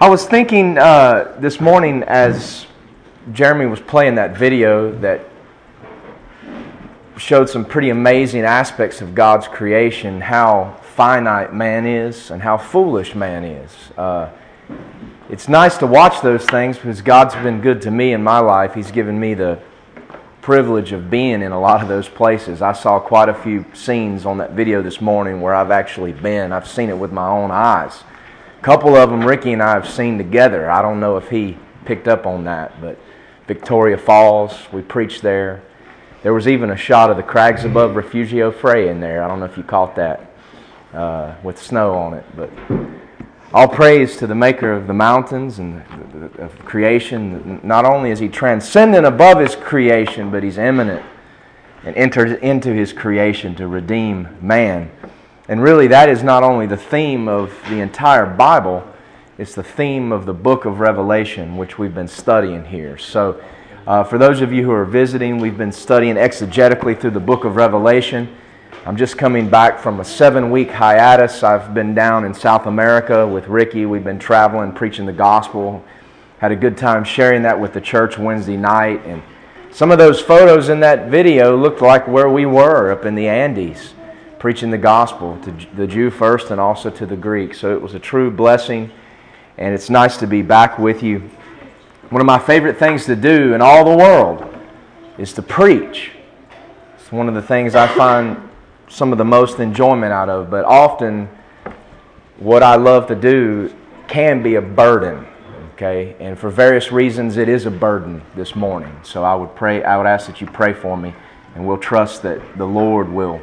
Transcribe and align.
I 0.00 0.08
was 0.08 0.24
thinking 0.24 0.78
uh, 0.78 1.34
this 1.40 1.60
morning 1.60 2.04
as 2.04 2.68
Jeremy 3.32 3.66
was 3.66 3.80
playing 3.80 4.14
that 4.14 4.38
video 4.38 4.92
that 5.00 5.28
showed 7.16 7.50
some 7.50 7.64
pretty 7.64 7.90
amazing 7.90 8.42
aspects 8.42 9.00
of 9.00 9.16
God's 9.16 9.48
creation, 9.48 10.20
how 10.20 10.76
finite 10.94 11.52
man 11.52 11.84
is 11.84 12.30
and 12.30 12.40
how 12.40 12.56
foolish 12.56 13.16
man 13.16 13.42
is. 13.42 13.72
Uh, 13.98 14.30
it's 15.30 15.48
nice 15.48 15.76
to 15.78 15.86
watch 15.88 16.20
those 16.20 16.46
things 16.46 16.76
because 16.76 17.02
God's 17.02 17.34
been 17.34 17.60
good 17.60 17.82
to 17.82 17.90
me 17.90 18.12
in 18.12 18.22
my 18.22 18.38
life. 18.38 18.74
He's 18.74 18.92
given 18.92 19.18
me 19.18 19.34
the 19.34 19.58
privilege 20.42 20.92
of 20.92 21.10
being 21.10 21.42
in 21.42 21.50
a 21.50 21.60
lot 21.60 21.82
of 21.82 21.88
those 21.88 22.08
places. 22.08 22.62
I 22.62 22.72
saw 22.72 23.00
quite 23.00 23.28
a 23.28 23.34
few 23.34 23.64
scenes 23.74 24.26
on 24.26 24.38
that 24.38 24.52
video 24.52 24.80
this 24.80 25.00
morning 25.00 25.40
where 25.40 25.56
I've 25.56 25.72
actually 25.72 26.12
been. 26.12 26.52
I've 26.52 26.68
seen 26.68 26.88
it 26.88 26.96
with 26.96 27.10
my 27.10 27.28
own 27.28 27.50
eyes. 27.50 28.04
Couple 28.62 28.96
of 28.96 29.10
them 29.10 29.24
Ricky 29.24 29.52
and 29.52 29.62
I 29.62 29.72
have 29.72 29.88
seen 29.88 30.18
together. 30.18 30.70
I 30.70 30.82
don't 30.82 30.98
know 30.98 31.16
if 31.16 31.28
he 31.28 31.56
picked 31.84 32.08
up 32.08 32.26
on 32.26 32.44
that, 32.44 32.80
but 32.80 32.98
Victoria 33.46 33.96
Falls, 33.96 34.56
we 34.72 34.82
preached 34.82 35.22
there. 35.22 35.62
There 36.22 36.34
was 36.34 36.48
even 36.48 36.70
a 36.70 36.76
shot 36.76 37.10
of 37.10 37.16
the 37.16 37.22
crags 37.22 37.64
above 37.64 37.94
Refugio 37.94 38.50
Frey 38.50 38.88
in 38.88 39.00
there. 39.00 39.22
I 39.22 39.28
don't 39.28 39.38
know 39.38 39.46
if 39.46 39.56
you 39.56 39.62
caught 39.62 39.94
that 39.96 40.32
uh, 40.92 41.34
with 41.42 41.60
snow 41.62 41.94
on 41.94 42.14
it, 42.14 42.24
but 42.36 42.50
all 43.54 43.68
praise 43.68 44.16
to 44.18 44.26
the 44.26 44.34
maker 44.34 44.72
of 44.72 44.86
the 44.86 44.92
mountains 44.92 45.60
and 45.60 45.82
of 46.38 46.58
creation. 46.64 47.60
Not 47.62 47.84
only 47.84 48.10
is 48.10 48.18
he 48.18 48.28
transcendent 48.28 49.06
above 49.06 49.38
his 49.38 49.54
creation, 49.54 50.30
but 50.30 50.42
he's 50.42 50.58
immanent 50.58 51.04
and 51.84 51.96
enters 51.96 52.38
into 52.40 52.72
his 52.74 52.92
creation 52.92 53.54
to 53.54 53.68
redeem 53.68 54.36
man. 54.40 54.90
And 55.48 55.62
really, 55.62 55.86
that 55.88 56.10
is 56.10 56.22
not 56.22 56.42
only 56.42 56.66
the 56.66 56.76
theme 56.76 57.26
of 57.26 57.54
the 57.70 57.80
entire 57.80 58.26
Bible, 58.26 58.86
it's 59.38 59.54
the 59.54 59.62
theme 59.62 60.12
of 60.12 60.26
the 60.26 60.34
book 60.34 60.66
of 60.66 60.78
Revelation, 60.78 61.56
which 61.56 61.78
we've 61.78 61.94
been 61.94 62.08
studying 62.08 62.66
here. 62.66 62.98
So, 62.98 63.40
uh, 63.86 64.04
for 64.04 64.18
those 64.18 64.42
of 64.42 64.52
you 64.52 64.62
who 64.64 64.72
are 64.72 64.84
visiting, 64.84 65.38
we've 65.38 65.56
been 65.56 65.72
studying 65.72 66.16
exegetically 66.16 67.00
through 67.00 67.12
the 67.12 67.20
book 67.20 67.44
of 67.44 67.56
Revelation. 67.56 68.28
I'm 68.84 68.96
just 68.96 69.16
coming 69.16 69.48
back 69.48 69.80
from 69.80 70.00
a 70.00 70.04
seven 70.04 70.50
week 70.50 70.70
hiatus. 70.70 71.42
I've 71.42 71.72
been 71.72 71.94
down 71.94 72.24
in 72.24 72.34
South 72.34 72.66
America 72.66 73.26
with 73.26 73.48
Ricky. 73.48 73.86
We've 73.86 74.04
been 74.04 74.18
traveling, 74.18 74.72
preaching 74.72 75.06
the 75.06 75.12
gospel. 75.12 75.82
Had 76.38 76.52
a 76.52 76.56
good 76.56 76.76
time 76.76 77.04
sharing 77.04 77.42
that 77.42 77.58
with 77.58 77.72
the 77.72 77.80
church 77.80 78.18
Wednesday 78.18 78.56
night. 78.56 79.04
And 79.06 79.22
some 79.70 79.90
of 79.90 79.98
those 79.98 80.20
photos 80.20 80.68
in 80.68 80.80
that 80.80 81.08
video 81.08 81.56
looked 81.56 81.80
like 81.80 82.06
where 82.06 82.28
we 82.28 82.44
were 82.44 82.92
up 82.92 83.04
in 83.04 83.14
the 83.14 83.28
Andes, 83.28 83.94
preaching 84.38 84.70
the 84.70 84.78
gospel 84.78 85.36
to 85.42 85.50
the 85.74 85.86
Jew 85.86 86.10
first 86.10 86.50
and 86.50 86.60
also 86.60 86.90
to 86.90 87.06
the 87.06 87.16
Greek. 87.16 87.54
So 87.54 87.74
it 87.74 87.82
was 87.82 87.94
a 87.94 87.98
true 87.98 88.30
blessing, 88.30 88.90
and 89.56 89.74
it's 89.74 89.90
nice 89.90 90.16
to 90.18 90.26
be 90.26 90.42
back 90.42 90.78
with 90.78 91.02
you. 91.02 91.28
One 92.10 92.20
of 92.20 92.26
my 92.26 92.38
favorite 92.38 92.78
things 92.78 93.04
to 93.06 93.16
do 93.16 93.54
in 93.54 93.60
all 93.60 93.84
the 93.84 93.96
world 93.96 94.44
is 95.18 95.32
to 95.34 95.42
preach. 95.42 96.12
It's 96.98 97.10
one 97.10 97.28
of 97.28 97.34
the 97.34 97.42
things 97.42 97.74
I 97.74 97.86
find 97.88 98.48
some 98.88 99.12
of 99.12 99.18
the 99.18 99.24
most 99.24 99.58
enjoyment 99.58 100.12
out 100.12 100.28
of, 100.28 100.50
but 100.50 100.64
often 100.64 101.28
what 102.38 102.62
I 102.62 102.76
love 102.76 103.08
to 103.08 103.16
do 103.16 103.74
can 104.06 104.42
be 104.42 104.54
a 104.54 104.62
burden. 104.62 105.26
Okay, 105.74 106.16
and 106.18 106.38
for 106.38 106.50
various 106.50 106.90
reasons, 106.90 107.36
it 107.36 107.48
is 107.48 107.66
a 107.66 107.70
burden 107.70 108.22
this 108.34 108.56
morning. 108.56 108.98
So 109.02 109.22
I 109.22 109.34
would 109.34 109.54
pray, 109.54 109.82
I 109.84 109.96
would 109.96 110.06
ask 110.06 110.26
that 110.26 110.40
you 110.40 110.46
pray 110.46 110.72
for 110.72 110.96
me, 110.96 111.14
and 111.54 111.66
we'll 111.66 111.78
trust 111.78 112.22
that 112.22 112.40
the 112.56 112.66
Lord 112.66 113.08
will 113.08 113.40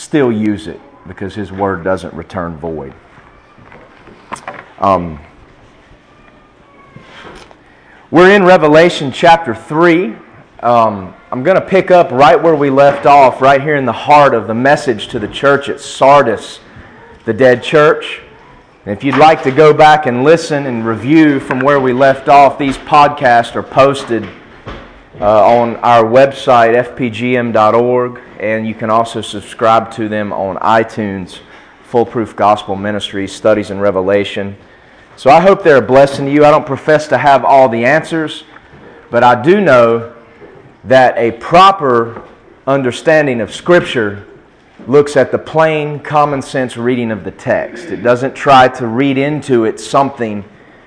still 0.00 0.32
use 0.32 0.66
it 0.66 0.80
because 1.06 1.34
His 1.34 1.52
word 1.52 1.84
doesn't 1.84 2.14
return 2.14 2.56
void. 2.56 2.94
Um, 4.78 5.20
we're 8.10 8.30
in 8.30 8.44
Revelation 8.44 9.12
chapter 9.12 9.54
3. 9.54 10.16
Um, 10.60 11.14
I'm 11.30 11.42
going 11.42 11.60
to 11.60 11.66
pick 11.66 11.90
up 11.90 12.10
right 12.10 12.42
where 12.42 12.54
we 12.54 12.70
left 12.70 13.04
off, 13.04 13.42
right 13.42 13.60
here 13.60 13.76
in 13.76 13.84
the 13.84 13.92
heart 13.92 14.34
of 14.34 14.46
the 14.46 14.54
message 14.54 15.08
to 15.08 15.18
the 15.18 15.28
church 15.28 15.68
at 15.68 15.80
Sardis, 15.80 16.60
the 17.26 17.34
dead 17.34 17.62
church. 17.62 18.22
And 18.86 18.96
if 18.96 19.04
you'd 19.04 19.18
like 19.18 19.42
to 19.42 19.50
go 19.50 19.74
back 19.74 20.06
and 20.06 20.24
listen 20.24 20.64
and 20.64 20.86
review 20.86 21.40
from 21.40 21.60
where 21.60 21.78
we 21.78 21.92
left 21.92 22.28
off, 22.28 22.58
these 22.58 22.78
podcasts 22.78 23.54
are 23.54 23.62
posted 23.62 24.26
uh, 25.20 25.44
on 25.44 25.76
our 25.76 26.04
website, 26.04 26.74
fpgm.org, 26.82 28.20
and 28.38 28.66
you 28.66 28.74
can 28.74 28.88
also 28.88 29.20
subscribe 29.20 29.90
to 29.92 30.08
them 30.08 30.32
on 30.32 30.56
iTunes, 30.56 31.40
Foolproof 31.84 32.34
Gospel 32.34 32.74
Ministries, 32.74 33.30
Studies 33.30 33.70
in 33.70 33.80
Revelation. 33.80 34.56
So 35.16 35.28
I 35.28 35.40
hope 35.40 35.62
they're 35.62 35.76
a 35.76 35.82
blessing 35.82 36.24
to 36.24 36.32
you. 36.32 36.46
I 36.46 36.50
don't 36.50 36.64
profess 36.64 37.06
to 37.08 37.18
have 37.18 37.44
all 37.44 37.68
the 37.68 37.84
answers, 37.84 38.44
but 39.10 39.22
I 39.22 39.40
do 39.40 39.60
know 39.60 40.14
that 40.84 41.18
a 41.18 41.32
proper 41.32 42.26
understanding 42.66 43.42
of 43.42 43.54
Scripture 43.54 44.26
looks 44.86 45.18
at 45.18 45.30
the 45.30 45.38
plain, 45.38 46.00
common 46.00 46.40
sense 46.40 46.78
reading 46.78 47.10
of 47.10 47.24
the 47.24 47.30
text. 47.30 47.86
It 47.86 47.98
doesn't 47.98 48.34
try 48.34 48.68
to 48.68 48.86
read 48.86 49.18
into 49.18 49.66
it 49.66 49.78
something 49.78 50.42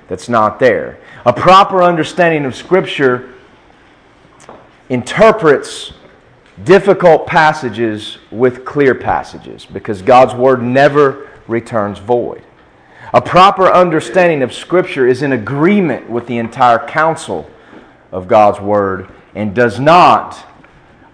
that's 0.07 0.27
not 0.27 0.59
there. 0.59 0.97
A 1.27 1.33
proper 1.33 1.83
understanding 1.83 2.45
of 2.45 2.55
Scripture 2.55 3.32
interprets 4.89 5.93
difficult 6.63 7.25
passages 7.25 8.17
with 8.31 8.65
clear 8.65 8.93
passages 8.93 9.65
because 9.65 10.01
God's 10.01 10.33
Word 10.33 10.61
never 10.61 11.29
returns 11.47 11.99
void. 11.99 12.43
A 13.13 13.21
proper 13.21 13.71
understanding 13.71 14.41
of 14.41 14.53
Scripture 14.53 15.07
is 15.07 15.21
in 15.21 15.31
agreement 15.31 16.09
with 16.09 16.27
the 16.27 16.37
entire 16.37 16.79
counsel 16.87 17.49
of 18.11 18.27
God's 18.27 18.59
Word 18.59 19.09
and 19.35 19.55
does 19.55 19.79
not 19.79 20.45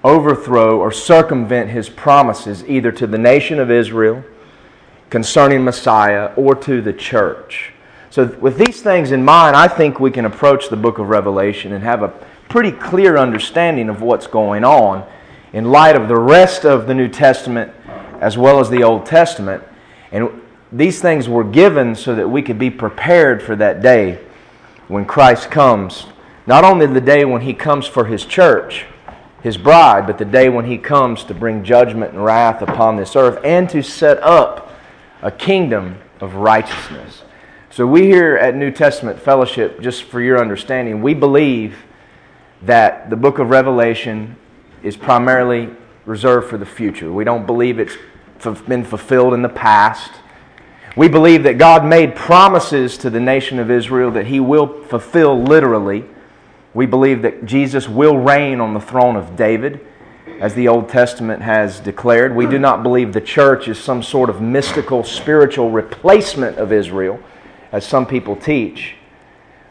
overthrow 0.03 0.79
or 0.79 0.91
circumvent 0.91 1.69
his 1.69 1.90
promises 1.90 2.63
either 2.68 2.91
to 2.91 3.08
the 3.08 3.18
nation 3.18 3.59
of 3.59 3.69
Israel 3.69 4.24
concerning 5.09 5.63
Messiah 5.63 6.31
or 6.35 6.56
to 6.56 6.81
the 6.81 6.94
church. 6.94 7.74
So, 8.09 8.25
with 8.40 8.58
these 8.58 8.81
things 8.81 9.12
in 9.12 9.24
mind, 9.24 9.56
I 9.56 9.68
think 9.68 10.00
we 10.00 10.09
can 10.09 10.25
approach 10.25 10.69
the 10.69 10.78
book 10.78 10.97
of 10.97 11.09
Revelation 11.09 11.74
and 11.74 11.84
have 11.84 12.02
a 12.02 12.13
pretty 12.49 12.71
clear 12.71 13.15
understanding 13.15 13.89
of 13.89 14.01
what's 14.01 14.27
going 14.27 14.63
on 14.65 15.07
in 15.53 15.65
light 15.65 15.95
of 15.95 16.07
the 16.07 16.19
rest 16.19 16.65
of 16.65 16.87
the 16.87 16.93
New 16.93 17.07
Testament 17.07 17.71
as 18.19 18.37
well 18.37 18.59
as 18.59 18.69
the 18.69 18.83
Old 18.83 19.05
Testament. 19.05 19.63
And 20.11 20.41
these 20.71 21.01
things 21.01 21.29
were 21.29 21.43
given 21.43 21.95
so 21.95 22.15
that 22.15 22.27
we 22.27 22.41
could 22.41 22.59
be 22.59 22.69
prepared 22.69 23.41
for 23.41 23.55
that 23.55 23.81
day 23.81 24.19
when 24.87 25.05
Christ 25.05 25.49
comes 25.51 26.07
not 26.49 26.63
only 26.63 26.87
the 26.87 26.99
day 26.99 27.25
when 27.25 27.41
he 27.41 27.53
comes 27.53 27.85
for 27.85 28.05
his 28.05 28.25
church, 28.25 28.87
his 29.43 29.55
bride, 29.55 30.07
but 30.07 30.17
the 30.17 30.25
day 30.25 30.49
when 30.49 30.66
he 30.66 30.79
comes 30.79 31.23
to 31.25 31.35
bring 31.35 31.63
judgment 31.63 32.13
and 32.13 32.25
wrath 32.25 32.63
upon 32.63 32.95
this 32.95 33.16
earth 33.16 33.39
and 33.43 33.69
to 33.69 33.83
set 33.83 34.21
up 34.23 34.73
a 35.21 35.29
kingdom 35.29 35.95
of 36.19 36.33
righteousness. 36.33 37.21
So, 37.69 37.85
we 37.85 38.07
here 38.07 38.35
at 38.35 38.55
New 38.55 38.71
Testament 38.71 39.21
Fellowship, 39.21 39.79
just 39.79 40.03
for 40.03 40.19
your 40.19 40.41
understanding, 40.41 41.03
we 41.03 41.13
believe 41.13 41.77
that 42.64 43.09
the 43.09 43.16
book 43.16 43.40
of 43.40 43.50
Revelation 43.50 44.36
is 44.84 44.97
primarily 44.97 45.70
reserved 46.06 46.50
for 46.50 46.58
the 46.58 46.66
future. 46.66 47.12
We 47.12 47.24
don't 47.24 47.46
believe 47.46 47.80
it's 47.80 47.97
been 48.68 48.84
fulfilled 48.84 49.34
in 49.34 49.42
the 49.42 49.50
past. 49.50 50.12
We 50.96 51.08
believe 51.08 51.44
that 51.44 51.58
God 51.58 51.86
made 51.86 52.16
promises 52.16 52.97
to 53.00 53.09
the 53.09 53.20
nation 53.20 53.59
of 53.59 53.70
Israel 53.70 54.12
that 54.12 54.25
He 54.28 54.40
will 54.40 54.84
fulfill 54.86 55.42
literally. 55.42 56.03
We 56.74 56.86
believe 56.86 57.22
that 57.22 57.46
Jesus 57.46 57.88
will 57.88 58.18
reign 58.18 58.59
on 58.59 58.74
the 58.74 58.80
throne 58.80 59.16
of 59.16 59.36
David, 59.36 59.86
as 60.40 60.53
the 60.53 60.68
Old 60.68 60.88
Testament 60.90 61.41
has 61.41 61.80
declared. 61.80 62.36
We 62.36 62.46
do 62.46 62.59
not 62.59 62.84
believe 62.84 63.12
the 63.12 63.22
church 63.22 63.68
is 63.68 63.78
some 63.78 64.02
sort 64.02 64.30
of 64.30 64.41
mystical, 64.41 65.03
spiritual 65.03 65.70
replacement 65.70 66.58
of 66.58 66.72
Israel, 66.72 67.20
as 67.72 67.85
some 67.85 68.05
people 68.05 68.35
teach. 68.35 68.96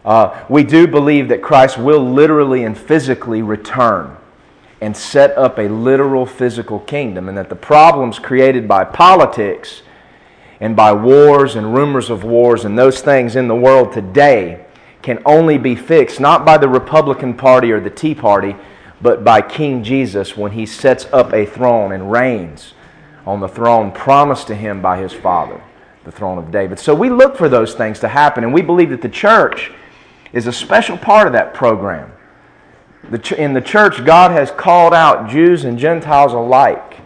Uh, 0.08 0.42
we 0.48 0.64
do 0.64 0.86
believe 0.86 1.28
that 1.28 1.42
Christ 1.42 1.76
will 1.76 2.00
literally 2.00 2.64
and 2.64 2.78
physically 2.78 3.42
return 3.42 4.16
and 4.80 4.96
set 4.96 5.36
up 5.36 5.58
a 5.58 5.68
literal 5.68 6.24
physical 6.24 6.78
kingdom, 6.78 7.28
and 7.28 7.36
that 7.36 7.50
the 7.50 7.54
problems 7.54 8.18
created 8.18 8.66
by 8.66 8.84
politics 8.84 9.82
and 10.60 10.74
by 10.74 10.94
wars 10.94 11.56
and 11.56 11.74
rumors 11.74 12.08
of 12.08 12.24
wars 12.24 12.64
and 12.64 12.78
those 12.78 13.02
things 13.02 13.36
in 13.36 13.48
the 13.48 13.54
world 13.54 13.92
today 13.92 14.64
can 15.02 15.20
only 15.26 15.58
be 15.58 15.76
fixed 15.76 16.20
not 16.20 16.42
by 16.42 16.56
the 16.56 16.70
Republican 16.70 17.34
Party 17.34 17.70
or 17.70 17.78
the 17.78 17.90
Tea 17.90 18.14
Party, 18.14 18.56
but 19.02 19.24
by 19.24 19.42
King 19.42 19.84
Jesus 19.84 20.38
when 20.38 20.52
he 20.52 20.64
sets 20.64 21.04
up 21.12 21.34
a 21.34 21.44
throne 21.44 21.92
and 21.92 22.10
reigns 22.10 22.72
on 23.26 23.40
the 23.40 23.48
throne 23.48 23.92
promised 23.92 24.46
to 24.46 24.54
him 24.54 24.80
by 24.80 24.96
his 24.96 25.12
Father, 25.12 25.60
the 26.04 26.12
throne 26.12 26.38
of 26.38 26.50
David. 26.50 26.78
So 26.78 26.94
we 26.94 27.10
look 27.10 27.36
for 27.36 27.50
those 27.50 27.74
things 27.74 28.00
to 28.00 28.08
happen, 28.08 28.42
and 28.42 28.54
we 28.54 28.62
believe 28.62 28.88
that 28.88 29.02
the 29.02 29.10
church 29.10 29.70
is 30.32 30.46
a 30.46 30.52
special 30.52 30.96
part 30.96 31.26
of 31.26 31.32
that 31.32 31.54
program. 31.54 32.12
In 33.36 33.54
the 33.54 33.60
church, 33.60 34.04
God 34.04 34.30
has 34.32 34.50
called 34.50 34.92
out 34.92 35.30
Jews 35.30 35.64
and 35.64 35.78
Gentiles 35.78 36.32
alike 36.32 36.98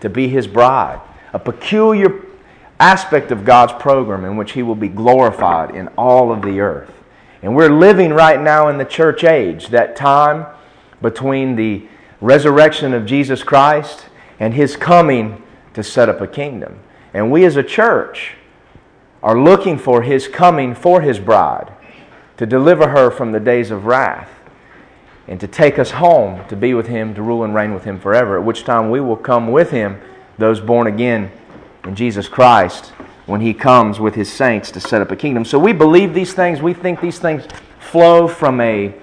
to 0.00 0.08
be 0.08 0.28
his 0.28 0.46
bride, 0.46 1.00
a 1.32 1.38
peculiar 1.38 2.24
aspect 2.80 3.32
of 3.32 3.44
God's 3.44 3.72
program 3.72 4.24
in 4.24 4.36
which 4.36 4.52
He 4.52 4.62
will 4.62 4.74
be 4.74 4.88
glorified 4.88 5.74
in 5.74 5.88
all 5.88 6.32
of 6.32 6.42
the 6.42 6.60
earth. 6.60 6.92
And 7.42 7.54
we're 7.54 7.70
living 7.70 8.12
right 8.12 8.40
now 8.40 8.68
in 8.68 8.78
the 8.78 8.84
church 8.84 9.24
age, 9.24 9.68
that 9.68 9.96
time 9.96 10.46
between 11.00 11.56
the 11.56 11.86
resurrection 12.20 12.92
of 12.94 13.06
Jesus 13.06 13.42
Christ 13.42 14.06
and 14.40 14.54
His 14.54 14.76
coming 14.76 15.42
to 15.74 15.82
set 15.82 16.08
up 16.08 16.20
a 16.20 16.26
kingdom. 16.26 16.78
And 17.14 17.30
we 17.30 17.44
as 17.44 17.56
a 17.56 17.62
church 17.62 18.34
are 19.22 19.38
looking 19.38 19.78
for 19.78 20.02
His 20.02 20.28
coming 20.28 20.74
for 20.74 21.00
His 21.00 21.18
bride 21.18 21.72
to 22.38 22.46
deliver 22.46 22.88
her 22.88 23.10
from 23.10 23.32
the 23.32 23.40
days 23.40 23.70
of 23.70 23.84
wrath 23.84 24.30
and 25.26 25.38
to 25.40 25.46
take 25.46 25.78
us 25.78 25.90
home 25.90 26.46
to 26.48 26.56
be 26.56 26.72
with 26.72 26.86
Him, 26.86 27.14
to 27.14 27.22
rule 27.22 27.44
and 27.44 27.54
reign 27.54 27.74
with 27.74 27.84
Him 27.84 28.00
forever, 28.00 28.38
at 28.38 28.44
which 28.44 28.64
time 28.64 28.90
we 28.90 29.00
will 29.00 29.16
come 29.16 29.52
with 29.52 29.70
Him, 29.70 30.00
those 30.38 30.60
born 30.60 30.86
again 30.86 31.30
in 31.84 31.94
Jesus 31.94 32.28
Christ, 32.28 32.86
when 33.26 33.40
He 33.40 33.52
comes 33.52 34.00
with 34.00 34.14
His 34.14 34.32
saints 34.32 34.70
to 34.70 34.80
set 34.80 35.02
up 35.02 35.10
a 35.10 35.16
kingdom. 35.16 35.44
So 35.44 35.58
we 35.58 35.72
believe 35.72 36.14
these 36.14 36.32
things. 36.32 36.62
We 36.62 36.72
think 36.72 37.00
these 37.00 37.18
things 37.18 37.44
flow 37.78 38.26
from 38.26 38.60
a 38.60 38.94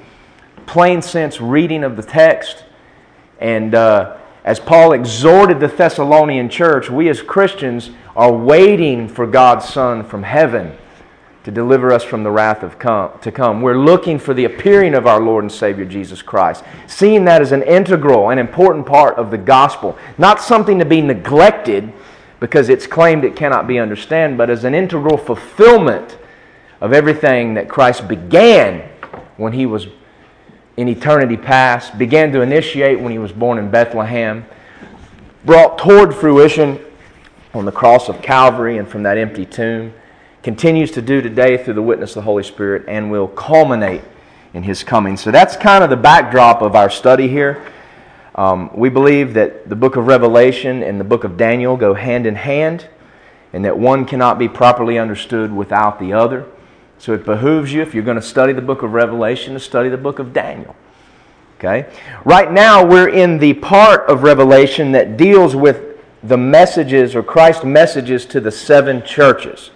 plain 0.65 1.01
sense 1.01 1.39
reading 1.39 1.83
of 1.83 1.95
the 1.95 2.03
text. 2.03 2.63
And 3.39 3.75
uh, 3.75 4.17
as 4.45 4.59
Paul 4.59 4.93
exhorted 4.93 5.59
the 5.59 5.67
Thessalonian 5.67 6.49
church, 6.49 6.89
we 6.89 7.09
as 7.09 7.21
Christians 7.21 7.91
are 8.15 8.31
waiting 8.31 9.07
for 9.07 9.27
God's 9.27 9.67
Son 9.67 10.03
from 10.03 10.23
heaven 10.23 10.75
to 11.45 11.51
deliver 11.51 11.93
us 11.93 12.03
from 12.03 12.23
the 12.23 12.31
wrath 12.31 12.63
of 12.63 12.79
come, 12.79 13.11
to 13.21 13.31
come. 13.31 13.61
We're 13.61 13.77
looking 13.77 14.17
for 14.17 14.33
the 14.33 14.45
appearing 14.45 14.95
of 14.95 15.05
our 15.05 15.21
Lord 15.21 15.43
and 15.43 15.51
Savior 15.51 15.85
Jesus 15.85 16.23
Christ, 16.23 16.63
seeing 16.87 17.23
that 17.25 17.39
as 17.39 17.51
an 17.51 17.61
integral 17.61 18.31
and 18.31 18.39
important 18.39 18.87
part 18.87 19.15
of 19.17 19.29
the 19.29 19.37
gospel, 19.37 19.95
not 20.17 20.41
something 20.41 20.79
to 20.79 20.85
be 20.85 21.01
neglected 21.01 21.93
because 22.39 22.67
it's 22.67 22.87
claimed 22.87 23.23
it 23.23 23.35
cannot 23.35 23.67
be 23.67 23.77
understood, 23.77 24.35
but 24.35 24.49
as 24.49 24.63
an 24.63 24.73
integral 24.73 25.17
fulfillment 25.17 26.17
of 26.81 26.93
everything 26.93 27.53
that 27.53 27.69
Christ 27.69 28.07
began 28.07 28.89
when 29.37 29.53
he 29.53 29.67
was 29.67 29.85
in 30.77 30.87
eternity 30.87 31.37
past, 31.37 31.95
began 31.99 32.31
to 32.31 32.41
initiate 32.41 32.99
when 32.99 33.11
he 33.11 33.19
was 33.19 33.31
born 33.31 33.59
in 33.59 33.69
Bethlehem, 33.69 34.47
brought 35.45 35.77
toward 35.77 36.15
fruition 36.15 36.79
on 37.53 37.65
the 37.65 37.71
cross 37.71 38.09
of 38.09 38.23
Calvary 38.23 38.79
and 38.79 38.87
from 38.87 39.03
that 39.03 39.19
empty 39.19 39.45
tomb 39.45 39.93
continues 40.45 40.91
to 40.91 41.01
do 41.01 41.23
today 41.23 41.57
through 41.57 41.73
the 41.73 41.81
witness 41.81 42.11
of 42.11 42.17
the 42.17 42.21
Holy 42.21 42.43
Spirit 42.43 42.85
and 42.87 43.09
will 43.09 43.27
culminate 43.27 44.03
in 44.53 44.61
His 44.61 44.83
coming. 44.83 45.17
So 45.17 45.31
that's 45.31 45.57
kind 45.57 45.83
of 45.83 45.89
the 45.89 45.97
backdrop 45.97 46.61
of 46.61 46.75
our 46.75 46.91
study 46.91 47.27
here. 47.27 47.65
Um, 48.35 48.69
we 48.75 48.89
believe 48.89 49.33
that 49.33 49.67
the 49.67 49.75
book 49.75 49.95
of 49.95 50.05
Revelation 50.05 50.83
and 50.83 50.99
the 50.99 51.03
book 51.03 51.23
of 51.23 51.35
Daniel 51.35 51.75
go 51.75 51.95
hand 51.95 52.27
in 52.27 52.35
hand, 52.35 52.87
and 53.53 53.65
that 53.65 53.79
one 53.79 54.05
cannot 54.05 54.37
be 54.37 54.47
properly 54.47 54.99
understood 54.99 55.51
without 55.51 55.97
the 55.97 56.13
other. 56.13 56.45
So 56.99 57.15
it 57.15 57.25
behooves 57.25 57.73
you, 57.73 57.81
if 57.81 57.95
you're 57.95 58.03
going 58.03 58.13
to 58.13 58.21
study 58.21 58.53
the 58.53 58.61
book 58.61 58.83
of 58.83 58.93
Revelation, 58.93 59.55
to 59.55 59.59
study 59.59 59.89
the 59.89 59.97
book 59.97 60.19
of 60.19 60.31
Daniel. 60.31 60.75
Okay? 61.57 61.91
Right 62.23 62.51
now, 62.51 62.85
we're 62.85 63.09
in 63.09 63.39
the 63.39 63.55
part 63.55 64.07
of 64.07 64.21
Revelation 64.21 64.91
that 64.91 65.17
deals 65.17 65.55
with 65.55 65.97
the 66.21 66.37
messages 66.37 67.15
or 67.15 67.23
Christ's 67.23 67.63
messages 67.63 68.27
to 68.27 68.39
the 68.39 68.51
seven 68.51 69.03
churches. 69.03 69.71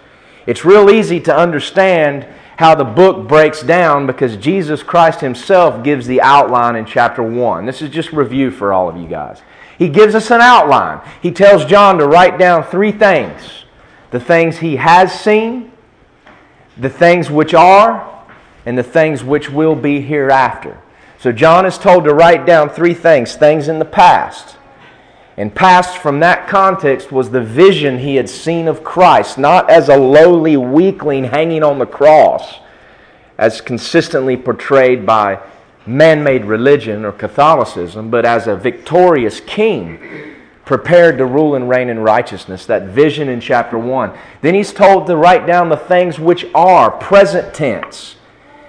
It's 0.46 0.64
real 0.64 0.90
easy 0.90 1.20
to 1.20 1.36
understand 1.36 2.26
how 2.56 2.74
the 2.74 2.84
book 2.84 3.26
breaks 3.26 3.62
down 3.62 4.06
because 4.06 4.36
Jesus 4.36 4.82
Christ 4.82 5.20
himself 5.20 5.82
gives 5.82 6.06
the 6.06 6.20
outline 6.20 6.76
in 6.76 6.84
chapter 6.84 7.22
1. 7.22 7.64
This 7.64 7.80
is 7.80 7.88
just 7.88 8.12
review 8.12 8.50
for 8.50 8.72
all 8.72 8.88
of 8.88 8.96
you 8.96 9.08
guys. 9.08 9.40
He 9.78 9.88
gives 9.88 10.14
us 10.14 10.30
an 10.30 10.42
outline. 10.42 11.00
He 11.22 11.30
tells 11.30 11.64
John 11.64 11.96
to 11.98 12.06
write 12.06 12.38
down 12.38 12.64
three 12.64 12.92
things 12.92 13.64
the 14.10 14.20
things 14.20 14.58
he 14.58 14.76
has 14.76 15.18
seen, 15.18 15.72
the 16.76 16.90
things 16.90 17.30
which 17.30 17.54
are, 17.54 18.26
and 18.66 18.76
the 18.76 18.82
things 18.82 19.24
which 19.24 19.48
will 19.48 19.76
be 19.76 20.00
hereafter. 20.00 20.78
So 21.18 21.32
John 21.32 21.64
is 21.64 21.78
told 21.78 22.04
to 22.04 22.14
write 22.14 22.44
down 22.44 22.68
three 22.70 22.94
things 22.94 23.36
things 23.36 23.68
in 23.68 23.78
the 23.78 23.84
past, 23.84 24.56
and 25.40 25.54
passed 25.54 25.96
from 25.96 26.20
that 26.20 26.48
context 26.48 27.10
was 27.10 27.30
the 27.30 27.40
vision 27.40 27.98
he 27.98 28.16
had 28.16 28.28
seen 28.28 28.68
of 28.68 28.84
Christ, 28.84 29.38
not 29.38 29.70
as 29.70 29.88
a 29.88 29.96
lowly 29.96 30.58
weakling 30.58 31.24
hanging 31.24 31.62
on 31.62 31.78
the 31.78 31.86
cross, 31.86 32.58
as 33.38 33.62
consistently 33.62 34.36
portrayed 34.36 35.06
by 35.06 35.40
man 35.86 36.22
made 36.22 36.44
religion 36.44 37.06
or 37.06 37.12
Catholicism, 37.12 38.10
but 38.10 38.26
as 38.26 38.48
a 38.48 38.54
victorious 38.54 39.40
king 39.40 40.36
prepared 40.66 41.16
to 41.16 41.24
rule 41.24 41.54
and 41.54 41.70
reign 41.70 41.88
in 41.88 42.00
righteousness. 42.00 42.66
That 42.66 42.88
vision 42.88 43.30
in 43.30 43.40
chapter 43.40 43.78
1. 43.78 44.12
Then 44.42 44.54
he's 44.54 44.74
told 44.74 45.06
to 45.06 45.16
write 45.16 45.46
down 45.46 45.70
the 45.70 45.76
things 45.78 46.18
which 46.18 46.44
are, 46.54 46.90
present 46.90 47.54
tense. 47.54 48.16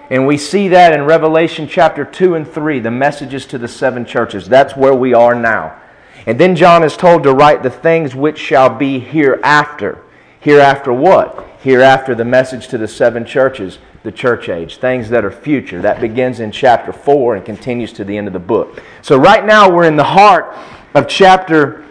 And 0.10 0.26
we 0.26 0.38
see 0.38 0.70
that 0.70 0.94
in 0.94 1.04
Revelation 1.04 1.68
chapter 1.68 2.06
2 2.06 2.36
and 2.36 2.48
3, 2.48 2.80
the 2.80 2.92
messages 2.92 3.46
to 3.48 3.58
the 3.58 3.68
seven 3.68 4.06
churches. 4.06 4.48
That's 4.48 4.78
where 4.78 4.96
we 4.96 5.14
are 5.14 5.36
now. 5.36 5.78
And 6.26 6.40
then 6.40 6.56
John 6.56 6.84
is 6.84 6.96
told 6.96 7.24
to 7.24 7.34
write 7.34 7.64
the 7.64 7.70
things 7.70 8.16
which 8.16 8.38
shall 8.38 8.70
be 8.70 9.00
hereafter. 9.00 10.04
Hereafter 10.40 10.94
what? 10.94 11.48
Hereafter 11.62 12.16
the 12.16 12.26
message 12.26 12.68
to 12.70 12.78
the 12.78 12.88
seven 12.88 13.26
churches, 13.26 13.80
the 14.04 14.12
church 14.12 14.50
age, 14.50 14.78
things 14.78 15.10
that 15.10 15.26
are 15.26 15.32
future. 15.32 15.82
That 15.82 16.00
begins 16.00 16.40
in 16.40 16.52
chapter 16.52 16.94
4 16.94 17.36
and 17.36 17.46
continues 17.46 17.94
to 17.94 18.04
the 18.04 18.18
end 18.18 18.28
of 18.28 18.34
the 18.34 18.40
book. 18.40 18.82
So 19.02 19.18
right 19.18 19.46
now 19.46 19.70
we're 19.70 19.86
in 19.86 19.96
the 19.96 20.04
heart 20.04 20.56
of 20.94 21.08
chapter 21.08 21.86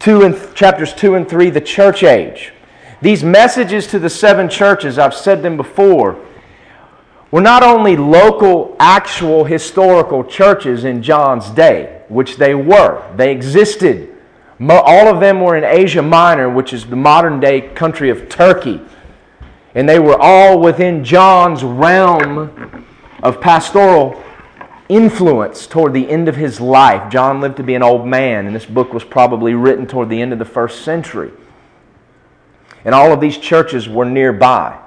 2 0.00 0.22
and 0.22 0.54
chapters 0.54 0.92
2 0.94 1.14
and 1.14 1.28
3, 1.28 1.50
the 1.50 1.60
church 1.60 2.02
age. 2.02 2.52
These 3.00 3.22
messages 3.22 3.86
to 3.88 3.98
the 3.98 4.10
seven 4.10 4.48
churches, 4.48 4.98
I've 4.98 5.14
said 5.14 5.42
them 5.42 5.56
before, 5.56 6.18
were 7.30 7.40
not 7.40 7.62
only 7.62 7.96
local, 7.96 8.76
actual, 8.80 9.44
historical 9.44 10.24
churches 10.24 10.84
in 10.84 11.02
John's 11.02 11.48
day 11.50 11.97
which 12.08 12.36
they 12.36 12.54
were. 12.54 13.02
They 13.16 13.32
existed. 13.32 14.14
All 14.60 15.08
of 15.08 15.20
them 15.20 15.40
were 15.40 15.56
in 15.56 15.64
Asia 15.64 16.02
Minor, 16.02 16.48
which 16.50 16.72
is 16.72 16.86
the 16.86 16.96
modern 16.96 17.40
day 17.40 17.60
country 17.60 18.10
of 18.10 18.28
Turkey. 18.28 18.80
And 19.74 19.88
they 19.88 19.98
were 19.98 20.16
all 20.18 20.58
within 20.60 21.04
John's 21.04 21.62
realm 21.62 22.86
of 23.22 23.40
pastoral 23.40 24.22
influence 24.88 25.66
toward 25.66 25.92
the 25.92 26.08
end 26.08 26.28
of 26.28 26.36
his 26.36 26.60
life. 26.60 27.12
John 27.12 27.40
lived 27.40 27.58
to 27.58 27.62
be 27.62 27.74
an 27.74 27.82
old 27.82 28.06
man, 28.06 28.46
and 28.46 28.56
this 28.56 28.64
book 28.64 28.92
was 28.92 29.04
probably 29.04 29.54
written 29.54 29.86
toward 29.86 30.08
the 30.08 30.20
end 30.20 30.32
of 30.32 30.38
the 30.38 30.44
first 30.44 30.82
century. 30.82 31.30
And 32.84 32.94
all 32.94 33.12
of 33.12 33.20
these 33.20 33.36
churches 33.36 33.88
were 33.88 34.06
nearby. 34.06 34.78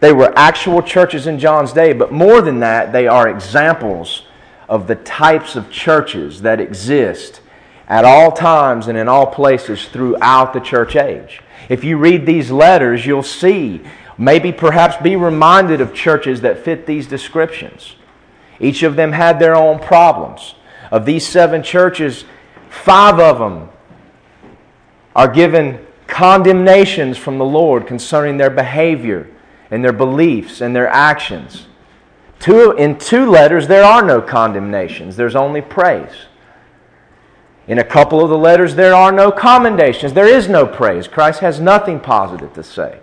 They 0.00 0.12
were 0.12 0.32
actual 0.36 0.82
churches 0.82 1.26
in 1.26 1.38
John's 1.38 1.72
day, 1.72 1.94
but 1.94 2.12
more 2.12 2.42
than 2.42 2.60
that, 2.60 2.92
they 2.92 3.08
are 3.08 3.28
examples 3.28 4.25
of 4.68 4.86
the 4.86 4.96
types 4.96 5.56
of 5.56 5.70
churches 5.70 6.42
that 6.42 6.60
exist 6.60 7.40
at 7.88 8.04
all 8.04 8.32
times 8.32 8.88
and 8.88 8.98
in 8.98 9.08
all 9.08 9.26
places 9.26 9.86
throughout 9.86 10.52
the 10.52 10.60
church 10.60 10.96
age. 10.96 11.40
If 11.68 11.84
you 11.84 11.98
read 11.98 12.26
these 12.26 12.50
letters, 12.50 13.06
you'll 13.06 13.22
see, 13.22 13.80
maybe 14.18 14.52
perhaps 14.52 14.96
be 15.02 15.16
reminded 15.16 15.80
of 15.80 15.94
churches 15.94 16.40
that 16.40 16.64
fit 16.64 16.86
these 16.86 17.06
descriptions. 17.06 17.96
Each 18.58 18.82
of 18.82 18.96
them 18.96 19.12
had 19.12 19.38
their 19.38 19.54
own 19.54 19.78
problems. 19.78 20.54
Of 20.90 21.04
these 21.04 21.26
seven 21.26 21.62
churches, 21.62 22.24
five 22.68 23.20
of 23.20 23.38
them 23.38 23.68
are 25.14 25.28
given 25.28 25.84
condemnations 26.06 27.18
from 27.18 27.38
the 27.38 27.44
Lord 27.44 27.86
concerning 27.86 28.36
their 28.36 28.50
behavior 28.50 29.28
and 29.70 29.84
their 29.84 29.92
beliefs 29.92 30.60
and 30.60 30.74
their 30.74 30.88
actions. 30.88 31.66
Two, 32.38 32.72
in 32.72 32.98
two 32.98 33.28
letters, 33.30 33.66
there 33.66 33.84
are 33.84 34.02
no 34.02 34.20
condemnations, 34.20 35.16
there's 35.16 35.36
only 35.36 35.60
praise. 35.60 36.26
In 37.66 37.78
a 37.78 37.84
couple 37.84 38.20
of 38.20 38.30
the 38.30 38.38
letters, 38.38 38.74
there 38.74 38.94
are 38.94 39.10
no 39.10 39.32
commendations, 39.32 40.12
there 40.12 40.28
is 40.28 40.48
no 40.48 40.66
praise. 40.66 41.08
Christ 41.08 41.40
has 41.40 41.58
nothing 41.58 41.98
positive 41.98 42.52
to 42.54 42.62
say. 42.62 43.00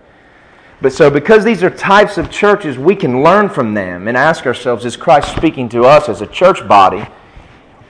But 0.82 0.94
so, 0.94 1.10
because 1.10 1.44
these 1.44 1.64
are 1.64 1.70
types 1.70 2.18
of 2.18 2.30
churches, 2.30 2.78
we 2.78 2.96
can 2.96 3.24
learn 3.24 3.50
from 3.50 3.74
them 3.74 4.08
and 4.08 4.18
ask 4.18 4.46
ourselves 4.46 4.86
is 4.86 4.98
Christ 4.98 5.36
speaking 5.36 5.70
to 5.70 5.84
us 5.84 6.10
as 6.10 6.22
a 6.22 6.28
church 6.28 6.66
body, 6.68 7.06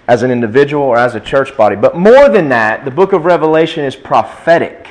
as 0.08 0.24
an 0.24 0.32
individual, 0.32 0.84
or 0.84 0.98
as 0.98 1.16
a 1.16 1.20
church 1.20 1.56
body? 1.58 1.76
But 1.76 1.98
more 1.98 2.30
than 2.30 2.50
that, 2.50 2.86
the 2.86 2.92
book 2.92 3.14
of 3.14 3.26
Revelation 3.26 3.84
is 3.84 3.96
prophetic 3.96 4.83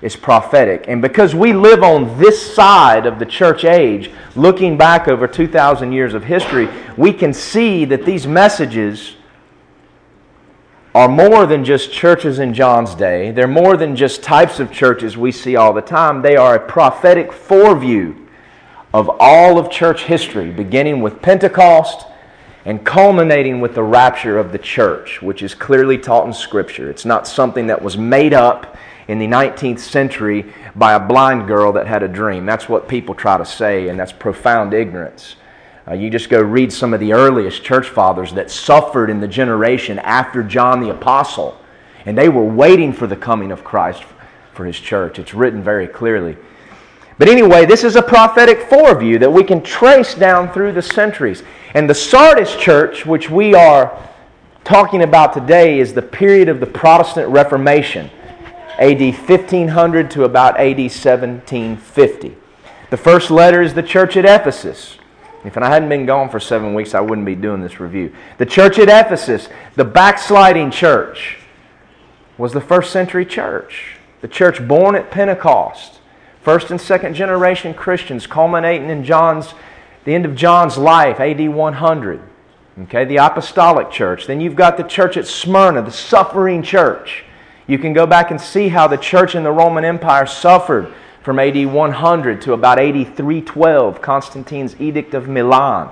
is 0.00 0.14
prophetic. 0.14 0.84
And 0.86 1.02
because 1.02 1.34
we 1.34 1.52
live 1.52 1.82
on 1.82 2.18
this 2.18 2.54
side 2.54 3.06
of 3.06 3.18
the 3.18 3.26
church 3.26 3.64
age, 3.64 4.10
looking 4.36 4.76
back 4.76 5.08
over 5.08 5.26
2,000 5.26 5.92
years 5.92 6.14
of 6.14 6.24
history, 6.24 6.68
we 6.96 7.12
can 7.12 7.32
see 7.32 7.84
that 7.86 8.04
these 8.04 8.26
messages 8.26 9.16
are 10.94 11.08
more 11.08 11.46
than 11.46 11.64
just 11.64 11.92
churches 11.92 12.38
in 12.38 12.54
John's 12.54 12.94
day. 12.94 13.30
They're 13.30 13.46
more 13.46 13.76
than 13.76 13.94
just 13.94 14.22
types 14.22 14.58
of 14.60 14.72
churches 14.72 15.16
we 15.16 15.32
see 15.32 15.56
all 15.56 15.72
the 15.72 15.82
time. 15.82 16.22
They 16.22 16.36
are 16.36 16.54
a 16.54 16.60
prophetic 16.60 17.30
foreview 17.30 18.26
of 18.94 19.10
all 19.20 19.58
of 19.58 19.70
church 19.70 20.04
history, 20.04 20.50
beginning 20.50 21.02
with 21.02 21.20
Pentecost 21.20 22.06
and 22.64 22.84
culminating 22.84 23.60
with 23.60 23.74
the 23.74 23.82
rapture 23.82 24.38
of 24.38 24.52
the 24.52 24.58
church, 24.58 25.22
which 25.22 25.42
is 25.42 25.54
clearly 25.54 25.98
taught 25.98 26.26
in 26.26 26.32
Scripture. 26.32 26.90
It's 26.90 27.04
not 27.04 27.26
something 27.26 27.66
that 27.66 27.80
was 27.80 27.96
made 27.96 28.34
up 28.34 28.76
in 29.08 29.18
the 29.18 29.26
19th 29.26 29.80
century 29.80 30.52
by 30.76 30.92
a 30.92 31.00
blind 31.00 31.48
girl 31.48 31.72
that 31.72 31.86
had 31.86 32.02
a 32.02 32.08
dream. 32.08 32.46
That's 32.46 32.68
what 32.68 32.86
people 32.86 33.14
try 33.14 33.38
to 33.38 33.44
say, 33.44 33.88
and 33.88 33.98
that's 33.98 34.12
profound 34.12 34.74
ignorance. 34.74 35.36
Uh, 35.88 35.94
you 35.94 36.10
just 36.10 36.28
go 36.28 36.40
read 36.40 36.70
some 36.70 36.92
of 36.92 37.00
the 37.00 37.14
earliest 37.14 37.64
church 37.64 37.88
fathers 37.88 38.34
that 38.34 38.50
suffered 38.50 39.08
in 39.08 39.20
the 39.20 39.28
generation 39.28 39.98
after 40.00 40.42
John 40.42 40.80
the 40.82 40.90
Apostle, 40.90 41.58
and 42.04 42.16
they 42.16 42.28
were 42.28 42.44
waiting 42.44 42.92
for 42.92 43.06
the 43.06 43.16
coming 43.16 43.50
of 43.50 43.64
Christ 43.64 44.04
for 44.52 44.66
his 44.66 44.78
church. 44.78 45.18
It's 45.18 45.32
written 45.32 45.62
very 45.62 45.88
clearly. 45.88 46.36
But 47.16 47.28
anyway, 47.28 47.64
this 47.64 47.84
is 47.84 47.96
a 47.96 48.02
prophetic 48.02 48.60
foreview 48.68 49.18
that 49.20 49.32
we 49.32 49.42
can 49.42 49.62
trace 49.62 50.14
down 50.14 50.52
through 50.52 50.72
the 50.72 50.82
centuries. 50.82 51.42
And 51.74 51.88
the 51.88 51.94
Sardis 51.94 52.54
church, 52.56 53.06
which 53.06 53.30
we 53.30 53.54
are 53.54 53.98
talking 54.64 55.02
about 55.02 55.32
today, 55.32 55.80
is 55.80 55.94
the 55.94 56.02
period 56.02 56.48
of 56.48 56.60
the 56.60 56.66
Protestant 56.66 57.28
Reformation, 57.30 58.10
AD 58.78 59.00
1500 59.00 60.10
to 60.12 60.24
about 60.24 60.58
AD 60.58 60.78
1750. 60.78 62.36
The 62.90 62.96
first 62.96 63.30
letter 63.30 63.60
is 63.60 63.74
the 63.74 63.82
church 63.82 64.16
at 64.16 64.24
Ephesus. 64.24 64.98
If 65.44 65.56
I 65.56 65.68
hadn't 65.68 65.88
been 65.88 66.06
gone 66.06 66.30
for 66.30 66.40
seven 66.40 66.74
weeks, 66.74 66.94
I 66.94 67.00
wouldn't 67.00 67.26
be 67.26 67.34
doing 67.34 67.60
this 67.60 67.80
review. 67.80 68.14
The 68.38 68.46
church 68.46 68.78
at 68.78 68.88
Ephesus, 68.88 69.48
the 69.76 69.84
backsliding 69.84 70.70
church, 70.70 71.38
was 72.36 72.52
the 72.52 72.60
first 72.60 72.92
century 72.92 73.24
church. 73.24 73.96
The 74.20 74.28
church 74.28 74.66
born 74.66 74.94
at 74.94 75.10
Pentecost. 75.10 76.00
First 76.40 76.70
and 76.70 76.80
second 76.80 77.14
generation 77.14 77.74
Christians 77.74 78.26
culminating 78.26 78.90
in 78.90 79.04
John's 79.04 79.54
the 80.04 80.14
end 80.14 80.24
of 80.24 80.34
John's 80.34 80.78
life, 80.78 81.20
AD 81.20 81.48
100. 81.48 82.22
Okay, 82.84 83.04
the 83.04 83.16
apostolic 83.16 83.90
church. 83.90 84.26
Then 84.26 84.40
you've 84.40 84.56
got 84.56 84.76
the 84.76 84.84
church 84.84 85.16
at 85.16 85.26
Smyrna, 85.26 85.82
the 85.82 85.90
suffering 85.90 86.62
church. 86.62 87.24
You 87.68 87.78
can 87.78 87.92
go 87.92 88.06
back 88.06 88.30
and 88.30 88.40
see 88.40 88.68
how 88.68 88.88
the 88.88 88.96
church 88.96 89.34
in 89.34 89.44
the 89.44 89.52
Roman 89.52 89.84
Empire 89.84 90.24
suffered 90.24 90.90
from 91.22 91.38
AD 91.38 91.66
100 91.66 92.40
to 92.40 92.54
about 92.54 92.78
AD 92.78 93.14
312, 93.14 94.00
Constantine's 94.00 94.80
Edict 94.80 95.12
of 95.12 95.28
Milan. 95.28 95.90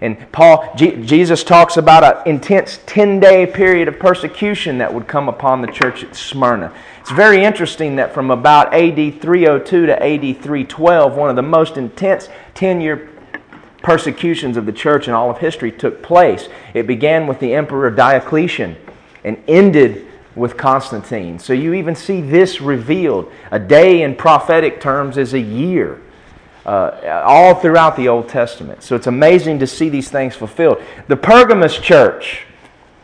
And 0.00 0.30
Paul, 0.32 0.72
G- 0.76 1.00
Jesus 1.04 1.44
talks 1.44 1.76
about 1.76 2.02
an 2.02 2.28
intense 2.28 2.80
10 2.86 3.20
day 3.20 3.46
period 3.46 3.86
of 3.86 4.00
persecution 4.00 4.78
that 4.78 4.92
would 4.92 5.06
come 5.06 5.28
upon 5.28 5.62
the 5.62 5.68
church 5.68 6.02
at 6.02 6.16
Smyrna. 6.16 6.74
It's 7.00 7.12
very 7.12 7.44
interesting 7.44 7.94
that 7.96 8.12
from 8.12 8.32
about 8.32 8.74
AD 8.74 9.20
302 9.22 9.86
to 9.86 10.02
AD 10.02 10.42
312, 10.42 11.16
one 11.16 11.30
of 11.30 11.36
the 11.36 11.42
most 11.42 11.76
intense 11.76 12.28
10 12.54 12.80
year 12.80 13.08
persecutions 13.80 14.56
of 14.56 14.66
the 14.66 14.72
church 14.72 15.06
in 15.06 15.14
all 15.14 15.30
of 15.30 15.38
history 15.38 15.70
took 15.70 16.02
place. 16.02 16.48
It 16.74 16.88
began 16.88 17.28
with 17.28 17.38
the 17.38 17.54
Emperor 17.54 17.92
Diocletian 17.92 18.76
and 19.22 19.40
ended 19.46 20.06
with 20.36 20.56
Constantine. 20.56 21.38
So 21.38 21.52
you 21.52 21.74
even 21.74 21.96
see 21.96 22.20
this 22.20 22.60
revealed. 22.60 23.32
A 23.50 23.58
day 23.58 24.02
in 24.02 24.14
prophetic 24.14 24.80
terms 24.80 25.16
is 25.16 25.34
a 25.34 25.40
year. 25.40 26.00
Uh, 26.64 27.22
all 27.24 27.54
throughout 27.54 27.96
the 27.96 28.08
Old 28.08 28.28
Testament. 28.28 28.82
So 28.82 28.96
it's 28.96 29.06
amazing 29.06 29.60
to 29.60 29.66
see 29.68 29.88
these 29.88 30.08
things 30.08 30.34
fulfilled. 30.34 30.82
The 31.06 31.16
Pergamos 31.16 31.78
church, 31.78 32.44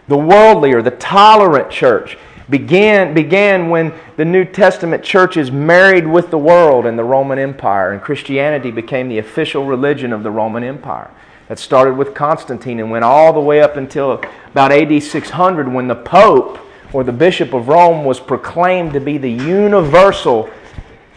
the 0.08 0.18
worldly 0.18 0.72
or 0.74 0.82
the 0.82 0.90
tolerant 0.90 1.70
church, 1.70 2.18
began, 2.50 3.14
began 3.14 3.70
when 3.70 3.94
the 4.16 4.24
New 4.24 4.44
Testament 4.44 5.04
churches 5.04 5.52
married 5.52 6.08
with 6.08 6.30
the 6.30 6.38
world 6.38 6.86
and 6.86 6.98
the 6.98 7.04
Roman 7.04 7.38
Empire, 7.38 7.92
and 7.92 8.02
Christianity 8.02 8.72
became 8.72 9.08
the 9.08 9.18
official 9.18 9.64
religion 9.64 10.12
of 10.12 10.24
the 10.24 10.30
Roman 10.30 10.64
Empire. 10.64 11.10
That 11.46 11.60
started 11.60 11.96
with 11.96 12.14
Constantine 12.14 12.80
and 12.80 12.90
went 12.90 13.04
all 13.04 13.32
the 13.32 13.40
way 13.40 13.60
up 13.60 13.76
until 13.76 14.20
about 14.50 14.72
AD 14.72 15.02
600 15.02 15.72
when 15.72 15.86
the 15.86 15.94
Pope 15.94 16.58
or 16.92 17.04
the 17.04 17.12
Bishop 17.12 17.52
of 17.52 17.68
Rome 17.68 18.04
was 18.04 18.20
proclaimed 18.20 18.92
to 18.92 19.00
be 19.00 19.18
the 19.18 19.30
universal 19.30 20.50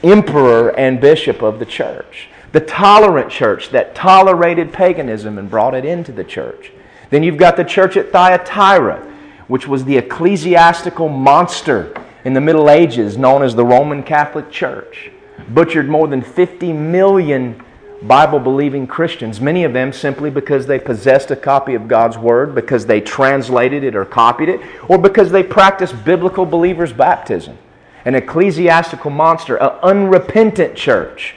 emperor 0.03 0.69
and 0.77 1.01
bishop 1.01 1.41
of 1.41 1.59
the 1.59 1.65
church 1.65 2.29
the 2.55 2.61
tolerant 2.61 3.29
church 3.29 3.71
that 3.71 3.93
tolerated 3.93 4.71
paganism 4.71 5.37
and 5.37 5.49
brought 5.49 5.75
it 5.75 5.83
into 5.83 6.13
the 6.13 6.23
church. 6.23 6.71
Then 7.09 7.21
you've 7.21 7.35
got 7.35 7.57
the 7.57 7.65
church 7.65 7.97
at 7.97 8.13
Thyatira, 8.13 9.01
which 9.49 9.67
was 9.67 9.83
the 9.83 9.97
ecclesiastical 9.97 11.09
monster 11.09 11.93
in 12.23 12.31
the 12.31 12.39
Middle 12.39 12.69
Ages 12.69 13.17
known 13.17 13.43
as 13.43 13.55
the 13.55 13.65
Roman 13.65 14.01
Catholic 14.01 14.49
Church. 14.49 15.11
Butchered 15.49 15.89
more 15.89 16.07
than 16.07 16.21
50 16.21 16.71
million 16.71 17.61
Bible 18.07 18.39
believing 18.39 18.87
Christians, 18.87 19.41
many 19.41 19.63
of 19.63 19.73
them 19.73 19.91
simply 19.93 20.29
because 20.29 20.67
they 20.67 20.79
possessed 20.79 21.31
a 21.31 21.35
copy 21.35 21.73
of 21.73 21.87
God's 21.87 22.17
Word, 22.17 22.53
because 22.53 22.85
they 22.85 23.01
translated 23.01 23.83
it 23.83 23.95
or 23.95 24.05
copied 24.05 24.49
it, 24.49 24.61
or 24.87 24.97
because 24.97 25.31
they 25.31 25.43
practiced 25.43 26.05
biblical 26.05 26.45
believers' 26.45 26.93
baptism. 26.93 27.57
An 28.03 28.15
ecclesiastical 28.15 29.11
monster, 29.11 29.55
an 29.55 29.71
unrepentant 29.81 30.75
church 30.75 31.35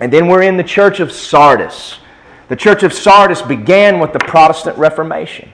and 0.00 0.12
then 0.12 0.28
we're 0.28 0.42
in 0.42 0.56
the 0.56 0.64
church 0.64 1.00
of 1.00 1.10
Sardis. 1.10 1.98
The 2.48 2.56
church 2.56 2.82
of 2.82 2.92
Sardis 2.92 3.42
began 3.42 3.98
with 3.98 4.12
the 4.12 4.18
Protestant 4.18 4.76
Reformation, 4.76 5.52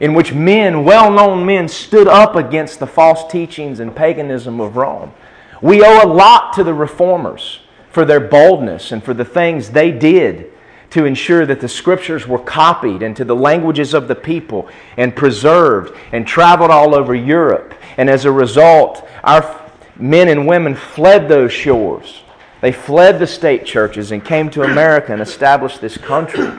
in 0.00 0.14
which 0.14 0.32
men, 0.32 0.84
well 0.84 1.10
known 1.10 1.44
men, 1.44 1.68
stood 1.68 2.06
up 2.06 2.36
against 2.36 2.78
the 2.78 2.86
false 2.86 3.30
teachings 3.30 3.80
and 3.80 3.94
paganism 3.94 4.60
of 4.60 4.76
Rome. 4.76 5.12
We 5.60 5.84
owe 5.84 6.04
a 6.04 6.06
lot 6.06 6.52
to 6.54 6.64
the 6.64 6.72
reformers 6.72 7.60
for 7.90 8.04
their 8.04 8.20
boldness 8.20 8.92
and 8.92 9.02
for 9.02 9.14
the 9.14 9.24
things 9.24 9.70
they 9.70 9.90
did 9.90 10.52
to 10.90 11.04
ensure 11.04 11.46
that 11.46 11.60
the 11.60 11.68
scriptures 11.68 12.26
were 12.26 12.38
copied 12.38 13.02
into 13.02 13.24
the 13.24 13.36
languages 13.36 13.94
of 13.94 14.08
the 14.08 14.14
people 14.14 14.68
and 14.96 15.14
preserved 15.14 15.96
and 16.12 16.26
traveled 16.26 16.70
all 16.70 16.94
over 16.94 17.14
Europe. 17.14 17.74
And 17.96 18.10
as 18.10 18.24
a 18.24 18.32
result, 18.32 19.06
our 19.22 19.70
men 19.96 20.28
and 20.28 20.46
women 20.46 20.74
fled 20.74 21.28
those 21.28 21.52
shores 21.52 22.22
they 22.60 22.72
fled 22.72 23.18
the 23.18 23.26
state 23.26 23.64
churches 23.64 24.12
and 24.12 24.24
came 24.24 24.50
to 24.50 24.62
America 24.62 25.12
and 25.12 25.22
established 25.22 25.80
this 25.80 25.96
country. 25.96 26.50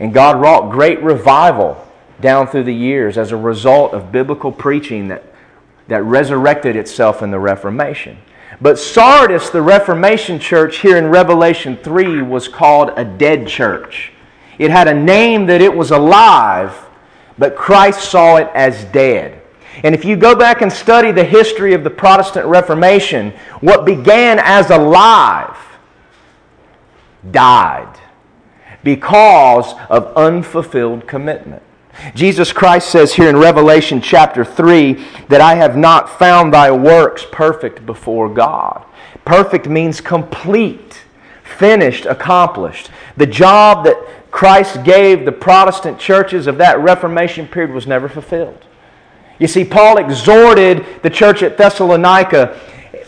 And 0.00 0.12
God 0.12 0.40
wrought 0.40 0.72
great 0.72 1.00
revival 1.00 1.86
down 2.20 2.48
through 2.48 2.64
the 2.64 2.74
years 2.74 3.16
as 3.16 3.30
a 3.30 3.36
result 3.36 3.94
of 3.94 4.10
biblical 4.10 4.50
preaching 4.50 5.08
that, 5.08 5.24
that 5.88 6.02
resurrected 6.02 6.74
itself 6.74 7.22
in 7.22 7.30
the 7.30 7.38
Reformation. 7.38 8.18
But 8.62 8.78
Sardis, 8.78 9.50
the 9.50 9.60
Reformation 9.60 10.38
church 10.38 10.78
here 10.78 10.96
in 10.96 11.08
Revelation 11.08 11.76
3, 11.76 12.22
was 12.22 12.46
called 12.46 12.92
a 12.96 13.04
dead 13.04 13.48
church. 13.48 14.12
It 14.56 14.70
had 14.70 14.86
a 14.86 14.94
name 14.94 15.46
that 15.46 15.60
it 15.60 15.74
was 15.74 15.90
alive, 15.90 16.72
but 17.36 17.56
Christ 17.56 18.08
saw 18.08 18.36
it 18.36 18.48
as 18.54 18.84
dead. 18.86 19.42
And 19.82 19.96
if 19.96 20.04
you 20.04 20.14
go 20.14 20.36
back 20.36 20.62
and 20.62 20.72
study 20.72 21.10
the 21.10 21.24
history 21.24 21.74
of 21.74 21.82
the 21.82 21.90
Protestant 21.90 22.46
Reformation, 22.46 23.32
what 23.60 23.84
began 23.84 24.38
as 24.38 24.70
alive 24.70 25.56
died 27.32 27.98
because 28.84 29.74
of 29.90 30.16
unfulfilled 30.16 31.08
commitment. 31.08 31.64
Jesus 32.14 32.52
Christ 32.52 32.90
says 32.90 33.14
here 33.14 33.28
in 33.28 33.36
Revelation 33.36 34.00
chapter 34.00 34.44
3 34.44 35.04
that 35.28 35.40
I 35.40 35.54
have 35.54 35.76
not 35.76 36.18
found 36.18 36.52
thy 36.52 36.70
works 36.70 37.24
perfect 37.30 37.86
before 37.86 38.28
God. 38.28 38.84
Perfect 39.24 39.68
means 39.68 40.00
complete, 40.00 41.04
finished, 41.42 42.06
accomplished. 42.06 42.90
The 43.16 43.26
job 43.26 43.84
that 43.84 44.30
Christ 44.30 44.82
gave 44.82 45.24
the 45.24 45.32
Protestant 45.32 45.98
churches 45.98 46.46
of 46.46 46.58
that 46.58 46.80
Reformation 46.80 47.46
period 47.46 47.72
was 47.72 47.86
never 47.86 48.08
fulfilled. 48.08 48.64
You 49.38 49.46
see, 49.46 49.64
Paul 49.64 49.98
exhorted 49.98 50.84
the 51.02 51.10
church 51.10 51.42
at 51.42 51.56
Thessalonica 51.56 52.58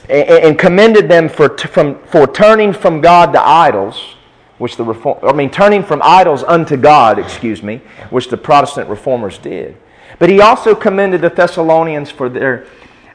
and 0.08 0.58
commended 0.58 1.08
them 1.08 1.28
for, 1.28 1.56
from, 1.56 1.98
for 2.06 2.26
turning 2.26 2.72
from 2.72 3.00
God 3.00 3.32
to 3.32 3.40
idols, 3.40 4.16
which 4.58 4.76
the 4.76 4.84
reform, 4.84 5.18
I 5.22 5.32
mean, 5.32 5.50
turning 5.50 5.82
from 5.82 6.00
idols 6.02 6.42
unto 6.44 6.76
God, 6.76 7.18
excuse 7.18 7.62
me, 7.62 7.80
which 8.10 8.28
the 8.28 8.36
Protestant 8.36 8.88
reformers 8.88 9.38
did. 9.38 9.76
But 10.18 10.30
he 10.30 10.40
also 10.40 10.74
commended 10.74 11.22
the 11.22 11.30
Thessalonians 11.30 12.10
for 12.10 12.28
their 12.28 12.66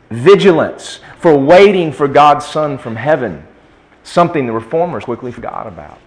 vigilance, 0.09 0.99
for 1.17 1.37
waiting 1.37 1.91
for 1.91 2.07
God's 2.07 2.45
Son 2.45 2.77
from 2.77 2.95
heaven, 2.95 3.45
something 4.03 4.45
the 4.45 4.51
reformers 4.51 5.05
quickly 5.05 5.31
forgot 5.31 5.67
about. 5.67 5.99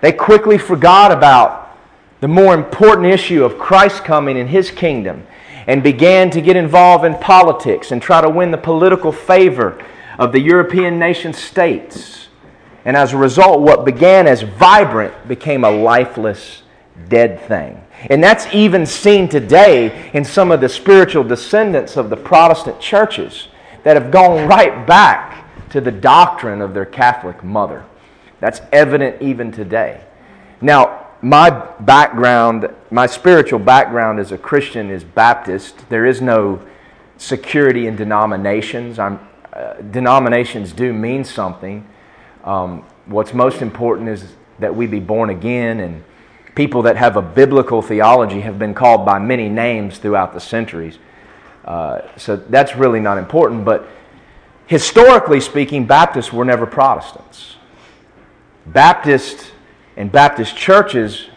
They 0.00 0.12
quickly 0.12 0.58
forgot 0.58 1.12
about 1.12 1.76
the 2.20 2.28
more 2.28 2.54
important 2.54 3.06
issue 3.08 3.44
of 3.44 3.58
Christ 3.58 4.04
coming 4.04 4.36
in 4.36 4.48
his 4.48 4.70
kingdom 4.70 5.26
and 5.66 5.82
began 5.82 6.30
to 6.30 6.40
get 6.40 6.56
involved 6.56 7.04
in 7.04 7.14
politics 7.14 7.92
and 7.92 8.02
try 8.02 8.20
to 8.20 8.28
win 8.28 8.50
the 8.50 8.58
political 8.58 9.12
favor 9.12 9.82
of 10.18 10.32
the 10.32 10.40
European 10.40 10.98
nation 10.98 11.32
states. 11.32 12.23
And 12.84 12.96
as 12.96 13.12
a 13.12 13.16
result, 13.16 13.60
what 13.60 13.84
began 13.84 14.26
as 14.26 14.42
vibrant 14.42 15.26
became 15.26 15.64
a 15.64 15.70
lifeless, 15.70 16.62
dead 17.08 17.40
thing. 17.42 17.82
And 18.10 18.22
that's 18.22 18.52
even 18.52 18.84
seen 18.84 19.28
today 19.28 20.10
in 20.12 20.24
some 20.24 20.50
of 20.50 20.60
the 20.60 20.68
spiritual 20.68 21.24
descendants 21.24 21.96
of 21.96 22.10
the 22.10 22.16
Protestant 22.16 22.80
churches 22.80 23.48
that 23.84 23.96
have 23.96 24.10
gone 24.10 24.46
right 24.46 24.86
back 24.86 25.46
to 25.70 25.80
the 25.80 25.90
doctrine 25.90 26.60
of 26.60 26.74
their 26.74 26.84
Catholic 26.84 27.42
mother. 27.42 27.84
That's 28.40 28.60
evident 28.72 29.22
even 29.22 29.50
today. 29.50 30.02
Now, 30.60 31.06
my 31.22 31.48
background, 31.80 32.68
my 32.90 33.06
spiritual 33.06 33.58
background 33.58 34.20
as 34.20 34.32
a 34.32 34.38
Christian 34.38 34.90
is 34.90 35.02
Baptist. 35.04 35.88
There 35.88 36.04
is 36.04 36.20
no 36.20 36.60
security 37.16 37.86
in 37.86 37.96
denominations. 37.96 38.98
I'm 38.98 39.18
uh, 39.54 39.74
denominations 39.74 40.72
do 40.72 40.92
mean 40.92 41.24
something. 41.24 41.86
Um, 42.44 42.84
what's 43.06 43.32
most 43.34 43.62
important 43.62 44.08
is 44.08 44.34
that 44.58 44.74
we 44.74 44.86
be 44.86 45.00
born 45.00 45.30
again, 45.30 45.80
and 45.80 46.04
people 46.54 46.82
that 46.82 46.96
have 46.96 47.16
a 47.16 47.22
biblical 47.22 47.82
theology 47.82 48.42
have 48.42 48.58
been 48.58 48.74
called 48.74 49.04
by 49.04 49.18
many 49.18 49.48
names 49.48 49.98
throughout 49.98 50.32
the 50.34 50.40
centuries. 50.40 50.98
Uh, 51.64 52.02
so 52.16 52.36
that's 52.36 52.76
really 52.76 53.00
not 53.00 53.18
important. 53.18 53.64
But 53.64 53.88
historically 54.66 55.40
speaking, 55.40 55.86
Baptists 55.86 56.32
were 56.32 56.44
never 56.44 56.66
Protestants. 56.66 57.56
Baptist 58.66 59.52
and 59.96 60.12
Baptist 60.12 60.56
churches 60.56 61.28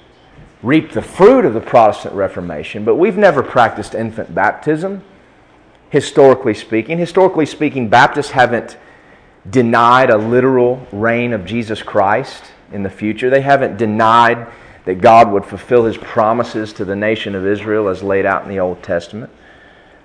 reaped 0.63 0.93
the 0.93 1.01
fruit 1.01 1.45
of 1.45 1.53
the 1.53 1.61
Protestant 1.61 2.13
Reformation, 2.15 2.83
but 2.83 2.95
we've 2.95 3.17
never 3.17 3.43
practiced 3.43 3.95
infant 3.95 4.33
baptism, 4.33 5.03
historically 5.89 6.53
speaking. 6.53 6.97
Historically 6.97 7.45
speaking, 7.45 7.89
Baptists 7.89 8.31
haven't 8.31 8.77
denied 9.49 10.09
a 10.09 10.17
literal 10.17 10.85
reign 10.91 11.33
of 11.33 11.45
Jesus 11.45 11.81
Christ 11.81 12.43
in 12.71 12.83
the 12.83 12.89
future. 12.89 13.29
They 13.29 13.41
haven't 13.41 13.77
denied 13.77 14.47
that 14.85 15.01
God 15.01 15.31
would 15.31 15.45
fulfill 15.45 15.85
his 15.85 15.97
promises 15.97 16.73
to 16.73 16.85
the 16.85 16.95
nation 16.95 17.35
of 17.35 17.45
Israel 17.45 17.87
as 17.87 18.01
laid 18.01 18.25
out 18.25 18.43
in 18.43 18.49
the 18.49 18.59
Old 18.59 18.81
Testament. 18.83 19.31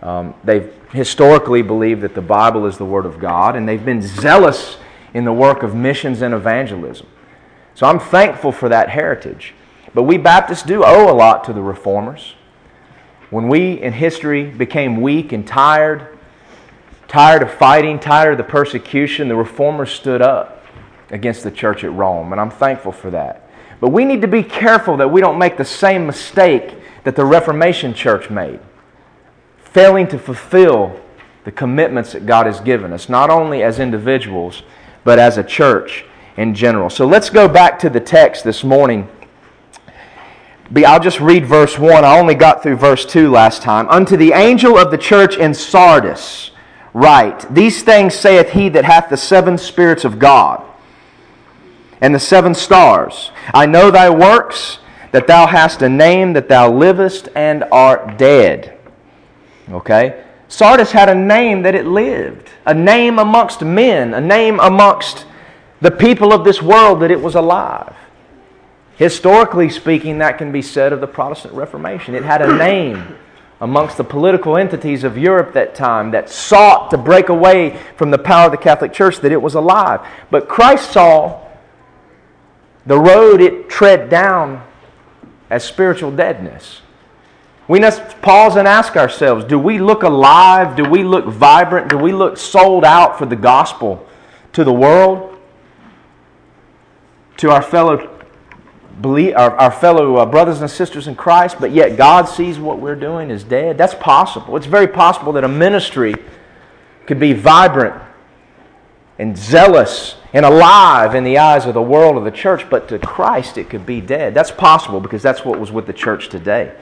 Um, 0.03 0.35
they've 0.43 0.73
historically 0.91 1.63
believed 1.63 2.01
that 2.03 2.15
the 2.15 2.23
Bible 2.23 2.67
is 2.67 2.77
the 2.77 2.85
Word 2.85 3.07
of 3.07 3.21
God, 3.21 3.55
and 3.55 3.69
they've 3.69 3.85
been 3.85 4.03
zealous 4.03 4.77
in 5.15 5.25
the 5.25 5.33
work 5.33 5.63
of 5.63 5.75
missions 5.75 6.23
and 6.23 6.35
evangelism. 6.35 7.07
So 7.75 7.87
I'm 7.87 8.01
thankful 8.01 8.53
for 8.53 8.69
that 8.69 8.89
heritage. 8.89 9.55
But 9.95 10.03
we 10.03 10.19
Baptists 10.19 10.63
do 10.63 10.83
owe 10.85 11.11
a 11.11 11.15
lot 11.15 11.45
to 11.45 11.53
the 11.53 11.63
reformers. 11.63 12.35
When 13.31 13.49
we 13.49 13.81
in 13.81 13.93
history 13.93 14.45
became 14.45 15.01
weak 15.01 15.33
and 15.33 15.47
tired, 15.47 16.12
tired 17.13 17.43
of 17.43 17.53
fighting, 17.53 17.99
tired 17.99 18.33
of 18.33 18.39
the 18.39 18.51
persecution, 18.51 19.29
the 19.29 19.37
reformers 19.37 19.93
stood 19.93 20.23
up 20.23 20.65
against 21.11 21.45
the 21.45 21.51
church 21.51 21.85
at 21.85 21.93
Rome, 21.93 22.33
and 22.33 22.41
I'm 22.41 22.51
thankful 22.51 22.91
for 22.91 23.11
that. 23.11 23.51
But 23.81 23.91
we 23.91 24.07
need 24.07 24.23
to 24.23 24.29
be 24.29 24.43
careful 24.43 24.97
that 24.97 25.09
we 25.09 25.21
don't 25.21 25.39
make 25.39 25.59
the 25.59 25.65
same 25.65 26.07
mistake 26.07 26.75
that 27.05 27.15
the 27.15 27.27
Reformation 27.27 27.93
church 27.93 28.31
made, 28.31 28.61
failing 29.59 30.09
to 30.09 30.19
fulfill 30.19 30.99
the 31.45 31.53
commitments 31.53 32.13
that 32.13 32.25
God 32.25 32.47
has 32.47 32.61
given 32.61 32.95
us, 32.95 33.11
not 33.11 33.29
only 33.29 33.63
as 33.63 33.79
individuals, 33.79 34.63
but 35.05 35.19
as 35.19 35.37
a 35.37 35.45
church 35.45 36.07
in 36.39 36.55
general. 36.55 36.89
So 36.89 37.07
let's 37.07 37.29
go 37.29 37.47
back 37.47 37.79
to 37.81 37.91
the 37.91 38.01
text 38.01 38.43
this 38.43 38.65
morning. 38.65 39.07
I'll 40.75 40.99
just 40.99 41.21
read 41.21 41.45
verse 41.45 41.79
1. 41.79 42.07
I 42.07 42.19
only 42.19 42.37
got 42.37 42.63
through 42.63 42.77
verse 42.77 43.05
2 43.05 43.31
last 43.31 43.61
time. 43.61 43.87
Unto 43.91 44.17
the 44.17 44.33
angel 44.33 44.79
of 44.79 44.91
the 44.91 44.97
church 44.97 45.37
in 45.37 45.53
Sardis, 45.53 46.52
write, 46.93 47.55
These 47.55 47.83
things 47.83 48.15
saith 48.15 48.51
he 48.51 48.69
that 48.71 48.85
hath 48.85 49.09
the 49.09 49.17
seven 49.17 49.59
spirits 49.59 50.05
of 50.05 50.19
God 50.19 50.63
and 52.01 52.15
the 52.15 52.21
seven 52.21 52.55
stars. 52.55 53.31
I 53.55 53.67
know 53.67 53.91
thy 53.91 54.11
works, 54.11 54.79
that 55.13 55.27
thou 55.27 55.47
hast 55.47 55.83
a 55.83 55.89
name, 55.89 56.33
that 56.33 56.49
thou 56.49 56.71
livest 56.71 57.29
and 57.35 57.65
art 57.71 58.19
dead. 58.19 58.79
Okay? 59.71 60.25
Sardis 60.49 60.91
had 60.91 61.09
a 61.09 61.15
name 61.15 61.63
that 61.63 61.75
it 61.75 61.87
lived, 61.87 62.51
a 62.67 62.75
name 62.75 63.19
amongst 63.19 63.63
men, 63.63 64.15
a 64.15 64.21
name 64.21 64.59
amongst 64.61 65.27
the 65.81 65.91
people 65.91 66.33
of 66.33 66.45
this 66.45 66.61
world 66.61 67.01
that 67.01 67.11
it 67.11 67.21
was 67.21 67.35
alive. 67.35 67.95
Historically 68.97 69.71
speaking, 69.71 70.19
that 70.19 70.39
can 70.39 70.53
be 70.53 70.63
said 70.63 70.93
of 70.93 71.01
the 71.01 71.07
Protestant 71.07 71.55
Reformation. 71.55 72.15
It 72.15 72.25
had 72.25 72.43
a 72.43 72.57
name 72.57 73.17
amongst 73.63 73.97
the 73.97 74.03
political 74.03 74.57
entities 74.57 75.05
of 75.05 75.17
Europe 75.17 75.53
that 75.53 75.73
time 75.73 76.11
that 76.11 76.29
sought 76.29 76.91
to 76.91 76.99
break 76.99 77.29
away 77.29 77.79
from 77.97 78.11
the 78.11 78.19
power 78.19 78.47
of 78.47 78.51
the 78.51 78.59
Catholic 78.59 78.93
Church, 78.93 79.19
that 79.19 79.31
it 79.31 79.41
was 79.41 79.55
alive. 79.55 80.05
But 80.33 80.49
Christ 80.49 80.91
saw 80.91 81.41
the 82.85 82.99
road 82.99 83.41
it 83.41 83.69
tread 83.69 84.11
down 84.11 84.67
as 85.49 85.63
spiritual 85.63 86.11
deadness. 86.11 86.81
We 87.69 87.79
must 87.79 88.21
pause 88.21 88.57
and 88.57 88.67
ask 88.67 88.97
ourselves 88.97 89.45
do 89.45 89.61
we 89.61 89.79
look 89.79 90.03
alive? 90.03 90.75
Do 90.75 90.85
we 90.85 91.05
look 91.05 91.27
vibrant? 91.27 91.89
Do 91.89 91.97
we 91.97 92.13
look 92.13 92.39
sold 92.39 92.85
out 92.85 93.17
for 93.17 93.27
the 93.27 93.37
gospel 93.37 94.05
to 94.55 94.65
the 94.65 94.73
world? 94.73 95.39
To 97.37 97.51
our 97.53 97.63
fellow 97.63 98.12
believe, 99.01 99.35
our, 99.35 99.57
our 99.57 99.71
fellow 99.71 100.17
uh, 100.17 100.27
brothers 100.27 100.61
and 100.61 100.71
sisters 100.71 101.09
in 101.09 101.15
Christ, 101.15 101.57
but 101.61 101.73
yet 101.73 101.97
God 101.97 102.29
sees 102.29 102.59
what 102.59 102.79
we're 102.79 102.97
doing 102.97 103.31
is 103.31 103.45
dead? 103.45 103.79
That's 103.79 103.95
possible. 103.95 104.57
It's 104.57 104.67
very 104.67 104.87
possible 104.87 105.33
that 105.33 105.45
a 105.45 105.49
ministry 105.49 106.15
could 107.07 107.19
be 107.19 107.33
vibrant 107.33 108.01
and 109.19 109.37
zealous 109.37 110.17
and 110.33 110.45
alive 110.45 111.15
in 111.15 111.25
the 111.25 111.39
eyes 111.39 111.67
of 111.67 111.75
the 111.75 111.83
world 111.83 112.17
of 112.17 112.25
the 112.25 112.31
church, 112.31 112.69
but 112.71 112.89
to 112.89 112.99
Christ 112.99 113.59
it 113.59 113.69
could 113.69 113.85
be 113.85 114.01
dead. 114.01 114.35
That's 114.35 114.51
possible 114.51 115.01
because 115.01 115.23
that's 115.23 115.45
what 115.45 115.59
was 115.61 115.71
with 115.71 115.87
the 115.87 115.93
church 115.93 116.29
today. 116.29 116.75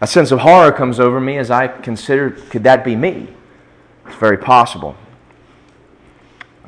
A 0.00 0.06
sense 0.06 0.32
of 0.32 0.40
horror 0.40 0.72
comes 0.72 0.98
over 0.98 1.20
me 1.20 1.38
as 1.38 1.50
I 1.50 1.68
consider 1.68 2.30
could 2.30 2.64
that 2.64 2.84
be 2.84 2.96
me? 2.96 3.28
It's 4.06 4.16
very 4.16 4.38
possible. 4.38 4.96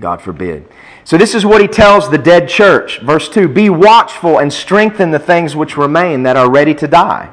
God 0.00 0.20
forbid. 0.20 0.66
So, 1.04 1.16
this 1.16 1.34
is 1.34 1.46
what 1.46 1.60
he 1.60 1.68
tells 1.68 2.10
the 2.10 2.18
dead 2.18 2.48
church. 2.48 3.00
Verse 3.00 3.28
2 3.28 3.48
Be 3.48 3.70
watchful 3.70 4.38
and 4.38 4.52
strengthen 4.52 5.10
the 5.10 5.18
things 5.18 5.54
which 5.54 5.76
remain 5.76 6.22
that 6.24 6.36
are 6.36 6.50
ready 6.50 6.74
to 6.74 6.88
die. 6.88 7.30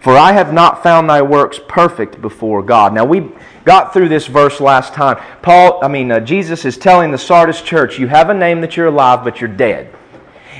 For 0.00 0.16
I 0.16 0.32
have 0.32 0.52
not 0.52 0.82
found 0.82 1.08
thy 1.08 1.22
works 1.22 1.58
perfect 1.66 2.20
before 2.20 2.62
God. 2.62 2.92
Now, 2.92 3.06
we 3.06 3.30
got 3.64 3.92
through 3.92 4.10
this 4.10 4.26
verse 4.26 4.60
last 4.60 4.92
time. 4.92 5.16
Paul, 5.40 5.82
I 5.82 5.88
mean, 5.88 6.12
uh, 6.12 6.20
Jesus 6.20 6.66
is 6.66 6.76
telling 6.76 7.10
the 7.10 7.18
Sardis 7.18 7.62
church, 7.62 7.98
You 7.98 8.06
have 8.08 8.28
a 8.28 8.34
name 8.34 8.60
that 8.60 8.76
you're 8.76 8.88
alive, 8.88 9.24
but 9.24 9.40
you're 9.40 9.48
dead. 9.48 9.94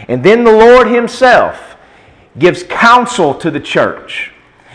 And 0.09 0.25
then 0.25 0.45
the 0.45 0.53
Lord 0.53 0.89
himself 0.89 1.77
gives 2.39 2.63
counsel 2.63 3.35
to 3.35 3.51
the 3.51 3.61
church. 3.61 4.33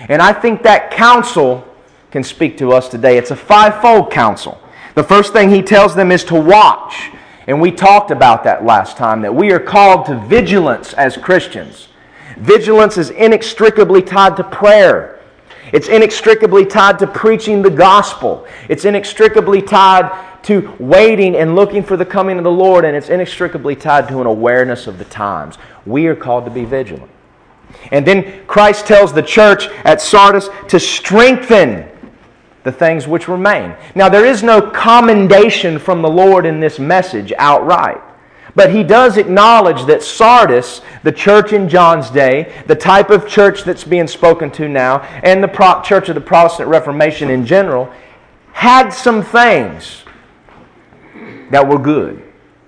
And 0.07 0.21
I 0.21 0.31
think 0.31 0.63
that 0.63 0.91
counsel 0.91 1.67
can 2.11 2.23
speak 2.23 2.57
to 2.59 2.71
us 2.71 2.87
today. 2.87 3.17
It's 3.17 3.31
a 3.31 3.35
fivefold 3.35 4.11
counsel. 4.11 4.61
The 4.99 5.05
first 5.05 5.31
thing 5.31 5.49
he 5.49 5.61
tells 5.61 5.95
them 5.95 6.11
is 6.11 6.25
to 6.25 6.35
watch. 6.35 7.09
And 7.47 7.61
we 7.61 7.71
talked 7.71 8.11
about 8.11 8.43
that 8.43 8.65
last 8.65 8.97
time, 8.97 9.21
that 9.21 9.33
we 9.33 9.53
are 9.53 9.59
called 9.59 10.05
to 10.07 10.19
vigilance 10.27 10.91
as 10.91 11.15
Christians. 11.15 11.87
Vigilance 12.35 12.97
is 12.97 13.09
inextricably 13.09 14.01
tied 14.01 14.35
to 14.35 14.43
prayer. 14.43 15.21
It's 15.71 15.87
inextricably 15.87 16.65
tied 16.65 16.99
to 16.99 17.07
preaching 17.07 17.61
the 17.61 17.69
gospel. 17.69 18.45
It's 18.67 18.83
inextricably 18.83 19.61
tied 19.61 20.11
to 20.43 20.75
waiting 20.79 21.37
and 21.37 21.55
looking 21.55 21.81
for 21.81 21.95
the 21.95 22.05
coming 22.05 22.37
of 22.37 22.43
the 22.43 22.51
Lord, 22.51 22.83
and 22.83 22.93
it's 22.93 23.07
inextricably 23.07 23.77
tied 23.77 24.09
to 24.09 24.19
an 24.19 24.27
awareness 24.27 24.85
of 24.85 24.97
the 24.97 25.05
times. 25.05 25.57
We 25.85 26.07
are 26.07 26.15
called 26.15 26.43
to 26.43 26.51
be 26.51 26.65
vigilant. 26.65 27.09
And 27.91 28.05
then 28.05 28.45
Christ 28.47 28.85
tells 28.85 29.13
the 29.13 29.23
church 29.23 29.67
at 29.85 30.01
Sardis 30.01 30.49
to 30.67 30.77
strengthen 30.77 31.88
the 32.63 32.71
things 32.71 33.07
which 33.07 33.27
remain. 33.27 33.75
Now, 33.95 34.09
there 34.09 34.25
is 34.25 34.43
no 34.43 34.61
commendation 34.61 35.79
from 35.79 36.01
the 36.01 36.09
Lord 36.09 36.45
in 36.45 36.59
this 36.59 36.79
message 36.79 37.31
outright. 37.37 38.01
But 38.55 38.73
he 38.73 38.83
does 38.83 39.17
acknowledge 39.17 39.85
that 39.85 40.03
Sardis, 40.03 40.81
the 41.03 41.11
church 41.11 41.53
in 41.53 41.69
John's 41.69 42.09
day, 42.09 42.63
the 42.67 42.75
type 42.75 43.09
of 43.09 43.27
church 43.27 43.63
that's 43.63 43.83
being 43.83 44.07
spoken 44.07 44.51
to 44.51 44.67
now, 44.67 45.01
and 45.23 45.43
the 45.43 45.81
church 45.85 46.09
of 46.09 46.15
the 46.15 46.21
Protestant 46.21 46.67
Reformation 46.67 47.29
in 47.29 47.45
general, 47.45 47.91
had 48.51 48.89
some 48.89 49.23
things 49.23 50.03
that 51.51 51.65
were 51.65 51.79
good. 51.79 52.23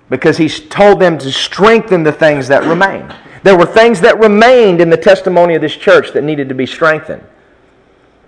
Because 0.08 0.36
he's 0.36 0.60
told 0.68 1.00
them 1.00 1.18
to 1.18 1.32
strengthen 1.32 2.02
the 2.02 2.12
things 2.12 2.48
that 2.48 2.64
remain. 2.64 3.12
There 3.42 3.56
were 3.56 3.66
things 3.66 4.00
that 4.02 4.18
remained 4.18 4.80
in 4.80 4.90
the 4.90 4.96
testimony 4.96 5.54
of 5.54 5.62
this 5.62 5.74
church 5.74 6.12
that 6.12 6.22
needed 6.22 6.48
to 6.48 6.54
be 6.54 6.66
strengthened. 6.66 7.24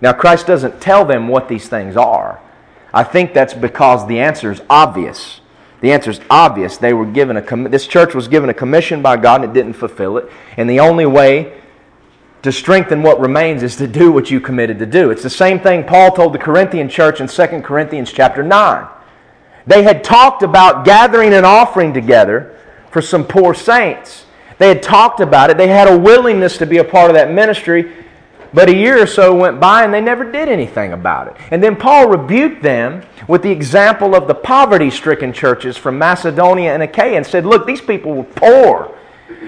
Now, 0.01 0.13
Christ 0.13 0.47
doesn't 0.47 0.81
tell 0.81 1.05
them 1.05 1.27
what 1.27 1.47
these 1.47 1.67
things 1.69 1.95
are. 1.95 2.41
I 2.93 3.03
think 3.03 3.33
that's 3.33 3.53
because 3.53 4.07
the 4.07 4.19
answer 4.19 4.51
is 4.51 4.61
obvious. 4.69 5.41
The 5.81 5.91
answer 5.91 6.11
is 6.11 6.21
obvious. 6.29 6.77
They 6.77 6.93
were 6.93 7.05
given 7.05 7.37
a 7.37 7.69
this 7.69 7.87
church 7.87 8.15
was 8.15 8.27
given 8.27 8.49
a 8.49 8.53
commission 8.53 9.01
by 9.01 9.17
God 9.17 9.41
and 9.41 9.51
it 9.51 9.53
didn't 9.53 9.73
fulfill 9.73 10.17
it. 10.17 10.31
And 10.57 10.69
the 10.69 10.79
only 10.79 11.05
way 11.05 11.61
to 12.41 12.51
strengthen 12.51 13.03
what 13.03 13.19
remains 13.19 13.63
is 13.63 13.75
to 13.77 13.87
do 13.87 14.11
what 14.11 14.31
you 14.31 14.39
committed 14.39 14.79
to 14.79 14.85
do. 14.85 15.11
It's 15.11 15.23
the 15.23 15.29
same 15.29 15.59
thing 15.59 15.83
Paul 15.83 16.11
told 16.11 16.33
the 16.33 16.39
Corinthian 16.39 16.87
church 16.87 17.19
in 17.19 17.27
2 17.27 17.61
Corinthians 17.61 18.11
chapter 18.11 18.43
9. 18.43 18.87
They 19.67 19.83
had 19.83 20.03
talked 20.03 20.43
about 20.43 20.85
gathering 20.85 21.33
an 21.33 21.43
offering 21.43 21.93
together 21.93 22.57
for 22.91 23.01
some 23.01 23.25
poor 23.25 23.53
saints. 23.53 24.25
They 24.57 24.69
had 24.69 24.81
talked 24.81 25.19
about 25.19 25.49
it. 25.49 25.57
They 25.57 25.67
had 25.67 25.87
a 25.87 25.97
willingness 25.97 26.57
to 26.59 26.65
be 26.65 26.77
a 26.77 26.83
part 26.83 27.09
of 27.09 27.15
that 27.15 27.31
ministry. 27.31 28.04
But 28.55 28.69
a 28.69 28.73
year 28.73 29.03
or 29.03 29.05
so 29.05 29.35
went 29.35 29.59
by 29.59 29.83
and 29.83 29.93
they 29.93 29.99
never 29.99 30.31
did 30.31 30.47
anything 30.47 30.93
about 30.93 31.27
it. 31.27 31.35
And 31.51 31.61
then 31.61 31.75
Paul 31.75 32.07
rebuked 32.07 32.63
them 32.63 33.03
with 33.27 33.43
the 33.43 33.51
example 33.51 34.15
of 34.15 34.29
the 34.29 34.33
poverty 34.33 34.89
stricken 34.89 35.33
churches 35.33 35.75
from 35.75 35.97
Macedonia 35.97 36.73
and 36.73 36.81
Achaia 36.81 37.17
and 37.17 37.25
said, 37.25 37.45
Look, 37.45 37.67
these 37.67 37.81
people 37.81 38.13
were 38.13 38.23
poor. 38.23 38.97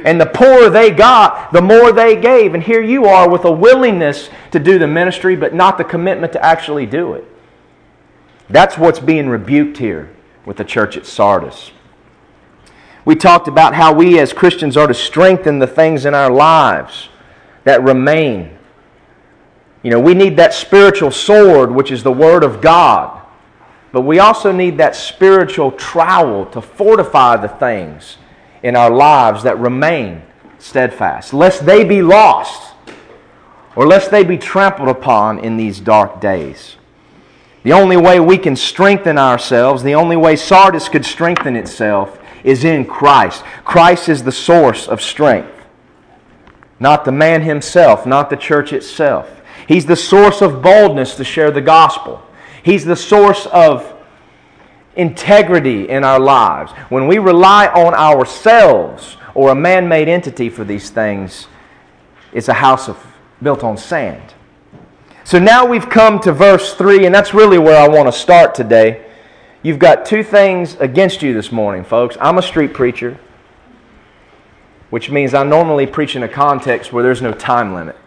And 0.04 0.20
the 0.20 0.26
poorer 0.26 0.70
they 0.70 0.92
got, 0.92 1.54
the 1.54 1.62
more 1.62 1.94
they 1.94 2.20
gave. 2.20 2.54
And 2.54 2.62
here 2.62 2.82
you 2.82 3.06
are 3.06 3.30
with 3.30 3.46
a 3.46 3.52
willingness 3.52 4.30
to 4.52 4.60
do 4.60 4.78
the 4.78 4.88
ministry, 4.88 5.38
but 5.38 5.54
not 5.54 5.78
the 5.78 5.86
commitment 5.86 6.34
to 6.34 6.46
actually 6.46 6.86
do 6.86 7.14
it. 7.14 7.24
That's 8.50 8.78
what's 8.78 9.00
being 9.00 9.30
rebuked 9.30 9.78
here 9.78 10.10
with 10.46 10.58
the 10.58 10.66
church 10.66 10.98
at 10.98 11.06
Sardis. 11.06 11.72
We 13.06 13.16
talked 13.16 13.48
about 13.48 13.74
how 13.74 13.94
we 13.94 14.20
as 14.20 14.34
Christians 14.34 14.76
are 14.76 14.88
to 14.88 14.94
strengthen 14.94 15.60
the 15.60 15.68
things 15.68 16.04
in 16.06 16.14
our 16.14 16.30
lives 16.30 17.08
that 17.64 17.82
remain. 17.82 18.57
You 19.88 19.94
know, 19.94 20.02
we 20.02 20.16
need 20.16 20.36
that 20.36 20.54
spiritual 20.54 21.12
sword, 21.12 21.72
which 21.72 21.94
is 21.94 22.04
the 22.04 22.12
Word 22.12 22.44
of 22.44 22.60
God. 22.60 23.22
But 23.94 24.02
we 24.02 24.20
also 24.20 24.52
need 24.52 24.80
that 24.80 24.98
spiritual 24.98 25.72
trowel 25.72 26.46
to 26.48 26.60
fortify 26.60 27.38
the 27.38 27.48
things 27.48 28.18
in 28.64 28.76
our 28.76 28.90
lives 28.90 29.44
that 29.44 29.58
remain 29.58 30.24
steadfast, 30.60 31.34
lest 31.34 31.66
they 31.66 31.86
be 31.86 32.02
lost 32.02 32.74
or 33.78 33.88
lest 33.88 34.12
they 34.12 34.26
be 34.26 34.38
trampled 34.38 34.90
upon 34.90 35.40
in 35.40 35.56
these 35.56 35.80
dark 35.80 36.20
days. 36.20 36.76
The 37.64 37.72
only 37.72 37.96
way 37.96 38.20
we 38.20 38.38
can 38.38 38.58
strengthen 38.58 39.18
ourselves, 39.18 39.84
the 39.84 39.96
only 39.96 40.18
way 40.18 40.36
Sardis 40.36 40.90
could 40.90 41.06
strengthen 41.06 41.56
itself, 41.56 42.20
is 42.44 42.66
in 42.66 42.84
Christ. 42.84 43.42
Christ 43.64 44.10
is 44.10 44.22
the 44.22 44.34
source 44.34 44.86
of 44.86 45.02
strength, 45.02 45.66
not 46.78 47.06
the 47.06 47.14
man 47.14 47.44
himself, 47.44 48.06
not 48.06 48.30
the 48.30 48.36
church 48.36 48.74
itself. 48.74 49.37
He's 49.68 49.86
the 49.86 49.96
source 49.96 50.42
of 50.42 50.62
boldness 50.62 51.16
to 51.16 51.24
share 51.24 51.52
the 51.52 51.62
gospel. 51.62 52.22
He's 52.64 52.86
the 52.86 52.96
source 52.96 53.46
of 53.48 53.94
integrity 54.96 55.90
in 55.90 56.04
our 56.04 56.20
lives. 56.20 56.72
When 56.90 57.08
we 57.08 57.20
rely 57.20 57.68
on 57.68 57.94
ourselves 57.94 59.18
or 59.36 59.52
a 59.52 59.56
man 59.56 59.88
made 59.88 60.08
entity 60.08 60.50
for 60.50 60.64
these 60.64 60.90
things, 60.90 61.48
it's 62.34 62.48
a 62.48 62.54
house 62.54 62.90
of, 62.90 62.98
built 63.42 63.64
on 63.64 63.78
sand. 63.78 64.34
So 65.24 65.38
now 65.38 65.66
we've 65.66 65.90
come 65.90 66.20
to 66.22 66.32
verse 66.32 66.74
3, 66.74 67.06
and 67.06 67.14
that's 67.14 67.34
really 67.34 67.58
where 67.58 67.78
I 67.78 67.88
want 67.88 68.08
to 68.08 68.12
start 68.12 68.56
today. 68.56 69.06
You've 69.62 69.80
got 69.80 70.06
two 70.06 70.24
things 70.24 70.76
against 70.76 71.22
you 71.22 71.34
this 71.34 71.52
morning, 71.52 71.84
folks. 71.84 72.18
I'm 72.22 72.38
a 72.38 72.42
street 72.42 72.74
preacher, 72.74 73.20
which 74.90 75.10
means 75.10 75.34
I 75.34 75.44
normally 75.44 75.86
preach 75.86 76.16
in 76.16 76.24
a 76.24 76.30
context 76.30 76.94
where 76.94 77.04
there's 77.04 77.22
no 77.22 77.34
time 77.34 77.74
limit. 77.74 77.98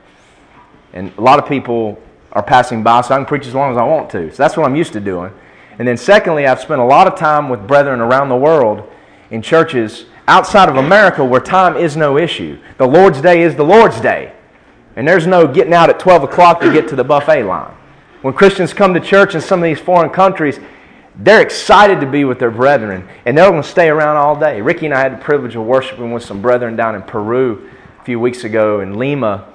And 0.92 1.12
a 1.16 1.20
lot 1.20 1.38
of 1.38 1.48
people 1.48 2.00
are 2.32 2.42
passing 2.42 2.82
by, 2.82 3.00
so 3.00 3.14
I 3.14 3.18
can 3.18 3.26
preach 3.26 3.46
as 3.46 3.54
long 3.54 3.70
as 3.70 3.76
I 3.76 3.84
want 3.84 4.10
to. 4.10 4.30
So 4.30 4.36
that's 4.36 4.56
what 4.56 4.66
I'm 4.66 4.76
used 4.76 4.92
to 4.94 5.00
doing. 5.00 5.32
And 5.78 5.86
then, 5.86 5.96
secondly, 5.96 6.46
I've 6.46 6.60
spent 6.60 6.80
a 6.80 6.84
lot 6.84 7.06
of 7.06 7.18
time 7.18 7.48
with 7.48 7.66
brethren 7.66 8.00
around 8.00 8.28
the 8.28 8.36
world 8.36 8.88
in 9.30 9.42
churches 9.42 10.06
outside 10.28 10.68
of 10.68 10.76
America 10.76 11.24
where 11.24 11.40
time 11.40 11.76
is 11.76 11.96
no 11.96 12.18
issue. 12.18 12.58
The 12.78 12.86
Lord's 12.86 13.20
Day 13.20 13.42
is 13.42 13.56
the 13.56 13.64
Lord's 13.64 14.00
Day. 14.00 14.32
And 14.96 15.06
there's 15.06 15.26
no 15.26 15.46
getting 15.46 15.72
out 15.72 15.88
at 15.88 15.98
12 15.98 16.24
o'clock 16.24 16.60
to 16.60 16.72
get 16.72 16.88
to 16.88 16.96
the 16.96 17.04
buffet 17.04 17.44
line. 17.44 17.74
When 18.22 18.34
Christians 18.34 18.74
come 18.74 18.92
to 18.94 19.00
church 19.00 19.34
in 19.34 19.40
some 19.40 19.60
of 19.60 19.64
these 19.64 19.80
foreign 19.80 20.10
countries, 20.10 20.60
they're 21.16 21.40
excited 21.40 22.00
to 22.00 22.06
be 22.06 22.24
with 22.24 22.38
their 22.38 22.50
brethren, 22.50 23.08
and 23.24 23.36
they're 23.36 23.50
going 23.50 23.62
to 23.62 23.68
stay 23.68 23.88
around 23.88 24.16
all 24.16 24.38
day. 24.38 24.60
Ricky 24.60 24.86
and 24.86 24.94
I 24.94 25.00
had 25.00 25.12
the 25.12 25.22
privilege 25.22 25.56
of 25.56 25.64
worshiping 25.64 26.12
with 26.12 26.22
some 26.22 26.40
brethren 26.40 26.76
down 26.76 26.94
in 26.94 27.02
Peru 27.02 27.70
a 28.00 28.04
few 28.04 28.20
weeks 28.20 28.44
ago 28.44 28.80
in 28.80 28.98
Lima. 28.98 29.49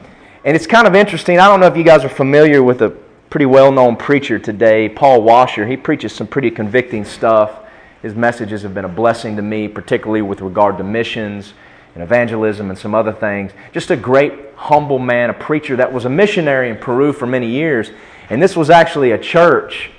And 0.45 0.55
it's 0.55 0.67
kind 0.67 0.85
of 0.85 0.93
interesting. 0.93 1.39
I 1.39 1.47
don't 1.47 1.59
know 1.59 1.65
if 1.65 1.75
you 1.75 1.83
guys 1.83 2.05
are 2.05 2.09
familiar 2.09 2.61
with 2.61 2.83
a 2.83 2.91
pretty 3.31 3.47
well 3.47 3.71
known 3.71 3.95
preacher 3.95 4.37
today, 4.37 4.87
Paul 4.87 5.23
Washer. 5.23 5.65
He 5.65 5.75
preaches 5.75 6.13
some 6.13 6.27
pretty 6.27 6.51
convicting 6.51 7.03
stuff. 7.03 7.63
His 8.03 8.13
messages 8.13 8.61
have 8.61 8.75
been 8.75 8.85
a 8.85 8.89
blessing 8.89 9.35
to 9.37 9.41
me, 9.41 9.67
particularly 9.67 10.21
with 10.21 10.41
regard 10.41 10.77
to 10.77 10.83
missions 10.83 11.55
and 11.95 12.03
evangelism 12.03 12.69
and 12.69 12.77
some 12.77 12.93
other 12.93 13.11
things. 13.11 13.53
Just 13.73 13.89
a 13.89 13.95
great, 13.95 14.33
humble 14.55 14.99
man, 14.99 15.31
a 15.31 15.33
preacher 15.33 15.75
that 15.77 15.91
was 15.91 16.05
a 16.05 16.09
missionary 16.09 16.69
in 16.69 16.77
Peru 16.77 17.11
for 17.11 17.25
many 17.25 17.49
years. 17.49 17.89
And 18.29 18.39
this 18.39 18.55
was 18.55 18.69
actually 18.69 19.13
a 19.13 19.17
church 19.17 19.89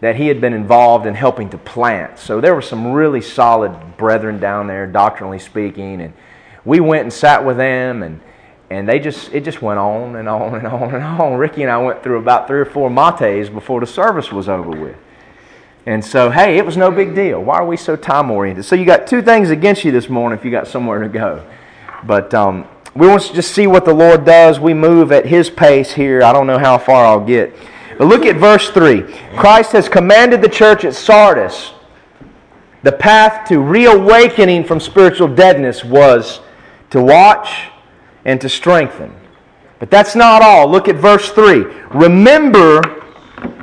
that 0.00 0.16
he 0.16 0.28
had 0.28 0.40
been 0.40 0.54
involved 0.54 1.04
in 1.04 1.14
helping 1.14 1.50
to 1.50 1.58
plant. 1.58 2.18
So 2.18 2.40
there 2.40 2.54
were 2.54 2.62
some 2.62 2.92
really 2.92 3.20
solid 3.20 3.98
brethren 3.98 4.40
down 4.40 4.68
there, 4.68 4.86
doctrinally 4.86 5.38
speaking, 5.38 6.00
and 6.00 6.14
we 6.64 6.80
went 6.80 7.02
and 7.02 7.12
sat 7.12 7.44
with 7.44 7.58
them 7.58 8.02
and 8.02 8.22
and 8.70 8.88
they 8.88 9.00
just 9.00 9.32
it 9.32 9.44
just 9.44 9.60
went 9.60 9.78
on 9.78 10.16
and 10.16 10.28
on 10.28 10.54
and 10.54 10.66
on 10.66 10.94
and 10.94 11.04
on. 11.04 11.34
Ricky 11.34 11.62
and 11.62 11.70
I 11.70 11.78
went 11.78 12.02
through 12.02 12.18
about 12.18 12.46
three 12.46 12.60
or 12.60 12.64
four 12.64 12.88
mates 12.88 13.48
before 13.48 13.80
the 13.80 13.86
service 13.86 14.32
was 14.32 14.48
over 14.48 14.70
with. 14.70 14.96
And 15.86 16.04
so, 16.04 16.30
hey, 16.30 16.56
it 16.56 16.64
was 16.64 16.76
no 16.76 16.90
big 16.90 17.14
deal. 17.14 17.42
Why 17.42 17.56
are 17.56 17.66
we 17.66 17.76
so 17.76 17.96
time 17.96 18.30
oriented? 18.30 18.64
So 18.64 18.76
you 18.76 18.84
got 18.84 19.06
two 19.06 19.22
things 19.22 19.50
against 19.50 19.82
you 19.84 19.90
this 19.90 20.08
morning 20.08 20.38
if 20.38 20.44
you 20.44 20.50
got 20.50 20.68
somewhere 20.68 21.00
to 21.00 21.08
go. 21.08 21.44
But 22.04 22.32
um, 22.32 22.68
we 22.94 23.08
want 23.08 23.22
to 23.22 23.32
just 23.32 23.54
see 23.54 23.66
what 23.66 23.84
the 23.84 23.94
Lord 23.94 24.24
does. 24.24 24.60
We 24.60 24.74
move 24.74 25.10
at 25.10 25.26
His 25.26 25.50
pace 25.50 25.92
here. 25.92 26.22
I 26.22 26.32
don't 26.32 26.46
know 26.46 26.58
how 26.58 26.78
far 26.78 27.06
I'll 27.06 27.24
get. 27.24 27.56
But 27.98 28.06
look 28.08 28.24
at 28.24 28.36
verse 28.36 28.70
3. 28.70 29.02
Christ 29.36 29.72
has 29.72 29.88
commanded 29.88 30.42
the 30.42 30.48
church 30.48 30.84
at 30.84 30.94
Sardis. 30.94 31.72
The 32.82 32.92
path 32.92 33.48
to 33.48 33.60
reawakening 33.60 34.64
from 34.64 34.80
spiritual 34.80 35.28
deadness 35.28 35.84
was 35.84 36.40
to 36.90 37.02
watch 37.02 37.70
and 38.24 38.40
to 38.40 38.48
strengthen. 38.48 39.14
But 39.78 39.90
that's 39.90 40.14
not 40.14 40.42
all. 40.42 40.70
Look 40.70 40.88
at 40.88 40.96
verse 40.96 41.30
3. 41.30 41.64
Remember, 41.90 42.82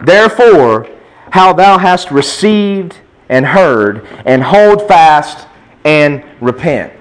therefore, 0.03 0.89
how 1.31 1.53
thou 1.53 1.77
hast 1.77 2.11
received 2.11 2.99
and 3.29 3.45
heard, 3.45 4.07
and 4.25 4.41
hold 4.41 4.87
fast 4.87 5.47
and 5.83 6.23
repent. 6.41 6.93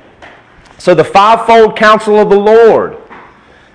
So 0.79 0.95
the 0.95 1.05
fivefold 1.05 1.77
counsel 1.77 2.19
of 2.19 2.31
the 2.31 2.39
Lord 2.39 2.97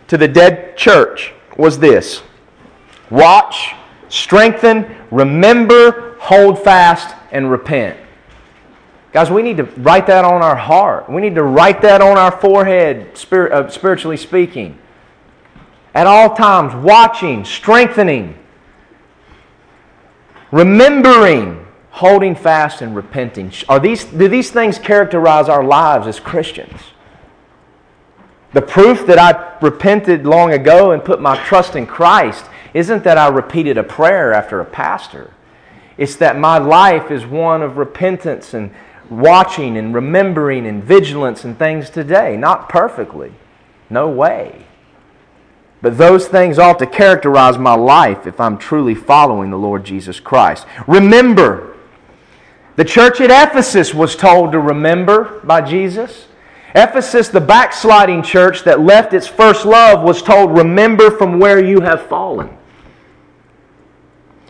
to 0.08 0.18
the 0.18 0.28
dead 0.28 0.78
church 0.78 1.34
was 1.58 1.80
this 1.80 2.22
watch, 3.10 3.74
strengthen, 4.10 4.96
remember, 5.10 6.18
hold 6.20 6.60
fast, 6.60 7.16
and 7.32 7.50
repent. 7.50 7.98
Guys, 9.12 9.30
we 9.30 9.42
need 9.42 9.58
to 9.58 9.64
write 9.64 10.08
that 10.08 10.24
on 10.24 10.42
our 10.42 10.56
heart. 10.56 11.10
We 11.10 11.22
need 11.22 11.36
to 11.36 11.44
write 11.44 11.82
that 11.82 12.02
on 12.02 12.18
our 12.18 12.32
forehead, 12.32 13.18
spirit, 13.18 13.52
uh, 13.52 13.70
spiritually 13.70 14.16
speaking. 14.16 14.78
At 15.94 16.08
all 16.08 16.34
times, 16.34 16.74
watching, 16.74 17.44
strengthening, 17.44 18.38
remembering, 20.52 21.66
holding 21.90 22.36
fast, 22.36 22.82
and 22.82 22.96
repenting. 22.96 23.52
Are 23.68 23.80
these, 23.80 24.06
do 24.06 24.30
these 24.30 24.50
things 24.50 24.80
characterize 24.80 25.50
our 25.50 25.64
lives 25.64 26.08
as 26.08 26.18
Christians? 26.18 26.80
The 28.54 28.62
proof 28.62 29.06
that 29.08 29.20
I 29.20 29.58
repented 29.62 30.26
long 30.26 30.54
ago 30.54 30.92
and 30.92 31.04
put 31.04 31.22
my 31.22 31.42
trust 31.44 31.76
in 31.76 31.86
Christ 31.86 32.46
isn't 32.74 33.04
that 33.04 33.18
I 33.18 33.28
repeated 33.28 33.78
a 33.78 33.84
prayer 33.84 34.34
after 34.34 34.62
a 34.62 34.66
pastor. 34.66 35.34
It's 35.98 36.16
that 36.18 36.38
my 36.40 36.58
life 36.58 37.12
is 37.12 37.26
one 37.26 37.62
of 37.62 37.78
repentance 37.78 38.54
and 38.54 38.74
watching 39.12 39.78
and 39.78 39.94
remembering 39.94 40.66
and 40.66 40.84
vigilance 40.84 41.44
and 41.44 41.60
things 41.60 41.90
today. 41.90 42.38
Not 42.38 42.70
perfectly. 42.70 43.34
No 43.90 44.10
way. 44.10 44.66
But 45.82 45.98
those 45.98 46.28
things 46.28 46.58
ought 46.58 46.80
to 46.80 46.86
characterize 46.86 47.58
my 47.58 47.74
life 47.74 48.26
if 48.26 48.40
I'm 48.40 48.58
truly 48.58 48.96
following 48.96 49.50
the 49.50 49.58
Lord 49.58 49.84
Jesus 49.84 50.20
Christ. 50.20 50.66
Remember, 50.88 51.76
the 52.76 52.86
church 52.86 53.20
at 53.20 53.50
Ephesus 53.50 53.94
was 53.94 54.16
told 54.16 54.54
to 54.54 54.60
remember 54.60 55.42
by 55.44 55.62
Jesus. 55.62 56.28
Ephesus, 56.74 57.28
the 57.28 57.42
backsliding 57.42 58.24
church 58.24 58.64
that 58.64 58.80
left 58.80 59.14
its 59.14 59.28
first 59.28 59.66
love, 59.66 60.04
was 60.04 60.24
told, 60.24 60.56
Remember 60.58 61.12
from 61.12 61.38
where 61.40 61.64
you 61.64 61.82
have 61.82 62.08
fallen. 62.08 62.58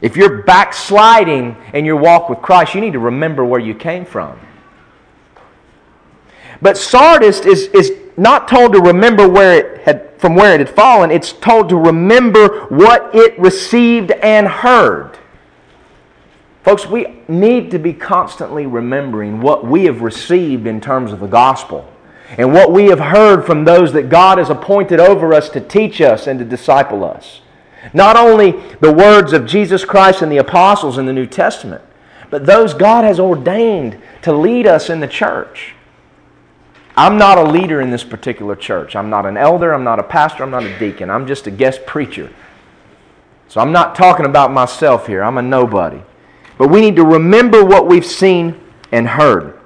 If 0.01 0.17
you're 0.17 0.43
backsliding 0.43 1.55
in 1.73 1.85
your 1.85 1.95
walk 1.95 2.29
with 2.29 2.39
Christ, 2.39 2.75
you 2.75 2.81
need 2.81 2.93
to 2.93 2.99
remember 2.99 3.45
where 3.45 3.59
you 3.59 3.73
came 3.73 4.05
from. 4.05 4.39
But 6.61 6.77
Sardis 6.77 7.39
is, 7.41 7.67
is 7.67 7.93
not 8.17 8.47
told 8.47 8.73
to 8.73 8.81
remember 8.81 9.27
where 9.27 9.53
it 9.53 9.81
had, 9.81 10.19
from 10.19 10.35
where 10.35 10.53
it 10.53 10.59
had 10.59 10.69
fallen. 10.69 11.11
It's 11.11 11.33
told 11.33 11.69
to 11.69 11.77
remember 11.77 12.65
what 12.67 13.13
it 13.15 13.37
received 13.39 14.11
and 14.11 14.47
heard. 14.47 15.17
Folks, 16.63 16.85
we 16.85 17.07
need 17.27 17.71
to 17.71 17.79
be 17.79 17.93
constantly 17.93 18.67
remembering 18.67 19.41
what 19.41 19.65
we 19.65 19.85
have 19.85 20.01
received 20.01 20.67
in 20.67 20.79
terms 20.79 21.11
of 21.11 21.19
the 21.19 21.27
gospel 21.27 21.91
and 22.37 22.53
what 22.53 22.71
we 22.71 22.85
have 22.85 22.99
heard 22.99 23.45
from 23.45 23.65
those 23.65 23.93
that 23.93 24.09
God 24.09 24.37
has 24.37 24.49
appointed 24.49 24.99
over 24.99 25.33
us 25.33 25.49
to 25.49 25.59
teach 25.59 25.99
us 25.99 26.27
and 26.27 26.37
to 26.39 26.45
disciple 26.45 27.03
us. 27.03 27.41
Not 27.93 28.15
only 28.15 28.51
the 28.79 28.93
words 28.93 29.33
of 29.33 29.47
Jesus 29.47 29.83
Christ 29.83 30.21
and 30.21 30.31
the 30.31 30.37
apostles 30.37 30.99
in 30.99 31.07
the 31.07 31.13
New 31.13 31.25
Testament, 31.25 31.81
but 32.29 32.45
those 32.45 32.75
God 32.75 33.03
has 33.03 33.19
ordained 33.19 33.99
to 34.21 34.31
lead 34.31 34.67
us 34.67 34.89
in 34.89 34.99
the 34.99 35.07
church. 35.07 35.73
I'm 36.95 37.17
not 37.17 37.37
a 37.37 37.43
leader 37.43 37.81
in 37.81 37.89
this 37.89 38.03
particular 38.03 38.55
church. 38.55 38.95
I'm 38.95 39.09
not 39.09 39.25
an 39.25 39.37
elder. 39.37 39.73
I'm 39.73 39.83
not 39.83 39.99
a 39.99 40.03
pastor. 40.03 40.43
I'm 40.43 40.51
not 40.51 40.63
a 40.63 40.79
deacon. 40.79 41.09
I'm 41.09 41.25
just 41.25 41.47
a 41.47 41.51
guest 41.51 41.85
preacher. 41.85 42.31
So 43.47 43.61
I'm 43.61 43.71
not 43.71 43.95
talking 43.95 44.25
about 44.25 44.51
myself 44.51 45.07
here. 45.07 45.23
I'm 45.23 45.37
a 45.37 45.41
nobody. 45.41 46.01
But 46.57 46.69
we 46.69 46.81
need 46.81 46.95
to 46.97 47.05
remember 47.05 47.65
what 47.65 47.87
we've 47.87 48.05
seen 48.05 48.59
and 48.91 49.07
heard. 49.07 49.57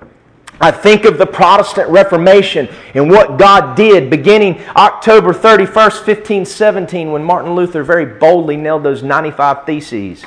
I 0.62 0.72
think 0.72 1.04
of 1.04 1.18
the 1.18 1.26
Protestant 1.26 1.90
Reformation 1.90 2.70
and 2.94 3.10
what 3.10 3.38
God 3.38 3.76
did 3.76 4.10
beginning 4.10 4.64
October 4.76 5.34
31st, 5.34 6.08
1517, 6.08 7.12
when 7.12 7.24
Martin 7.24 7.56
Luther 7.56 7.84
very 7.84 8.06
boldly 8.06 8.56
nailed 8.56 8.84
those 8.84 9.04
95 9.04 9.66
Theses 9.66 10.24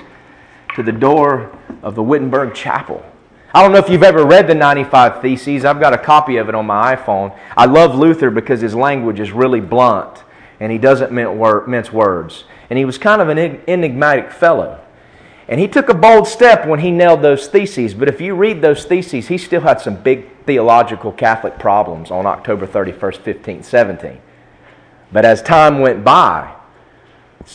to 0.75 0.83
the 0.83 0.93
door 0.93 1.57
of 1.83 1.95
the 1.95 2.03
Wittenberg 2.03 2.55
Chapel. 2.55 3.05
I 3.55 3.63
don't 3.63 3.73
know 3.73 3.79
if 3.79 3.89
you've 3.89 4.03
ever 4.03 4.27
read 4.27 4.47
the 4.47 4.55
95 4.55 5.23
Theses. 5.23 5.65
I've 5.65 5.81
got 5.81 5.95
a 5.95 5.99
copy 5.99 6.37
of 6.37 6.49
it 6.51 6.55
on 6.55 6.67
my 6.67 6.95
iPhone. 6.95 7.37
I 7.57 7.65
love 7.65 7.95
Luther 7.95 8.31
because 8.31 8.61
his 8.61 8.75
language 8.75 9.21
is 9.21 9.33
really 9.33 9.61
blunt 9.61 10.23
and 10.61 10.71
he 10.71 10.77
doesn't 10.77 11.13
mince 11.13 11.93
words. 11.93 12.45
And 12.69 12.79
he 12.79 12.85
was 12.85 12.99
kind 12.99 13.23
of 13.23 13.31
an 13.31 13.39
enigmatic 13.39 14.33
fellow. 14.33 14.81
And 15.49 15.59
he 15.59 15.67
took 15.67 15.89
a 15.89 15.95
bold 15.95 16.29
step 16.29 16.67
when 16.67 16.81
he 16.81 16.91
nailed 16.91 17.23
those 17.23 17.47
theses. 17.47 17.95
But 17.95 18.09
if 18.09 18.21
you 18.21 18.35
read 18.35 18.61
those 18.61 18.85
theses, 18.85 19.29
he 19.29 19.39
still 19.39 19.63
had 19.63 19.81
some 19.81 19.97
big 19.97 20.45
theological 20.45 21.11
Catholic 21.11 21.59
problems 21.59 22.11
on 22.11 22.27
October 22.27 22.67
31st, 22.67 23.01
1517. 23.01 24.21
But 25.11 25.25
as 25.25 25.41
time 25.41 25.79
went 25.79 26.05
by, 26.05 26.55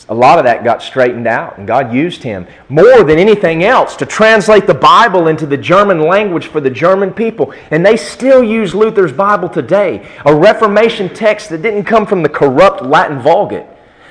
a 0.08 0.14
lot 0.14 0.38
of 0.38 0.44
that 0.44 0.64
got 0.64 0.82
straightened 0.82 1.26
out, 1.26 1.58
and 1.58 1.66
God 1.66 1.92
used 1.92 2.22
him 2.22 2.46
more 2.68 3.04
than 3.04 3.18
anything 3.18 3.64
else 3.64 3.96
to 3.96 4.06
translate 4.06 4.66
the 4.66 4.74
Bible 4.74 5.28
into 5.28 5.46
the 5.46 5.56
German 5.56 6.00
language 6.00 6.46
for 6.46 6.60
the 6.60 6.70
German 6.70 7.12
people. 7.12 7.54
And 7.70 7.84
they 7.84 7.96
still 7.96 8.42
use 8.42 8.74
Luther's 8.74 9.12
Bible 9.12 9.48
today, 9.48 10.06
a 10.26 10.34
Reformation 10.34 11.12
text 11.14 11.50
that 11.50 11.62
didn't 11.62 11.84
come 11.84 12.06
from 12.06 12.22
the 12.22 12.28
corrupt 12.28 12.82
Latin 12.82 13.20
Vulgate, 13.20 13.66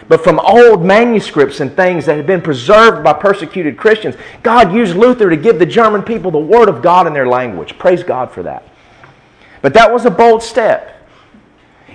but 0.07 0.23
from 0.23 0.39
old 0.39 0.85
manuscripts 0.85 1.59
and 1.59 1.75
things 1.75 2.05
that 2.05 2.15
had 2.15 2.27
been 2.27 2.41
preserved 2.41 3.03
by 3.03 3.13
persecuted 3.13 3.77
Christians. 3.77 4.15
God 4.41 4.73
used 4.73 4.95
Luther 4.95 5.29
to 5.29 5.37
give 5.37 5.59
the 5.59 5.65
German 5.65 6.01
people 6.01 6.31
the 6.31 6.37
Word 6.37 6.69
of 6.69 6.81
God 6.81 7.07
in 7.07 7.13
their 7.13 7.27
language. 7.27 7.77
Praise 7.77 8.03
God 8.03 8.31
for 8.31 8.43
that. 8.43 8.63
But 9.61 9.73
that 9.73 9.91
was 9.91 10.05
a 10.05 10.11
bold 10.11 10.43
step. 10.43 11.02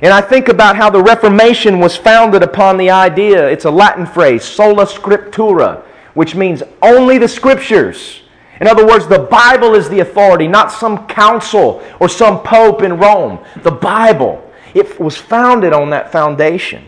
And 0.00 0.12
I 0.12 0.20
think 0.20 0.48
about 0.48 0.76
how 0.76 0.90
the 0.90 1.02
Reformation 1.02 1.80
was 1.80 1.96
founded 1.96 2.42
upon 2.42 2.76
the 2.76 2.90
idea, 2.90 3.48
it's 3.48 3.64
a 3.64 3.70
Latin 3.70 4.06
phrase, 4.06 4.44
sola 4.44 4.86
scriptura, 4.86 5.82
which 6.14 6.34
means 6.34 6.62
only 6.82 7.18
the 7.18 7.28
scriptures. 7.28 8.22
In 8.60 8.66
other 8.66 8.86
words, 8.86 9.06
the 9.06 9.18
Bible 9.18 9.74
is 9.74 9.88
the 9.88 10.00
authority, 10.00 10.48
not 10.48 10.72
some 10.72 11.06
council 11.06 11.82
or 12.00 12.08
some 12.08 12.42
pope 12.42 12.82
in 12.82 12.98
Rome. 12.98 13.38
The 13.62 13.70
Bible. 13.70 14.44
It 14.74 15.00
was 15.00 15.16
founded 15.16 15.72
on 15.72 15.90
that 15.90 16.12
foundation. 16.12 16.84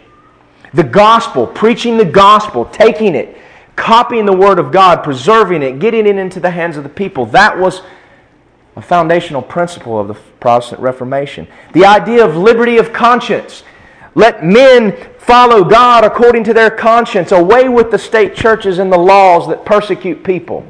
The 0.75 0.85
gospel, 0.85 1.47
preaching 1.47 1.97
the 1.97 2.05
gospel, 2.05 2.65
taking 2.67 3.15
it, 3.15 3.37
copying 3.75 4.27
the 4.27 4.33
word 4.33 4.59
of 4.59 4.71
God, 4.71 5.03
preserving 5.03 5.63
it, 5.63 5.79
getting 5.79 6.07
it 6.07 6.17
into 6.17 6.39
the 6.39 6.51
hands 6.51 6.77
of 6.77 6.83
the 6.85 6.89
people. 6.89 7.27
That 7.27 7.59
was 7.59 7.83
a 8.77 8.83
foundational 8.83 9.43
principle 9.43 9.99
of 9.99 10.09
the 10.09 10.15
Protestant 10.15 10.81
Reformation. 10.81 11.47
The 11.73 11.87
idea 11.87 12.25
of 12.25 12.37
liberty 12.37 12.79
of 12.79 12.93
conscience. 12.93 13.63
Let 14.15 14.45
men 14.45 14.97
follow 15.19 15.65
God 15.65 16.05
according 16.05 16.45
to 16.45 16.55
their 16.55 16.71
conscience, 16.71 17.33
away 17.33 17.69
with 17.69 17.91
the 17.91 17.99
state 17.99 18.35
churches 18.35 18.79
and 18.79 18.93
the 18.93 18.99
laws 18.99 19.49
that 19.49 19.65
persecute 19.65 20.25
people 20.25 20.67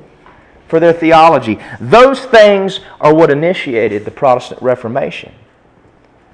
for 0.68 0.78
their 0.78 0.92
theology. 0.92 1.58
Those 1.80 2.24
things 2.24 2.80
are 3.00 3.14
what 3.14 3.30
initiated 3.30 4.04
the 4.04 4.10
Protestant 4.10 4.62
Reformation. 4.62 5.32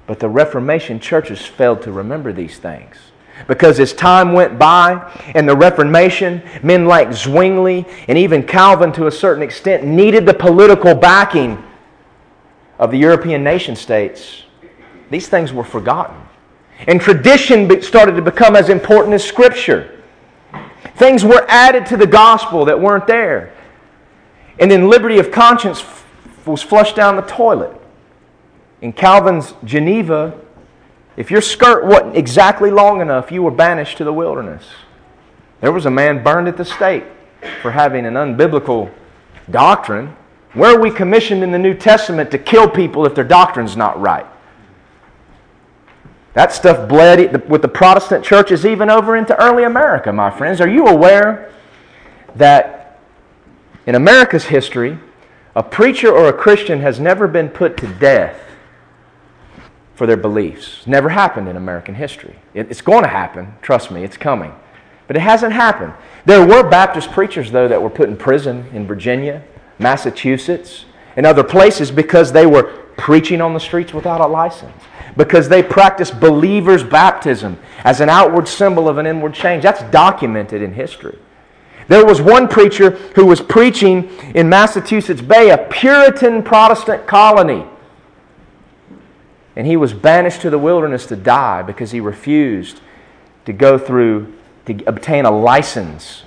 But 0.05 0.19
the 0.19 0.29
Reformation 0.29 0.99
churches 0.99 1.45
failed 1.45 1.81
to 1.83 1.91
remember 1.91 2.31
these 2.31 2.57
things. 2.57 2.97
Because 3.45 3.79
as 3.79 3.93
time 3.93 4.33
went 4.33 4.57
by 4.57 5.13
and 5.35 5.47
the 5.47 5.55
Reformation, 5.55 6.41
men 6.63 6.85
like 6.85 7.13
Zwingli 7.13 7.85
and 8.07 8.17
even 8.17 8.43
Calvin 8.43 8.91
to 8.93 9.07
a 9.07 9.11
certain 9.11 9.43
extent 9.43 9.83
needed 9.83 10.25
the 10.25 10.33
political 10.33 10.95
backing 10.95 11.63
of 12.79 12.91
the 12.91 12.97
European 12.97 13.43
nation 13.43 13.75
states, 13.75 14.43
these 15.09 15.27
things 15.27 15.53
were 15.53 15.63
forgotten. 15.63 16.15
And 16.87 17.01
tradition 17.01 17.81
started 17.81 18.15
to 18.15 18.21
become 18.21 18.55
as 18.55 18.69
important 18.69 19.13
as 19.13 19.23
Scripture. 19.23 20.03
Things 20.95 21.23
were 21.23 21.45
added 21.47 21.85
to 21.87 21.97
the 21.97 22.07
gospel 22.07 22.65
that 22.65 22.79
weren't 22.79 23.07
there. 23.07 23.53
And 24.59 24.69
then 24.69 24.89
liberty 24.89 25.19
of 25.19 25.31
conscience 25.31 25.83
was 26.45 26.61
flushed 26.61 26.95
down 26.95 27.15
the 27.15 27.21
toilet. 27.23 27.71
In 28.81 28.93
Calvin's 28.93 29.53
Geneva, 29.63 30.39
if 31.17 31.31
your 31.31 31.41
skirt 31.41 31.83
wasn't 31.83 32.15
exactly 32.15 32.69
long 32.69 33.01
enough, 33.01 33.31
you 33.31 33.41
were 33.41 33.51
banished 33.51 33.97
to 33.97 34.03
the 34.03 34.13
wilderness. 34.13 34.63
There 35.59 35.71
was 35.71 35.87
a 35.87 35.91
man 35.91 36.23
burned 36.23 36.47
at 36.47 36.57
the 36.57 36.63
stake 36.63 37.03
for 37.63 37.71
having 37.71 38.05
an 38.05 38.13
unbiblical 38.13 38.91
doctrine. 39.49 40.15
Where 40.53 40.75
are 40.75 40.79
we 40.79 40.91
commissioned 40.91 41.43
in 41.43 41.51
the 41.51 41.57
New 41.57 41.73
Testament 41.73 42.29
to 42.31 42.37
kill 42.37 42.69
people 42.69 43.05
if 43.07 43.15
their 43.15 43.23
doctrine's 43.23 43.75
not 43.75 43.99
right? 43.99 44.27
That 46.35 46.51
stuff 46.51 46.87
bled 46.87 47.49
with 47.49 47.63
the 47.63 47.67
Protestant 47.67 48.23
churches 48.23 48.63
even 48.63 48.91
over 48.91 49.15
into 49.15 49.35
early 49.41 49.63
America, 49.63 50.13
my 50.13 50.29
friends. 50.29 50.61
Are 50.61 50.69
you 50.69 50.85
aware 50.85 51.51
that 52.35 52.99
in 53.87 53.95
America's 53.95 54.45
history, 54.45 54.99
a 55.55 55.63
preacher 55.63 56.11
or 56.11 56.27
a 56.27 56.33
Christian 56.33 56.81
has 56.81 56.99
never 56.99 57.27
been 57.27 57.49
put 57.49 57.75
to 57.77 57.87
death 57.87 58.39
for 59.97 60.05
their 60.05 60.15
beliefs. 60.15 60.85
Never 60.85 61.09
happened 61.09 61.49
in 61.49 61.57
American 61.57 61.95
history. 61.95 62.35
It's 62.53 62.81
going 62.81 63.01
to 63.01 63.09
happen. 63.09 63.55
Trust 63.63 63.89
me, 63.89 64.03
it's 64.03 64.15
coming. 64.15 64.53
But 65.07 65.15
it 65.15 65.21
hasn't 65.21 65.53
happened. 65.53 65.93
There 66.25 66.45
were 66.45 66.69
Baptist 66.69 67.11
preachers, 67.11 67.51
though, 67.51 67.67
that 67.67 67.81
were 67.81 67.89
put 67.89 68.07
in 68.07 68.15
prison 68.15 68.67
in 68.73 68.85
Virginia, 68.85 69.43
Massachusetts, 69.79 70.85
and 71.15 71.25
other 71.25 71.43
places 71.43 71.89
because 71.89 72.31
they 72.31 72.45
were 72.45 72.85
preaching 72.95 73.41
on 73.41 73.55
the 73.55 73.59
streets 73.59 73.91
without 73.91 74.21
a 74.21 74.27
license, 74.27 74.83
because 75.15 75.49
they 75.49 75.63
practiced 75.63 76.19
believers' 76.19 76.83
baptism 76.83 77.57
as 77.83 77.99
an 77.99 78.09
outward 78.09 78.47
symbol 78.47 78.87
of 78.87 78.99
an 78.99 79.07
inward 79.07 79.33
change. 79.33 79.63
That's 79.63 79.81
documented 79.91 80.61
in 80.61 80.73
history. 80.73 81.17
There 81.87 82.05
was 82.05 82.21
one 82.21 82.47
preacher 82.47 82.91
who 83.15 83.25
was 83.25 83.41
preaching 83.41 84.11
in 84.35 84.47
Massachusetts 84.47 85.21
Bay, 85.21 85.49
a 85.49 85.57
Puritan 85.57 86.43
Protestant 86.43 87.07
colony. 87.07 87.65
And 89.57 89.65
he 89.65 89.75
was 89.75 89.91
banished 89.91 90.41
to 90.41 90.51
the 90.51 90.59
wilderness 90.59 91.07
to 91.07 91.15
die 91.15 91.63
because 91.63 91.89
he 91.89 91.99
refused 91.99 92.79
to 93.45 93.51
go 93.51 93.79
through, 93.79 94.35
to 94.67 94.83
obtain 94.85 95.25
a 95.25 95.31
license 95.31 96.23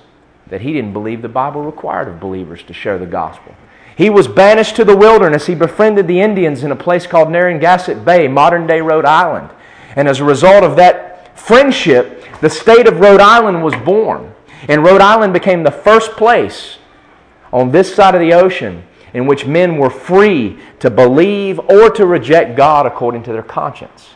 that 0.47 0.59
he 0.59 0.73
didn't 0.73 0.91
believe 0.91 1.21
the 1.21 1.29
Bible 1.29 1.63
required 1.63 2.09
of 2.09 2.19
believers 2.19 2.61
to 2.63 2.73
share 2.73 2.99
the 2.99 3.05
gospel. 3.05 3.55
He 3.95 4.09
was 4.09 4.27
banished 4.27 4.75
to 4.75 4.83
the 4.83 4.97
wilderness. 4.97 5.47
He 5.47 5.55
befriended 5.55 6.07
the 6.07 6.19
Indians 6.19 6.63
in 6.63 6.71
a 6.71 6.75
place 6.75 7.07
called 7.07 7.31
Narragansett 7.31 8.03
Bay, 8.03 8.27
modern 8.27 8.67
day 8.67 8.81
Rhode 8.81 9.05
Island. 9.05 9.49
And 9.95 10.09
as 10.09 10.19
a 10.19 10.25
result 10.25 10.65
of 10.65 10.75
that 10.75 11.39
friendship, 11.39 12.25
the 12.41 12.49
state 12.49 12.85
of 12.85 12.99
Rhode 12.99 13.21
Island 13.21 13.63
was 13.63 13.75
born. 13.85 14.33
And 14.67 14.83
Rhode 14.83 14.99
Island 14.99 15.31
became 15.31 15.63
the 15.63 15.71
first 15.71 16.11
place 16.17 16.79
on 17.53 17.71
this 17.71 17.95
side 17.95 18.13
of 18.13 18.19
the 18.19 18.33
ocean 18.33 18.83
in 19.13 19.25
which 19.25 19.45
men 19.45 19.77
were 19.77 19.89
free 19.89 20.57
to 20.79 20.89
believe 20.89 21.59
or 21.59 21.89
to 21.89 22.05
reject 22.05 22.55
God 22.55 22.85
according 22.85 23.23
to 23.23 23.33
their 23.33 23.43
conscience. 23.43 24.09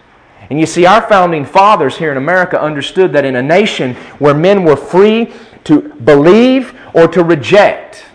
And 0.49 0.59
you 0.59 0.65
see, 0.65 0.85
our 0.85 1.01
founding 1.01 1.45
fathers 1.45 1.97
here 1.97 2.11
in 2.11 2.17
America 2.17 2.61
understood 2.61 3.13
that 3.13 3.25
in 3.25 3.35
a 3.35 3.41
nation 3.41 3.95
where 4.19 4.33
men 4.33 4.63
were 4.63 4.75
free 4.75 5.33
to 5.63 5.81
believe 5.81 6.79
or 6.93 7.07
to 7.07 7.23
reject 7.23 8.05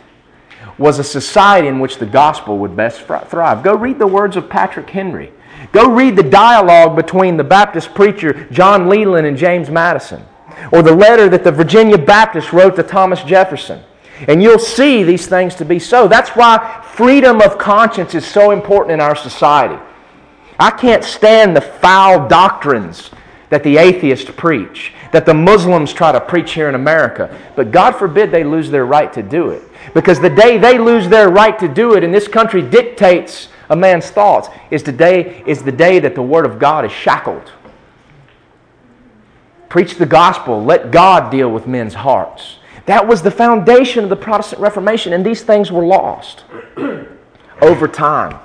was 0.78 0.98
a 0.98 1.04
society 1.04 1.68
in 1.68 1.78
which 1.78 1.98
the 1.98 2.06
gospel 2.06 2.58
would 2.58 2.74
best 2.76 3.02
thrive. 3.02 3.62
Go 3.62 3.76
read 3.76 3.98
the 3.98 4.06
words 4.06 4.36
of 4.36 4.48
Patrick 4.48 4.88
Henry. 4.88 5.32
Go 5.72 5.90
read 5.90 6.16
the 6.16 6.22
dialogue 6.22 6.96
between 6.96 7.36
the 7.36 7.44
Baptist 7.44 7.94
preacher 7.94 8.46
John 8.50 8.88
Leland 8.88 9.26
and 9.26 9.36
James 9.36 9.68
Madison, 9.68 10.24
or 10.72 10.82
the 10.82 10.94
letter 10.94 11.28
that 11.28 11.44
the 11.44 11.52
Virginia 11.52 11.98
Baptist 11.98 12.52
wrote 12.52 12.76
to 12.76 12.82
Thomas 12.82 13.22
Jefferson. 13.22 13.82
And 14.28 14.42
you'll 14.42 14.58
see 14.58 15.02
these 15.02 15.26
things 15.26 15.54
to 15.56 15.64
be 15.64 15.78
so. 15.78 16.08
That's 16.08 16.30
why 16.30 16.84
freedom 16.94 17.40
of 17.40 17.58
conscience 17.58 18.14
is 18.14 18.26
so 18.26 18.50
important 18.50 18.92
in 18.92 19.00
our 19.00 19.16
society. 19.16 19.80
I 20.58 20.70
can't 20.70 21.02
stand 21.02 21.56
the 21.56 21.62
foul 21.62 22.28
doctrines 22.28 23.10
that 23.48 23.64
the 23.64 23.78
atheists 23.78 24.30
preach, 24.36 24.92
that 25.12 25.26
the 25.26 25.34
Muslims 25.34 25.92
try 25.92 26.12
to 26.12 26.20
preach 26.20 26.52
here 26.52 26.68
in 26.68 26.74
America. 26.74 27.36
But 27.56 27.72
God 27.72 27.92
forbid 27.92 28.30
they 28.30 28.44
lose 28.44 28.70
their 28.70 28.86
right 28.86 29.12
to 29.12 29.22
do 29.22 29.50
it. 29.50 29.62
Because 29.94 30.20
the 30.20 30.30
day 30.30 30.58
they 30.58 30.78
lose 30.78 31.08
their 31.08 31.30
right 31.30 31.58
to 31.58 31.66
do 31.66 31.94
it 31.94 32.04
and 32.04 32.14
this 32.14 32.28
country 32.28 32.62
dictates 32.62 33.48
a 33.70 33.76
man's 33.76 34.10
thoughts 34.10 34.48
is, 34.70 34.82
today, 34.82 35.42
is 35.46 35.62
the 35.62 35.72
day 35.72 35.98
that 36.00 36.14
the 36.14 36.22
Word 36.22 36.46
of 36.46 36.58
God 36.58 36.84
is 36.84 36.92
shackled. 36.92 37.50
Preach 39.68 39.94
the 39.94 40.06
gospel. 40.06 40.62
Let 40.62 40.90
God 40.90 41.30
deal 41.30 41.50
with 41.50 41.66
men's 41.66 41.94
hearts. 41.94 42.58
That 42.86 43.06
was 43.06 43.22
the 43.22 43.30
foundation 43.30 44.04
of 44.04 44.10
the 44.10 44.16
Protestant 44.16 44.60
Reformation, 44.60 45.12
and 45.12 45.24
these 45.24 45.42
things 45.42 45.70
were 45.70 45.84
lost 45.84 46.44
over 47.62 47.88
time. 47.88 48.38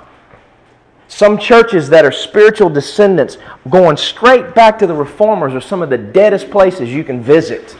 Some 1.08 1.38
churches 1.38 1.88
that 1.90 2.04
are 2.04 2.12
spiritual 2.12 2.68
descendants 2.68 3.38
going 3.70 3.96
straight 3.96 4.54
back 4.54 4.78
to 4.80 4.86
the 4.86 4.94
reformers 4.94 5.54
are 5.54 5.60
some 5.60 5.82
of 5.82 5.90
the 5.90 5.98
deadest 5.98 6.50
places 6.50 6.92
you 6.92 7.04
can 7.04 7.22
visit 7.22 7.76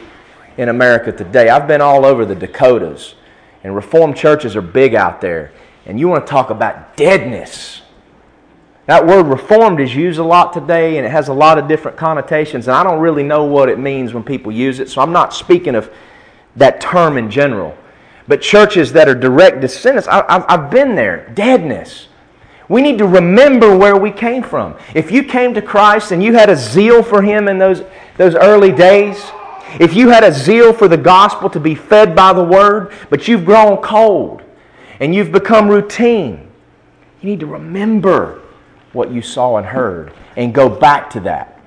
in 0.57 0.69
America 0.69 1.11
today. 1.11 1.49
I've 1.49 1.67
been 1.67 1.81
all 1.81 2.05
over 2.05 2.25
the 2.25 2.35
Dakotas, 2.35 3.15
and 3.63 3.75
reformed 3.75 4.15
churches 4.15 4.55
are 4.55 4.61
big 4.61 4.95
out 4.95 5.21
there. 5.21 5.51
And 5.85 5.99
you 5.99 6.07
want 6.07 6.25
to 6.25 6.29
talk 6.29 6.49
about 6.49 6.97
deadness. 6.97 7.81
That 8.87 9.05
word 9.05 9.27
reformed 9.27 9.81
is 9.81 9.93
used 9.93 10.19
a 10.19 10.23
lot 10.23 10.53
today, 10.53 10.97
and 10.97 11.05
it 11.05 11.09
has 11.09 11.27
a 11.27 11.33
lot 11.33 11.57
of 11.57 11.67
different 11.67 11.97
connotations, 11.97 12.67
and 12.67 12.75
I 12.75 12.83
don't 12.83 12.99
really 12.99 13.23
know 13.23 13.43
what 13.43 13.67
it 13.67 13.77
means 13.77 14.13
when 14.13 14.23
people 14.23 14.51
use 14.51 14.79
it, 14.79 14.89
so 14.89 15.01
I'm 15.01 15.11
not 15.11 15.33
speaking 15.33 15.75
of 15.75 15.91
that 16.57 16.81
term 16.81 17.17
in 17.17 17.31
general. 17.31 17.75
but 18.27 18.41
churches 18.41 18.91
that 18.91 19.07
are 19.07 19.15
direct 19.15 19.61
descendants. 19.61 20.05
I, 20.09 20.45
have 20.49 20.69
been 20.69 20.95
there. 20.95 21.29
Deadness. 21.33 22.09
We 22.67 22.81
need 22.81 22.97
to 22.97 23.07
remember 23.07 23.77
where 23.77 23.95
we 23.95 24.11
came 24.11 24.43
from. 24.43 24.75
If 24.93 25.11
you 25.11 25.23
came 25.23 25.53
to 25.53 25.61
Christ 25.61 26.11
and 26.11 26.21
you 26.21 26.33
had 26.33 26.49
a 26.49 26.55
zeal 26.57 27.01
for 27.01 27.21
Him 27.21 27.47
in 27.47 27.57
those, 27.57 27.83
those 28.17 28.35
early 28.35 28.73
days, 28.73 29.31
if 29.79 29.93
you 29.93 30.09
had 30.09 30.25
a 30.25 30.33
zeal 30.33 30.73
for 30.73 30.89
the 30.89 30.97
gospel 30.97 31.49
to 31.51 31.59
be 31.59 31.73
fed 31.73 32.15
by 32.15 32.33
the 32.33 32.43
Word, 32.43 32.91
but 33.09 33.27
you've 33.29 33.45
grown 33.45 33.77
cold 33.77 34.41
and 34.99 35.15
you've 35.15 35.31
become 35.31 35.69
routine, 35.69 36.49
you 37.21 37.29
need 37.29 37.39
to 37.39 37.47
remember 37.47 38.41
what 38.91 39.11
you 39.11 39.21
saw 39.21 39.57
and 39.57 39.67
heard 39.67 40.11
and 40.35 40.53
go 40.53 40.67
back 40.67 41.09
to 41.11 41.21
that. 41.21 41.61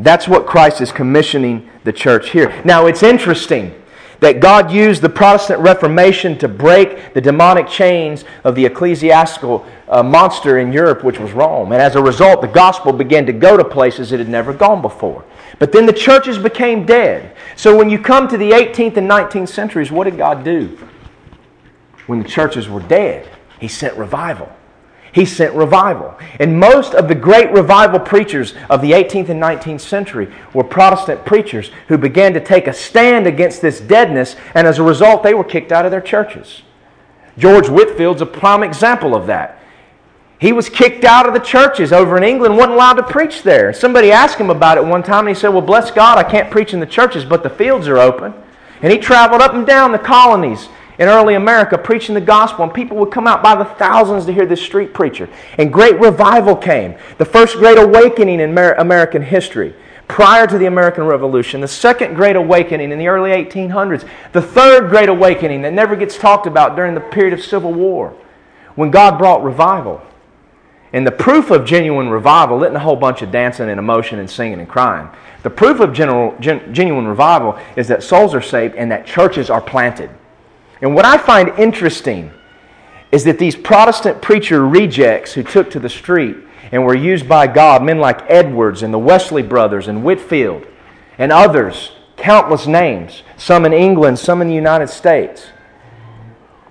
That's 0.00 0.26
what 0.26 0.46
Christ 0.46 0.80
is 0.80 0.90
commissioning 0.90 1.68
the 1.84 1.92
church 1.92 2.30
here. 2.30 2.60
Now, 2.64 2.86
it's 2.86 3.02
interesting 3.02 3.79
that 4.20 4.40
God 4.40 4.70
used 4.70 5.02
the 5.02 5.08
Protestant 5.08 5.60
Reformation 5.60 6.38
to 6.38 6.48
break 6.48 7.14
the 7.14 7.20
demonic 7.20 7.66
chains 7.66 8.24
of 8.44 8.54
the 8.54 8.64
ecclesiastical 8.64 9.66
uh, 9.88 10.02
monster 10.02 10.58
in 10.58 10.72
Europe, 10.72 11.02
which 11.02 11.18
was 11.18 11.32
Rome. 11.32 11.72
And 11.72 11.80
as 11.80 11.96
a 11.96 12.02
result, 12.02 12.42
the 12.42 12.48
gospel 12.48 12.92
began 12.92 13.26
to 13.26 13.32
go 13.32 13.56
to 13.56 13.64
places 13.64 14.12
it 14.12 14.18
had 14.18 14.28
never 14.28 14.52
gone 14.52 14.82
before. 14.82 15.24
But 15.58 15.72
then 15.72 15.86
the 15.86 15.92
churches 15.92 16.38
became 16.38 16.86
dead. 16.86 17.36
So 17.56 17.76
when 17.76 17.90
you 17.90 17.98
come 17.98 18.28
to 18.28 18.36
the 18.36 18.50
18th 18.52 18.98
and 18.98 19.10
19th 19.10 19.48
centuries, 19.48 19.90
what 19.90 20.04
did 20.04 20.16
God 20.16 20.44
do? 20.44 20.78
When 22.06 22.22
the 22.22 22.28
churches 22.28 22.68
were 22.68 22.80
dead, 22.80 23.28
He 23.58 23.68
sent 23.68 23.96
revival. 23.96 24.50
He 25.12 25.24
sent 25.24 25.54
revival. 25.54 26.16
And 26.38 26.58
most 26.58 26.94
of 26.94 27.08
the 27.08 27.14
great 27.14 27.50
revival 27.50 27.98
preachers 27.98 28.54
of 28.68 28.80
the 28.80 28.92
18th 28.92 29.28
and 29.28 29.42
19th 29.42 29.80
century 29.80 30.32
were 30.54 30.64
Protestant 30.64 31.24
preachers 31.24 31.70
who 31.88 31.98
began 31.98 32.32
to 32.34 32.40
take 32.40 32.66
a 32.66 32.72
stand 32.72 33.26
against 33.26 33.60
this 33.60 33.80
deadness, 33.80 34.36
and 34.54 34.66
as 34.66 34.78
a 34.78 34.82
result, 34.82 35.22
they 35.22 35.34
were 35.34 35.44
kicked 35.44 35.72
out 35.72 35.84
of 35.84 35.90
their 35.90 36.00
churches. 36.00 36.62
George 37.38 37.68
Whitefield's 37.68 38.22
a 38.22 38.26
prime 38.26 38.62
example 38.62 39.14
of 39.14 39.26
that. 39.26 39.60
He 40.38 40.52
was 40.52 40.70
kicked 40.70 41.04
out 41.04 41.26
of 41.26 41.34
the 41.34 41.40
churches 41.40 41.92
over 41.92 42.16
in 42.16 42.24
England, 42.24 42.56
wasn't 42.56 42.74
allowed 42.74 42.94
to 42.94 43.02
preach 43.02 43.42
there. 43.42 43.74
Somebody 43.74 44.10
asked 44.10 44.38
him 44.38 44.48
about 44.48 44.78
it 44.78 44.84
one 44.84 45.02
time, 45.02 45.26
and 45.26 45.36
he 45.36 45.38
said, 45.38 45.48
Well, 45.48 45.60
bless 45.60 45.90
God, 45.90 46.16
I 46.16 46.24
can't 46.24 46.50
preach 46.50 46.72
in 46.72 46.80
the 46.80 46.86
churches, 46.86 47.26
but 47.26 47.42
the 47.42 47.50
fields 47.50 47.86
are 47.88 47.98
open. 47.98 48.32
And 48.80 48.90
he 48.90 48.98
traveled 48.98 49.42
up 49.42 49.52
and 49.52 49.66
down 49.66 49.92
the 49.92 49.98
colonies 49.98 50.68
in 51.00 51.08
early 51.08 51.34
America 51.34 51.78
preaching 51.78 52.14
the 52.14 52.20
gospel, 52.20 52.62
and 52.62 52.72
people 52.72 52.96
would 52.98 53.10
come 53.10 53.26
out 53.26 53.42
by 53.42 53.56
the 53.56 53.64
thousands 53.64 54.26
to 54.26 54.32
hear 54.32 54.44
this 54.44 54.62
street 54.62 54.92
preacher. 54.92 55.28
And 55.56 55.72
great 55.72 55.98
revival 55.98 56.54
came. 56.54 56.94
The 57.16 57.24
first 57.24 57.56
great 57.56 57.78
awakening 57.78 58.38
in 58.38 58.56
American 58.56 59.22
history 59.22 59.74
prior 60.08 60.46
to 60.46 60.58
the 60.58 60.66
American 60.66 61.04
Revolution, 61.04 61.60
the 61.60 61.68
second 61.68 62.14
Great 62.14 62.36
Awakening 62.36 62.90
in 62.90 62.98
the 62.98 63.08
early 63.08 63.30
1800s, 63.30 64.06
the 64.32 64.42
third 64.42 64.90
Great 64.90 65.08
Awakening 65.08 65.62
that 65.62 65.72
never 65.72 65.96
gets 65.96 66.18
talked 66.18 66.46
about 66.46 66.76
during 66.76 66.94
the 66.94 67.00
period 67.00 67.32
of 67.32 67.40
Civil 67.40 67.72
War, 67.72 68.14
when 68.74 68.90
God 68.90 69.18
brought 69.18 69.42
revival. 69.42 70.02
And 70.92 71.06
the 71.06 71.12
proof 71.12 71.50
of 71.50 71.64
genuine 71.64 72.08
revival 72.08 72.62
isn't 72.64 72.74
a 72.74 72.80
whole 72.80 72.96
bunch 72.96 73.22
of 73.22 73.30
dancing 73.30 73.70
and 73.70 73.78
emotion 73.78 74.18
and 74.18 74.28
singing 74.28 74.58
and 74.58 74.68
crying. 74.68 75.08
The 75.44 75.50
proof 75.50 75.78
of 75.78 75.92
general, 75.92 76.36
gen, 76.40 76.74
genuine 76.74 77.06
revival 77.06 77.56
is 77.76 77.86
that 77.88 78.02
souls 78.02 78.34
are 78.34 78.42
saved 78.42 78.74
and 78.74 78.90
that 78.90 79.06
churches 79.06 79.48
are 79.48 79.62
planted. 79.62 80.10
And 80.82 80.94
what 80.94 81.04
I 81.04 81.18
find 81.18 81.58
interesting 81.58 82.32
is 83.12 83.24
that 83.24 83.38
these 83.38 83.56
Protestant 83.56 84.22
preacher 84.22 84.66
rejects 84.66 85.32
who 85.32 85.42
took 85.42 85.70
to 85.70 85.80
the 85.80 85.88
street 85.88 86.36
and 86.72 86.84
were 86.84 86.94
used 86.94 87.28
by 87.28 87.46
God, 87.46 87.82
men 87.82 87.98
like 87.98 88.22
Edwards 88.28 88.82
and 88.82 88.94
the 88.94 88.98
Wesley 88.98 89.42
brothers 89.42 89.88
and 89.88 90.04
Whitefield 90.04 90.66
and 91.18 91.32
others, 91.32 91.92
countless 92.16 92.66
names, 92.66 93.22
some 93.36 93.64
in 93.64 93.72
England, 93.72 94.18
some 94.18 94.40
in 94.40 94.48
the 94.48 94.54
United 94.54 94.88
States. 94.88 95.48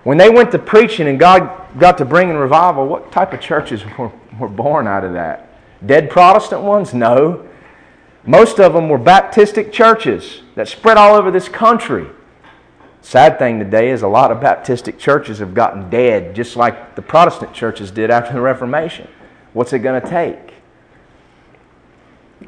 When 0.04 0.17
they 0.17 0.30
went 0.30 0.52
to 0.52 0.60
preaching 0.60 1.08
and 1.08 1.19
God 1.19 1.67
got 1.78 1.98
to 1.98 2.06
bring 2.06 2.30
in 2.30 2.38
revival, 2.38 2.88
what 2.88 3.12
type 3.12 3.34
of 3.34 3.41
churches 3.41 3.84
were, 3.98 4.12
were 4.39 4.48
born 4.48 4.88
out 4.88 5.04
of 5.04 5.13
that? 5.13 5.48
Dead 5.86 6.10
Protestant 6.10 6.62
ones? 6.62 6.93
No. 6.93 7.45
Most 8.26 8.60
of 8.60 8.74
them 8.74 8.89
were 8.89 9.00
Baptistic 9.00 9.72
churches 9.72 10.41
that 10.56 10.67
spread 10.67 10.98
all 10.98 11.15
over 11.15 11.32
this 11.32 11.50
country. 11.50 12.08
Sad 13.10 13.39
thing 13.39 13.58
today 13.58 13.89
is 13.89 14.04
a 14.04 14.08
lot 14.08 14.32
of 14.32 14.38
Baptistic 14.38 15.00
churches 15.00 15.39
have 15.39 15.56
gotten 15.56 15.89
dead, 15.89 16.36
just 16.36 16.56
like 16.56 16.93
the 16.93 17.02
Protestant 17.02 17.56
churches 17.56 17.89
did 17.89 18.12
after 18.12 18.34
the 18.34 18.39
Reformation. 18.39 19.08
What's 19.54 19.74
it 19.74 19.80
going 19.80 20.00
to 20.00 20.08
take? 20.08 20.54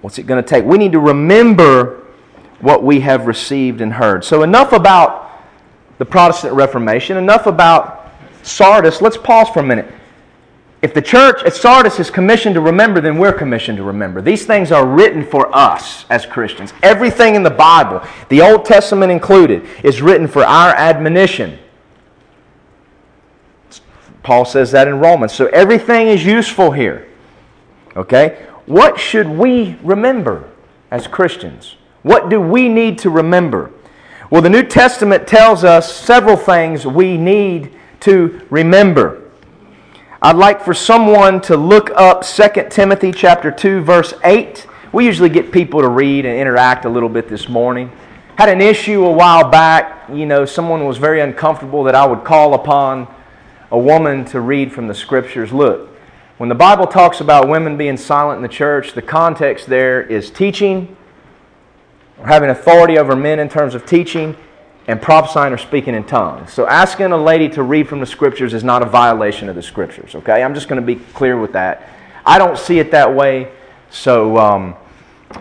What's 0.01 0.19
it 0.19 0.27
going 0.27 0.43
to 0.43 0.47
take? 0.47 0.63
We 0.63 0.77
need 0.77 0.91
to 0.91 0.99
remember 0.99 2.05
what 2.59 2.83
we 2.83 2.99
have 2.99 3.25
received 3.25 3.81
and 3.81 3.91
heard. 3.91 4.23
So, 4.23 4.43
enough 4.43 4.71
about 4.71 5.31
the 5.97 6.05
Protestant 6.05 6.53
Reformation, 6.53 7.17
enough 7.17 7.47
about 7.47 8.11
Sardis. 8.43 9.01
Let's 9.01 9.17
pause 9.17 9.49
for 9.49 9.61
a 9.61 9.65
minute. 9.65 9.91
If 10.81 10.95
the 10.95 11.01
church 11.01 11.43
at 11.43 11.53
Sardis 11.53 11.99
is 11.99 12.09
commissioned 12.09 12.55
to 12.55 12.61
remember, 12.61 13.01
then 13.01 13.19
we're 13.19 13.33
commissioned 13.33 13.77
to 13.77 13.83
remember. 13.83 14.19
These 14.19 14.45
things 14.45 14.71
are 14.71 14.85
written 14.85 15.23
for 15.23 15.55
us 15.55 16.05
as 16.09 16.25
Christians. 16.25 16.73
Everything 16.81 17.35
in 17.35 17.43
the 17.43 17.51
Bible, 17.51 18.01
the 18.29 18.41
Old 18.41 18.65
Testament 18.65 19.11
included, 19.11 19.67
is 19.83 20.01
written 20.01 20.27
for 20.27 20.43
our 20.43 20.73
admonition. 20.75 21.59
Paul 24.23 24.45
says 24.45 24.71
that 24.71 24.87
in 24.87 24.99
Romans. 24.99 25.33
So 25.33 25.47
everything 25.47 26.07
is 26.07 26.25
useful 26.25 26.71
here. 26.71 27.07
Okay? 27.95 28.47
What 28.65 28.99
should 28.99 29.27
we 29.27 29.77
remember 29.83 30.49
as 30.89 31.05
Christians? 31.05 31.75
What 32.01 32.29
do 32.29 32.41
we 32.41 32.69
need 32.69 32.97
to 32.99 33.11
remember? 33.11 33.71
Well, 34.31 34.41
the 34.41 34.49
New 34.49 34.63
Testament 34.63 35.27
tells 35.27 35.63
us 35.63 35.93
several 35.93 36.37
things 36.37 36.87
we 36.87 37.17
need 37.17 37.73
to 38.01 38.41
remember. 38.49 39.30
I'd 40.23 40.35
like 40.35 40.61
for 40.61 40.75
someone 40.75 41.41
to 41.41 41.57
look 41.57 41.89
up 41.95 42.23
2 42.23 42.67
Timothy 42.69 43.11
chapter 43.11 43.49
2 43.49 43.81
verse 43.81 44.13
8. 44.23 44.67
We 44.93 45.03
usually 45.03 45.29
get 45.29 45.51
people 45.51 45.81
to 45.81 45.89
read 45.89 46.27
and 46.27 46.37
interact 46.37 46.85
a 46.85 46.89
little 46.89 47.09
bit 47.09 47.27
this 47.27 47.49
morning. 47.49 47.91
Had 48.37 48.47
an 48.47 48.61
issue 48.61 49.03
a 49.03 49.11
while 49.11 49.49
back, 49.49 50.07
you 50.13 50.27
know, 50.27 50.45
someone 50.45 50.85
was 50.85 50.99
very 50.99 51.21
uncomfortable 51.21 51.83
that 51.85 51.95
I 51.95 52.05
would 52.05 52.23
call 52.23 52.53
upon 52.53 53.07
a 53.71 53.79
woman 53.79 54.23
to 54.25 54.41
read 54.41 54.71
from 54.71 54.85
the 54.85 54.93
scriptures. 54.93 55.51
Look, 55.51 55.89
when 56.37 56.49
the 56.49 56.55
Bible 56.55 56.85
talks 56.85 57.19
about 57.19 57.49
women 57.49 57.75
being 57.75 57.97
silent 57.97 58.37
in 58.37 58.43
the 58.43 58.47
church, 58.47 58.93
the 58.93 59.01
context 59.01 59.65
there 59.65 60.03
is 60.03 60.29
teaching 60.29 60.95
or 62.19 62.27
having 62.27 62.51
authority 62.51 62.99
over 62.99 63.15
men 63.15 63.39
in 63.39 63.49
terms 63.49 63.73
of 63.73 63.87
teaching 63.87 64.37
and 64.91 65.01
prophesying 65.01 65.53
or 65.53 65.57
speaking 65.57 65.95
in 65.95 66.03
tongues. 66.03 66.51
So 66.51 66.67
asking 66.67 67.13
a 67.13 67.17
lady 67.17 67.47
to 67.49 67.63
read 67.63 67.87
from 67.87 68.01
the 68.01 68.05
scriptures 68.05 68.53
is 68.53 68.61
not 68.61 68.81
a 68.81 68.85
violation 68.85 69.47
of 69.47 69.55
the 69.55 69.63
scriptures, 69.63 70.15
okay? 70.15 70.43
I'm 70.43 70.53
just 70.53 70.67
going 70.67 70.81
to 70.81 70.85
be 70.85 70.97
clear 71.13 71.39
with 71.39 71.53
that. 71.53 71.87
I 72.25 72.37
don't 72.37 72.57
see 72.57 72.77
it 72.77 72.91
that 72.91 73.15
way, 73.15 73.49
so 73.89 74.37
um, 74.37 74.75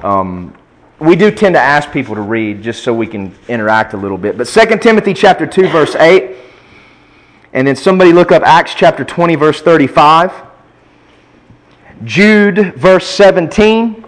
um, 0.03 0.55
we 1.01 1.17
do 1.17 1.33
tend 1.33 1.57
to 1.57 1.61
ask 1.61 1.91
people 1.91 2.15
to 2.15 2.21
read 2.21 2.63
just 2.63 2.85
so 2.85 2.95
we 2.95 3.09
can 3.09 3.35
interact 3.49 3.93
a 3.93 3.97
little 3.97 4.17
bit. 4.17 4.39
But 4.39 4.45
2 4.45 4.79
Timothy 4.79 5.15
chapter 5.15 5.49
2 5.49 5.69
verse 5.69 5.97
8 5.97 6.37
and 7.53 7.67
then 7.67 7.75
somebody 7.75 8.13
look 8.13 8.31
up 8.31 8.45
Acts 8.45 8.75
chapter 8.77 9.05
20 9.05 9.35
verse 9.35 9.61
35. 9.61 10.33
Jude 12.05 12.77
verse 12.77 13.07
17. 13.09 14.05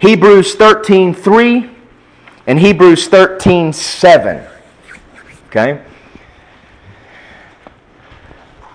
Hebrews 0.00 0.56
13 0.56 1.14
3 1.14 1.75
and 2.46 2.58
Hebrews 2.58 3.08
13 3.08 3.72
7. 3.72 4.46
Okay? 5.48 5.82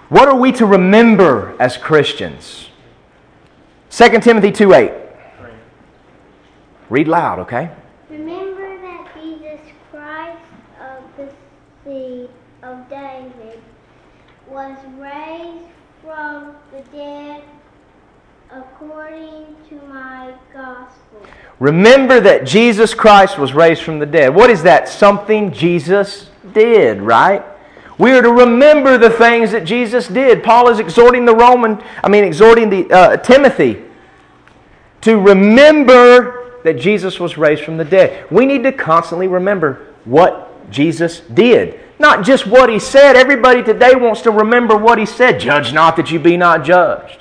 What 0.09 0.27
are 0.27 0.35
we 0.35 0.51
to 0.53 0.65
remember 0.65 1.55
as 1.59 1.77
Christians? 1.77 2.69
2 3.91 4.19
Timothy 4.19 4.51
2 4.51 4.73
8. 4.73 4.93
Read 6.89 7.07
loud, 7.07 7.39
okay? 7.39 7.71
Remember 8.09 8.81
that 8.81 9.09
Jesus 9.15 9.61
Christ 9.89 10.41
of 10.81 11.03
the 11.15 11.31
seed 11.85 12.29
of 12.63 12.89
David 12.89 13.61
was 14.47 14.77
raised 14.97 15.65
from 16.03 16.55
the 16.73 16.81
dead 16.91 17.43
according 18.53 19.55
to 19.69 19.75
my 19.87 20.33
gospel. 20.53 21.25
Remember 21.59 22.19
that 22.19 22.45
Jesus 22.45 22.93
Christ 22.93 23.37
was 23.37 23.53
raised 23.53 23.83
from 23.83 23.99
the 23.99 24.05
dead. 24.05 24.33
What 24.33 24.49
is 24.49 24.63
that? 24.63 24.89
Something 24.89 25.51
Jesus 25.51 26.29
did, 26.53 27.01
right? 27.01 27.43
We 27.97 28.11
are 28.11 28.21
to 28.21 28.31
remember 28.31 28.97
the 28.97 29.11
things 29.11 29.51
that 29.51 29.63
Jesus 29.63 30.07
did. 30.07 30.43
Paul 30.43 30.69
is 30.69 30.79
exhorting 30.79 31.25
the 31.25 31.35
Roman, 31.35 31.81
I 32.03 32.09
mean, 32.09 32.23
exhorting 32.23 32.69
the 32.69 32.91
uh, 32.91 33.17
Timothy 33.17 33.83
to 35.01 35.19
remember 35.19 36.61
that 36.63 36.73
Jesus 36.73 37.19
was 37.19 37.37
raised 37.37 37.63
from 37.63 37.77
the 37.77 37.85
dead. 37.85 38.29
We 38.31 38.45
need 38.45 38.63
to 38.63 38.71
constantly 38.71 39.27
remember 39.27 39.93
what 40.05 40.71
Jesus 40.71 41.19
did. 41.19 41.79
Not 41.99 42.25
just 42.25 42.47
what 42.47 42.69
he 42.69 42.79
said. 42.79 43.15
Everybody 43.15 43.61
today 43.61 43.93
wants 43.93 44.21
to 44.21 44.31
remember 44.31 44.75
what 44.75 44.97
he 44.97 45.05
said. 45.05 45.39
Judge 45.39 45.71
not 45.71 45.95
that 45.97 46.09
you 46.09 46.19
be 46.19 46.37
not 46.37 46.63
judged. 46.63 47.20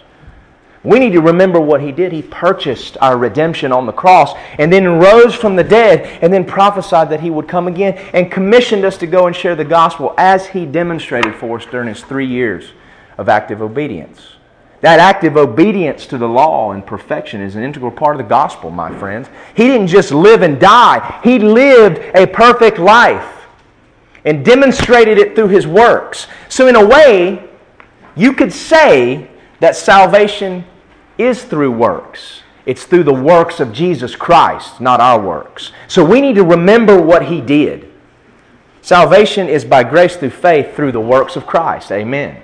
We 0.83 0.99
need 0.99 1.13
to 1.13 1.21
remember 1.21 1.61
what 1.61 1.83
he 1.83 1.93
did. 1.93 2.11
He 2.11 2.23
purchased 2.23 2.97
our 3.03 3.19
redemption 3.19 3.71
on 3.71 3.85
the 3.85 3.93
cross 3.93 4.33
and 4.59 4.73
then 4.73 4.99
rose 4.99 5.35
from 5.35 5.55
the 5.55 5.65
dead 5.65 6.19
and 6.23 6.33
then 6.33 6.45
prophesied 6.47 7.11
that 7.11 7.21
he 7.21 7.29
would 7.29 7.49
come 7.49 7.69
again 7.69 7.99
and 8.15 8.33
commissioned 8.33 8.85
us 8.87 8.97
to 8.99 9.07
go 9.07 9.27
and 9.27 9.37
share 9.37 9.55
the 9.55 9.65
gospel 9.65 10.15
as 10.17 10.47
he 10.47 10.65
demonstrated 10.65 11.35
for 11.35 11.59
us 11.59 11.67
during 11.67 11.89
his 11.89 12.03
three 12.03 12.27
years 12.27 12.73
of 13.19 13.29
active 13.29 13.61
obedience. 13.61 14.37
That 14.81 14.99
active 14.99 15.37
obedience 15.37 16.07
to 16.07 16.17
the 16.17 16.27
law 16.27 16.73
and 16.73 16.87
perfection 16.87 17.43
is 17.43 17.55
an 17.55 17.63
integral 17.63 17.91
part 17.91 18.17
of 18.17 18.23
the 18.23 18.29
gospel, 18.29 18.71
my 18.71 18.97
friends. 18.99 19.29
He 19.55 19.67
didn't 19.67 19.89
just 19.89 20.11
live 20.11 20.41
and 20.41 20.59
die, 20.59 21.21
he 21.23 21.39
lived 21.39 21.99
a 22.15 22.27
perfect 22.27 22.79
life 22.79 23.45
and 24.25 24.43
demonstrated 24.43 25.19
it 25.19 25.35
through 25.35 25.49
his 25.49 25.67
works. 25.67 26.27
So, 26.49 26.67
in 26.67 26.77
a 26.77 26.87
way, 26.87 27.49
you 28.17 28.33
could 28.33 28.53
say 28.53 29.30
that 29.61 29.77
salvation 29.77 30.65
is 31.19 31.45
through 31.45 31.73
works. 31.73 32.43
It's 32.67 32.85
through 32.85 33.05
the 33.05 33.15
works 33.15 33.61
of 33.61 33.73
Jesus 33.73 34.17
Christ, 34.17 34.81
not 34.81 35.01
our 35.01 35.21
works. 35.21 35.73
So 35.89 36.05
we 36.05 36.21
need 36.21 36.35
to 36.35 36.45
remember 36.45 37.01
what 37.01 37.27
he 37.27 37.41
did. 37.41 37.91
Salvation 38.83 39.49
is 39.49 39.65
by 39.65 39.85
grace 39.85 40.17
through 40.17 40.31
faith 40.31 40.75
through 40.75 40.93
the 40.93 41.01
works 41.01 41.37
of 41.37 41.47
Christ. 41.47 41.93
Amen. 41.93 42.43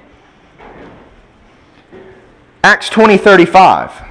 Acts 2.62 2.88
20 2.90 3.16
35. 3.16 4.02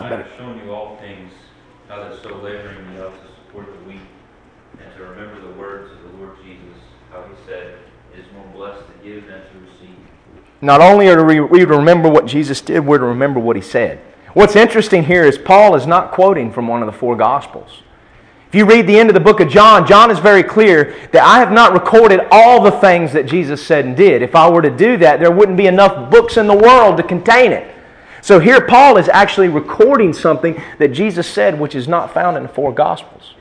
I 0.00 0.08
have 0.08 0.26
shown 0.36 0.58
you 0.64 0.72
all 0.72 0.96
things, 0.96 1.30
how 1.88 2.02
that 2.02 2.20
so 2.22 2.34
laboring 2.36 2.92
you 2.92 3.02
ought 3.02 3.12
to 3.12 3.28
support 3.36 3.66
the 3.66 3.88
weak, 3.88 4.00
and 4.80 4.96
to 4.96 5.02
remember 5.04 5.40
the 5.40 5.52
words 5.52 5.92
of 5.92 6.02
the 6.02 6.18
Lord 6.18 6.36
Jesus, 6.42 6.82
how 7.12 7.22
he 7.22 7.34
said, 7.46 7.78
more 8.34 8.46
blessed 8.54 8.86
to 8.86 9.08
give 9.08 9.26
than 9.26 9.40
to 9.40 9.58
receive. 9.58 9.96
Not 10.60 10.80
only 10.80 11.08
are 11.08 11.24
we 11.24 11.60
to 11.60 11.66
remember 11.66 12.08
what 12.08 12.26
Jesus 12.26 12.60
did, 12.60 12.86
we're 12.86 12.98
to 12.98 13.04
remember 13.04 13.40
what 13.40 13.56
he 13.56 13.62
said. 13.62 13.98
What's 14.34 14.56
interesting 14.56 15.04
here 15.04 15.24
is 15.24 15.36
Paul 15.36 15.74
is 15.74 15.86
not 15.86 16.12
quoting 16.12 16.52
from 16.52 16.68
one 16.68 16.82
of 16.82 16.86
the 16.86 16.92
four 16.92 17.16
Gospels. 17.16 17.82
If 18.48 18.54
you 18.56 18.64
read 18.66 18.86
the 18.86 18.98
end 18.98 19.08
of 19.08 19.14
the 19.14 19.20
book 19.20 19.40
of 19.40 19.48
John, 19.48 19.86
John 19.86 20.10
is 20.10 20.18
very 20.18 20.42
clear 20.42 20.94
that 21.12 21.24
I 21.24 21.38
have 21.38 21.52
not 21.52 21.72
recorded 21.72 22.20
all 22.30 22.62
the 22.62 22.70
things 22.70 23.12
that 23.14 23.26
Jesus 23.26 23.64
said 23.64 23.86
and 23.86 23.96
did. 23.96 24.20
If 24.22 24.34
I 24.34 24.50
were 24.50 24.62
to 24.62 24.70
do 24.70 24.98
that, 24.98 25.20
there 25.20 25.30
wouldn't 25.30 25.56
be 25.56 25.66
enough 25.66 26.10
books 26.10 26.36
in 26.36 26.46
the 26.46 26.56
world 26.56 26.98
to 26.98 27.02
contain 27.02 27.52
it. 27.52 27.74
So 28.20 28.38
here, 28.38 28.60
Paul 28.66 28.98
is 28.98 29.08
actually 29.08 29.48
recording 29.48 30.12
something 30.12 30.62
that 30.78 30.88
Jesus 30.88 31.26
said, 31.26 31.58
which 31.58 31.74
is 31.74 31.88
not 31.88 32.12
found 32.14 32.36
in 32.36 32.42
the 32.42 32.48
four 32.48 32.72
Gospels. 32.72 33.34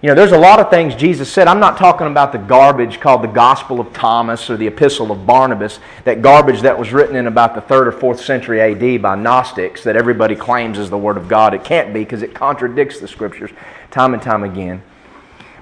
You 0.00 0.08
know, 0.08 0.14
there's 0.14 0.30
a 0.30 0.38
lot 0.38 0.60
of 0.60 0.70
things 0.70 0.94
Jesus 0.94 1.28
said. 1.28 1.48
I'm 1.48 1.58
not 1.58 1.76
talking 1.76 2.06
about 2.06 2.30
the 2.30 2.38
garbage 2.38 3.00
called 3.00 3.20
the 3.20 3.26
Gospel 3.26 3.80
of 3.80 3.92
Thomas 3.92 4.48
or 4.48 4.56
the 4.56 4.68
Epistle 4.68 5.10
of 5.10 5.26
Barnabas, 5.26 5.80
that 6.04 6.22
garbage 6.22 6.60
that 6.60 6.78
was 6.78 6.92
written 6.92 7.16
in 7.16 7.26
about 7.26 7.56
the 7.56 7.60
3rd 7.60 7.88
or 7.88 8.14
4th 8.14 8.20
century 8.20 8.60
AD 8.60 9.02
by 9.02 9.16
Gnostics 9.16 9.82
that 9.82 9.96
everybody 9.96 10.36
claims 10.36 10.78
is 10.78 10.88
the 10.88 10.96
Word 10.96 11.16
of 11.16 11.26
God. 11.26 11.52
It 11.52 11.64
can't 11.64 11.92
be 11.92 12.04
because 12.04 12.22
it 12.22 12.32
contradicts 12.32 13.00
the 13.00 13.08
Scriptures 13.08 13.50
time 13.90 14.14
and 14.14 14.22
time 14.22 14.44
again. 14.44 14.82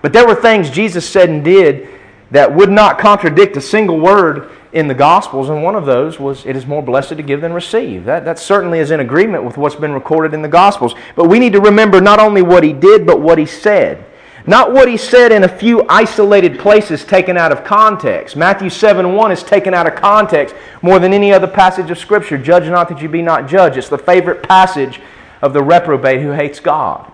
But 0.02 0.12
there 0.12 0.26
were 0.26 0.34
things 0.34 0.68
Jesus 0.68 1.08
said 1.08 1.30
and 1.30 1.42
did 1.42 1.88
that 2.30 2.54
would 2.54 2.70
not 2.70 2.98
contradict 2.98 3.56
a 3.56 3.62
single 3.62 3.98
word 3.98 4.50
in 4.70 4.86
the 4.86 4.94
Gospels, 4.94 5.48
and 5.48 5.62
one 5.62 5.76
of 5.76 5.86
those 5.86 6.20
was, 6.20 6.44
It 6.44 6.56
is 6.56 6.66
more 6.66 6.82
blessed 6.82 7.16
to 7.16 7.22
give 7.22 7.40
than 7.40 7.54
receive. 7.54 8.04
That, 8.04 8.26
that 8.26 8.38
certainly 8.38 8.80
is 8.80 8.90
in 8.90 9.00
agreement 9.00 9.44
with 9.44 9.56
what's 9.56 9.76
been 9.76 9.94
recorded 9.94 10.34
in 10.34 10.42
the 10.42 10.48
Gospels. 10.48 10.94
But 11.14 11.30
we 11.30 11.38
need 11.38 11.54
to 11.54 11.60
remember 11.62 12.02
not 12.02 12.18
only 12.18 12.42
what 12.42 12.64
he 12.64 12.74
did, 12.74 13.06
but 13.06 13.22
what 13.22 13.38
he 13.38 13.46
said. 13.46 14.04
Not 14.48 14.72
what 14.72 14.88
he 14.88 14.96
said 14.96 15.32
in 15.32 15.42
a 15.42 15.48
few 15.48 15.84
isolated 15.88 16.58
places 16.58 17.04
taken 17.04 17.36
out 17.36 17.50
of 17.50 17.64
context. 17.64 18.36
Matthew 18.36 18.70
7 18.70 19.14
1 19.14 19.32
is 19.32 19.42
taken 19.42 19.74
out 19.74 19.88
of 19.88 19.96
context 19.96 20.54
more 20.82 21.00
than 21.00 21.12
any 21.12 21.32
other 21.32 21.48
passage 21.48 21.90
of 21.90 21.98
Scripture. 21.98 22.38
Judge 22.38 22.68
not 22.68 22.88
that 22.88 23.02
you 23.02 23.08
be 23.08 23.22
not 23.22 23.48
judged. 23.48 23.76
It's 23.76 23.88
the 23.88 23.98
favorite 23.98 24.44
passage 24.44 25.00
of 25.42 25.52
the 25.52 25.62
reprobate 25.62 26.22
who 26.22 26.30
hates 26.30 26.60
God. 26.60 27.10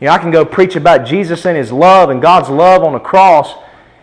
You 0.00 0.08
know, 0.08 0.12
I 0.12 0.18
can 0.18 0.30
go 0.30 0.44
preach 0.44 0.76
about 0.76 1.06
Jesus 1.06 1.46
and 1.46 1.56
his 1.56 1.72
love 1.72 2.10
and 2.10 2.20
God's 2.20 2.50
love 2.50 2.84
on 2.84 2.92
the 2.92 2.98
cross 2.98 3.54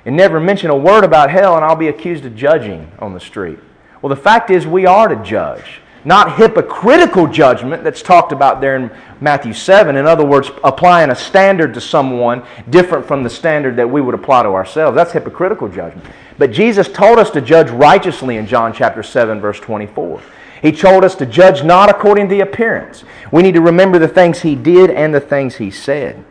and 0.05 0.17
never 0.17 0.39
mention 0.39 0.71
a 0.71 0.75
word 0.75 1.03
about 1.03 1.29
hell, 1.29 1.55
and 1.55 1.63
I'll 1.63 1.75
be 1.75 1.87
accused 1.87 2.25
of 2.25 2.35
judging 2.35 2.91
on 2.97 3.13
the 3.13 3.19
street. 3.19 3.59
Well, 4.01 4.09
the 4.09 4.21
fact 4.21 4.49
is, 4.49 4.65
we 4.65 4.87
are 4.87 5.07
to 5.07 5.15
judge 5.23 5.79
not 6.05 6.35
hypocritical 6.35 7.27
judgment 7.27 7.83
that's 7.83 8.01
talked 8.01 8.31
about 8.31 8.61
there 8.61 8.75
in 8.75 8.91
Matthew 9.21 9.53
7. 9.53 9.95
In 9.95 10.05
other 10.05 10.25
words, 10.25 10.51
applying 10.63 11.09
a 11.09 11.15
standard 11.15 11.73
to 11.73 11.81
someone 11.81 12.43
different 12.69 13.05
from 13.05 13.23
the 13.23 13.29
standard 13.29 13.75
that 13.77 13.89
we 13.89 14.01
would 14.01 14.15
apply 14.15 14.43
to 14.43 14.49
ourselves. 14.49 14.95
That's 14.95 15.13
hypocritical 15.13 15.69
judgment. 15.69 16.05
But 16.37 16.51
Jesus 16.51 16.87
told 16.87 17.19
us 17.19 17.29
to 17.31 17.41
judge 17.41 17.69
righteously 17.69 18.37
in 18.37 18.47
John 18.47 18.73
chapter 18.73 19.03
7, 19.03 19.39
verse 19.39 19.59
24. 19.59 20.21
He 20.61 20.71
told 20.71 21.03
us 21.03 21.15
to 21.15 21.25
judge 21.25 21.63
not 21.63 21.89
according 21.89 22.29
to 22.29 22.35
the 22.35 22.41
appearance. 22.41 23.03
We 23.31 23.43
need 23.43 23.53
to 23.53 23.61
remember 23.61 23.99
the 23.99 24.07
things 24.07 24.41
he 24.41 24.55
did 24.55 24.89
and 24.89 25.13
the 25.13 25.19
things 25.19 25.55
he 25.55 25.71
said. 25.71 26.23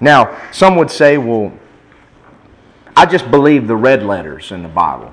Now, 0.00 0.40
some 0.52 0.76
would 0.76 0.90
say, 0.90 1.18
well, 1.18 1.52
I 2.96 3.06
just 3.06 3.30
believe 3.30 3.66
the 3.66 3.76
red 3.76 4.02
letters 4.02 4.52
in 4.52 4.62
the 4.62 4.68
Bible. 4.68 5.12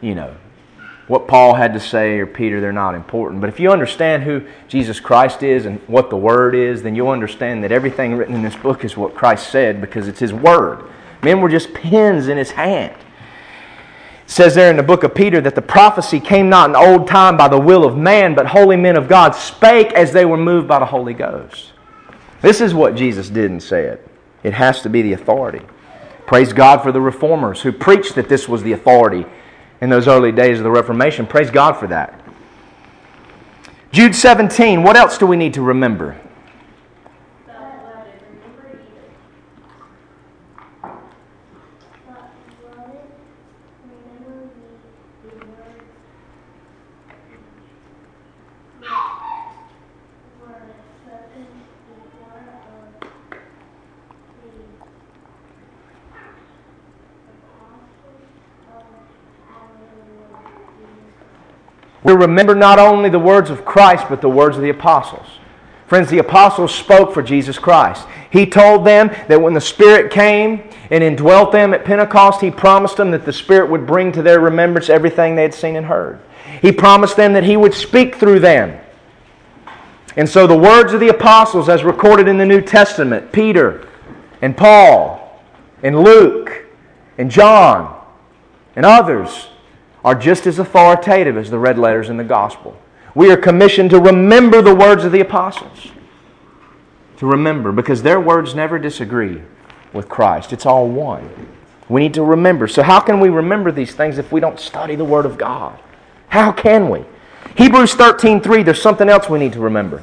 You 0.00 0.14
know, 0.14 0.36
what 1.06 1.28
Paul 1.28 1.54
had 1.54 1.74
to 1.74 1.80
say 1.80 2.18
or 2.18 2.26
Peter, 2.26 2.60
they're 2.60 2.72
not 2.72 2.94
important. 2.94 3.40
But 3.40 3.50
if 3.50 3.60
you 3.60 3.70
understand 3.70 4.22
who 4.22 4.46
Jesus 4.68 5.00
Christ 5.00 5.42
is 5.42 5.66
and 5.66 5.78
what 5.86 6.08
the 6.08 6.16
Word 6.16 6.54
is, 6.54 6.82
then 6.82 6.94
you'll 6.94 7.10
understand 7.10 7.62
that 7.62 7.72
everything 7.72 8.14
written 8.14 8.34
in 8.34 8.42
this 8.42 8.56
book 8.56 8.84
is 8.84 8.96
what 8.96 9.14
Christ 9.14 9.50
said 9.50 9.80
because 9.80 10.08
it's 10.08 10.20
His 10.20 10.32
Word. 10.32 10.84
Men 11.22 11.40
were 11.40 11.50
just 11.50 11.74
pens 11.74 12.28
in 12.28 12.38
His 12.38 12.52
hand. 12.52 12.94
It 14.24 14.30
says 14.30 14.54
there 14.54 14.70
in 14.70 14.78
the 14.78 14.82
book 14.82 15.04
of 15.04 15.14
Peter 15.14 15.42
that 15.42 15.54
the 15.54 15.62
prophecy 15.62 16.18
came 16.18 16.48
not 16.48 16.70
in 16.70 16.76
old 16.76 17.06
time 17.06 17.36
by 17.36 17.48
the 17.48 17.60
will 17.60 17.84
of 17.84 17.98
man, 17.98 18.34
but 18.34 18.46
holy 18.46 18.76
men 18.76 18.96
of 18.96 19.06
God 19.06 19.34
spake 19.34 19.92
as 19.92 20.12
they 20.12 20.24
were 20.24 20.38
moved 20.38 20.66
by 20.66 20.78
the 20.78 20.86
Holy 20.86 21.12
Ghost. 21.12 21.72
This 22.40 22.62
is 22.62 22.72
what 22.72 22.94
Jesus 22.94 23.28
did 23.28 23.50
and 23.50 23.62
said. 23.62 24.00
It 24.42 24.54
has 24.54 24.80
to 24.82 24.88
be 24.88 25.02
the 25.02 25.12
authority. 25.12 25.60
Praise 26.26 26.54
God 26.54 26.82
for 26.82 26.92
the 26.92 27.00
reformers 27.00 27.60
who 27.60 27.72
preached 27.72 28.14
that 28.14 28.30
this 28.30 28.48
was 28.48 28.62
the 28.62 28.72
authority 28.72 29.26
in 29.84 29.90
those 29.90 30.08
early 30.08 30.32
days 30.32 30.56
of 30.56 30.64
the 30.64 30.70
Reformation. 30.70 31.26
Praise 31.26 31.50
God 31.50 31.74
for 31.74 31.86
that. 31.88 32.18
Jude 33.92 34.14
17, 34.14 34.82
what 34.82 34.96
else 34.96 35.18
do 35.18 35.26
we 35.26 35.36
need 35.36 35.52
to 35.54 35.62
remember? 35.62 36.18
We 62.14 62.20
remember 62.20 62.54
not 62.54 62.78
only 62.78 63.10
the 63.10 63.18
words 63.18 63.50
of 63.50 63.64
Christ, 63.64 64.06
but 64.08 64.20
the 64.20 64.28
words 64.28 64.54
of 64.56 64.62
the 64.62 64.70
apostles. 64.70 65.26
Friends, 65.88 66.08
the 66.08 66.20
apostles 66.20 66.72
spoke 66.72 67.12
for 67.12 67.24
Jesus 67.24 67.58
Christ. 67.58 68.06
He 68.30 68.46
told 68.46 68.86
them 68.86 69.08
that 69.26 69.42
when 69.42 69.52
the 69.52 69.60
Spirit 69.60 70.12
came 70.12 70.70
and 70.92 71.02
indwelt 71.02 71.50
them 71.50 71.74
at 71.74 71.84
Pentecost, 71.84 72.40
He 72.40 72.52
promised 72.52 72.98
them 72.98 73.10
that 73.10 73.24
the 73.24 73.32
Spirit 73.32 73.68
would 73.68 73.84
bring 73.84 74.12
to 74.12 74.22
their 74.22 74.38
remembrance 74.38 74.88
everything 74.88 75.34
they 75.34 75.42
had 75.42 75.52
seen 75.52 75.74
and 75.74 75.86
heard. 75.86 76.20
He 76.62 76.70
promised 76.70 77.16
them 77.16 77.32
that 77.32 77.42
He 77.42 77.56
would 77.56 77.74
speak 77.74 78.14
through 78.14 78.38
them. 78.38 78.78
And 80.16 80.28
so 80.28 80.46
the 80.46 80.56
words 80.56 80.92
of 80.92 81.00
the 81.00 81.08
apostles, 81.08 81.68
as 81.68 81.82
recorded 81.82 82.28
in 82.28 82.38
the 82.38 82.46
New 82.46 82.60
Testament, 82.60 83.32
Peter 83.32 83.88
and 84.40 84.56
Paul 84.56 85.42
and 85.82 86.00
Luke 86.00 86.64
and 87.18 87.28
John 87.28 88.00
and 88.76 88.86
others, 88.86 89.48
are 90.04 90.14
just 90.14 90.46
as 90.46 90.58
authoritative 90.58 91.36
as 91.36 91.50
the 91.50 91.58
red 91.58 91.78
letters 91.78 92.10
in 92.10 92.16
the 92.16 92.24
gospel. 92.24 92.78
We 93.14 93.30
are 93.30 93.36
commissioned 93.36 93.90
to 93.90 94.00
remember 94.00 94.60
the 94.60 94.74
words 94.74 95.04
of 95.04 95.12
the 95.12 95.20
apostles. 95.20 95.92
To 97.18 97.26
remember, 97.26 97.72
because 97.72 98.02
their 98.02 98.20
words 98.20 98.54
never 98.54 98.78
disagree 98.78 99.40
with 99.92 100.08
Christ. 100.08 100.52
It's 100.52 100.66
all 100.66 100.88
one. 100.88 101.48
We 101.88 102.02
need 102.02 102.14
to 102.14 102.24
remember. 102.24 102.66
So, 102.66 102.82
how 102.82 103.00
can 103.00 103.20
we 103.20 103.28
remember 103.28 103.70
these 103.70 103.94
things 103.94 104.18
if 104.18 104.32
we 104.32 104.40
don't 104.40 104.58
study 104.58 104.96
the 104.96 105.04
Word 105.04 105.26
of 105.26 105.38
God? 105.38 105.78
How 106.28 106.50
can 106.50 106.88
we? 106.88 107.04
Hebrews 107.56 107.94
13 107.94 108.40
3, 108.40 108.62
there's 108.62 108.82
something 108.82 109.08
else 109.08 109.28
we 109.28 109.38
need 109.38 109.52
to 109.52 109.60
remember. 109.60 110.02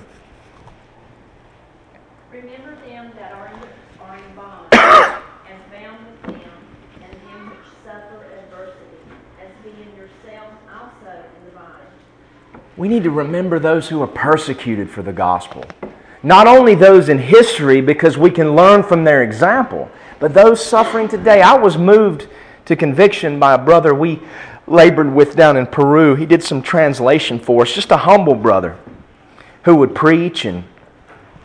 We 12.82 12.88
need 12.88 13.04
to 13.04 13.12
remember 13.12 13.60
those 13.60 13.88
who 13.88 14.02
are 14.02 14.08
persecuted 14.08 14.90
for 14.90 15.04
the 15.04 15.14
gospel. 15.14 15.64
Not 16.24 16.48
only 16.48 16.74
those 16.74 17.10
in 17.10 17.20
history, 17.20 17.80
because 17.80 18.18
we 18.18 18.32
can 18.32 18.56
learn 18.56 18.82
from 18.82 19.04
their 19.04 19.22
example, 19.22 19.88
but 20.20 20.34
those 20.34 20.66
suffering 20.66 21.08
today. 21.08 21.44
I 21.44 21.56
was 21.56 21.78
moved 21.78 22.28
to 22.66 22.76
conviction 22.76 23.40
by 23.40 23.54
a 23.54 23.58
brother 23.60 23.94
we 23.94 24.20
labored 24.66 25.14
with 25.14 25.36
down 25.36 25.58
in 25.58 25.68
Peru. 25.68 26.16
He 26.16 26.26
did 26.26 26.42
some 26.42 26.64
translation 26.64 27.38
for 27.38 27.62
us, 27.62 27.72
just 27.72 27.92
a 27.92 27.98
humble 27.98 28.34
brother 28.34 28.76
who 29.66 29.76
would 29.76 29.94
preach 29.94 30.44
and 30.44 30.64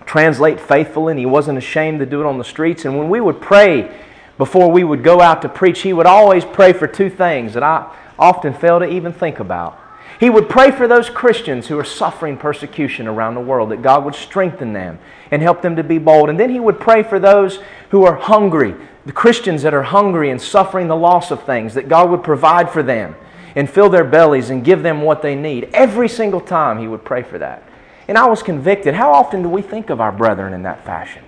translate 0.06 0.58
faithfully, 0.58 1.10
and 1.10 1.20
he 1.20 1.26
wasn't 1.26 1.58
ashamed 1.58 1.98
to 1.98 2.06
do 2.06 2.22
it 2.22 2.26
on 2.26 2.38
the 2.38 2.44
streets. 2.44 2.86
And 2.86 2.96
when 2.96 3.10
we 3.10 3.20
would 3.20 3.42
pray 3.42 3.94
before 4.38 4.70
we 4.70 4.84
would 4.84 5.04
go 5.04 5.20
out 5.20 5.42
to 5.42 5.50
preach, 5.50 5.82
he 5.82 5.92
would 5.92 6.06
always 6.06 6.46
pray 6.46 6.72
for 6.72 6.86
two 6.86 7.10
things 7.10 7.52
that 7.52 7.62
I 7.62 7.94
often 8.18 8.54
fail 8.54 8.78
to 8.78 8.88
even 8.88 9.12
think 9.12 9.38
about. 9.38 9.82
He 10.18 10.30
would 10.30 10.48
pray 10.48 10.70
for 10.70 10.88
those 10.88 11.10
Christians 11.10 11.66
who 11.66 11.78
are 11.78 11.84
suffering 11.84 12.38
persecution 12.38 13.06
around 13.06 13.34
the 13.34 13.40
world, 13.40 13.70
that 13.70 13.82
God 13.82 14.04
would 14.04 14.14
strengthen 14.14 14.72
them 14.72 14.98
and 15.30 15.42
help 15.42 15.60
them 15.60 15.76
to 15.76 15.84
be 15.84 15.98
bold. 15.98 16.30
And 16.30 16.40
then 16.40 16.50
he 16.50 16.60
would 16.60 16.80
pray 16.80 17.02
for 17.02 17.18
those 17.18 17.58
who 17.90 18.04
are 18.04 18.14
hungry, 18.14 18.74
the 19.04 19.12
Christians 19.12 19.62
that 19.62 19.74
are 19.74 19.82
hungry 19.82 20.30
and 20.30 20.40
suffering 20.40 20.88
the 20.88 20.96
loss 20.96 21.30
of 21.30 21.44
things, 21.44 21.74
that 21.74 21.88
God 21.88 22.10
would 22.10 22.22
provide 22.22 22.70
for 22.70 22.82
them 22.82 23.14
and 23.54 23.68
fill 23.68 23.90
their 23.90 24.04
bellies 24.04 24.50
and 24.50 24.64
give 24.64 24.82
them 24.82 25.02
what 25.02 25.22
they 25.22 25.34
need. 25.34 25.70
Every 25.72 26.08
single 26.08 26.40
time 26.40 26.78
he 26.78 26.88
would 26.88 27.04
pray 27.04 27.22
for 27.22 27.38
that. 27.38 27.62
And 28.08 28.16
I 28.16 28.26
was 28.26 28.42
convicted. 28.42 28.94
How 28.94 29.12
often 29.12 29.42
do 29.42 29.48
we 29.48 29.62
think 29.62 29.90
of 29.90 30.00
our 30.00 30.12
brethren 30.12 30.52
in 30.54 30.62
that 30.62 30.84
fashion? 30.84 31.24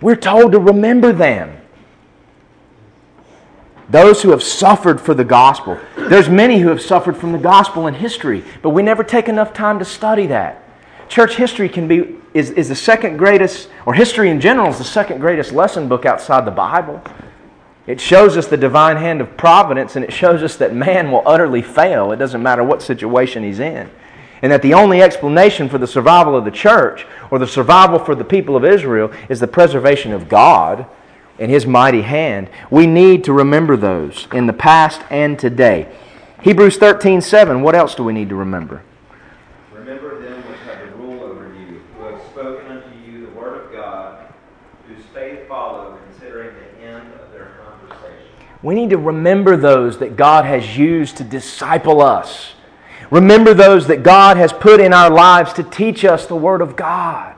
We're 0.00 0.16
told 0.16 0.52
to 0.52 0.58
remember 0.58 1.12
them. 1.12 1.57
Those 3.88 4.22
who 4.22 4.30
have 4.30 4.42
suffered 4.42 5.00
for 5.00 5.14
the 5.14 5.24
gospel. 5.24 5.78
There's 5.96 6.28
many 6.28 6.58
who 6.58 6.68
have 6.68 6.82
suffered 6.82 7.16
from 7.16 7.32
the 7.32 7.38
gospel 7.38 7.86
in 7.86 7.94
history, 7.94 8.44
but 8.62 8.70
we 8.70 8.82
never 8.82 9.02
take 9.02 9.28
enough 9.28 9.54
time 9.54 9.78
to 9.78 9.84
study 9.84 10.26
that. 10.26 10.62
Church 11.08 11.36
history 11.36 11.68
can 11.68 11.88
be 11.88 12.16
is, 12.34 12.50
is 12.50 12.68
the 12.68 12.74
second 12.74 13.16
greatest, 13.16 13.70
or 13.86 13.94
history 13.94 14.28
in 14.30 14.40
general 14.40 14.68
is 14.68 14.78
the 14.78 14.84
second 14.84 15.20
greatest 15.20 15.52
lesson 15.52 15.88
book 15.88 16.04
outside 16.04 16.44
the 16.44 16.50
Bible. 16.50 17.02
It 17.86 18.00
shows 18.00 18.36
us 18.36 18.46
the 18.46 18.56
divine 18.58 18.98
hand 18.98 19.22
of 19.22 19.36
providence 19.38 19.96
and 19.96 20.04
it 20.04 20.12
shows 20.12 20.42
us 20.42 20.56
that 20.56 20.74
man 20.74 21.10
will 21.10 21.22
utterly 21.24 21.62
fail. 21.62 22.12
It 22.12 22.16
doesn't 22.16 22.42
matter 22.42 22.62
what 22.62 22.82
situation 22.82 23.42
he's 23.42 23.60
in. 23.60 23.90
And 24.42 24.52
that 24.52 24.60
the 24.60 24.74
only 24.74 25.00
explanation 25.00 25.70
for 25.70 25.78
the 25.78 25.86
survival 25.86 26.36
of 26.36 26.44
the 26.44 26.50
church 26.50 27.06
or 27.30 27.38
the 27.38 27.46
survival 27.46 27.98
for 27.98 28.14
the 28.14 28.24
people 28.24 28.56
of 28.56 28.64
Israel 28.64 29.10
is 29.30 29.40
the 29.40 29.48
preservation 29.48 30.12
of 30.12 30.28
God 30.28 30.86
in 31.38 31.50
His 31.50 31.66
mighty 31.66 32.02
hand. 32.02 32.50
We 32.70 32.86
need 32.86 33.24
to 33.24 33.32
remember 33.32 33.76
those 33.76 34.26
in 34.32 34.46
the 34.46 34.52
past 34.52 35.02
and 35.10 35.38
today. 35.38 35.88
Hebrews 36.42 36.76
13 36.76 37.20
7, 37.20 37.62
what 37.62 37.74
else 37.74 37.94
do 37.94 38.04
we 38.04 38.12
need 38.12 38.28
to 38.28 38.36
remember? 38.36 38.82
Remember 39.72 40.20
them 40.20 40.36
which 40.48 40.60
have 40.60 40.80
the 40.80 40.96
rule 40.96 41.22
over 41.22 41.52
you, 41.54 41.80
who 41.96 42.04
have 42.04 42.22
spoken 42.30 42.70
unto 42.70 43.10
you 43.10 43.26
the 43.26 43.32
word 43.32 43.64
of 43.64 43.72
God, 43.72 44.32
whose 44.86 45.04
faith 45.14 45.48
follow, 45.48 45.98
considering 46.10 46.54
the 46.54 46.84
end 46.84 47.12
of 47.14 47.32
their 47.32 47.56
conversation. 47.64 48.26
We 48.62 48.74
need 48.74 48.90
to 48.90 48.98
remember 48.98 49.56
those 49.56 49.98
that 49.98 50.16
God 50.16 50.44
has 50.44 50.76
used 50.76 51.16
to 51.16 51.24
disciple 51.24 52.00
us. 52.00 52.54
Remember 53.10 53.54
those 53.54 53.86
that 53.86 54.02
God 54.02 54.36
has 54.36 54.52
put 54.52 54.80
in 54.80 54.92
our 54.92 55.10
lives 55.10 55.54
to 55.54 55.62
teach 55.62 56.04
us 56.04 56.26
the 56.26 56.36
Word 56.36 56.60
of 56.60 56.76
God. 56.76 57.37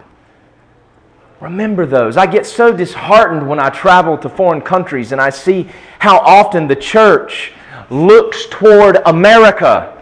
Remember 1.41 1.87
those. 1.87 2.19
I 2.19 2.27
get 2.27 2.45
so 2.45 2.71
disheartened 2.71 3.49
when 3.49 3.59
I 3.59 3.71
travel 3.71 4.19
to 4.19 4.29
foreign 4.29 4.61
countries 4.61 5.13
and 5.13 5.21
I 5.21 5.31
see 5.31 5.69
how 5.99 6.19
often 6.19 6.69
the 6.69 6.77
church 6.77 7.53
looks 7.89 8.47
toward 8.51 8.99
America 9.07 9.97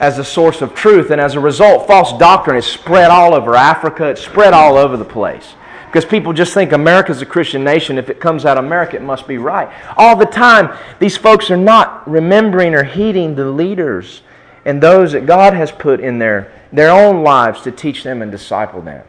as 0.00 0.18
a 0.18 0.24
source 0.24 0.60
of 0.60 0.74
truth. 0.74 1.10
And 1.10 1.20
as 1.20 1.34
a 1.34 1.40
result, 1.40 1.86
false 1.86 2.16
doctrine 2.18 2.56
is 2.56 2.66
spread 2.66 3.10
all 3.10 3.34
over 3.34 3.56
Africa, 3.56 4.06
it's 4.06 4.22
spread 4.22 4.52
all 4.52 4.76
over 4.76 4.98
the 4.98 5.04
place. 5.04 5.54
Because 5.86 6.04
people 6.04 6.32
just 6.32 6.54
think 6.54 6.72
America's 6.72 7.22
a 7.22 7.26
Christian 7.26 7.64
nation. 7.64 7.98
If 7.98 8.10
it 8.10 8.20
comes 8.20 8.44
out 8.44 8.58
of 8.58 8.64
America, 8.64 8.96
it 8.96 9.02
must 9.02 9.26
be 9.26 9.38
right. 9.38 9.70
All 9.96 10.16
the 10.16 10.26
time, 10.26 10.76
these 10.98 11.16
folks 11.16 11.50
are 11.50 11.56
not 11.56 12.08
remembering 12.08 12.74
or 12.74 12.84
heeding 12.84 13.34
the 13.34 13.44
leaders 13.50 14.22
and 14.64 14.82
those 14.82 15.12
that 15.12 15.26
God 15.26 15.54
has 15.54 15.70
put 15.72 16.00
in 16.00 16.18
their, 16.18 16.52
their 16.72 16.90
own 16.90 17.22
lives 17.22 17.62
to 17.62 17.70
teach 17.72 18.04
them 18.04 18.22
and 18.22 18.30
disciple 18.30 18.80
them. 18.80 19.04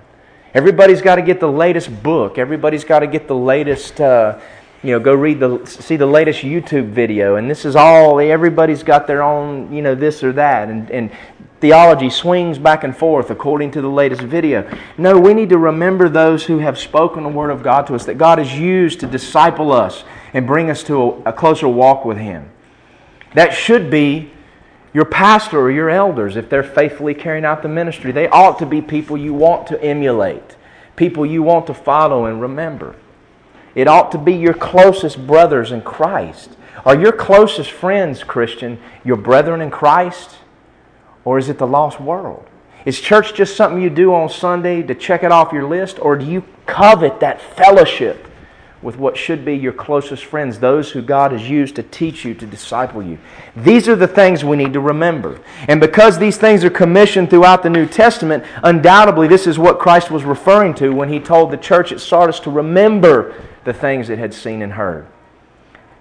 Everybody's 0.54 1.02
got 1.02 1.16
to 1.16 1.24
get 1.24 1.40
the 1.40 1.52
latest 1.52 2.04
book. 2.04 2.38
Everybody's 2.38 2.84
got 2.84 3.00
to 3.00 3.08
get 3.08 3.28
the 3.28 3.36
latest, 3.36 4.00
uh, 4.00 4.40
you 4.84 4.92
know, 4.92 5.00
go 5.00 5.16
read 5.16 5.40
the, 5.40 5.66
see 5.66 5.96
the 5.96 6.06
latest 6.06 6.42
YouTube 6.42 6.90
video. 6.90 7.38
And 7.38 7.50
this 7.50 7.66
is 7.66 7.76
all, 7.76 8.20
everybody's 8.20 8.84
got 8.84 9.08
their 9.08 9.24
own, 9.24 9.74
you 9.74 9.82
know, 9.82 9.96
this 9.96 10.24
or 10.24 10.32
that. 10.34 10.70
And, 10.70 10.92
and 10.92 11.12
theology 11.60 12.12
swings 12.12 12.60
back 12.60 12.84
and 12.84 12.96
forth 12.96 13.32
according 13.32 13.72
to 13.72 13.82
the 13.82 13.88
latest 13.88 14.22
video. 14.22 14.70
No, 14.98 15.18
we 15.18 15.34
need 15.34 15.50
to 15.50 15.58
remember 15.58 16.08
those 16.08 16.44
who 16.44 16.60
have 16.60 16.78
spoken 16.78 17.24
the 17.24 17.30
Word 17.30 17.50
of 17.50 17.64
God 17.64 17.88
to 17.88 17.96
us, 17.96 18.06
that 18.06 18.20
God 18.20 18.38
has 18.38 18.54
used 18.54 19.00
to 19.00 19.08
disciple 19.08 19.72
us 19.72 20.04
and 20.34 20.46
bring 20.46 20.70
us 20.70 20.84
to 20.84 21.02
a, 21.02 21.30
a 21.30 21.34
closer 21.34 21.68
walk 21.68 22.06
with 22.06 22.18
Him. 22.18 22.52
That 23.34 23.54
should 23.54 23.90
be 23.90 24.33
your 24.94 25.06
pastor 25.06 25.60
or 25.60 25.72
your 25.72 25.90
elders, 25.90 26.36
if 26.36 26.50
they're 26.50 26.64
faithfully 26.64 27.14
carrying 27.14 27.46
out 27.46 27.64
the 27.64 27.68
ministry, 27.68 28.12
they 28.12 28.28
ought 28.28 28.60
to 28.60 28.66
be 28.66 28.82
people 28.82 29.18
you 29.18 29.34
want 29.34 29.68
to 29.68 29.84
emulate, 29.84 30.56
people 30.96 31.26
you 31.26 31.42
want 31.42 31.68
to 31.68 31.74
follow 31.74 32.26
and 32.26 32.42
remember. 32.42 32.96
It 33.74 33.88
ought 33.88 34.12
to 34.12 34.20
be 34.20 34.34
your 34.34 34.54
closest 34.54 35.26
brothers 35.26 35.72
in 35.72 35.82
Christ. 35.82 36.56
Are 36.86 36.96
your 36.96 37.12
closest 37.12 37.72
friends, 37.72 38.24
Christian, 38.24 38.80
your 39.04 39.18
brethren 39.18 39.62
in 39.62 39.72
Christ? 39.72 40.36
Or 41.26 41.40
is 41.40 41.50
it 41.50 41.58
the 41.58 41.68
lost 41.68 42.00
world? 42.00 42.48
Is 42.86 43.00
church 43.00 43.34
just 43.34 43.56
something 43.56 43.82
you 43.82 43.90
do 43.90 44.14
on 44.14 44.30
Sunday 44.30 44.84
to 44.84 44.94
check 44.94 45.24
it 45.24 45.32
off 45.32 45.54
your 45.54 45.68
list? 45.68 45.98
Or 46.00 46.16
do 46.18 46.26
you 46.26 46.44
covet 46.66 47.20
that 47.22 47.42
fellowship 47.42 48.28
with 48.84 48.98
what 48.98 49.18
should 49.18 49.46
be 49.46 49.56
your 49.56 49.74
closest 49.74 50.26
friends, 50.26 50.60
those 50.60 50.92
who 50.92 51.02
God 51.02 51.32
has 51.32 51.50
used 51.50 51.76
to 51.78 51.84
teach 51.84 52.26
you, 52.26 52.34
to 52.36 52.46
disciple 52.46 53.02
you. 53.02 53.18
These 53.56 53.88
are 53.88 53.96
the 53.96 54.08
things 54.08 54.44
we 54.44 54.58
need 54.58 54.74
to 54.74 54.80
remember. 54.80 55.40
And 55.68 55.80
because 55.80 56.18
these 56.18 56.38
things 56.38 56.64
are 56.64 56.70
commissioned 56.70 57.30
throughout 57.30 57.64
the 57.64 57.70
New 57.70 57.88
Testament, 57.88 58.44
undoubtedly 58.64 59.28
this 59.28 59.48
is 59.48 59.58
what 59.58 59.80
Christ 59.80 60.12
was 60.12 60.24
referring 60.24 60.74
to 60.76 60.90
when 60.94 61.10
he 61.10 61.20
told 61.20 61.52
the 61.52 61.58
church 61.58 61.92
at 61.92 62.02
Sardis 62.02 62.40
to 62.42 62.52
remember 62.52 63.34
the 63.64 63.74
things 63.74 64.10
it 64.10 64.20
had 64.20 64.34
seen 64.34 64.62
and 64.62 64.74
heard. 64.74 65.08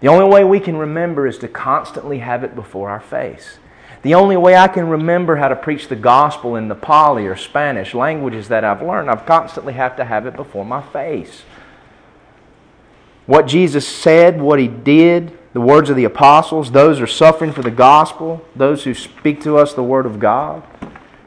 The 0.01 0.09
only 0.09 0.29
way 0.29 0.43
we 0.43 0.59
can 0.59 0.77
remember 0.77 1.29
is 1.29 1.39
to 1.39 1.49
constantly 1.49 2.19
have 2.19 2.43
it 2.43 2.57
before 2.57 2.91
our 2.91 3.01
face. 3.01 3.59
The 4.03 4.15
only 4.15 4.37
way 4.37 4.57
I 4.57 4.67
can 4.67 4.89
remember 4.89 5.37
how 5.37 5.47
to 5.47 5.55
preach 5.55 5.87
the 5.87 5.95
gospel 5.95 6.57
in 6.57 6.69
Nepali 6.69 7.31
or 7.31 7.37
Spanish, 7.37 7.95
languages 7.95 8.49
that 8.49 8.65
I've 8.65 8.83
learned, 8.83 9.09
I've 9.09 9.27
constantly 9.27 9.75
have 9.75 9.97
to 9.97 10.05
have 10.05 10.27
it 10.27 10.35
before 10.35 10.65
my 10.65 10.83
face. 10.83 11.45
What 13.27 13.47
Jesus 13.47 13.87
said, 13.87 14.41
what 14.41 14.59
he 14.59 14.69
did, 14.69 15.39
the 15.53 15.61
words 15.61 15.91
of 15.91 15.97
the 15.97 16.05
apostles, 16.05 16.73
those 16.73 16.99
who 16.99 17.05
are 17.05 17.09
suffering 17.09 17.53
for 17.53 17.63
the 17.63 17.71
gospel, 17.71 18.45
those 18.57 18.85
who 18.85 18.95
speak 18.95 19.41
to 19.43 19.59
us 19.59 19.75
the 19.75 19.83
word 19.83 20.07
of 20.07 20.19
God. 20.19 20.63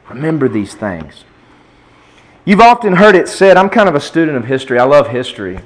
Remember 0.08 0.48
these 0.48 0.74
things. 0.74 1.24
You've 2.44 2.60
often 2.60 2.94
heard 2.94 3.16
it 3.16 3.28
said, 3.28 3.56
I'm 3.56 3.68
kind 3.68 3.88
of 3.88 3.94
a 3.94 4.00
student 4.00 4.36
of 4.36 4.44
history. 4.44 4.78
I 4.78 4.84
love 4.84 5.08
history. 5.08 5.58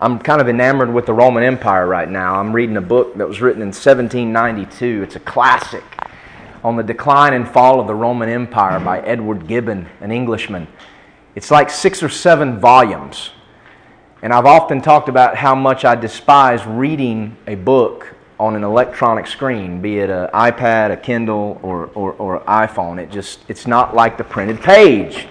I'm 0.00 0.18
kind 0.18 0.40
of 0.40 0.48
enamored 0.48 0.92
with 0.92 1.04
the 1.04 1.12
Roman 1.12 1.42
Empire 1.42 1.86
right 1.86 2.08
now. 2.08 2.36
I'm 2.36 2.54
reading 2.54 2.78
a 2.78 2.82
book 2.82 3.16
that 3.16 3.28
was 3.28 3.42
written 3.42 3.60
in 3.60 3.68
1792. 3.68 5.02
It's 5.02 5.16
a 5.16 5.20
classic 5.20 5.84
on 6.64 6.76
the 6.76 6.82
decline 6.82 7.34
and 7.34 7.46
fall 7.46 7.80
of 7.80 7.86
the 7.86 7.94
Roman 7.94 8.28
Empire 8.28 8.80
by 8.80 9.00
Edward 9.00 9.46
Gibbon, 9.46 9.86
an 10.00 10.10
Englishman. 10.10 10.66
It's 11.34 11.50
like 11.50 11.68
six 11.68 12.02
or 12.02 12.08
seven 12.08 12.58
volumes. 12.58 13.30
And 14.22 14.34
I've 14.34 14.46
often 14.46 14.82
talked 14.82 15.08
about 15.08 15.36
how 15.36 15.54
much 15.54 15.84
I 15.84 15.94
despise 15.94 16.66
reading 16.66 17.36
a 17.46 17.54
book 17.54 18.14
on 18.38 18.54
an 18.54 18.64
electronic 18.64 19.26
screen, 19.26 19.80
be 19.80 19.98
it 19.98 20.10
an 20.10 20.28
iPad, 20.28 20.90
a 20.92 20.96
Kindle, 20.96 21.58
or, 21.62 21.86
or, 21.94 22.12
or 22.12 22.40
iPhone. 22.40 22.98
It 22.98 23.10
just, 23.10 23.40
it's 23.48 23.66
not 23.66 23.94
like 23.94 24.18
the 24.18 24.24
printed 24.24 24.60
page. 24.60 25.26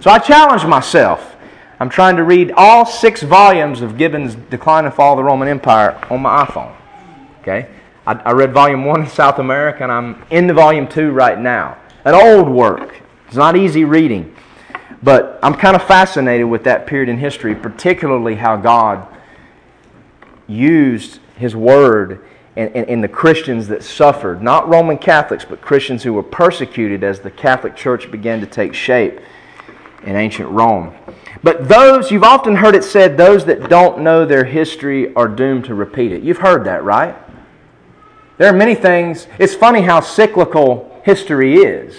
So 0.00 0.10
I 0.10 0.18
challenge 0.18 0.64
myself. 0.64 1.36
I'm 1.80 1.88
trying 1.88 2.16
to 2.16 2.24
read 2.24 2.52
all 2.56 2.84
six 2.84 3.22
volumes 3.22 3.80
of 3.80 3.96
Gibbon's 3.96 4.34
Decline 4.34 4.84
and 4.84 4.92
Fall 4.92 5.12
of 5.12 5.18
the 5.18 5.24
Roman 5.24 5.48
Empire 5.48 5.98
on 6.10 6.20
my 6.22 6.44
iPhone. 6.44 6.74
Okay? 7.40 7.68
I, 8.06 8.14
I 8.14 8.32
read 8.32 8.52
volume 8.52 8.84
one 8.84 9.02
in 9.02 9.06
South 9.06 9.38
America, 9.38 9.82
and 9.82 9.92
I'm 9.92 10.22
into 10.30 10.54
volume 10.54 10.86
two 10.86 11.12
right 11.12 11.38
now. 11.38 11.78
An 12.04 12.14
old 12.14 12.48
work. 12.48 13.00
It's 13.26 13.36
not 13.36 13.56
easy 13.56 13.84
reading. 13.84 14.34
But 15.02 15.38
I'm 15.42 15.54
kind 15.54 15.76
of 15.76 15.82
fascinated 15.84 16.46
with 16.46 16.64
that 16.64 16.86
period 16.86 17.08
in 17.08 17.18
history, 17.18 17.54
particularly 17.54 18.34
how 18.34 18.56
God 18.56 19.06
used 20.46 21.20
His 21.36 21.54
Word 21.54 22.24
and, 22.56 22.74
and, 22.74 22.88
and, 22.88 23.04
the 23.04 23.08
Christians 23.08 23.68
that 23.68 23.84
suffered, 23.84 24.42
not 24.42 24.68
Roman 24.68 24.98
Catholics, 24.98 25.44
but 25.44 25.60
Christians 25.60 26.02
who 26.02 26.12
were 26.12 26.24
persecuted 26.24 27.04
as 27.04 27.20
the 27.20 27.30
Catholic 27.30 27.76
Church 27.76 28.10
began 28.10 28.40
to 28.40 28.46
take 28.46 28.74
shape 28.74 29.20
in 30.02 30.16
ancient 30.16 30.48
Rome. 30.48 30.92
But 31.44 31.68
those, 31.68 32.10
you've 32.10 32.24
often 32.24 32.56
heard 32.56 32.74
it 32.74 32.82
said, 32.82 33.16
those 33.16 33.44
that 33.44 33.68
don't 33.68 34.00
know 34.00 34.24
their 34.24 34.44
history 34.44 35.14
are 35.14 35.28
doomed 35.28 35.66
to 35.66 35.74
repeat 35.74 36.10
it. 36.10 36.22
You've 36.24 36.38
heard 36.38 36.64
that, 36.64 36.82
right? 36.82 37.14
There 38.38 38.48
are 38.48 38.56
many 38.56 38.74
things. 38.74 39.28
It's 39.38 39.54
funny 39.54 39.82
how 39.82 40.00
cyclical 40.00 41.00
history 41.04 41.58
is. 41.58 41.96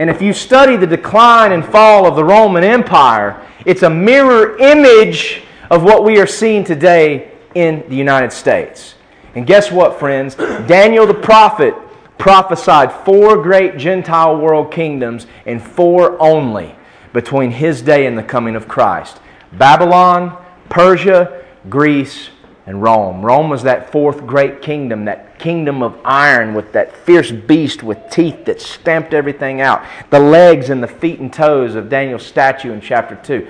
And 0.00 0.08
if 0.08 0.22
you 0.22 0.32
study 0.32 0.78
the 0.78 0.86
decline 0.86 1.52
and 1.52 1.62
fall 1.62 2.06
of 2.06 2.16
the 2.16 2.24
Roman 2.24 2.64
Empire, 2.64 3.46
it's 3.66 3.82
a 3.82 3.90
mirror 3.90 4.56
image 4.56 5.42
of 5.70 5.82
what 5.82 6.04
we 6.04 6.18
are 6.18 6.26
seeing 6.26 6.64
today 6.64 7.32
in 7.54 7.84
the 7.86 7.96
United 7.96 8.32
States. 8.32 8.94
And 9.34 9.46
guess 9.46 9.70
what, 9.70 9.98
friends? 9.98 10.36
Daniel 10.36 11.06
the 11.06 11.12
prophet 11.12 11.74
prophesied 12.16 12.90
four 13.04 13.42
great 13.42 13.76
Gentile 13.76 14.38
world 14.38 14.72
kingdoms 14.72 15.26
and 15.44 15.62
four 15.62 16.16
only 16.18 16.74
between 17.12 17.50
his 17.50 17.82
day 17.82 18.06
and 18.06 18.16
the 18.16 18.22
coming 18.22 18.56
of 18.56 18.66
Christ 18.66 19.20
Babylon, 19.52 20.42
Persia, 20.70 21.44
Greece, 21.68 22.30
and 22.66 22.82
Rome. 22.82 23.24
Rome 23.24 23.48
was 23.48 23.62
that 23.62 23.90
fourth 23.90 24.26
great 24.26 24.62
kingdom, 24.62 25.06
that 25.06 25.38
kingdom 25.38 25.82
of 25.82 25.98
iron 26.04 26.54
with 26.54 26.72
that 26.72 26.94
fierce 26.94 27.30
beast 27.30 27.82
with 27.82 27.98
teeth 28.10 28.44
that 28.44 28.60
stamped 28.60 29.14
everything 29.14 29.60
out. 29.60 29.84
The 30.10 30.20
legs 30.20 30.70
and 30.70 30.82
the 30.82 30.88
feet 30.88 31.20
and 31.20 31.32
toes 31.32 31.74
of 31.74 31.88
Daniel's 31.88 32.26
statue 32.26 32.72
in 32.72 32.80
chapter 32.80 33.16
2. 33.16 33.48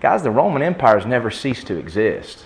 Guys, 0.00 0.22
the 0.22 0.30
Roman 0.30 0.62
Empire 0.62 0.98
has 0.98 1.06
never 1.06 1.30
ceased 1.30 1.66
to 1.68 1.76
exist. 1.76 2.44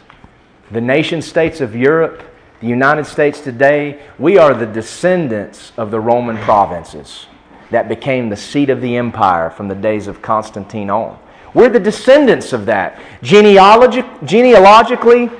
The 0.70 0.80
nation 0.80 1.20
states 1.20 1.60
of 1.60 1.76
Europe, 1.76 2.22
the 2.60 2.66
United 2.66 3.06
States 3.06 3.40
today, 3.40 4.00
we 4.18 4.38
are 4.38 4.54
the 4.54 4.66
descendants 4.66 5.72
of 5.76 5.90
the 5.90 6.00
Roman 6.00 6.38
provinces 6.38 7.26
that 7.70 7.88
became 7.88 8.28
the 8.28 8.36
seat 8.36 8.70
of 8.70 8.80
the 8.80 8.96
empire 8.96 9.50
from 9.50 9.68
the 9.68 9.74
days 9.74 10.06
of 10.06 10.22
Constantine 10.22 10.90
on. 10.90 11.18
We're 11.52 11.68
the 11.68 11.80
descendants 11.80 12.52
of 12.52 12.66
that. 12.66 13.00
Genealogi- 13.22 14.04
genealogically, 14.24 15.30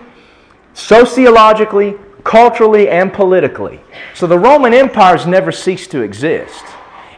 sociologically, 0.75 1.95
culturally, 2.25 2.89
and 2.89 3.13
politically. 3.13 3.81
So 4.15 4.27
the 4.27 4.39
Roman 4.39 4.75
Empire 4.75 5.17
has 5.17 5.27
never 5.27 5.53
ceased 5.53 5.91
to 5.93 6.03
exist. 6.03 6.65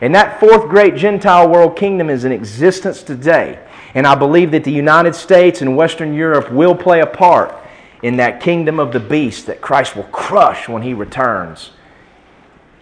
And 0.00 0.14
that 0.14 0.38
fourth 0.38 0.68
great 0.68 0.94
Gentile 0.94 1.48
world 1.48 1.76
kingdom 1.76 2.10
is 2.10 2.24
in 2.24 2.32
existence 2.32 3.02
today. 3.02 3.58
And 3.94 4.06
I 4.06 4.14
believe 4.14 4.50
that 4.50 4.64
the 4.64 4.72
United 4.72 5.14
States 5.14 5.62
and 5.62 5.76
Western 5.76 6.12
Europe 6.12 6.52
will 6.52 6.74
play 6.74 7.00
a 7.00 7.06
part 7.06 7.54
in 8.02 8.18
that 8.18 8.42
kingdom 8.42 8.78
of 8.78 8.92
the 8.92 9.00
beast 9.00 9.46
that 9.46 9.62
Christ 9.62 9.96
will 9.96 10.04
crush 10.04 10.68
when 10.68 10.82
he 10.82 10.92
returns, 10.92 11.70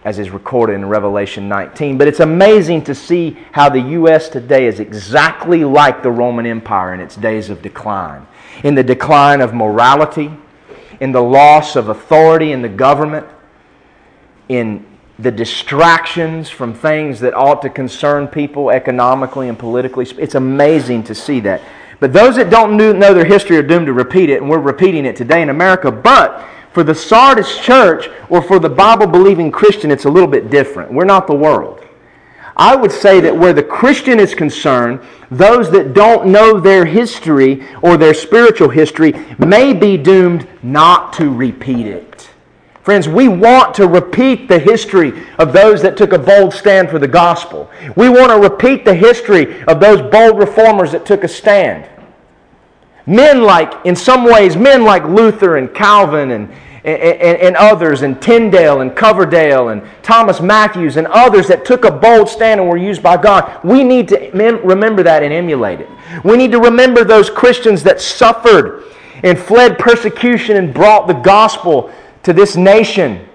as 0.03 0.19
is 0.19 0.29
recorded 0.29 0.73
in 0.73 0.85
Revelation 0.89 1.47
19. 1.47 1.97
But 1.97 2.09
it's 2.09 2.19
amazing 2.19 2.83
to 2.83 2.93
see 2.93 3.37
how 3.53 3.69
the 3.69 3.79
U.S. 3.79 4.27
today 4.27 4.67
is 4.67 4.81
exactly 4.81 5.63
like 5.63 6.03
the 6.03 6.11
Roman 6.11 6.45
Empire 6.45 6.93
in 6.93 6.99
its 6.99 7.15
days 7.15 7.49
of 7.49 7.61
decline. 7.61 8.27
In 8.65 8.75
the 8.75 8.83
decline 8.83 9.39
of 9.39 9.53
morality, 9.53 10.31
in 10.99 11.11
the 11.11 11.21
loss 11.21 11.75
of 11.75 11.89
authority 11.89 12.51
in 12.51 12.61
the 12.61 12.69
government, 12.69 13.25
in 14.49 14.85
the 15.17 15.31
distractions 15.31 16.49
from 16.49 16.73
things 16.73 17.19
that 17.21 17.33
ought 17.33 17.61
to 17.61 17.69
concern 17.69 18.27
people 18.27 18.69
economically 18.69 19.47
and 19.47 19.57
politically. 19.57 20.05
It's 20.17 20.35
amazing 20.35 21.03
to 21.03 21.15
see 21.15 21.39
that. 21.41 21.61
But 21.99 22.11
those 22.11 22.35
that 22.35 22.49
don't 22.49 22.75
know 22.75 23.13
their 23.13 23.25
history 23.25 23.55
are 23.57 23.63
doomed 23.63 23.85
to 23.85 23.93
repeat 23.93 24.29
it, 24.29 24.41
and 24.41 24.49
we're 24.49 24.59
repeating 24.59 25.05
it 25.05 25.15
today 25.15 25.41
in 25.41 25.49
America. 25.49 25.91
But 25.91 26.45
for 26.71 26.83
the 26.83 26.93
Sardis 26.93 27.57
church 27.59 28.09
or 28.29 28.41
for 28.41 28.59
the 28.59 28.69
Bible 28.69 29.07
believing 29.07 29.51
Christian, 29.51 29.91
it's 29.91 30.03
a 30.03 30.09
little 30.09 30.27
bit 30.27 30.49
different. 30.49 30.91
We're 30.91 31.05
not 31.05 31.27
the 31.27 31.35
world. 31.35 31.84
I 32.57 32.75
would 32.75 32.91
say 32.91 33.19
that 33.19 33.35
where 33.35 33.53
the 33.53 33.63
Christian 33.63 34.19
is 34.19 34.33
concerned, 34.33 35.01
those 35.29 35.69
that 35.71 35.93
don't 35.93 36.27
know 36.27 36.59
their 36.59 36.85
history 36.85 37.65
or 37.81 37.97
their 37.97 38.13
spiritual 38.13 38.69
history 38.69 39.13
may 39.37 39.73
be 39.73 39.97
doomed 39.97 40.47
not 40.63 41.11
to 41.13 41.33
repeat 41.33 41.85
it. 41.85 42.29
Friends, 42.83 43.09
we 43.09 43.27
want 43.27 43.73
to 43.75 43.87
repeat 43.87 44.47
the 44.47 44.59
history 44.59 45.25
of 45.39 45.51
those 45.51 45.81
that 45.81 45.97
took 45.97 46.13
a 46.13 46.19
bold 46.19 46.53
stand 46.53 46.89
for 46.89 46.99
the 46.99 47.07
gospel. 47.07 47.69
We 47.95 48.09
want 48.09 48.29
to 48.29 48.37
repeat 48.37 48.85
the 48.85 48.93
history 48.93 49.63
of 49.63 49.79
those 49.79 50.01
bold 50.11 50.37
reformers 50.37 50.91
that 50.91 51.05
took 51.05 51.23
a 51.23 51.27
stand. 51.27 51.89
Men 53.07 53.41
like, 53.41 53.73
in 53.85 53.95
some 53.95 54.23
ways, 54.23 54.55
men 54.55 54.83
like 54.83 55.03
Luther 55.03 55.57
and 55.57 55.73
Calvin 55.73 56.31
and, 56.31 56.51
and, 56.85 57.39
and, 57.39 57.55
others, 57.55 58.03
and 58.03 58.21
Tyndale 58.21 58.81
and 58.81 58.95
Coverdale 58.95 59.69
and 59.69 59.81
Thomas 60.03 60.39
Matthews 60.39 60.97
and 60.97 61.07
others 61.07 61.47
that 61.47 61.65
took 61.65 61.83
a 61.83 61.91
bold 61.91 62.29
stand 62.29 62.59
and 62.59 62.69
were 62.69 62.77
used 62.77 63.01
by 63.01 63.17
God. 63.17 63.59
We 63.63 63.83
need 63.83 64.07
to 64.09 64.29
remember 64.63 65.01
that 65.01 65.23
and 65.23 65.33
emulate 65.33 65.81
it. 65.81 65.89
We 66.23 66.37
need 66.37 66.51
to 66.51 66.59
remember 66.59 67.03
those 67.03 67.29
Christians 67.29 67.81
that 67.83 67.99
suffered 67.99 68.83
and 69.23 69.39
fled 69.39 69.79
persecution 69.79 70.57
and 70.57 70.73
brought 70.73 71.07
the 71.07 71.13
gospel 71.13 71.91
to 72.21 72.33
this 72.33 72.55
nation 72.55 73.27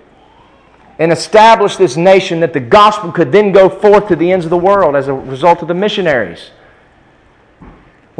and 1.00 1.10
established 1.10 1.78
this 1.78 1.96
nation 1.96 2.38
that 2.40 2.52
the 2.52 2.60
gospel 2.60 3.10
could 3.10 3.32
then 3.32 3.50
go 3.50 3.68
forth 3.68 4.06
to 4.08 4.16
the 4.16 4.30
ends 4.30 4.44
of 4.44 4.50
the 4.50 4.58
world 4.58 4.94
as 4.94 5.08
a 5.08 5.14
result 5.14 5.62
of 5.62 5.66
the 5.66 5.74
missionaries. 5.74 6.50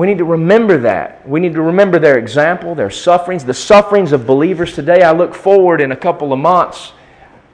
We 0.01 0.07
need 0.07 0.16
to 0.16 0.24
remember 0.24 0.78
that. 0.78 1.28
We 1.28 1.40
need 1.40 1.53
to 1.53 1.61
remember 1.61 1.98
their 1.98 2.16
example, 2.16 2.74
their 2.74 2.88
sufferings, 2.88 3.44
the 3.44 3.53
sufferings 3.53 4.12
of 4.12 4.26
believers 4.26 4.74
today. 4.74 5.03
I 5.03 5.12
look 5.12 5.34
forward 5.34 5.82
in 5.82 5.92
a 5.92 5.96
couple 5.96 6.32
of 6.32 6.38
months. 6.38 6.94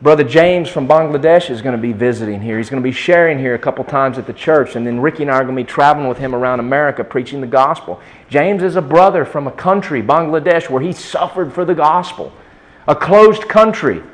Brother 0.01 0.23
James 0.23 0.69
from 0.69 0.87
Bangladesh 0.87 1.51
is 1.51 1.61
going 1.61 1.75
to 1.75 1.83
be 1.83 1.93
visiting 1.93 2.41
here. 2.41 2.57
He's 2.57 2.71
going 2.71 2.81
to 2.81 2.89
be 2.89 2.93
sharing 2.93 3.37
here 3.41 3.57
a 3.57 3.59
couple 3.59 3.83
times 3.83 4.17
at 4.17 4.29
the 4.29 4.33
church. 4.33 4.77
And 4.77 4.87
then 4.87 5.01
Ricky 5.01 5.25
and 5.25 5.33
I 5.33 5.39
are 5.39 5.43
going 5.43 5.57
to 5.57 5.61
be 5.65 5.67
traveling 5.67 6.07
with 6.07 6.19
him 6.19 6.37
around 6.37 6.61
America 6.61 7.03
preaching 7.03 7.41
the 7.41 7.49
gospel. 7.49 8.01
James 8.29 8.63
is 8.63 8.77
a 8.77 8.81
brother 8.81 9.25
from 9.25 9.49
a 9.49 9.53
country, 9.53 10.01
Bangladesh, 10.01 10.71
where 10.71 10.81
he 10.81 10.93
suffered 10.93 11.53
for 11.53 11.65
the 11.65 11.75
gospel. 11.75 12.33
A 12.87 12.95
closed 12.95 13.49
country. 13.49 14.05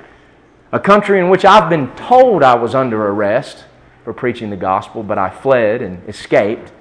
A 0.72 0.80
country 0.80 1.20
in 1.20 1.28
which 1.28 1.44
I've 1.44 1.68
been 1.68 1.94
told 1.96 2.42
I 2.42 2.54
was 2.54 2.74
under 2.74 3.08
arrest 3.08 3.66
for 4.04 4.14
preaching 4.14 4.48
the 4.48 4.56
gospel, 4.56 5.02
but 5.02 5.18
I 5.18 5.28
fled 5.28 5.82
and 5.82 6.02
escaped 6.08 6.72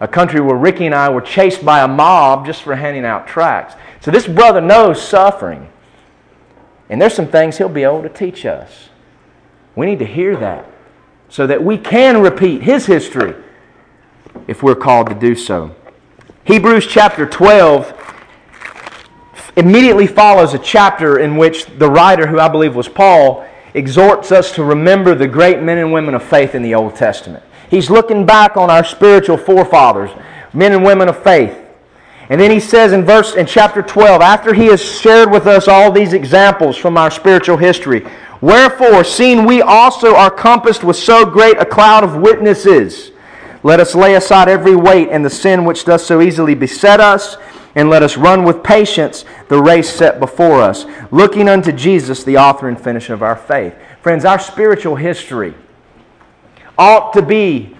a 0.00 0.08
country 0.08 0.40
where 0.40 0.56
Ricky 0.56 0.86
and 0.86 0.94
I 0.94 1.08
were 1.08 1.20
chased 1.20 1.64
by 1.64 1.80
a 1.80 1.88
mob 1.88 2.46
just 2.46 2.62
for 2.62 2.76
handing 2.76 3.04
out 3.04 3.26
tracts. 3.26 3.74
So 4.00 4.10
this 4.10 4.26
brother 4.26 4.60
knows 4.60 5.02
suffering. 5.02 5.68
And 6.88 7.00
there's 7.00 7.14
some 7.14 7.28
things 7.28 7.58
he'll 7.58 7.68
be 7.68 7.82
able 7.82 8.02
to 8.02 8.08
teach 8.08 8.46
us. 8.46 8.88
We 9.74 9.86
need 9.86 9.98
to 9.98 10.06
hear 10.06 10.36
that 10.36 10.66
so 11.28 11.46
that 11.46 11.62
we 11.62 11.76
can 11.76 12.22
repeat 12.22 12.62
his 12.62 12.86
history 12.86 13.34
if 14.46 14.62
we're 14.62 14.74
called 14.74 15.08
to 15.08 15.14
do 15.14 15.34
so. 15.34 15.74
Hebrews 16.44 16.86
chapter 16.86 17.26
12 17.26 17.94
immediately 19.56 20.06
follows 20.06 20.54
a 20.54 20.58
chapter 20.58 21.18
in 21.18 21.36
which 21.36 21.66
the 21.66 21.90
writer, 21.90 22.26
who 22.26 22.38
I 22.38 22.48
believe 22.48 22.74
was 22.74 22.88
Paul, 22.88 23.46
exhorts 23.74 24.32
us 24.32 24.52
to 24.52 24.64
remember 24.64 25.14
the 25.14 25.28
great 25.28 25.60
men 25.60 25.78
and 25.78 25.92
women 25.92 26.14
of 26.14 26.22
faith 26.22 26.54
in 26.54 26.62
the 26.62 26.74
Old 26.74 26.94
Testament. 26.94 27.44
He's 27.70 27.90
looking 27.90 28.24
back 28.24 28.56
on 28.56 28.70
our 28.70 28.84
spiritual 28.84 29.36
forefathers, 29.36 30.10
men 30.52 30.72
and 30.72 30.84
women 30.84 31.08
of 31.08 31.22
faith. 31.22 31.56
And 32.30 32.40
then 32.40 32.50
he 32.50 32.60
says 32.60 32.92
in 32.92 33.04
verse 33.04 33.34
in 33.34 33.46
chapter 33.46 33.82
12, 33.82 34.20
after 34.20 34.52
he 34.52 34.66
has 34.66 34.82
shared 34.82 35.30
with 35.30 35.46
us 35.46 35.66
all 35.68 35.90
these 35.90 36.12
examples 36.12 36.76
from 36.76 36.96
our 36.96 37.10
spiritual 37.10 37.56
history, 37.56 38.06
wherefore, 38.40 39.02
seeing 39.02 39.44
we 39.44 39.62
also 39.62 40.14
are 40.14 40.30
compassed 40.30 40.84
with 40.84 40.96
so 40.96 41.24
great 41.24 41.58
a 41.58 41.64
cloud 41.64 42.04
of 42.04 42.16
witnesses, 42.16 43.12
let 43.62 43.80
us 43.80 43.94
lay 43.94 44.14
aside 44.14 44.48
every 44.48 44.76
weight 44.76 45.08
and 45.10 45.24
the 45.24 45.30
sin 45.30 45.64
which 45.64 45.84
does 45.84 46.04
so 46.04 46.20
easily 46.20 46.54
beset 46.54 47.00
us, 47.00 47.36
and 47.74 47.90
let 47.90 48.02
us 48.02 48.16
run 48.16 48.44
with 48.44 48.62
patience 48.62 49.24
the 49.48 49.60
race 49.60 49.90
set 49.90 50.20
before 50.20 50.60
us, 50.60 50.84
looking 51.10 51.48
unto 51.48 51.72
Jesus, 51.72 52.24
the 52.24 52.36
author 52.36 52.68
and 52.68 52.80
finisher 52.80 53.14
of 53.14 53.22
our 53.22 53.36
faith. 53.36 53.74
Friends, 54.02 54.24
our 54.24 54.38
spiritual 54.38 54.96
history 54.96 55.54
ought 56.78 57.12
to 57.12 57.22
be 57.22 57.76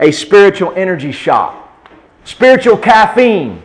a 0.00 0.10
spiritual 0.10 0.72
energy 0.74 1.12
shot, 1.12 1.70
spiritual 2.24 2.76
caffeine 2.76 3.62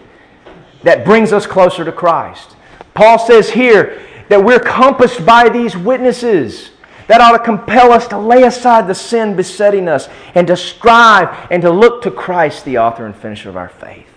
that 0.84 1.06
brings 1.06 1.32
us 1.32 1.48
closer 1.48 1.86
to 1.86 1.92
Christ. 1.92 2.56
Paul 2.94 3.18
says 3.18 3.50
here 3.50 4.02
that 4.30 4.44
we're 4.44 4.60
compassed 4.60 5.26
by 5.26 5.50
these 5.50 5.76
witnesses. 5.78 6.72
That 7.08 7.20
ought 7.20 7.38
to 7.38 7.44
compel 7.44 7.92
us 7.92 8.08
to 8.08 8.18
lay 8.18 8.44
aside 8.44 8.88
the 8.88 8.96
sin 8.96 9.36
besetting 9.36 9.90
us 9.90 10.08
and 10.36 10.48
to 10.48 10.56
strive 10.56 11.48
and 11.52 11.62
to 11.62 11.70
look 11.70 12.02
to 12.04 12.12
Christ, 12.12 12.64
the 12.64 12.78
author 12.78 13.06
and 13.06 13.16
finisher 13.16 13.50
of 13.50 13.58
our 13.58 13.70
faith. 13.70 14.08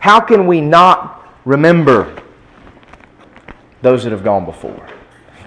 How 0.00 0.20
can 0.20 0.46
we 0.46 0.60
not 0.60 1.26
remember 1.44 2.22
those 3.80 4.04
that 4.04 4.12
have 4.12 4.22
gone 4.22 4.44
before? 4.44 4.86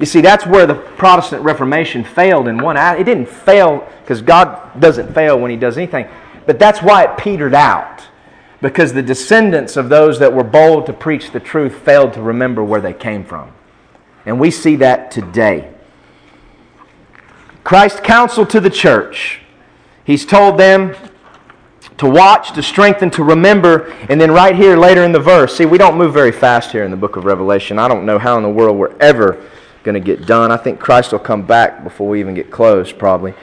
You 0.04 0.06
see, 0.06 0.20
that's 0.20 0.46
where 0.46 0.66
the 0.66 0.76
Protestant 0.76 1.44
Reformation 1.44 2.04
failed 2.04 2.50
in 2.50 2.58
one. 2.58 2.76
It 2.76 3.06
didn't 3.06 3.28
fail 3.28 3.88
because 4.02 4.22
God 4.22 4.82
doesn't 4.82 5.14
fail 5.14 5.40
when 5.40 5.50
He 5.50 5.56
does 5.56 5.78
anything, 5.78 6.10
but 6.46 6.60
that's 6.60 6.82
why 6.82 7.06
it 7.06 7.18
petered 7.18 7.54
out. 7.54 8.06
Because 8.60 8.92
the 8.92 9.02
descendants 9.02 9.78
of 9.78 9.88
those 9.88 10.20
that 10.20 10.34
were 10.34 10.44
bold 10.44 10.88
to 10.88 10.92
preach 10.92 11.32
the 11.32 11.40
truth 11.40 11.76
failed 11.76 12.12
to 12.16 12.22
remember 12.22 12.62
where 12.62 12.82
they 12.82 12.92
came 12.92 13.24
from. 13.24 13.54
And 14.26 14.42
we 14.42 14.52
see 14.52 14.76
that 14.76 15.10
today. 15.10 15.72
Christ 17.64 18.04
counseled 18.04 18.50
to 18.50 18.60
the 18.60 18.70
church. 18.70 19.40
He's 20.04 20.26
told 20.26 20.60
them 20.60 20.98
to 21.96 22.10
watch, 22.10 22.52
to 22.56 22.62
strengthen, 22.62 23.10
to 23.12 23.24
remember. 23.24 23.90
And 24.10 24.20
then 24.20 24.32
right 24.32 24.54
here 24.54 24.76
later 24.76 25.06
in 25.06 25.14
the 25.14 25.22
verse, 25.22 25.56
see, 25.56 25.66
we 25.66 25.78
don't 25.78 25.98
move 25.98 26.14
very 26.14 26.34
fast 26.34 26.72
here 26.74 26.84
in 26.84 26.92
the 26.92 26.98
book 26.98 27.16
of 27.16 27.24
Revelation. 27.24 27.80
I 27.80 27.88
don't 27.88 28.06
know 28.06 28.20
how 28.20 28.36
in 28.36 28.44
the 28.44 28.50
world 28.50 28.76
we're 28.76 28.98
ever 28.98 29.42
going 29.84 29.96
to 29.96 30.02
get 30.02 30.26
done. 30.26 30.52
I 30.52 30.58
think 30.58 30.80
Christ 30.80 31.12
will 31.12 31.20
come 31.20 31.46
back 31.46 31.84
before 31.84 32.10
we 32.10 32.20
even 32.20 32.34
get 32.34 32.50
close, 32.50 32.92
probably. 32.92 33.34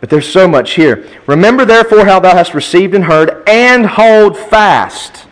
But 0.00 0.10
there's 0.10 0.30
so 0.30 0.46
much 0.46 0.74
here. 0.74 1.06
Remember, 1.26 1.64
therefore, 1.64 2.04
how 2.04 2.20
thou 2.20 2.34
hast 2.34 2.54
received 2.54 2.94
and 2.94 3.04
heard, 3.04 3.42
and 3.48 3.86
hold 3.86 4.36
fast. 4.36 5.26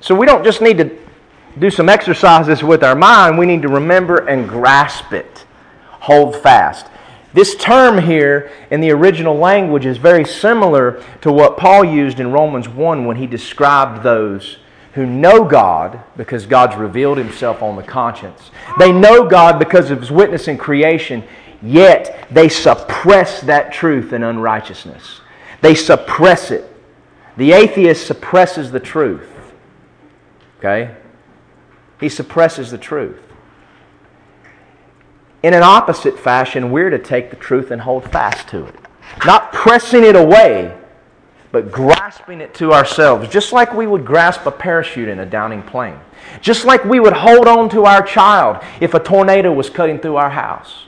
So 0.00 0.14
we 0.14 0.26
don't 0.26 0.44
just 0.44 0.60
need 0.60 0.78
to 0.78 0.98
do 1.58 1.70
some 1.70 1.88
exercises 1.88 2.62
with 2.64 2.82
our 2.82 2.96
mind, 2.96 3.38
we 3.38 3.46
need 3.46 3.62
to 3.62 3.68
remember 3.68 4.26
and 4.26 4.48
grasp 4.48 5.12
it. 5.12 5.46
Hold 6.00 6.36
fast. 6.36 6.86
This 7.32 7.56
term 7.56 7.98
here 7.98 8.50
in 8.70 8.80
the 8.80 8.90
original 8.90 9.36
language 9.36 9.86
is 9.86 9.96
very 9.96 10.24
similar 10.24 11.02
to 11.22 11.32
what 11.32 11.56
Paul 11.56 11.84
used 11.84 12.20
in 12.20 12.32
Romans 12.32 12.68
1 12.68 13.04
when 13.06 13.16
he 13.16 13.26
described 13.26 14.02
those 14.02 14.58
who 14.94 15.06
know 15.06 15.44
God 15.44 16.00
because 16.16 16.46
God's 16.46 16.76
revealed 16.76 17.18
himself 17.18 17.62
on 17.62 17.76
the 17.76 17.82
conscience. 17.82 18.50
They 18.78 18.92
know 18.92 19.28
God 19.28 19.58
because 19.58 19.90
of 19.90 20.00
his 20.00 20.10
witness 20.10 20.46
in 20.46 20.56
creation, 20.56 21.24
yet 21.60 22.28
they 22.30 22.48
suppress 22.48 23.40
that 23.42 23.72
truth 23.72 24.12
in 24.12 24.22
unrighteousness. 24.22 25.20
They 25.60 25.74
suppress 25.74 26.50
it. 26.52 26.64
The 27.36 27.52
atheist 27.52 28.06
suppresses 28.06 28.70
the 28.70 28.78
truth. 28.78 29.28
Okay? 30.58 30.94
He 32.00 32.08
suppresses 32.08 32.70
the 32.70 32.78
truth. 32.78 33.20
In 35.42 35.54
an 35.54 35.62
opposite 35.62 36.18
fashion, 36.18 36.70
we're 36.70 36.90
to 36.90 36.98
take 36.98 37.30
the 37.30 37.36
truth 37.36 37.70
and 37.70 37.82
hold 37.82 38.10
fast 38.10 38.48
to 38.48 38.64
it. 38.64 38.74
Not 39.26 39.52
pressing 39.52 40.04
it 40.04 40.16
away, 40.16 40.78
but 41.54 41.70
grasping 41.70 42.40
it 42.40 42.52
to 42.52 42.72
ourselves, 42.72 43.28
just 43.28 43.52
like 43.52 43.72
we 43.72 43.86
would 43.86 44.04
grasp 44.04 44.44
a 44.44 44.50
parachute 44.50 45.08
in 45.08 45.20
a 45.20 45.24
downing 45.24 45.62
plane. 45.62 45.96
Just 46.40 46.64
like 46.64 46.84
we 46.84 46.98
would 46.98 47.12
hold 47.12 47.46
on 47.46 47.68
to 47.68 47.84
our 47.84 48.02
child 48.02 48.60
if 48.80 48.92
a 48.92 48.98
tornado 48.98 49.52
was 49.52 49.70
cutting 49.70 50.00
through 50.00 50.16
our 50.16 50.30
house. 50.30 50.86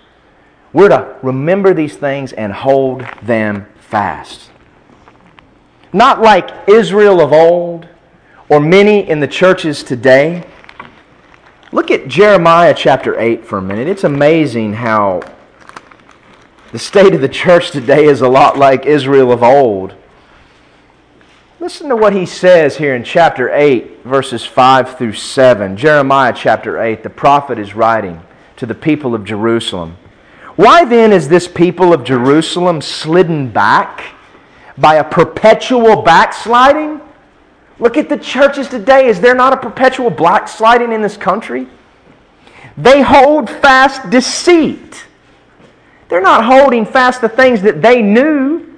We're 0.73 0.89
to 0.89 1.14
remember 1.23 1.73
these 1.73 1.95
things 1.95 2.33
and 2.33 2.53
hold 2.53 3.07
them 3.23 3.69
fast. 3.79 4.51
Not 5.93 6.21
like 6.21 6.51
Israel 6.69 7.21
of 7.21 7.33
old 7.33 7.87
or 8.49 8.59
many 8.59 9.09
in 9.09 9.21
the 9.21 9.29
churches 9.29 9.85
today. 9.85 10.45
Look 11.71 11.93
at 11.93 12.09
Jeremiah 12.09 12.75
chapter 12.77 13.17
8 13.17 13.45
for 13.45 13.59
a 13.59 13.62
minute. 13.62 13.87
It's 13.87 14.03
amazing 14.03 14.73
how 14.73 15.23
the 16.73 16.81
state 16.81 17.14
of 17.14 17.21
the 17.21 17.29
church 17.29 17.71
today 17.71 18.07
is 18.07 18.21
a 18.21 18.29
lot 18.29 18.59
like 18.59 18.85
Israel 18.85 19.31
of 19.31 19.45
old. 19.45 19.95
Listen 21.59 21.88
to 21.88 21.96
what 21.96 22.12
he 22.12 22.26
says 22.26 22.76
here 22.76 22.94
in 22.94 23.02
chapter 23.02 23.50
8, 23.50 24.04
verses 24.04 24.44
5 24.44 24.98
through 24.98 25.14
7. 25.14 25.74
Jeremiah 25.74 26.34
chapter 26.36 26.82
8, 26.82 27.02
the 27.02 27.09
prophet 27.09 27.59
is 27.59 27.74
writing 27.74 28.20
to 28.57 28.66
the 28.66 28.74
people 28.74 29.14
of 29.14 29.24
Jerusalem. 29.24 29.96
Why 30.57 30.84
then 30.84 31.12
is 31.12 31.30
this 31.30 31.48
people 31.48 31.94
of 31.94 32.04
Jerusalem 32.04 32.82
slidden 32.82 33.48
back 33.48 34.04
by 34.76 34.96
a 34.96 35.04
perpetual 35.04 36.02
backsliding? 36.02 37.00
Look 37.78 37.96
at 37.96 38.11
the 38.11 38.18
churches 38.18 38.68
today. 38.68 39.07
Is 39.07 39.22
there 39.22 39.34
not 39.34 39.54
a 39.54 39.57
perpetual 39.57 40.11
backsliding 40.11 40.92
in 40.92 41.00
this 41.00 41.16
country? 41.16 41.66
They 42.76 43.00
hold 43.00 43.48
fast 43.48 44.11
deceit. 44.11 45.07
They're 46.11 46.20
not 46.20 46.44
holding 46.44 46.84
fast 46.84 47.22
the 47.22 47.30
things 47.30 47.62
that 47.62 47.80
they 47.80 48.02
knew 48.02 48.76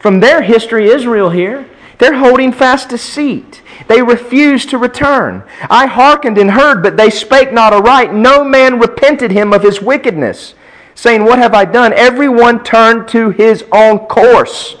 from 0.00 0.18
their 0.18 0.42
history, 0.42 0.88
Israel 0.88 1.30
here. 1.30 1.64
They're 1.98 2.18
holding 2.18 2.52
fast 2.52 2.88
deceit. 2.88 3.62
They 3.88 4.02
refuse 4.02 4.64
to 4.66 4.78
return. 4.78 5.42
I 5.68 5.86
hearkened 5.86 6.38
and 6.38 6.52
heard, 6.52 6.82
but 6.82 6.96
they 6.96 7.10
spake 7.10 7.52
not 7.52 7.72
aright. 7.72 8.14
No 8.14 8.44
man 8.44 8.78
repented 8.78 9.32
him 9.32 9.52
of 9.52 9.62
his 9.62 9.82
wickedness, 9.82 10.54
saying, 10.94 11.24
What 11.24 11.38
have 11.38 11.54
I 11.54 11.64
done? 11.64 11.92
Everyone 11.92 12.62
turned 12.62 13.08
to 13.08 13.30
his 13.30 13.64
own 13.72 13.98
course 14.00 14.76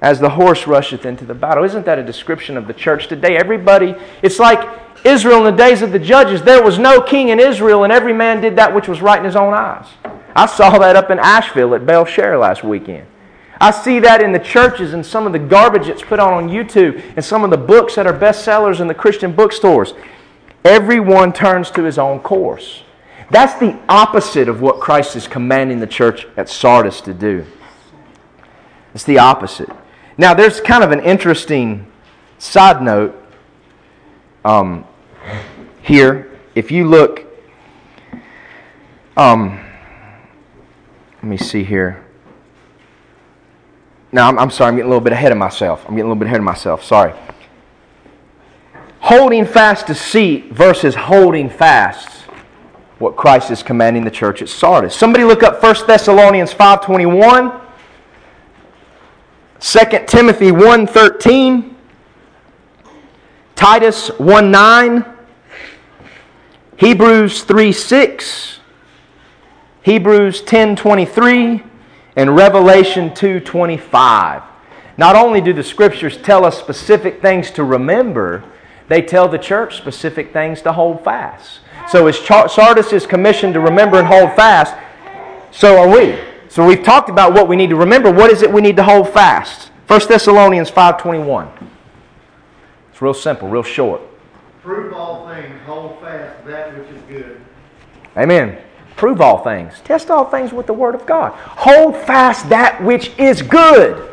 as 0.00 0.20
the 0.20 0.30
horse 0.30 0.66
rusheth 0.66 1.04
into 1.04 1.24
the 1.24 1.34
battle. 1.34 1.64
Isn't 1.64 1.84
that 1.86 1.98
a 1.98 2.04
description 2.04 2.56
of 2.56 2.66
the 2.66 2.74
church 2.74 3.08
today? 3.08 3.36
Everybody, 3.36 3.96
it's 4.22 4.38
like 4.38 4.68
Israel 5.04 5.46
in 5.46 5.56
the 5.56 5.62
days 5.62 5.82
of 5.82 5.92
the 5.92 5.98
judges. 5.98 6.42
There 6.42 6.62
was 6.62 6.78
no 6.78 7.00
king 7.00 7.28
in 7.28 7.40
Israel, 7.40 7.84
and 7.84 7.92
every 7.92 8.12
man 8.12 8.40
did 8.40 8.56
that 8.56 8.74
which 8.74 8.88
was 8.88 9.02
right 9.02 9.18
in 9.18 9.24
his 9.24 9.36
own 9.36 9.54
eyes. 9.54 9.86
I 10.36 10.46
saw 10.46 10.78
that 10.78 10.94
up 10.94 11.10
in 11.10 11.18
Asheville 11.18 11.74
at 11.74 11.84
Bell 11.84 12.06
last 12.38 12.62
weekend. 12.62 13.07
I 13.60 13.70
see 13.72 13.98
that 14.00 14.22
in 14.22 14.32
the 14.32 14.38
churches 14.38 14.94
and 14.94 15.04
some 15.04 15.26
of 15.26 15.32
the 15.32 15.38
garbage 15.38 15.88
that's 15.88 16.02
put 16.02 16.20
on 16.20 16.32
on 16.32 16.48
YouTube 16.48 17.02
and 17.16 17.24
some 17.24 17.42
of 17.42 17.50
the 17.50 17.56
books 17.56 17.96
that 17.96 18.06
are 18.06 18.12
bestsellers 18.12 18.80
in 18.80 18.86
the 18.86 18.94
Christian 18.94 19.32
bookstores. 19.32 19.94
Everyone 20.64 21.32
turns 21.32 21.70
to 21.72 21.82
his 21.82 21.98
own 21.98 22.20
course. 22.20 22.82
That's 23.30 23.58
the 23.58 23.78
opposite 23.88 24.48
of 24.48 24.60
what 24.60 24.80
Christ 24.80 25.16
is 25.16 25.26
commanding 25.26 25.80
the 25.80 25.86
church 25.86 26.26
at 26.36 26.48
Sardis 26.48 27.00
to 27.02 27.12
do. 27.12 27.44
It's 28.94 29.04
the 29.04 29.18
opposite. 29.18 29.68
Now, 30.16 30.34
there's 30.34 30.60
kind 30.60 30.82
of 30.82 30.92
an 30.92 31.00
interesting 31.00 31.86
side 32.38 32.82
note 32.82 33.14
um, 34.44 34.84
here. 35.82 36.38
If 36.54 36.70
you 36.70 36.88
look, 36.88 37.24
um, 39.16 39.64
let 41.16 41.24
me 41.24 41.36
see 41.36 41.64
here. 41.64 42.04
Now, 44.10 44.28
I'm, 44.28 44.38
I'm 44.38 44.50
sorry, 44.50 44.68
I'm 44.68 44.76
getting 44.76 44.86
a 44.86 44.90
little 44.90 45.04
bit 45.04 45.12
ahead 45.12 45.32
of 45.32 45.38
myself. 45.38 45.84
I'm 45.86 45.94
getting 45.94 46.06
a 46.06 46.08
little 46.08 46.18
bit 46.18 46.26
ahead 46.26 46.38
of 46.38 46.44
myself. 46.44 46.82
Sorry. 46.82 47.12
Holding 49.00 49.44
fast 49.44 49.86
deceit 49.86 50.52
versus 50.52 50.94
holding 50.94 51.50
fast 51.50 52.18
what 52.98 53.16
Christ 53.16 53.50
is 53.50 53.62
commanding 53.62 54.04
the 54.04 54.10
church 54.10 54.42
at 54.42 54.48
Sardis. 54.48 54.94
Somebody 54.94 55.24
look 55.24 55.42
up 55.42 55.62
1 55.62 55.86
Thessalonians 55.86 56.52
5.21, 56.52 57.60
2 59.60 60.06
Timothy 60.06 60.50
1.13, 60.50 61.74
Titus 63.54 64.10
1.9, 64.10 65.14
Hebrews 66.76 67.44
3.6, 67.44 68.58
Hebrews 69.82 70.42
10.23, 70.42 71.67
and 72.18 72.34
Revelation 72.34 73.14
2:25. 73.14 74.42
Not 74.96 75.14
only 75.14 75.40
do 75.40 75.52
the 75.52 75.62
scriptures 75.62 76.16
tell 76.16 76.44
us 76.44 76.58
specific 76.58 77.22
things 77.22 77.52
to 77.52 77.62
remember, 77.62 78.42
they 78.88 79.02
tell 79.02 79.28
the 79.28 79.38
church 79.38 79.76
specific 79.76 80.32
things 80.32 80.60
to 80.62 80.72
hold 80.72 81.04
fast. 81.04 81.60
So 81.88 82.08
as 82.08 82.18
Sardis 82.18 82.92
is 82.92 83.06
commissioned 83.06 83.54
to 83.54 83.60
remember 83.60 83.98
and 83.98 84.08
hold 84.08 84.32
fast, 84.32 84.74
so 85.52 85.78
are 85.78 85.88
we. 85.88 86.18
So 86.48 86.66
we've 86.66 86.82
talked 86.82 87.08
about 87.08 87.34
what 87.34 87.46
we 87.46 87.54
need 87.54 87.70
to 87.70 87.76
remember. 87.76 88.10
What 88.10 88.32
is 88.32 88.42
it 88.42 88.52
we 88.52 88.62
need 88.62 88.76
to 88.78 88.82
hold 88.82 89.08
fast? 89.10 89.70
1 89.86 90.08
Thessalonians 90.08 90.70
5:21. 90.70 91.46
It's 92.90 93.00
real 93.00 93.14
simple, 93.14 93.46
real 93.48 93.62
short. 93.62 94.00
Prove 94.64 94.92
all 94.92 95.28
things, 95.28 95.54
hold 95.66 96.00
fast 96.00 96.44
that 96.46 96.76
which 96.76 96.88
is 96.88 97.02
good. 97.08 97.40
Amen. 98.16 98.58
Prove 98.98 99.20
all 99.20 99.44
things. 99.44 99.80
Test 99.84 100.10
all 100.10 100.24
things 100.24 100.52
with 100.52 100.66
the 100.66 100.74
Word 100.74 100.96
of 100.96 101.06
God. 101.06 101.32
Hold 101.32 101.96
fast 101.96 102.48
that 102.48 102.82
which 102.82 103.16
is 103.16 103.42
good. 103.42 104.10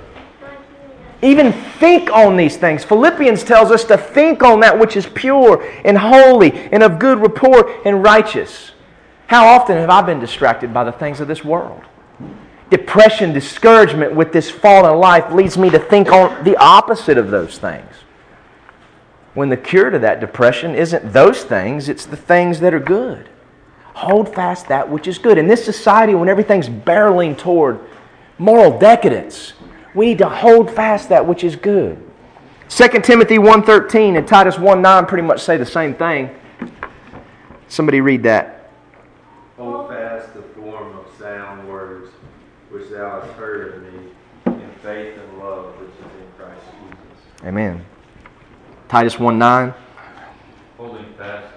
Even 1.24 1.52
think 1.52 2.12
on 2.12 2.38
these 2.38 2.56
things. 2.56 2.84
Philippians 2.84 3.44
tells 3.44 3.72
us 3.72 3.84
to 3.86 3.98
think 3.98 4.44
on 4.44 4.60
that 4.60 4.78
which 4.78 4.96
is 4.96 5.08
pure 5.08 5.68
and 5.84 5.98
holy 5.98 6.52
and 6.72 6.84
of 6.84 7.00
good 7.00 7.20
report 7.20 7.68
and 7.84 8.04
righteous. 8.04 8.74
How 9.26 9.48
often 9.48 9.76
have 9.78 9.90
I 9.90 10.04
been 10.04 10.20
distracted 10.20 10.72
by 10.72 10.84
the 10.84 10.92
things 10.92 11.20
of 11.20 11.28
this 11.28 11.44
world? 11.44 11.82
Depression, 12.70 13.34
discouragement 13.34 14.14
with 14.14 14.32
this 14.32 14.52
fallen 14.52 15.00
life 15.00 15.34
leads 15.34 15.58
me 15.58 15.72
to 15.72 15.80
think 15.80 16.12
on 16.12 16.44
the 16.44 16.56
opposite 16.58 17.18
of 17.18 17.32
those 17.32 17.58
things. 17.58 17.92
When 19.34 19.50
the 19.50 19.58
cure 19.58 19.90
to 19.90 19.98
that 19.98 20.20
depression 20.20 20.76
isn't 20.76 21.12
those 21.12 21.44
things, 21.44 21.90
it's 21.90 22.06
the 22.06 22.16
things 22.16 22.60
that 22.60 22.72
are 22.76 22.80
good. 22.80 23.30
Hold 23.96 24.36
fast 24.36 24.68
that 24.68 24.90
which 24.90 25.08
is 25.08 25.18
good. 25.18 25.38
In 25.38 25.48
this 25.48 25.64
society, 25.64 26.16
when 26.16 26.28
everything's 26.28 26.68
barreling 26.68 27.38
toward 27.38 27.80
moral 28.38 28.78
decadence, 28.78 29.54
we 29.94 30.08
need 30.08 30.18
to 30.18 30.28
hold 30.28 30.70
fast 30.70 31.08
that 31.10 31.26
which 31.26 31.46
is 31.46 31.56
good. 31.56 31.98
2 32.68 32.88
Timothy 33.00 33.38
1.13 33.38 34.18
and 34.18 34.28
Titus 34.28 34.56
1.9 34.56 35.08
pretty 35.08 35.26
much 35.26 35.42
say 35.42 35.56
the 35.56 35.66
same 35.66 35.94
thing. 35.94 36.30
Somebody 37.70 38.02
read 38.02 38.24
that. 38.24 38.70
Hold 39.56 39.88
fast 39.88 40.34
the 40.34 40.42
form 40.42 40.98
of 40.98 41.06
sound 41.18 41.66
words 41.70 42.12
which 42.72 42.90
thou 42.90 43.22
hast 43.22 43.32
heard 43.38 43.76
of 43.76 43.94
me 43.94 44.10
in 44.48 44.70
faith 44.84 45.18
and 45.18 45.40
love 45.40 45.74
which 45.80 45.92
is 45.92 46.12
in 46.20 46.32
Christ 46.38 46.66
Jesus. 46.66 47.46
Amen. 47.46 47.86
Titus 48.90 49.16
1.9. 49.16 49.74
Holding 50.76 51.14
fast 51.14 51.56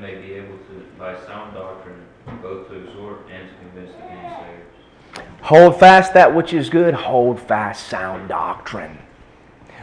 may 0.00 0.14
be 0.14 0.32
able 0.32 0.56
to, 0.56 0.86
by 1.12 1.26
sound 1.26 1.54
doctrine, 1.54 2.06
both 2.42 2.68
to 2.68 2.74
exhort 2.74 3.26
and 3.30 3.48
to 3.48 3.54
convince 3.56 3.92
the 3.96 4.02
naysayers. 4.02 5.24
Hold 5.42 5.78
fast 5.80 6.14
that 6.14 6.34
which 6.34 6.52
is 6.52 6.68
good, 6.68 6.94
hold 6.94 7.40
fast 7.40 7.88
sound 7.88 8.28
doctrine. 8.28 8.98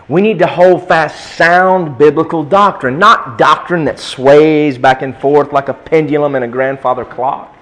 We 0.07 0.21
need 0.21 0.39
to 0.39 0.47
hold 0.47 0.87
fast 0.87 1.35
sound 1.35 1.97
biblical 1.97 2.43
doctrine, 2.43 2.97
not 2.97 3.37
doctrine 3.37 3.83
that 3.85 3.99
sways 3.99 4.77
back 4.77 5.01
and 5.01 5.17
forth 5.17 5.51
like 5.51 5.67
a 5.67 5.73
pendulum 5.73 6.35
in 6.35 6.43
a 6.43 6.47
grandfather 6.47 7.03
clock. 7.03 7.53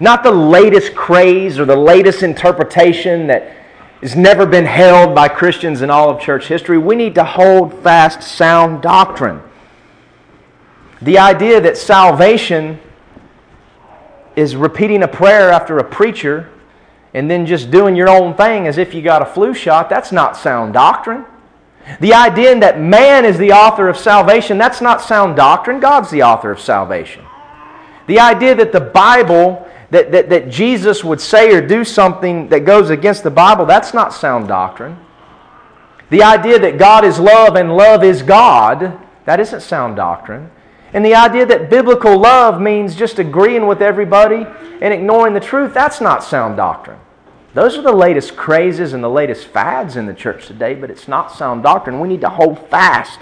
Not 0.00 0.22
the 0.22 0.30
latest 0.30 0.94
craze 0.94 1.58
or 1.58 1.64
the 1.64 1.76
latest 1.76 2.22
interpretation 2.22 3.28
that 3.28 3.54
has 4.02 4.14
never 4.14 4.44
been 4.44 4.66
held 4.66 5.14
by 5.14 5.28
Christians 5.28 5.80
in 5.80 5.90
all 5.90 6.10
of 6.10 6.20
church 6.20 6.46
history. 6.46 6.76
We 6.76 6.94
need 6.96 7.14
to 7.14 7.24
hold 7.24 7.72
fast 7.82 8.22
sound 8.22 8.82
doctrine. 8.82 9.40
The 11.02 11.18
idea 11.18 11.60
that 11.60 11.76
salvation 11.76 12.80
is 14.34 14.56
repeating 14.56 15.02
a 15.02 15.08
prayer 15.08 15.50
after 15.50 15.78
a 15.78 15.84
preacher 15.84 16.48
and 17.14 17.30
then 17.30 17.46
just 17.46 17.70
doing 17.70 17.96
your 17.96 18.08
own 18.08 18.34
thing 18.34 18.66
as 18.66 18.78
if 18.78 18.94
you 18.94 19.02
got 19.02 19.22
a 19.22 19.26
flu 19.26 19.54
shot, 19.54 19.88
that's 19.88 20.12
not 20.12 20.36
sound 20.36 20.74
doctrine. 20.74 21.24
The 22.00 22.14
idea 22.14 22.58
that 22.60 22.80
man 22.80 23.24
is 23.24 23.38
the 23.38 23.52
author 23.52 23.88
of 23.88 23.96
salvation, 23.96 24.58
that's 24.58 24.80
not 24.80 25.00
sound 25.00 25.36
doctrine. 25.36 25.80
God's 25.80 26.10
the 26.10 26.22
author 26.22 26.50
of 26.50 26.60
salvation. 26.60 27.24
The 28.06 28.20
idea 28.20 28.54
that 28.54 28.72
the 28.72 28.80
Bible, 28.80 29.66
that, 29.90 30.12
that, 30.12 30.28
that 30.28 30.50
Jesus 30.50 31.02
would 31.02 31.20
say 31.20 31.52
or 31.54 31.66
do 31.66 31.84
something 31.84 32.48
that 32.48 32.60
goes 32.60 32.90
against 32.90 33.22
the 33.22 33.30
Bible, 33.30 33.64
that's 33.64 33.94
not 33.94 34.12
sound 34.12 34.48
doctrine. 34.48 34.98
The 36.10 36.22
idea 36.22 36.58
that 36.58 36.78
God 36.78 37.04
is 37.04 37.18
love 37.18 37.56
and 37.56 37.76
love 37.76 38.04
is 38.04 38.22
God, 38.22 38.98
that 39.24 39.40
isn't 39.40 39.60
sound 39.60 39.96
doctrine. 39.96 40.50
And 40.92 41.04
the 41.04 41.14
idea 41.14 41.44
that 41.46 41.68
biblical 41.68 42.18
love 42.18 42.60
means 42.60 42.96
just 42.96 43.18
agreeing 43.18 43.66
with 43.66 43.82
everybody 43.82 44.46
and 44.80 44.94
ignoring 44.94 45.34
the 45.34 45.40
truth, 45.40 45.74
that's 45.74 46.00
not 46.00 46.24
sound 46.24 46.56
doctrine. 46.56 46.98
Those 47.54 47.76
are 47.76 47.82
the 47.82 47.92
latest 47.92 48.36
crazes 48.36 48.92
and 48.92 49.02
the 49.02 49.08
latest 49.08 49.48
fads 49.48 49.96
in 49.96 50.06
the 50.06 50.14
church 50.14 50.46
today, 50.46 50.74
but 50.74 50.90
it's 50.90 51.08
not 51.08 51.32
sound 51.32 51.62
doctrine. 51.62 52.00
We 52.00 52.08
need 52.08 52.20
to 52.22 52.28
hold 52.28 52.68
fast 52.68 53.20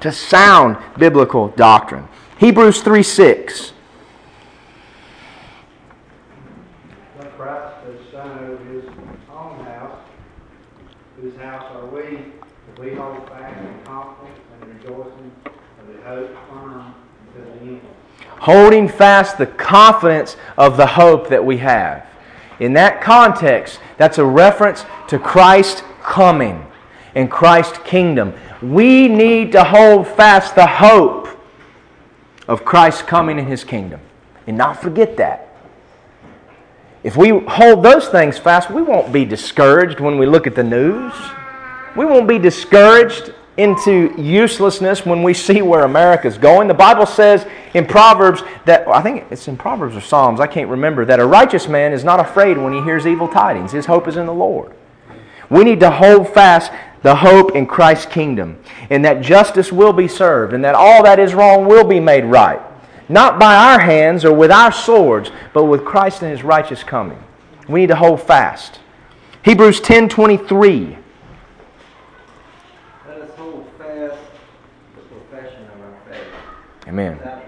to 0.00 0.12
sound 0.12 0.76
biblical 0.98 1.48
doctrine. 1.48 2.08
Hebrews 2.38 2.82
3 2.82 3.02
6. 3.02 3.72
Christ 7.36 7.74
has 7.84 8.10
son 8.12 8.44
of 8.52 8.66
his 8.66 8.84
own 9.32 9.64
house, 9.64 9.98
whose 11.20 11.36
house 11.38 11.64
are 11.74 11.86
we, 11.86 12.18
we 12.78 12.94
hold 12.94 13.28
fast 13.28 13.58
in 13.58 13.84
confidence 13.84 14.38
and 14.60 14.74
rejoicing 14.74 15.32
Holding 18.40 18.88
fast 18.88 19.38
the 19.38 19.46
confidence 19.46 20.36
of 20.58 20.76
the 20.76 20.86
hope 20.86 21.28
that 21.28 21.44
we 21.44 21.58
have. 21.58 22.06
In 22.58 22.72
that 22.74 23.00
context, 23.00 23.80
that's 23.98 24.18
a 24.18 24.24
reference 24.24 24.84
to 25.08 25.18
Christ 25.18 25.84
coming 26.02 26.66
and 27.14 27.30
Christ's 27.30 27.78
kingdom. 27.78 28.34
We 28.60 29.08
need 29.08 29.52
to 29.52 29.64
hold 29.64 30.06
fast 30.06 30.54
the 30.54 30.66
hope 30.66 31.28
of 32.48 32.64
Christ 32.64 33.06
coming 33.06 33.38
in 33.38 33.46
his 33.46 33.64
kingdom 33.64 34.00
and 34.46 34.56
not 34.56 34.80
forget 34.80 35.16
that. 35.16 35.48
If 37.02 37.16
we 37.16 37.30
hold 37.30 37.82
those 37.82 38.08
things 38.08 38.38
fast, 38.38 38.70
we 38.70 38.82
won't 38.82 39.12
be 39.12 39.24
discouraged 39.24 39.98
when 39.98 40.18
we 40.18 40.26
look 40.26 40.46
at 40.46 40.54
the 40.54 40.62
news. 40.62 41.12
We 41.96 42.04
won't 42.04 42.28
be 42.28 42.38
discouraged 42.38 43.34
into 43.56 44.14
uselessness 44.20 45.04
when 45.04 45.22
we 45.22 45.34
see 45.34 45.60
where 45.62 45.84
America's 45.84 46.38
going. 46.38 46.68
The 46.68 46.74
Bible 46.74 47.06
says 47.06 47.46
in 47.74 47.86
Proverbs 47.86 48.42
that, 48.64 48.88
I 48.88 49.02
think 49.02 49.24
it's 49.30 49.46
in 49.48 49.56
Proverbs 49.56 49.94
or 49.94 50.00
Psalms, 50.00 50.40
I 50.40 50.46
can't 50.46 50.70
remember, 50.70 51.04
that 51.04 51.20
a 51.20 51.26
righteous 51.26 51.68
man 51.68 51.92
is 51.92 52.04
not 52.04 52.20
afraid 52.20 52.56
when 52.56 52.72
he 52.72 52.82
hears 52.82 53.06
evil 53.06 53.28
tidings. 53.28 53.72
His 53.72 53.86
hope 53.86 54.08
is 54.08 54.16
in 54.16 54.26
the 54.26 54.32
Lord. 54.32 54.72
We 55.50 55.64
need 55.64 55.80
to 55.80 55.90
hold 55.90 56.28
fast 56.28 56.72
the 57.02 57.16
hope 57.16 57.54
in 57.54 57.66
Christ's 57.66 58.06
kingdom 58.06 58.58
and 58.88 59.04
that 59.04 59.22
justice 59.22 59.72
will 59.72 59.92
be 59.92 60.08
served 60.08 60.54
and 60.54 60.64
that 60.64 60.74
all 60.74 61.02
that 61.02 61.18
is 61.18 61.34
wrong 61.34 61.66
will 61.66 61.84
be 61.84 62.00
made 62.00 62.24
right. 62.24 62.60
Not 63.08 63.38
by 63.38 63.54
our 63.54 63.80
hands 63.80 64.24
or 64.24 64.32
with 64.32 64.50
our 64.50 64.72
swords, 64.72 65.30
but 65.52 65.64
with 65.64 65.84
Christ 65.84 66.22
and 66.22 66.30
his 66.30 66.42
righteous 66.42 66.82
coming. 66.82 67.22
We 67.68 67.80
need 67.80 67.88
to 67.88 67.96
hold 67.96 68.22
fast. 68.22 68.80
Hebrews 69.44 69.80
10 69.80 70.08
23. 70.08 70.98
Let 73.08 73.18
us 73.18 73.36
hold 73.36 73.68
fast 73.76 74.16
the 74.94 75.02
profession 75.02 75.64
of 75.64 75.80
our 75.80 75.96
faith 76.08 76.26
Amen. 76.81 76.81
without 76.81 76.81
wavering, 76.81 76.81
for 76.81 76.81
he 76.81 76.81
is 76.81 76.81
faithful 76.81 76.81
that 76.81 76.81
promised. 76.92 77.42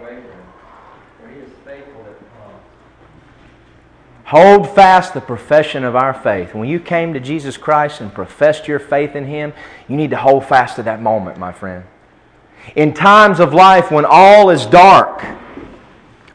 Hold 4.26 4.70
fast 4.70 5.12
the 5.12 5.20
profession 5.20 5.84
of 5.84 5.94
our 5.94 6.14
faith. 6.14 6.54
When 6.54 6.68
you 6.68 6.80
came 6.80 7.12
to 7.12 7.20
Jesus 7.20 7.56
Christ 7.56 8.00
and 8.00 8.12
professed 8.12 8.66
your 8.66 8.78
faith 8.78 9.14
in 9.14 9.26
Him, 9.26 9.52
you 9.86 9.96
need 9.96 10.10
to 10.10 10.16
hold 10.16 10.46
fast 10.46 10.76
to 10.76 10.82
that 10.84 11.02
moment, 11.02 11.38
my 11.38 11.52
friend. 11.52 11.84
In 12.74 12.94
times 12.94 13.38
of 13.38 13.52
life 13.52 13.90
when 13.90 14.06
all 14.08 14.48
is 14.48 14.64
dark, 14.64 15.22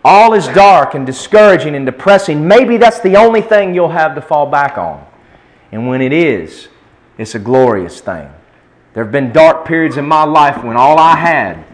all 0.06 0.34
is 0.34 0.48
dark 0.50 0.94
and 0.94 1.06
discouraging 1.06 1.76
and 1.76 1.86
depressing, 1.86 2.48
maybe 2.48 2.78
that's 2.78 3.00
the 3.00 3.16
only 3.16 3.42
thing 3.42 3.74
you'll 3.74 3.90
have 3.90 4.14
to 4.16 4.22
fall 4.22 4.46
back 4.46 4.78
on. 4.78 5.06
And 5.72 5.88
when 5.88 6.02
it 6.02 6.14
is, 6.14 6.68
it's 7.18 7.34
a 7.34 7.40
glorious 7.40 8.00
thing. 8.00 8.32
There 8.94 9.04
have 9.04 9.12
been 9.12 9.32
dark 9.32 9.66
periods 9.66 9.98
in 9.98 10.06
my 10.06 10.24
life 10.24 10.64
when 10.64 10.78
all 10.78 11.00
I 11.00 11.16
had 11.16 11.66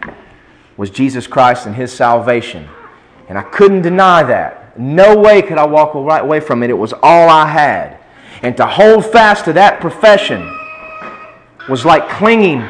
was 0.77 0.89
Jesus 0.89 1.27
Christ 1.27 1.65
and 1.65 1.75
His 1.75 1.91
salvation. 1.91 2.67
And 3.27 3.37
I 3.37 3.43
couldn't 3.43 3.81
deny 3.81 4.23
that. 4.23 4.77
No 4.77 5.17
way 5.17 5.41
could 5.41 5.57
I 5.57 5.65
walk 5.65 5.93
right 5.95 6.21
away 6.21 6.39
from 6.39 6.63
it. 6.63 6.69
It 6.69 6.73
was 6.73 6.93
all 6.93 7.29
I 7.29 7.47
had. 7.47 7.99
And 8.41 8.55
to 8.57 8.65
hold 8.65 9.05
fast 9.05 9.45
to 9.45 9.53
that 9.53 9.79
profession 9.79 10.51
was 11.69 11.85
like 11.85 12.09
clinging 12.09 12.67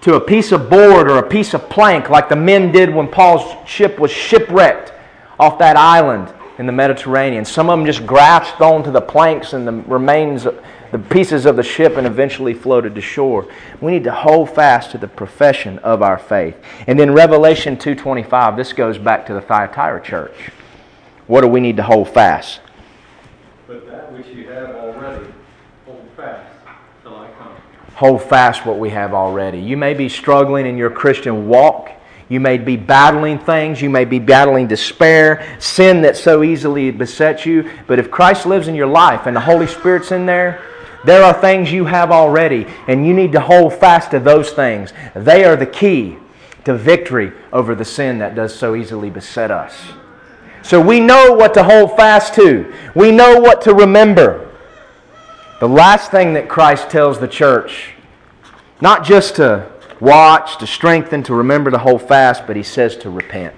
to 0.00 0.14
a 0.14 0.20
piece 0.20 0.52
of 0.52 0.68
board 0.68 1.10
or 1.10 1.18
a 1.18 1.28
piece 1.28 1.54
of 1.54 1.68
plank, 1.68 2.10
like 2.10 2.28
the 2.28 2.36
men 2.36 2.72
did 2.72 2.94
when 2.94 3.08
Paul's 3.08 3.68
ship 3.68 3.98
was 3.98 4.10
shipwrecked 4.10 4.92
off 5.38 5.58
that 5.58 5.76
island 5.76 6.32
in 6.58 6.66
the 6.66 6.72
Mediterranean. 6.72 7.44
Some 7.44 7.70
of 7.70 7.78
them 7.78 7.86
just 7.86 8.06
grasped 8.06 8.60
onto 8.60 8.90
the 8.90 9.00
planks 9.00 9.52
and 9.52 9.66
the 9.66 9.72
remains, 9.72 10.46
the 10.90 10.98
pieces 10.98 11.46
of 11.46 11.56
the 11.56 11.62
ship, 11.62 11.96
and 11.96 12.06
eventually 12.06 12.54
floated 12.54 12.94
to 12.94 13.00
shore. 13.00 13.46
We 13.80 13.92
need 13.92 14.04
to 14.04 14.12
hold 14.12 14.50
fast 14.50 14.90
to 14.92 14.98
the 14.98 15.08
profession 15.08 15.78
of 15.80 16.02
our 16.02 16.18
faith. 16.18 16.56
And 16.86 16.98
then 16.98 17.12
Revelation 17.12 17.76
2:25. 17.76 18.56
This 18.56 18.72
goes 18.72 18.98
back 18.98 19.26
to 19.26 19.34
the 19.34 19.40
Thyatira 19.40 20.02
church. 20.02 20.50
What 21.26 21.42
do 21.42 21.48
we 21.48 21.60
need 21.60 21.76
to 21.76 21.82
hold 21.82 22.08
fast? 22.08 22.60
But 23.66 23.86
that 23.90 24.10
which 24.12 24.28
you 24.28 24.48
have 24.48 24.70
already, 24.76 25.26
hold 25.84 26.08
fast 26.16 26.46
till 27.02 27.16
I 27.16 27.26
come. 27.38 27.52
hold 27.94 28.22
fast 28.22 28.64
what 28.64 28.78
we 28.78 28.88
have 28.90 29.12
already. 29.12 29.58
You 29.58 29.76
may 29.76 29.92
be 29.92 30.08
struggling 30.08 30.66
in 30.66 30.78
your 30.78 30.88
Christian 30.88 31.48
walk. 31.48 31.90
You 32.30 32.40
may 32.40 32.56
be 32.58 32.76
battling 32.76 33.38
things. 33.38 33.82
You 33.82 33.90
may 33.90 34.04
be 34.04 34.18
battling 34.18 34.68
despair, 34.68 35.44
sin 35.58 36.02
that 36.02 36.16
so 36.16 36.42
easily 36.42 36.90
besets 36.90 37.44
you. 37.44 37.70
But 37.86 37.98
if 37.98 38.10
Christ 38.10 38.46
lives 38.46 38.68
in 38.68 38.74
your 38.74 38.86
life 38.86 39.26
and 39.26 39.36
the 39.36 39.40
Holy 39.40 39.66
Spirit's 39.66 40.12
in 40.12 40.26
there, 40.26 40.62
there 41.04 41.22
are 41.22 41.32
things 41.32 41.72
you 41.72 41.84
have 41.84 42.10
already, 42.10 42.66
and 42.86 43.06
you 43.06 43.14
need 43.14 43.32
to 43.32 43.40
hold 43.40 43.74
fast 43.74 44.10
to 44.10 44.20
those 44.20 44.50
things. 44.50 44.92
They 45.14 45.44
are 45.44 45.56
the 45.56 45.66
key 45.66 46.16
to 46.64 46.76
victory 46.76 47.32
over 47.52 47.74
the 47.74 47.84
sin 47.84 48.18
that 48.18 48.34
does 48.34 48.54
so 48.54 48.74
easily 48.74 49.10
beset 49.10 49.50
us. 49.50 49.74
So 50.62 50.80
we 50.80 51.00
know 51.00 51.32
what 51.32 51.54
to 51.54 51.62
hold 51.62 51.96
fast 51.96 52.34
to, 52.34 52.72
we 52.94 53.10
know 53.10 53.40
what 53.40 53.62
to 53.62 53.74
remember. 53.74 54.44
The 55.60 55.68
last 55.68 56.10
thing 56.10 56.34
that 56.34 56.48
Christ 56.48 56.90
tells 56.90 57.18
the 57.18 57.26
church, 57.26 57.92
not 58.80 59.04
just 59.04 59.36
to 59.36 59.70
watch, 60.00 60.58
to 60.58 60.66
strengthen, 60.66 61.22
to 61.24 61.34
remember 61.34 61.70
to 61.70 61.78
hold 61.78 62.02
fast, 62.02 62.46
but 62.46 62.54
he 62.54 62.62
says 62.62 62.96
to 62.98 63.10
repent. 63.10 63.54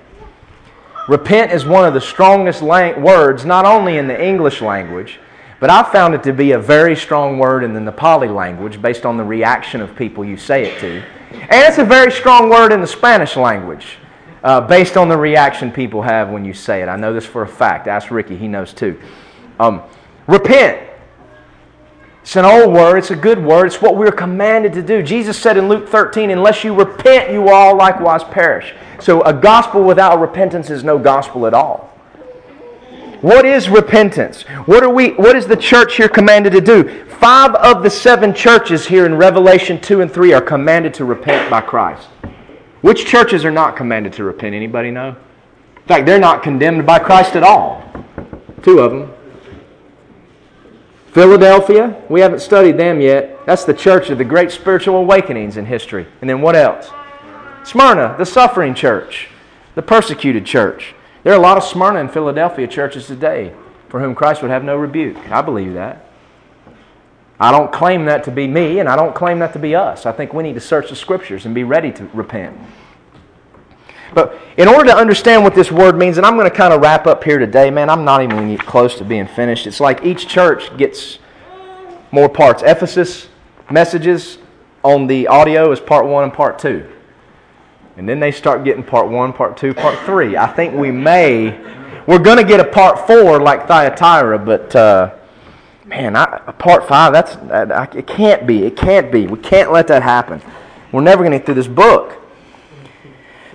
Repent 1.08 1.52
is 1.52 1.66
one 1.66 1.84
of 1.84 1.92
the 1.94 2.00
strongest 2.00 2.62
lang- 2.62 3.02
words, 3.02 3.44
not 3.44 3.64
only 3.64 3.98
in 3.98 4.06
the 4.06 4.24
English 4.24 4.62
language, 4.62 5.18
but 5.60 5.68
I 5.68 5.82
found 5.82 6.14
it 6.14 6.22
to 6.24 6.32
be 6.32 6.52
a 6.52 6.58
very 6.58 6.96
strong 6.96 7.38
word 7.38 7.62
in 7.62 7.74
the 7.74 7.80
Nepali 7.80 8.34
language 8.34 8.80
based 8.80 9.04
on 9.04 9.18
the 9.18 9.24
reaction 9.24 9.82
of 9.82 9.94
people 9.94 10.24
you 10.24 10.38
say 10.38 10.64
it 10.64 10.80
to. 10.80 11.04
And 11.32 11.68
it's 11.68 11.78
a 11.78 11.84
very 11.84 12.10
strong 12.10 12.48
word 12.48 12.72
in 12.72 12.80
the 12.80 12.86
Spanish 12.86 13.36
language 13.36 13.98
uh, 14.42 14.62
based 14.62 14.96
on 14.96 15.10
the 15.10 15.16
reaction 15.16 15.70
people 15.70 16.00
have 16.00 16.30
when 16.30 16.46
you 16.46 16.54
say 16.54 16.82
it. 16.82 16.88
I 16.88 16.96
know 16.96 17.12
this 17.12 17.26
for 17.26 17.42
a 17.42 17.48
fact. 17.48 17.86
Ask 17.86 18.10
Ricky, 18.10 18.36
he 18.36 18.48
knows 18.48 18.72
too. 18.72 18.98
Um, 19.60 19.82
repent. 20.26 20.88
It's 22.22 22.36
an 22.36 22.44
old 22.44 22.72
word, 22.72 22.98
it's 22.98 23.10
a 23.10 23.16
good 23.16 23.42
word, 23.42 23.66
it's 23.66 23.80
what 23.80 23.96
we're 23.96 24.12
commanded 24.12 24.72
to 24.74 24.82
do. 24.82 25.02
Jesus 25.02 25.38
said 25.38 25.56
in 25.56 25.68
Luke 25.68 25.88
13, 25.88 26.30
Unless 26.30 26.64
you 26.64 26.74
repent, 26.74 27.32
you 27.32 27.48
all 27.48 27.76
likewise 27.76 28.24
perish. 28.24 28.74
So 28.98 29.22
a 29.22 29.32
gospel 29.32 29.82
without 29.82 30.20
repentance 30.20 30.70
is 30.70 30.84
no 30.84 30.98
gospel 30.98 31.46
at 31.46 31.54
all. 31.54 31.89
What 33.20 33.44
is 33.44 33.68
repentance? 33.68 34.42
What 34.64 34.82
are 34.82 34.88
we 34.88 35.10
what 35.10 35.36
is 35.36 35.46
the 35.46 35.56
church 35.56 35.96
here 35.96 36.08
commanded 36.08 36.52
to 36.54 36.60
do? 36.60 37.04
Five 37.04 37.54
of 37.56 37.82
the 37.82 37.90
seven 37.90 38.32
churches 38.32 38.86
here 38.86 39.04
in 39.04 39.14
Revelation 39.14 39.78
2 39.78 40.00
and 40.00 40.10
3 40.10 40.32
are 40.32 40.40
commanded 40.40 40.94
to 40.94 41.04
repent 41.04 41.50
by 41.50 41.60
Christ. 41.60 42.08
Which 42.80 43.04
churches 43.04 43.44
are 43.44 43.50
not 43.50 43.76
commanded 43.76 44.14
to 44.14 44.24
repent? 44.24 44.54
Anybody 44.54 44.90
know? 44.90 45.16
In 45.76 45.82
fact, 45.82 46.06
they're 46.06 46.18
not 46.18 46.42
condemned 46.42 46.86
by 46.86 46.98
Christ 46.98 47.36
at 47.36 47.42
all. 47.42 47.84
Two 48.62 48.78
of 48.78 48.90
them. 48.90 49.12
Philadelphia, 51.12 52.02
we 52.08 52.20
haven't 52.20 52.40
studied 52.40 52.78
them 52.78 53.02
yet. 53.02 53.44
That's 53.44 53.64
the 53.64 53.74
church 53.74 54.08
of 54.08 54.16
the 54.16 54.24
great 54.24 54.50
spiritual 54.50 54.96
awakenings 54.96 55.58
in 55.58 55.66
history. 55.66 56.06
And 56.22 56.30
then 56.30 56.40
what 56.40 56.56
else? 56.56 56.90
Smyrna, 57.64 58.14
the 58.16 58.24
suffering 58.24 58.74
church, 58.74 59.28
the 59.74 59.82
persecuted 59.82 60.46
church. 60.46 60.94
There 61.22 61.32
are 61.32 61.36
a 61.36 61.42
lot 61.42 61.56
of 61.56 61.64
Smyrna 61.64 62.00
and 62.00 62.10
Philadelphia 62.10 62.66
churches 62.66 63.06
today 63.06 63.52
for 63.88 64.00
whom 64.00 64.14
Christ 64.14 64.42
would 64.42 64.50
have 64.50 64.64
no 64.64 64.76
rebuke. 64.76 65.18
I 65.30 65.42
believe 65.42 65.74
that. 65.74 66.06
I 67.38 67.50
don't 67.50 67.72
claim 67.72 68.04
that 68.04 68.24
to 68.24 68.30
be 68.30 68.46
me, 68.46 68.80
and 68.80 68.88
I 68.88 68.96
don't 68.96 69.14
claim 69.14 69.38
that 69.38 69.52
to 69.54 69.58
be 69.58 69.74
us. 69.74 70.06
I 70.06 70.12
think 70.12 70.34
we 70.34 70.42
need 70.42 70.54
to 70.54 70.60
search 70.60 70.90
the 70.90 70.96
scriptures 70.96 71.46
and 71.46 71.54
be 71.54 71.64
ready 71.64 71.90
to 71.92 72.04
repent. 72.12 72.58
But 74.14 74.38
in 74.56 74.68
order 74.68 74.86
to 74.86 74.96
understand 74.96 75.42
what 75.42 75.54
this 75.54 75.70
word 75.70 75.96
means, 75.96 76.16
and 76.16 76.26
I'm 76.26 76.36
going 76.36 76.50
to 76.50 76.54
kind 76.54 76.74
of 76.74 76.80
wrap 76.80 77.06
up 77.06 77.24
here 77.24 77.38
today, 77.38 77.70
man, 77.70 77.88
I'm 77.88 78.04
not 78.04 78.22
even 78.22 78.58
close 78.58 78.96
to 78.96 79.04
being 79.04 79.26
finished. 79.26 79.66
It's 79.66 79.80
like 79.80 80.04
each 80.04 80.28
church 80.28 80.76
gets 80.76 81.18
more 82.10 82.28
parts. 82.28 82.62
Ephesus 82.62 83.28
messages 83.70 84.38
on 84.82 85.06
the 85.06 85.28
audio 85.28 85.70
is 85.72 85.80
part 85.80 86.06
one 86.06 86.24
and 86.24 86.32
part 86.32 86.58
two. 86.58 86.90
And 88.00 88.08
then 88.08 88.18
they 88.18 88.32
start 88.32 88.64
getting 88.64 88.82
part 88.82 89.10
one, 89.10 89.34
part 89.34 89.58
two, 89.58 89.74
part 89.74 89.98
three. 90.06 90.34
I 90.34 90.46
think 90.46 90.72
we 90.72 90.90
may, 90.90 91.50
we're 92.06 92.18
going 92.18 92.38
to 92.38 92.44
get 92.44 92.58
a 92.58 92.64
part 92.64 93.06
four 93.06 93.38
like 93.42 93.68
Thyatira, 93.68 94.38
but 94.38 94.74
uh, 94.74 95.14
man, 95.84 96.16
I, 96.16 96.38
part 96.52 96.88
five, 96.88 97.12
that's, 97.12 97.36
I, 97.36 97.86
it 97.94 98.06
can't 98.06 98.46
be. 98.46 98.64
It 98.64 98.74
can't 98.74 99.12
be. 99.12 99.26
We 99.26 99.38
can't 99.40 99.70
let 99.70 99.86
that 99.88 100.02
happen. 100.02 100.40
We're 100.92 101.02
never 101.02 101.22
going 101.22 101.32
to 101.32 101.38
get 101.40 101.44
through 101.44 101.56
this 101.56 101.66
book. 101.66 102.16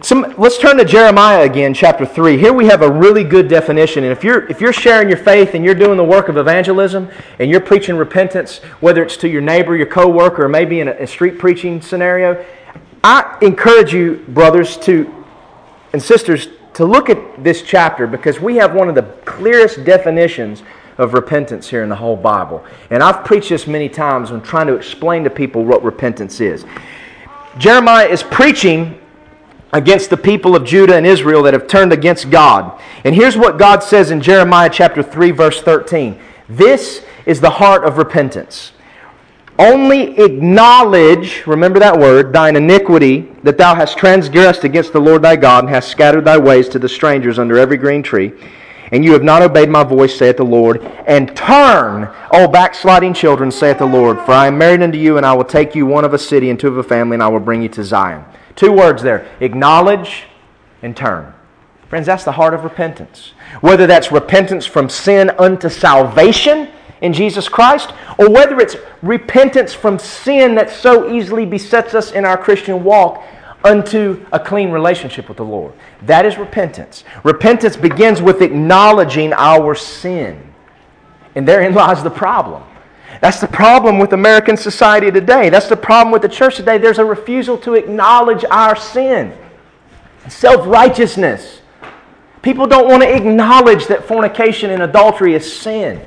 Some, 0.04 0.36
let's 0.38 0.60
turn 0.60 0.78
to 0.78 0.86
Jeremiah 0.86 1.42
again, 1.42 1.74
chapter 1.74 2.06
3. 2.06 2.38
Here 2.38 2.54
we 2.54 2.68
have 2.68 2.84
a 2.84 2.92
really 2.92 3.24
good 3.24 3.48
definition. 3.48 4.04
And 4.04 4.12
if 4.12 4.24
you're, 4.24 4.46
if 4.46 4.62
you're 4.62 4.74
sharing 4.74 5.08
your 5.10 5.18
faith 5.18 5.56
and 5.56 5.66
you're 5.66 5.74
doing 5.74 5.98
the 5.98 6.04
work 6.04 6.30
of 6.30 6.38
evangelism 6.38 7.10
and 7.40 7.50
you're 7.50 7.62
preaching 7.62 7.96
repentance, 7.96 8.60
whether 8.80 9.02
it's 9.02 9.18
to 9.18 9.28
your 9.28 9.42
neighbor, 9.42 9.76
your 9.76 9.88
coworker, 9.88 10.46
or 10.46 10.50
maybe 10.50 10.82
in 10.82 10.88
a, 10.88 10.92
a 10.92 11.08
street 11.08 11.40
preaching 11.40 11.82
scenario, 11.82 12.46
I 13.08 13.38
encourage 13.42 13.94
you, 13.94 14.26
brothers 14.30 14.78
to, 14.78 15.24
and 15.94 16.02
sisters, 16.02 16.48
to 16.74 16.86
look 16.86 17.08
at 17.08 17.44
this 17.44 17.62
chapter 17.62 18.08
because 18.08 18.40
we 18.40 18.56
have 18.56 18.74
one 18.74 18.90
of 18.90 18.96
the 18.96 19.04
clearest 19.26 19.84
definitions 19.84 20.64
of 20.98 21.14
repentance 21.14 21.70
here 21.70 21.84
in 21.84 21.90
the 21.90 21.96
whole 21.96 22.16
Bible. 22.16 22.66
And 22.90 23.04
I've 23.04 23.24
preached 23.24 23.50
this 23.50 23.68
many 23.68 23.90
times 23.90 24.32
when 24.32 24.42
trying 24.42 24.66
to 24.66 24.74
explain 24.74 25.24
to 25.24 25.30
people 25.30 25.64
what 25.64 25.84
repentance 25.84 26.42
is. 26.42 26.66
Jeremiah 27.60 28.08
is 28.08 28.24
preaching 28.24 29.00
against 29.72 30.10
the 30.10 30.18
people 30.18 30.56
of 30.56 30.66
Judah 30.66 30.96
and 30.96 31.06
Israel 31.06 31.44
that 31.44 31.54
have 31.54 31.68
turned 31.68 31.94
against 31.94 32.32
God. 32.32 32.82
And 33.04 33.14
here's 33.14 33.38
what 33.38 33.60
God 33.60 33.84
says 33.84 34.10
in 34.10 34.20
Jeremiah 34.20 34.72
chapter 34.74 35.04
3 35.04 35.30
verse 35.30 35.62
13. 35.62 36.20
This 36.50 37.06
is 37.28 37.40
the 37.40 37.52
heart 37.52 37.84
of 37.84 38.00
repentance. 38.00 38.72
Only 39.58 40.20
acknowledge, 40.20 41.48
remember 41.48 41.80
that 41.80 41.98
word, 41.98 42.34
thine 42.34 42.58
iniquity, 42.58 43.32
that 43.44 43.58
thou 43.58 43.74
hast 43.74 43.98
transgressed 43.98 44.66
against 44.66 44.92
the 44.92 45.00
Lord 45.00 45.22
thy 45.22 45.38
God, 45.38 45.64
and 45.64 45.70
hast 45.74 45.90
scattered 45.90 46.26
thy 46.26 46.38
ways 46.38 46.68
to 46.70 46.80
the 46.80 46.90
strangers 46.90 47.40
under 47.40 47.58
every 47.58 47.78
green 47.78 48.04
tree. 48.04 48.34
And 48.92 49.04
you 49.04 49.14
have 49.14 49.24
not 49.24 49.42
obeyed 49.42 49.70
my 49.70 49.84
voice, 49.84 50.16
saith 50.16 50.38
the 50.38 50.44
Lord. 50.44 50.84
And 51.08 51.36
turn, 51.36 52.10
O 52.32 52.48
backsliding 52.48 53.14
children, 53.14 53.50
saith 53.50 53.80
the 53.80 53.86
Lord. 53.86 54.20
For 54.22 54.34
I 54.34 54.48
am 54.48 54.58
married 54.58 54.82
unto 54.82 54.98
you, 54.98 55.18
and 55.18 55.26
I 55.26 55.34
will 55.34 55.46
take 55.46 55.74
you 55.74 55.86
one 55.86 56.04
of 56.04 56.14
a 56.14 56.20
city 56.20 56.50
and 56.50 56.60
two 56.60 56.68
of 56.68 56.78
a 56.78 56.84
family, 56.84 57.16
and 57.16 57.24
I 57.24 57.30
will 57.30 57.40
bring 57.40 57.62
you 57.62 57.70
to 57.70 57.84
Zion. 57.84 58.26
Two 58.56 58.72
words 58.72 59.02
there 59.02 59.28
acknowledge 59.40 60.26
and 60.82 60.96
turn. 60.96 61.34
Friends, 61.90 62.06
that's 62.08 62.26
the 62.26 62.32
heart 62.34 62.54
of 62.54 62.64
repentance. 62.64 63.32
Whether 63.62 63.88
that's 63.88 64.12
repentance 64.12 64.66
from 64.66 64.90
sin 64.90 65.30
unto 65.40 65.70
salvation 65.70 66.72
in 67.02 67.14
Jesus 67.14 67.50
Christ, 67.50 67.94
or 68.18 68.30
whether 68.30 68.60
it's 68.60 68.76
repentance 69.02 69.74
from 69.74 70.00
sin 70.00 70.56
that 70.56 70.70
so 70.70 71.12
easily 71.12 71.46
besets 71.46 71.94
us 71.94 72.12
in 72.12 72.26
our 72.26 72.38
Christian 72.38 72.84
walk 72.84 73.24
unto 73.64 74.24
a 74.32 74.40
clean 74.40 74.72
relationship 74.72 75.28
with 75.28 75.38
the 75.38 75.46
Lord. 75.46 75.74
That 76.04 76.26
is 76.26 76.38
repentance. 76.38 77.04
Repentance 77.24 77.76
begins 77.76 78.22
with 78.22 78.42
acknowledging 78.42 79.34
our 79.34 79.76
sin. 79.76 80.54
And 81.34 81.48
therein 81.48 81.74
lies 81.74 82.04
the 82.04 82.12
problem. 82.12 82.64
That's 83.22 83.40
the 83.40 83.48
problem 83.48 83.98
with 83.98 84.14
American 84.14 84.56
society 84.56 85.12
today. 85.12 85.50
That's 85.50 85.68
the 85.68 85.78
problem 85.78 86.12
with 86.12 86.22
the 86.22 86.30
church 86.30 86.58
today. 86.58 86.78
There's 86.78 87.00
a 87.00 87.06
refusal 87.06 87.58
to 87.60 87.74
acknowledge 87.74 88.46
our 88.52 88.76
sin, 88.76 89.36
self 90.28 90.66
righteousness. 90.68 91.62
People 92.42 92.68
don't 92.68 92.88
want 92.88 93.02
to 93.02 93.16
acknowledge 93.16 93.88
that 93.88 94.06
fornication 94.06 94.70
and 94.70 94.84
adultery 94.84 95.34
is 95.34 95.52
sin. 95.52 96.06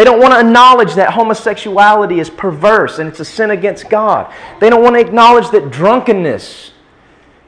They 0.00 0.04
don't 0.04 0.18
want 0.18 0.32
to 0.32 0.40
acknowledge 0.40 0.94
that 0.94 1.12
homosexuality 1.12 2.20
is 2.20 2.30
perverse 2.30 2.98
and 2.98 3.06
it's 3.06 3.20
a 3.20 3.24
sin 3.26 3.50
against 3.50 3.90
God. 3.90 4.32
They 4.58 4.70
don't 4.70 4.82
want 4.82 4.96
to 4.96 5.00
acknowledge 5.00 5.50
that 5.50 5.70
drunkenness 5.70 6.70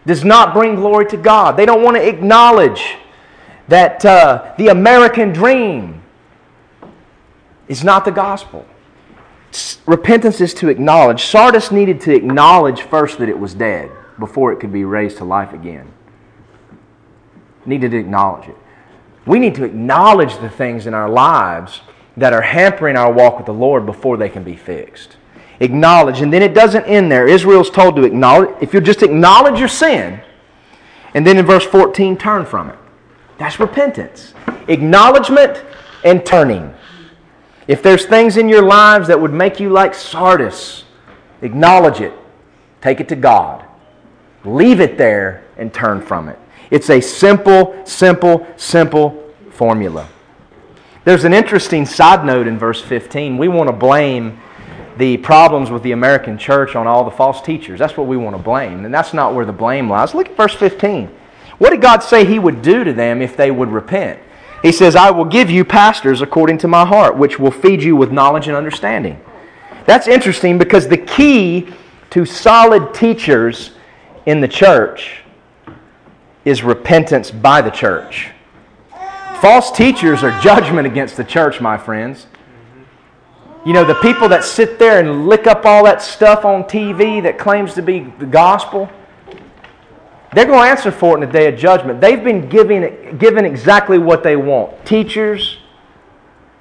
does 0.05 0.23
not 0.23 0.53
bring 0.53 0.75
glory 0.75 1.07
to 1.07 1.17
God. 1.17 1.57
They 1.57 1.65
don't 1.65 1.83
want 1.83 1.97
to 1.97 2.07
acknowledge 2.07 2.97
that 3.69 4.05
uh, 4.05 4.53
the 4.59 4.69
American 4.69 5.33
dream 5.33 6.03
is 7.69 7.83
not 7.83 8.05
the 8.05 8.11
gospel 8.11 8.67
repentance 9.87 10.43
is 10.43 10.53
to 10.53 10.69
acknowledge. 10.69 11.25
Sardis 11.25 11.73
needed 11.73 12.03
to 12.03 12.15
acknowledge 12.15 12.83
first 12.83 13.19
that 13.19 13.31
it 13.31 13.39
was 13.39 13.55
dead 13.55 13.91
before 14.19 14.53
it 14.53 14.61
could 14.61 14.75
be 14.75 14.85
raised 14.85 15.17
to 15.17 15.25
life 15.25 15.55
again. 15.55 15.91
Needed 17.65 17.93
to 17.93 17.97
acknowledge 17.97 18.51
it. 18.51 18.57
We 19.25 19.39
need 19.39 19.55
to 19.55 19.65
acknowledge 19.65 20.37
the 20.37 20.51
things 20.51 20.87
in 20.87 20.93
our 20.93 21.09
lives 21.09 21.81
that 22.17 22.33
are 22.33 22.43
hampering 22.43 22.97
our 22.97 23.13
walk 23.13 23.37
with 23.39 23.47
the 23.47 23.55
Lord 23.55 23.87
before 23.87 24.17
they 24.17 24.29
can 24.29 24.45
be 24.45 24.57
fixed. 24.57 25.17
Acknowledge. 25.61 26.21
And 26.21 26.33
then 26.33 26.43
it 26.43 26.55
doesn't 26.55 26.85
end 26.85 27.11
there. 27.11 27.27
Israel's 27.27 27.71
told 27.71 27.97
to 27.97 28.05
acknowledge. 28.05 28.51
If 28.61 28.75
you 28.75 28.81
just 28.81 29.03
acknowledge 29.03 29.59
your 29.59 29.69
sin, 29.69 30.21
and 31.15 31.27
then 31.27 31.37
in 31.39 31.47
verse 31.47 31.65
14, 31.65 32.17
turn 32.17 32.45
from 32.45 32.71
it. 32.71 32.79
That's 33.39 33.61
repentance. 33.61 34.35
Acknowledgement 34.69 35.65
and 36.05 36.25
turning. 36.25 36.75
If 37.69 37.83
there's 37.83 38.07
things 38.07 38.37
in 38.37 38.49
your 38.49 38.63
lives 38.63 39.09
that 39.09 39.21
would 39.21 39.33
make 39.33 39.61
you 39.61 39.71
like 39.71 39.95
Sardis, 39.95 40.85
acknowledge 41.43 42.01
it. 42.01 42.13
Take 42.81 43.01
it 43.01 43.09
to 43.11 43.17
God. 43.17 43.65
Leave 44.45 44.81
it 44.81 44.99
there 44.99 45.45
and 45.57 45.73
turn 45.73 46.03
from 46.03 46.29
it. 46.29 46.39
It's 46.71 46.91
a 46.91 47.01
simple, 47.01 47.81
simple, 47.85 48.47
simple 48.57 49.33
formula. 49.51 50.09
There's 51.05 51.25
an 51.25 51.35
interesting 51.35 51.85
side 51.85 52.25
note 52.25 52.47
in 52.47 52.59
verse 52.59 52.81
15. 52.81 53.37
We 53.37 53.49
want 53.49 53.69
to 53.69 53.73
blame 53.73 54.39
the 54.99 55.17
problems 55.17 55.69
with 55.69 55.83
the 55.83 55.93
American 55.93 56.39
church 56.39 56.77
on 56.77 56.87
all 56.87 57.05
the 57.05 57.11
false 57.11 57.43
teachers. 57.43 57.81
That's 57.81 57.97
what 57.97 58.07
we 58.07 58.17
want 58.17 58.37
to 58.37 58.43
blame. 58.43 58.85
And 58.85 58.95
that's 58.95 59.13
not 59.13 59.35
where 59.35 59.45
the 59.45 59.53
blame 59.53 59.91
lies. 59.91 60.15
Look 60.15 60.29
at 60.29 60.37
verse 60.37 60.55
15. 60.55 61.09
What 61.59 61.71
did 61.71 61.81
God 61.81 62.05
say 62.05 62.25
He 62.25 62.39
would 62.39 62.63
do 62.63 62.85
to 62.85 62.93
them 62.93 63.21
if 63.21 63.37
they 63.37 63.51
would 63.51 63.71
repent? 63.71 64.21
He 64.63 64.71
says, 64.71 64.95
I 64.95 65.11
will 65.11 65.25
give 65.25 65.51
you 65.51 65.65
pastors 65.65 66.23
according 66.23 66.59
to 66.59 66.69
my 66.69 66.87
heart, 66.87 67.17
which 67.17 67.37
will 67.37 67.51
feed 67.51 67.83
you 67.83 67.97
with 67.97 68.13
knowledge 68.13 68.47
and 68.47 68.57
understanding. 68.57 69.21
That's 69.87 70.07
interesting 70.07 70.57
because 70.57 70.87
the 70.87 70.99
key 70.99 71.67
to 72.11 72.25
solid 72.25 72.95
teachers 72.95 73.73
in 74.27 74.41
the 74.41 74.47
church 74.47 75.23
is 76.45 76.63
repentance 76.63 77.33
by 77.33 77.61
the 77.61 77.71
church. 77.71 78.31
False 79.43 79.73
teachers 79.73 80.23
are 80.23 80.41
judgment 80.41 80.87
against 80.87 81.17
the 81.17 81.25
church, 81.25 81.61
my 81.61 81.77
friends. 81.77 82.29
You 83.67 83.73
know, 83.73 83.85
the 83.85 83.97
people 83.97 84.29
that 84.29 84.45
sit 84.45 84.79
there 84.79 85.01
and 85.01 85.27
lick 85.27 85.49
up 85.49 85.67
all 85.67 85.83
that 85.83 86.01
stuff 86.01 86.45
on 86.45 86.63
TV 86.63 87.21
that 87.25 87.39
claims 87.39 87.75
to 87.75 87.83
be 87.83 88.05
the 88.21 88.27
gospel 88.27 88.89
they're 90.33 90.47
going 90.47 90.65
to 90.65 90.71
answer 90.71 90.91
for 90.91 91.19
it 91.19 91.23
in 91.23 91.29
the 91.29 91.33
day 91.33 91.53
of 91.53 91.59
judgment. 91.59 92.01
They've 92.01 92.23
been 92.23 92.49
giving, 92.49 93.19
given 93.19 93.45
exactly 93.45 93.99
what 93.99 94.23
they 94.23 94.37
want. 94.37 94.87
Teachers 94.87 95.59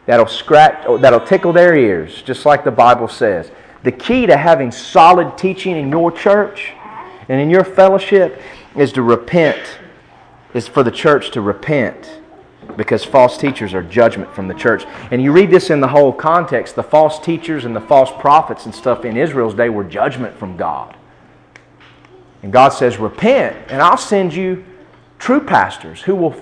that'll 0.05 0.27
scratch, 0.27 0.85
that'll 0.99 1.25
tickle 1.25 1.53
their 1.53 1.77
ears, 1.77 2.21
just 2.23 2.45
like 2.45 2.63
the 2.65 2.71
Bible 2.71 3.07
says. 3.07 3.51
The 3.83 3.91
key 3.91 4.25
to 4.25 4.35
having 4.35 4.71
solid 4.71 5.37
teaching 5.37 5.77
in 5.77 5.89
your 5.89 6.11
church 6.11 6.73
and 7.29 7.39
in 7.39 7.49
your 7.49 7.63
fellowship 7.63 8.41
is 8.75 8.91
to 8.93 9.01
repent, 9.01 9.79
is 10.53 10.67
for 10.67 10.83
the 10.83 10.91
church 10.91 11.31
to 11.31 11.41
repent 11.41 12.20
because 12.77 13.03
false 13.03 13.37
teachers 13.37 13.73
are 13.73 13.83
judgment 13.83 14.33
from 14.33 14.47
the 14.47 14.53
church. 14.53 14.85
And 15.11 15.21
you 15.21 15.31
read 15.31 15.49
this 15.49 15.69
in 15.69 15.81
the 15.81 15.87
whole 15.87 16.13
context. 16.13 16.75
The 16.75 16.83
false 16.83 17.19
teachers 17.19 17.65
and 17.65 17.75
the 17.75 17.81
false 17.81 18.11
prophets 18.19 18.65
and 18.65 18.73
stuff 18.73 19.05
in 19.05 19.17
Israel's 19.17 19.53
day 19.53 19.69
were 19.69 19.83
judgment 19.83 20.37
from 20.37 20.57
God. 20.57 20.95
And 22.43 22.51
God 22.51 22.69
says, 22.69 22.97
Repent, 22.97 23.55
and 23.69 23.81
I'll 23.81 23.97
send 23.97 24.33
you 24.33 24.65
true 25.19 25.41
pastors 25.41 26.01
who 26.01 26.15
will 26.15 26.35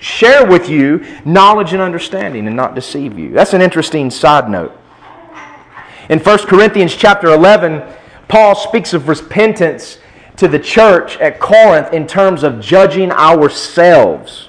share 0.00 0.46
with 0.46 0.68
you 0.68 1.04
knowledge 1.24 1.72
and 1.72 1.82
understanding 1.82 2.46
and 2.46 2.56
not 2.56 2.74
deceive 2.74 3.18
you. 3.18 3.30
That's 3.32 3.52
an 3.52 3.62
interesting 3.62 4.10
side 4.10 4.48
note. 4.48 4.76
In 6.08 6.18
1 6.18 6.38
Corinthians 6.40 6.96
chapter 6.96 7.28
11, 7.28 7.82
Paul 8.28 8.54
speaks 8.54 8.92
of 8.94 9.08
repentance 9.08 9.98
to 10.36 10.48
the 10.48 10.58
church 10.58 11.18
at 11.18 11.38
Corinth 11.38 11.92
in 11.92 12.06
terms 12.06 12.42
of 12.42 12.60
judging 12.60 13.12
ourselves. 13.12 14.48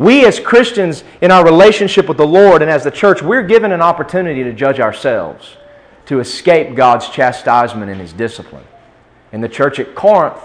We, 0.00 0.24
as 0.24 0.40
Christians, 0.40 1.04
in 1.20 1.30
our 1.30 1.44
relationship 1.44 2.08
with 2.08 2.16
the 2.16 2.26
Lord 2.26 2.62
and 2.62 2.70
as 2.70 2.84
the 2.84 2.90
church, 2.90 3.20
we're 3.20 3.42
given 3.42 3.70
an 3.70 3.82
opportunity 3.82 4.42
to 4.42 4.54
judge 4.54 4.80
ourselves, 4.80 5.58
to 6.06 6.20
escape 6.20 6.74
God's 6.74 7.10
chastisement 7.10 7.90
and 7.90 8.00
His 8.00 8.14
discipline. 8.14 8.64
And 9.30 9.44
the 9.44 9.48
church 9.48 9.78
at 9.78 9.94
Corinth 9.94 10.40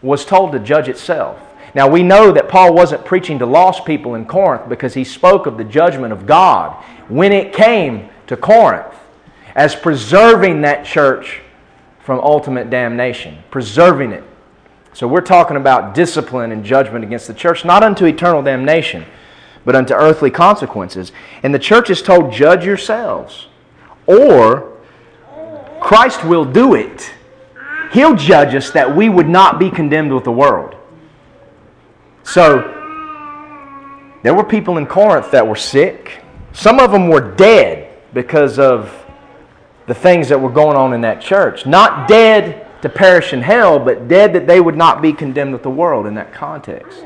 was 0.00 0.24
told 0.24 0.52
to 0.52 0.60
judge 0.60 0.88
itself. 0.88 1.40
Now 1.74 1.88
we 1.88 2.04
know 2.04 2.30
that 2.30 2.48
Paul 2.48 2.72
wasn't 2.72 3.04
preaching 3.04 3.40
to 3.40 3.46
lost 3.46 3.84
people 3.84 4.14
in 4.14 4.26
Corinth 4.26 4.68
because 4.68 4.94
he 4.94 5.02
spoke 5.02 5.46
of 5.46 5.58
the 5.58 5.64
judgment 5.64 6.12
of 6.12 6.24
God 6.24 6.80
when 7.08 7.32
it 7.32 7.52
came 7.52 8.10
to 8.28 8.36
Corinth. 8.36 8.94
as 9.56 9.74
preserving 9.74 10.60
that 10.60 10.86
church 10.86 11.40
from 11.98 12.20
ultimate 12.20 12.70
damnation, 12.70 13.36
preserving 13.50 14.12
it. 14.12 14.22
So 14.92 15.06
we're 15.06 15.20
talking 15.20 15.56
about 15.56 15.94
discipline 15.94 16.52
and 16.52 16.64
judgment 16.64 17.04
against 17.04 17.26
the 17.26 17.34
church, 17.34 17.64
not 17.64 17.82
unto 17.82 18.06
eternal 18.06 18.42
damnation, 18.42 19.04
but 19.64 19.76
unto 19.76 19.94
earthly 19.94 20.30
consequences. 20.30 21.12
And 21.42 21.54
the 21.54 21.58
church 21.58 21.90
is 21.90 22.02
told, 22.02 22.32
judge 22.32 22.64
yourselves, 22.64 23.46
or 24.06 24.76
Christ 25.80 26.24
will 26.24 26.44
do 26.44 26.74
it. 26.74 27.12
He'll 27.92 28.16
judge 28.16 28.54
us 28.54 28.70
that 28.70 28.94
we 28.94 29.08
would 29.08 29.28
not 29.28 29.58
be 29.58 29.70
condemned 29.70 30.12
with 30.12 30.24
the 30.24 30.32
world. 30.32 30.76
So, 32.22 32.76
there 34.22 34.34
were 34.34 34.44
people 34.44 34.76
in 34.76 34.86
Corinth 34.86 35.30
that 35.30 35.46
were 35.46 35.56
sick. 35.56 36.22
Some 36.52 36.78
of 36.78 36.92
them 36.92 37.08
were 37.08 37.34
dead 37.34 37.90
because 38.12 38.58
of 38.58 38.94
the 39.86 39.94
things 39.94 40.28
that 40.28 40.40
were 40.40 40.50
going 40.50 40.76
on 40.76 40.92
in 40.92 41.00
that 41.00 41.20
church. 41.20 41.64
Not 41.64 42.06
dead 42.06 42.66
to 42.82 42.88
perish 42.88 43.32
in 43.32 43.42
hell, 43.42 43.78
but 43.78 44.08
dead 44.08 44.32
that 44.32 44.46
they 44.46 44.60
would 44.60 44.76
not 44.76 45.02
be 45.02 45.12
condemned 45.12 45.52
with 45.52 45.62
the 45.62 45.70
world 45.70 46.06
in 46.06 46.14
that 46.14 46.32
context. 46.32 47.04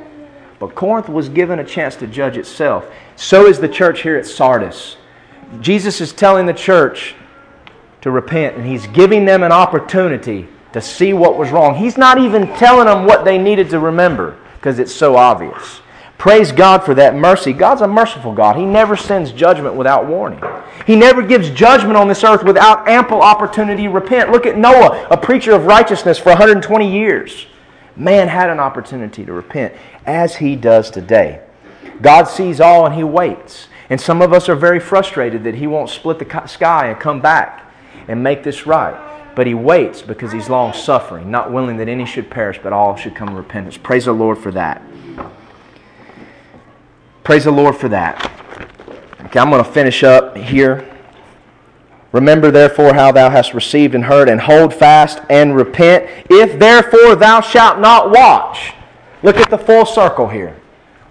But 0.58 0.74
Corinth 0.74 1.08
was 1.08 1.28
given 1.28 1.58
a 1.58 1.64
chance 1.64 1.96
to 1.96 2.06
judge 2.06 2.36
itself. 2.36 2.86
So 3.16 3.46
is 3.46 3.58
the 3.58 3.68
church 3.68 4.02
here 4.02 4.16
at 4.16 4.26
Sardis. 4.26 4.96
Jesus 5.60 6.00
is 6.00 6.12
telling 6.12 6.46
the 6.46 6.52
church 6.52 7.14
to 8.00 8.10
repent, 8.10 8.56
and 8.56 8.66
he's 8.66 8.86
giving 8.88 9.24
them 9.24 9.42
an 9.42 9.52
opportunity 9.52 10.48
to 10.72 10.80
see 10.80 11.12
what 11.12 11.38
was 11.38 11.50
wrong. 11.50 11.74
He's 11.74 11.96
not 11.96 12.18
even 12.18 12.48
telling 12.56 12.86
them 12.86 13.06
what 13.06 13.24
they 13.24 13.38
needed 13.38 13.70
to 13.70 13.78
remember 13.78 14.36
because 14.56 14.78
it's 14.78 14.94
so 14.94 15.16
obvious. 15.16 15.80
Praise 16.18 16.52
God 16.52 16.84
for 16.84 16.94
that 16.94 17.14
mercy. 17.14 17.52
God's 17.52 17.82
a 17.82 17.88
merciful 17.88 18.32
God. 18.32 18.56
He 18.56 18.64
never 18.64 18.96
sends 18.96 19.32
judgment 19.32 19.74
without 19.74 20.06
warning. 20.06 20.42
He 20.86 20.96
never 20.96 21.22
gives 21.22 21.50
judgment 21.50 21.96
on 21.96 22.08
this 22.08 22.24
earth 22.24 22.44
without 22.44 22.88
ample 22.88 23.20
opportunity 23.20 23.82
to 23.82 23.90
repent. 23.90 24.30
Look 24.30 24.46
at 24.46 24.56
Noah, 24.56 25.06
a 25.10 25.16
preacher 25.16 25.52
of 25.52 25.66
righteousness 25.66 26.18
for 26.18 26.30
120 26.30 26.90
years. 26.90 27.46
Man 27.96 28.28
had 28.28 28.50
an 28.50 28.58
opportunity 28.58 29.24
to 29.24 29.32
repent, 29.32 29.74
as 30.06 30.36
he 30.36 30.56
does 30.56 30.90
today. 30.90 31.40
God 32.00 32.24
sees 32.24 32.60
all 32.60 32.86
and 32.86 32.94
he 32.94 33.04
waits. 33.04 33.68
And 33.90 34.00
some 34.00 34.22
of 34.22 34.32
us 34.32 34.48
are 34.48 34.56
very 34.56 34.80
frustrated 34.80 35.44
that 35.44 35.56
he 35.56 35.66
won't 35.66 35.90
split 35.90 36.18
the 36.18 36.46
sky 36.46 36.88
and 36.88 36.98
come 36.98 37.20
back 37.20 37.70
and 38.08 38.22
make 38.22 38.42
this 38.42 38.66
right. 38.66 38.98
But 39.36 39.46
he 39.46 39.54
waits 39.54 40.00
because 40.00 40.32
he's 40.32 40.48
long 40.48 40.72
suffering, 40.72 41.30
not 41.30 41.52
willing 41.52 41.76
that 41.78 41.88
any 41.88 42.06
should 42.06 42.30
perish, 42.30 42.58
but 42.62 42.72
all 42.72 42.96
should 42.96 43.14
come 43.14 43.28
to 43.28 43.34
repentance. 43.34 43.76
Praise 43.76 44.06
the 44.06 44.12
Lord 44.12 44.38
for 44.38 44.50
that. 44.52 44.80
Praise 47.24 47.44
the 47.44 47.50
Lord 47.50 47.74
for 47.74 47.88
that. 47.88 48.30
Okay, 49.24 49.40
I'm 49.40 49.48
going 49.48 49.64
to 49.64 49.70
finish 49.70 50.04
up 50.04 50.36
here. 50.36 50.86
Remember 52.12 52.50
therefore 52.50 52.92
how 52.92 53.10
thou 53.12 53.30
hast 53.30 53.54
received 53.54 53.94
and 53.94 54.04
heard, 54.04 54.28
and 54.28 54.42
hold 54.42 54.74
fast 54.74 55.20
and 55.30 55.56
repent. 55.56 56.08
If 56.28 56.58
therefore 56.58 57.16
thou 57.16 57.40
shalt 57.40 57.80
not 57.80 58.10
watch, 58.10 58.74
look 59.22 59.38
at 59.38 59.48
the 59.48 59.56
full 59.56 59.86
circle 59.86 60.28
here. 60.28 60.54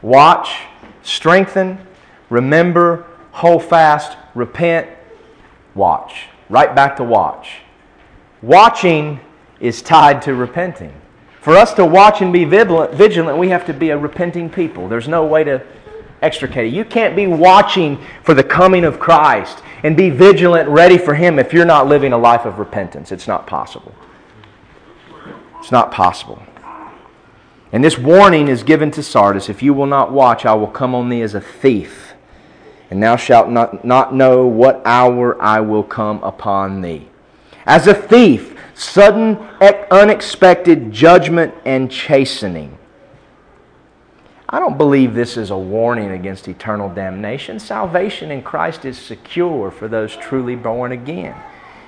Watch, 0.03 0.61
strengthen, 1.01 1.80
remember, 2.30 3.07
hold 3.32 3.64
fast, 3.64 4.16
repent, 4.36 4.88
watch. 5.74 6.28
Right 6.47 6.76
back 6.76 6.95
to 6.97 7.03
watch. 7.03 7.61
Watching 8.43 9.20
is 9.59 9.82
tied 9.82 10.22
to 10.22 10.36
repenting. 10.36 10.93
For 11.41 11.57
us 11.57 11.74
to 11.74 11.86
watch 11.86 12.22
and 12.22 12.32
be 12.32 12.45
vigilant, 12.45 13.38
we 13.38 13.49
have 13.49 13.66
to 13.66 13.74
be 13.74 13.89
a 13.89 13.97
repenting 13.97 14.49
people. 14.49 14.88
There's 14.88 15.07
no 15.07 15.26
way 15.26 15.43
to 15.43 15.66
extricated. 16.24 16.74
You 16.74 16.86
can't 16.86 17.15
be 17.15 17.28
watching 17.28 18.03
for 18.24 18.34
the 18.34 18.43
coming 18.43 18.86
of 18.86 18.99
Christ 18.99 19.61
and 19.84 19.95
be 19.97 20.09
vigilant, 20.09 20.69
ready 20.69 20.97
for 20.97 21.13
Him 21.13 21.38
if 21.38 21.53
you're 21.53 21.65
not 21.65 21.88
living 21.88 22.13
a 22.13 22.17
life 22.17 22.45
of 22.45 22.57
repentance. 22.57 23.11
It's 23.11 23.28
not 23.28 23.45
possible. 23.45 23.93
It's 25.59 25.71
not 25.71 25.91
possible. 25.91 26.41
And 27.71 27.84
this 27.84 27.97
warning 27.97 28.47
is 28.47 28.63
given 28.63 28.91
to 28.91 29.03
Sardis 29.03 29.49
If 29.49 29.63
you 29.63 29.74
will 29.74 29.88
not 29.88 30.11
watch, 30.11 30.45
I 30.45 30.53
will 30.53 30.67
come 30.67 30.93
on 30.93 31.09
thee 31.09 31.21
as 31.21 31.34
a 31.34 31.41
thief, 31.41 32.13
and 32.89 33.01
thou 33.01 33.15
shalt 33.15 33.49
not, 33.49 33.84
not 33.84 34.13
know 34.13 34.45
what 34.45 34.82
hour 34.86 35.41
I 35.41 35.59
will 35.59 35.84
come 35.84 36.24
upon 36.24 36.82
thee. 36.82 37.07
As 37.65 37.88
a 37.88 37.93
thief, 37.93 38.57
sudden, 38.76 39.38
unexpected 39.89 40.91
judgment 40.91 41.53
and 41.65 41.89
chastening. 41.89 42.78
I 44.54 44.60
don't 44.60 44.78
believe 44.78 45.16
this 45.16 45.36
is 45.36 45.49
a 45.49 45.58
warning 45.58 46.12
against 46.12 46.47
eternal 46.47 46.88
damnation. 46.88 47.58
Salvation 47.58 48.30
in 48.30 48.43
Christ 48.43 48.86
is 48.86 48.99
secure 48.99 49.72
for 49.72 49.88
those 49.88 50.16
truly 50.16 50.56
born 50.56 50.91
again. 50.91 51.36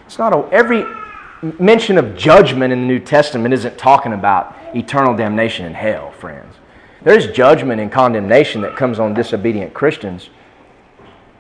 It's 0.07 0.17
not 0.17 0.33
a, 0.33 0.49
every 0.51 0.83
mention 1.59 1.99
of 1.99 2.17
judgment 2.17 2.73
in 2.73 2.81
the 2.81 2.87
New 2.87 2.99
Testament 2.99 3.53
isn't 3.53 3.77
talking 3.77 4.13
about 4.13 4.55
eternal 4.73 5.15
damnation 5.15 5.67
in 5.67 5.75
hell, 5.75 6.09
friends. 6.13 6.55
There's 7.03 7.27
judgment 7.27 7.81
and 7.81 7.91
condemnation 7.91 8.61
that 8.61 8.75
comes 8.75 8.97
on 8.97 9.13
disobedient 9.13 9.75
Christians. 9.75 10.31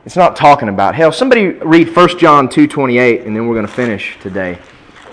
It's 0.05 0.15
not 0.15 0.35
talking 0.35 0.69
about 0.69 0.93
hell. 0.93 1.11
Somebody 1.11 1.47
read 1.47 1.95
1 1.95 2.19
John 2.19 2.47
2.28 2.47 3.25
and 3.25 3.35
then 3.35 3.47
we're 3.47 3.55
going 3.55 3.65
to 3.65 3.73
finish 3.73 4.15
today. 4.21 4.59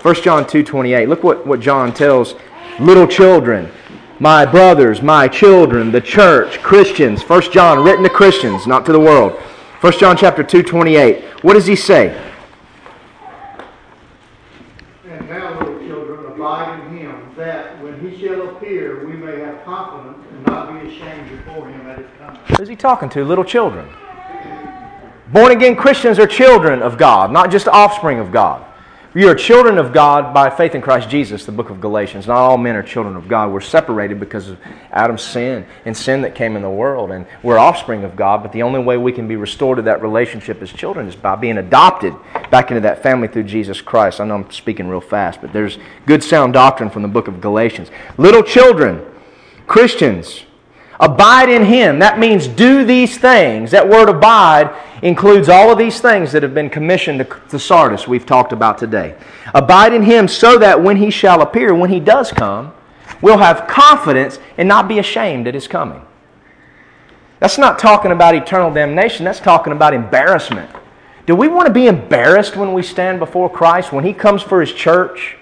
1 0.03 0.15
John 0.21 0.45
2.28. 0.45 1.07
Look 1.07 1.23
what, 1.23 1.47
what 1.47 1.59
John 1.59 1.91
tells 1.91 2.35
little 2.79 3.07
children 3.07 3.71
my 4.19 4.45
brothers, 4.45 5.01
my 5.01 5.27
children, 5.27 5.91
the 5.91 6.01
church, 6.01 6.61
Christians. 6.61 7.23
1 7.23 7.51
John, 7.51 7.83
written 7.83 8.03
to 8.03 8.09
Christians, 8.09 8.67
not 8.67 8.85
to 8.85 8.91
the 8.91 8.99
world. 8.99 9.33
1 9.81 9.93
John 9.99 10.15
chapter 10.15 10.43
2, 10.43 10.63
28. 10.63 11.23
What 11.43 11.53
does 11.53 11.65
he 11.65 11.75
say? 11.75 12.17
And 15.05 15.29
now, 15.29 15.59
little 15.59 15.79
children, 15.87 16.31
abide 16.31 16.79
in 16.79 16.97
him, 16.97 17.33
that 17.37 17.81
when 17.81 17.99
he 17.99 18.19
shall 18.19 18.49
appear, 18.49 19.05
we 19.05 19.13
may 19.13 19.39
have 19.39 19.63
confidence 19.65 20.25
and 20.31 20.45
not 20.45 20.71
be 20.71 20.89
ashamed 20.89 21.29
before 21.29 21.67
him 21.67 21.87
at 21.87 21.97
his 21.97 22.07
coming. 22.17 22.39
Who's 22.57 22.69
he 22.69 22.75
talking 22.75 23.09
to? 23.09 23.25
Little 23.25 23.43
children. 23.43 23.87
Born 25.33 25.51
again 25.51 25.75
Christians 25.75 26.19
are 26.19 26.27
children 26.27 26.81
of 26.83 26.97
God, 26.97 27.31
not 27.31 27.49
just 27.49 27.67
offspring 27.67 28.19
of 28.19 28.31
God. 28.31 28.63
You 29.15 29.27
are 29.27 29.35
children 29.35 29.77
of 29.77 29.93
God 29.93 30.33
by 30.33 30.49
faith 30.49 30.73
in 30.73 30.81
Christ 30.81 31.07
Jesus, 31.07 31.45
the 31.45 31.51
book 31.51 31.69
of 31.69 31.79
Galatians. 31.79 32.25
Not 32.25 32.37
all 32.37 32.57
men 32.57 32.75
are 32.75 32.81
children 32.81 33.15
of 33.15 33.27
God. 33.27 33.51
We're 33.51 33.61
separated 33.61 34.19
because 34.19 34.49
of 34.49 34.59
Adam's 34.89 35.21
sin 35.21 35.67
and 35.85 35.95
sin 35.95 36.23
that 36.23 36.33
came 36.33 36.55
in 36.55 36.63
the 36.63 36.69
world. 36.71 37.11
And 37.11 37.27
we're 37.43 37.59
offspring 37.59 38.03
of 38.05 38.15
God, 38.15 38.41
but 38.41 38.51
the 38.51 38.63
only 38.63 38.79
way 38.79 38.97
we 38.97 39.11
can 39.11 39.27
be 39.27 39.35
restored 39.35 39.75
to 39.75 39.83
that 39.83 40.01
relationship 40.01 40.63
as 40.63 40.73
children 40.73 41.07
is 41.07 41.15
by 41.15 41.35
being 41.35 41.59
adopted 41.59 42.15
back 42.49 42.71
into 42.71 42.81
that 42.81 43.03
family 43.03 43.27
through 43.27 43.43
Jesus 43.43 43.81
Christ. 43.81 44.19
I 44.19 44.25
know 44.25 44.33
I'm 44.33 44.49
speaking 44.49 44.87
real 44.87 44.99
fast, 44.99 45.41
but 45.41 45.53
there's 45.53 45.77
good 46.07 46.23
sound 46.23 46.53
doctrine 46.53 46.89
from 46.89 47.03
the 47.03 47.07
book 47.07 47.27
of 47.27 47.39
Galatians. 47.39 47.91
Little 48.17 48.41
children, 48.41 49.05
Christians, 49.67 50.43
abide 50.99 51.49
in 51.49 51.65
Him. 51.65 51.99
That 51.99 52.19
means 52.19 52.47
do 52.47 52.83
these 52.85 53.17
things. 53.17 53.71
That 53.71 53.87
word 53.87 54.09
abide 54.09 54.73
includes 55.03 55.49
all 55.49 55.69
of 55.69 55.77
these 55.77 55.99
things 55.99 56.31
that 56.31 56.41
have 56.43 56.53
been 56.53 56.69
commissioned 56.69 57.27
to 57.49 57.59
Sardis 57.59 58.07
we've 58.07 58.25
talked 58.25 58.53
about 58.53 58.77
today. 58.77 59.15
Abide 59.53 59.93
in 59.93 60.01
him 60.03 60.29
so 60.29 60.57
that 60.57 60.81
when 60.81 60.95
he 60.95 61.11
shall 61.11 61.41
appear, 61.41 61.75
when 61.75 61.89
he 61.89 61.99
does 61.99 62.31
come, 62.31 62.73
we'll 63.21 63.37
have 63.37 63.67
confidence 63.67 64.39
and 64.57 64.67
not 64.67 64.87
be 64.87 64.99
ashamed 64.99 65.45
at 65.45 65.53
his 65.53 65.67
coming. 65.67 66.01
That's 67.39 67.57
not 67.57 67.77
talking 67.77 68.13
about 68.13 68.33
eternal 68.33 68.73
damnation, 68.73 69.25
that's 69.25 69.41
talking 69.41 69.73
about 69.73 69.93
embarrassment. 69.93 70.71
Do 71.25 71.35
we 71.35 71.49
want 71.49 71.67
to 71.67 71.73
be 71.73 71.87
embarrassed 71.87 72.55
when 72.55 72.71
we 72.71 72.81
stand 72.81 73.19
before 73.19 73.49
Christ, 73.49 73.91
when 73.91 74.05
he 74.05 74.13
comes 74.13 74.41
for 74.41 74.61
his 74.61 74.71
church, 74.71 75.35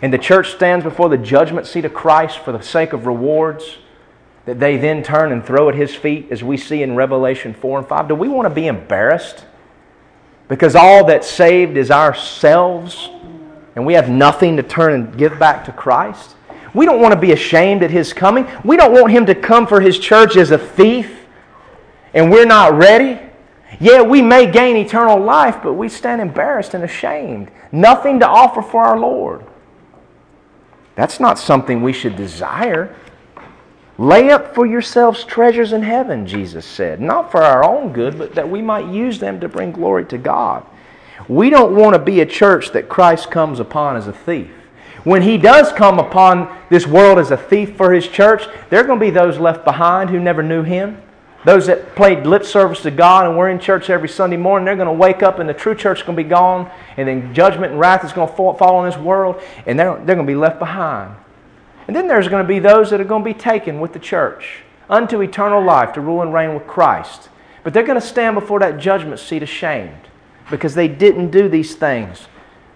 and 0.00 0.12
the 0.12 0.18
church 0.18 0.52
stands 0.52 0.84
before 0.84 1.08
the 1.08 1.18
judgment 1.18 1.66
seat 1.66 1.84
of 1.84 1.92
Christ 1.92 2.38
for 2.38 2.52
the 2.52 2.62
sake 2.62 2.92
of 2.92 3.06
rewards? 3.06 3.78
That 4.46 4.58
they 4.58 4.76
then 4.76 5.02
turn 5.02 5.32
and 5.32 5.44
throw 5.44 5.68
at 5.68 5.74
his 5.74 5.94
feet, 5.94 6.28
as 6.30 6.42
we 6.42 6.56
see 6.56 6.82
in 6.82 6.96
Revelation 6.96 7.54
4 7.54 7.80
and 7.80 7.88
5? 7.88 8.08
Do 8.08 8.14
we 8.14 8.28
want 8.28 8.46
to 8.46 8.54
be 8.54 8.66
embarrassed? 8.66 9.44
Because 10.48 10.74
all 10.74 11.04
that's 11.04 11.28
saved 11.28 11.76
is 11.76 11.90
ourselves, 11.90 13.08
and 13.76 13.86
we 13.86 13.94
have 13.94 14.08
nothing 14.08 14.56
to 14.56 14.62
turn 14.62 14.94
and 14.94 15.16
give 15.16 15.38
back 15.38 15.64
to 15.66 15.72
Christ? 15.72 16.34
We 16.74 16.86
don't 16.86 17.00
want 17.00 17.14
to 17.14 17.20
be 17.20 17.32
ashamed 17.32 17.82
at 17.82 17.90
his 17.90 18.12
coming. 18.12 18.46
We 18.64 18.76
don't 18.76 18.92
want 18.92 19.10
him 19.10 19.26
to 19.26 19.34
come 19.34 19.66
for 19.66 19.80
his 19.80 19.98
church 19.98 20.36
as 20.36 20.50
a 20.50 20.58
thief, 20.58 21.26
and 22.14 22.30
we're 22.30 22.46
not 22.46 22.74
ready. 22.74 23.20
Yeah, 23.78 24.02
we 24.02 24.22
may 24.22 24.50
gain 24.50 24.76
eternal 24.76 25.18
life, 25.18 25.58
but 25.62 25.74
we 25.74 25.88
stand 25.88 26.20
embarrassed 26.20 26.74
and 26.74 26.82
ashamed. 26.82 27.50
Nothing 27.72 28.20
to 28.20 28.28
offer 28.28 28.62
for 28.62 28.82
our 28.82 28.98
Lord. 28.98 29.44
That's 30.96 31.20
not 31.20 31.38
something 31.38 31.82
we 31.82 31.92
should 31.92 32.16
desire. 32.16 32.94
Lay 34.00 34.30
up 34.30 34.54
for 34.54 34.64
yourselves 34.64 35.24
treasures 35.24 35.74
in 35.74 35.82
heaven, 35.82 36.26
Jesus 36.26 36.64
said. 36.64 37.02
Not 37.02 37.30
for 37.30 37.42
our 37.42 37.62
own 37.62 37.92
good, 37.92 38.16
but 38.16 38.34
that 38.34 38.48
we 38.48 38.62
might 38.62 38.86
use 38.86 39.18
them 39.18 39.38
to 39.40 39.48
bring 39.48 39.72
glory 39.72 40.06
to 40.06 40.16
God. 40.16 40.64
We 41.28 41.50
don't 41.50 41.76
want 41.76 41.92
to 41.92 41.98
be 41.98 42.22
a 42.22 42.26
church 42.26 42.70
that 42.70 42.88
Christ 42.88 43.30
comes 43.30 43.60
upon 43.60 43.98
as 43.98 44.06
a 44.06 44.12
thief. 44.14 44.48
When 45.04 45.20
he 45.20 45.36
does 45.36 45.70
come 45.72 45.98
upon 45.98 46.48
this 46.70 46.86
world 46.86 47.18
as 47.18 47.30
a 47.30 47.36
thief 47.36 47.76
for 47.76 47.92
his 47.92 48.08
church, 48.08 48.44
there 48.70 48.80
are 48.80 48.86
going 48.86 48.98
to 48.98 49.04
be 49.04 49.10
those 49.10 49.38
left 49.38 49.66
behind 49.66 50.08
who 50.08 50.18
never 50.18 50.42
knew 50.42 50.62
him. 50.62 51.02
Those 51.44 51.66
that 51.66 51.94
played 51.94 52.24
lip 52.24 52.46
service 52.46 52.80
to 52.84 52.90
God 52.90 53.26
and 53.26 53.36
were 53.36 53.50
in 53.50 53.58
church 53.58 53.90
every 53.90 54.08
Sunday 54.08 54.38
morning, 54.38 54.64
they're 54.64 54.76
going 54.76 54.86
to 54.86 54.92
wake 54.94 55.22
up 55.22 55.40
and 55.40 55.46
the 55.48 55.52
true 55.52 55.74
church 55.74 55.98
is 55.98 56.06
going 56.06 56.16
to 56.16 56.22
be 56.24 56.28
gone, 56.28 56.70
and 56.96 57.06
then 57.06 57.34
judgment 57.34 57.72
and 57.72 57.78
wrath 57.78 58.02
is 58.02 58.14
going 58.14 58.30
to 58.30 58.34
fall 58.34 58.76
on 58.76 58.88
this 58.88 58.98
world, 58.98 59.42
and 59.66 59.78
they're, 59.78 59.94
they're 59.96 60.16
going 60.16 60.26
to 60.26 60.32
be 60.32 60.34
left 60.34 60.58
behind. 60.58 61.14
And 61.90 61.96
then 61.96 62.06
there's 62.06 62.28
going 62.28 62.44
to 62.44 62.46
be 62.46 62.60
those 62.60 62.90
that 62.90 63.00
are 63.00 63.04
going 63.04 63.24
to 63.24 63.28
be 63.28 63.34
taken 63.34 63.80
with 63.80 63.92
the 63.92 63.98
church 63.98 64.62
unto 64.88 65.20
eternal 65.22 65.60
life 65.60 65.92
to 65.94 66.00
rule 66.00 66.22
and 66.22 66.32
reign 66.32 66.54
with 66.54 66.64
Christ. 66.68 67.28
But 67.64 67.74
they're 67.74 67.82
going 67.82 68.00
to 68.00 68.06
stand 68.06 68.36
before 68.36 68.60
that 68.60 68.78
judgment 68.78 69.18
seat 69.18 69.42
ashamed 69.42 70.06
because 70.52 70.76
they 70.76 70.86
didn't 70.86 71.32
do 71.32 71.48
these 71.48 71.74
things 71.74 72.28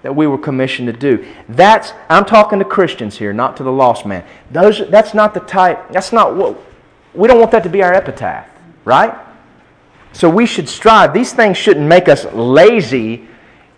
that 0.02 0.16
we 0.16 0.26
were 0.26 0.36
commissioned 0.36 0.88
to 0.88 0.92
do. 0.92 1.24
That's 1.48 1.92
I'm 2.08 2.24
talking 2.24 2.58
to 2.58 2.64
Christians 2.64 3.16
here, 3.16 3.32
not 3.32 3.56
to 3.58 3.62
the 3.62 3.70
lost 3.70 4.04
man. 4.04 4.24
Those 4.50 4.82
that's 4.90 5.14
not 5.14 5.32
the 5.32 5.38
type. 5.38 5.92
That's 5.92 6.12
not 6.12 6.34
what 6.34 6.60
we 7.14 7.28
don't 7.28 7.38
want 7.38 7.52
that 7.52 7.62
to 7.62 7.68
be 7.68 7.84
our 7.84 7.94
epitaph 7.94 8.48
right? 8.84 9.14
So 10.12 10.28
we 10.28 10.44
should 10.44 10.68
strive. 10.68 11.14
These 11.14 11.32
things 11.32 11.56
shouldn't 11.56 11.86
make 11.86 12.08
us 12.08 12.24
lazy 12.32 13.28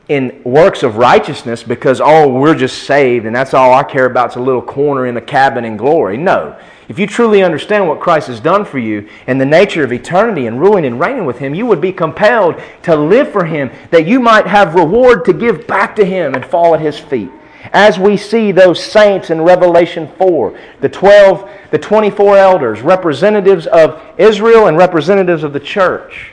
in 0.09 0.41
works 0.45 0.83
of 0.83 0.97
righteousness 0.97 1.63
because, 1.63 2.01
oh, 2.01 2.29
we're 2.29 2.55
just 2.55 2.85
saved 2.85 3.27
and 3.27 3.35
that's 3.35 3.55
all 3.55 3.75
I 3.75 3.83
care 3.83 4.07
about 4.07 4.31
is 4.31 4.37
a 4.37 4.41
little 4.41 4.63
corner 4.63 5.07
in 5.07 5.17
a 5.17 5.21
cabin 5.21 5.65
in 5.65 5.77
glory. 5.77 6.17
No. 6.17 6.57
If 6.89 7.01
you 7.01 7.09
truly 7.09 7.43
understand 7.43 7.89
what 7.89 7.99
Christ 7.99 8.29
has 8.29 8.39
done 8.39 8.65
for 8.65 8.79
you 8.79 9.09
and 9.27 9.41
the 9.41 9.47
nature 9.47 9.83
of 9.83 9.93
eternity 9.93 10.47
and 10.47 10.61
ruling 10.61 10.85
and 10.85 11.01
reigning 11.01 11.25
with 11.25 11.39
Him, 11.39 11.55
you 11.55 11.67
would 11.67 11.81
be 11.81 11.93
compelled 11.93 12.61
to 12.85 12.95
live 12.95 13.33
for 13.33 13.45
Him 13.45 13.73
that 13.91 14.07
you 14.07 14.21
might 14.21 14.47
have 14.47 14.77
reward 14.77 15.25
to 15.25 15.33
give 15.33 15.67
back 15.67 15.97
to 15.97 16.05
Him 16.05 16.35
and 16.35 16.47
fall 16.47 16.75
at 16.75 16.81
His 16.81 16.99
feet 16.99 17.31
as 17.73 17.99
we 17.99 18.17
see 18.17 18.53
those 18.53 18.83
saints 18.83 19.31
in 19.31 19.43
Revelation 19.43 20.09
4, 20.19 20.59
the 20.81 20.89
12, 20.89 21.51
the 21.71 21.79
24 21.79 22.39
elders, 22.39 22.81
representatives 22.81 23.67
of 23.67 24.01
Israel 24.19 24.69
and 24.69 24.77
representatives 24.77 25.43
of 25.43 25.53
the 25.53 25.61
church, 25.61 26.31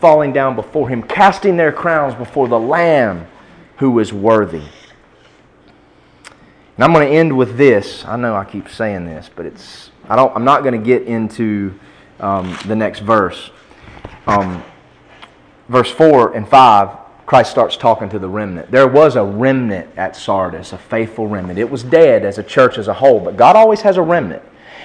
falling 0.00 0.32
down 0.32 0.54
before 0.54 0.88
him, 0.88 1.02
casting 1.02 1.56
their 1.56 1.72
crowns 1.72 2.14
before 2.14 2.48
the 2.48 2.58
Lamb 2.58 3.26
who 3.78 3.98
is 3.98 4.12
worthy. 4.12 4.62
And 6.76 6.84
I'm 6.84 6.92
going 6.92 7.08
to 7.08 7.14
end 7.14 7.36
with 7.36 7.56
this. 7.56 8.04
I 8.04 8.16
know 8.16 8.36
I 8.36 8.44
keep 8.44 8.68
saying 8.68 9.06
this, 9.06 9.30
but 9.34 9.46
it's 9.46 9.90
I 10.08 10.16
don't. 10.16 10.34
I'm 10.36 10.44
not 10.44 10.62
going 10.62 10.78
to 10.78 10.84
get 10.84 11.02
into 11.02 11.78
um, 12.20 12.56
the 12.66 12.76
next 12.76 13.00
verse. 13.00 13.50
Um, 14.26 14.62
verse 15.68 15.90
four 15.90 16.34
and 16.34 16.48
five 16.48 16.90
Christ 17.26 17.50
starts 17.50 17.76
talking 17.76 18.08
to 18.10 18.20
the 18.20 18.28
remnant. 18.28 18.70
There 18.70 18.86
was 18.86 19.16
a 19.16 19.24
remnant 19.24 19.90
at 19.96 20.14
Sardis, 20.14 20.72
a 20.72 20.78
faithful 20.78 21.26
remnant. 21.26 21.58
It 21.58 21.68
was 21.68 21.82
dead 21.82 22.24
as 22.24 22.38
a 22.38 22.42
church 22.42 22.78
as 22.78 22.86
a 22.86 22.94
whole, 22.94 23.18
but 23.18 23.36
God 23.36 23.56
always 23.56 23.80
has 23.80 23.96
a 23.96 24.02
remnant. 24.02 24.44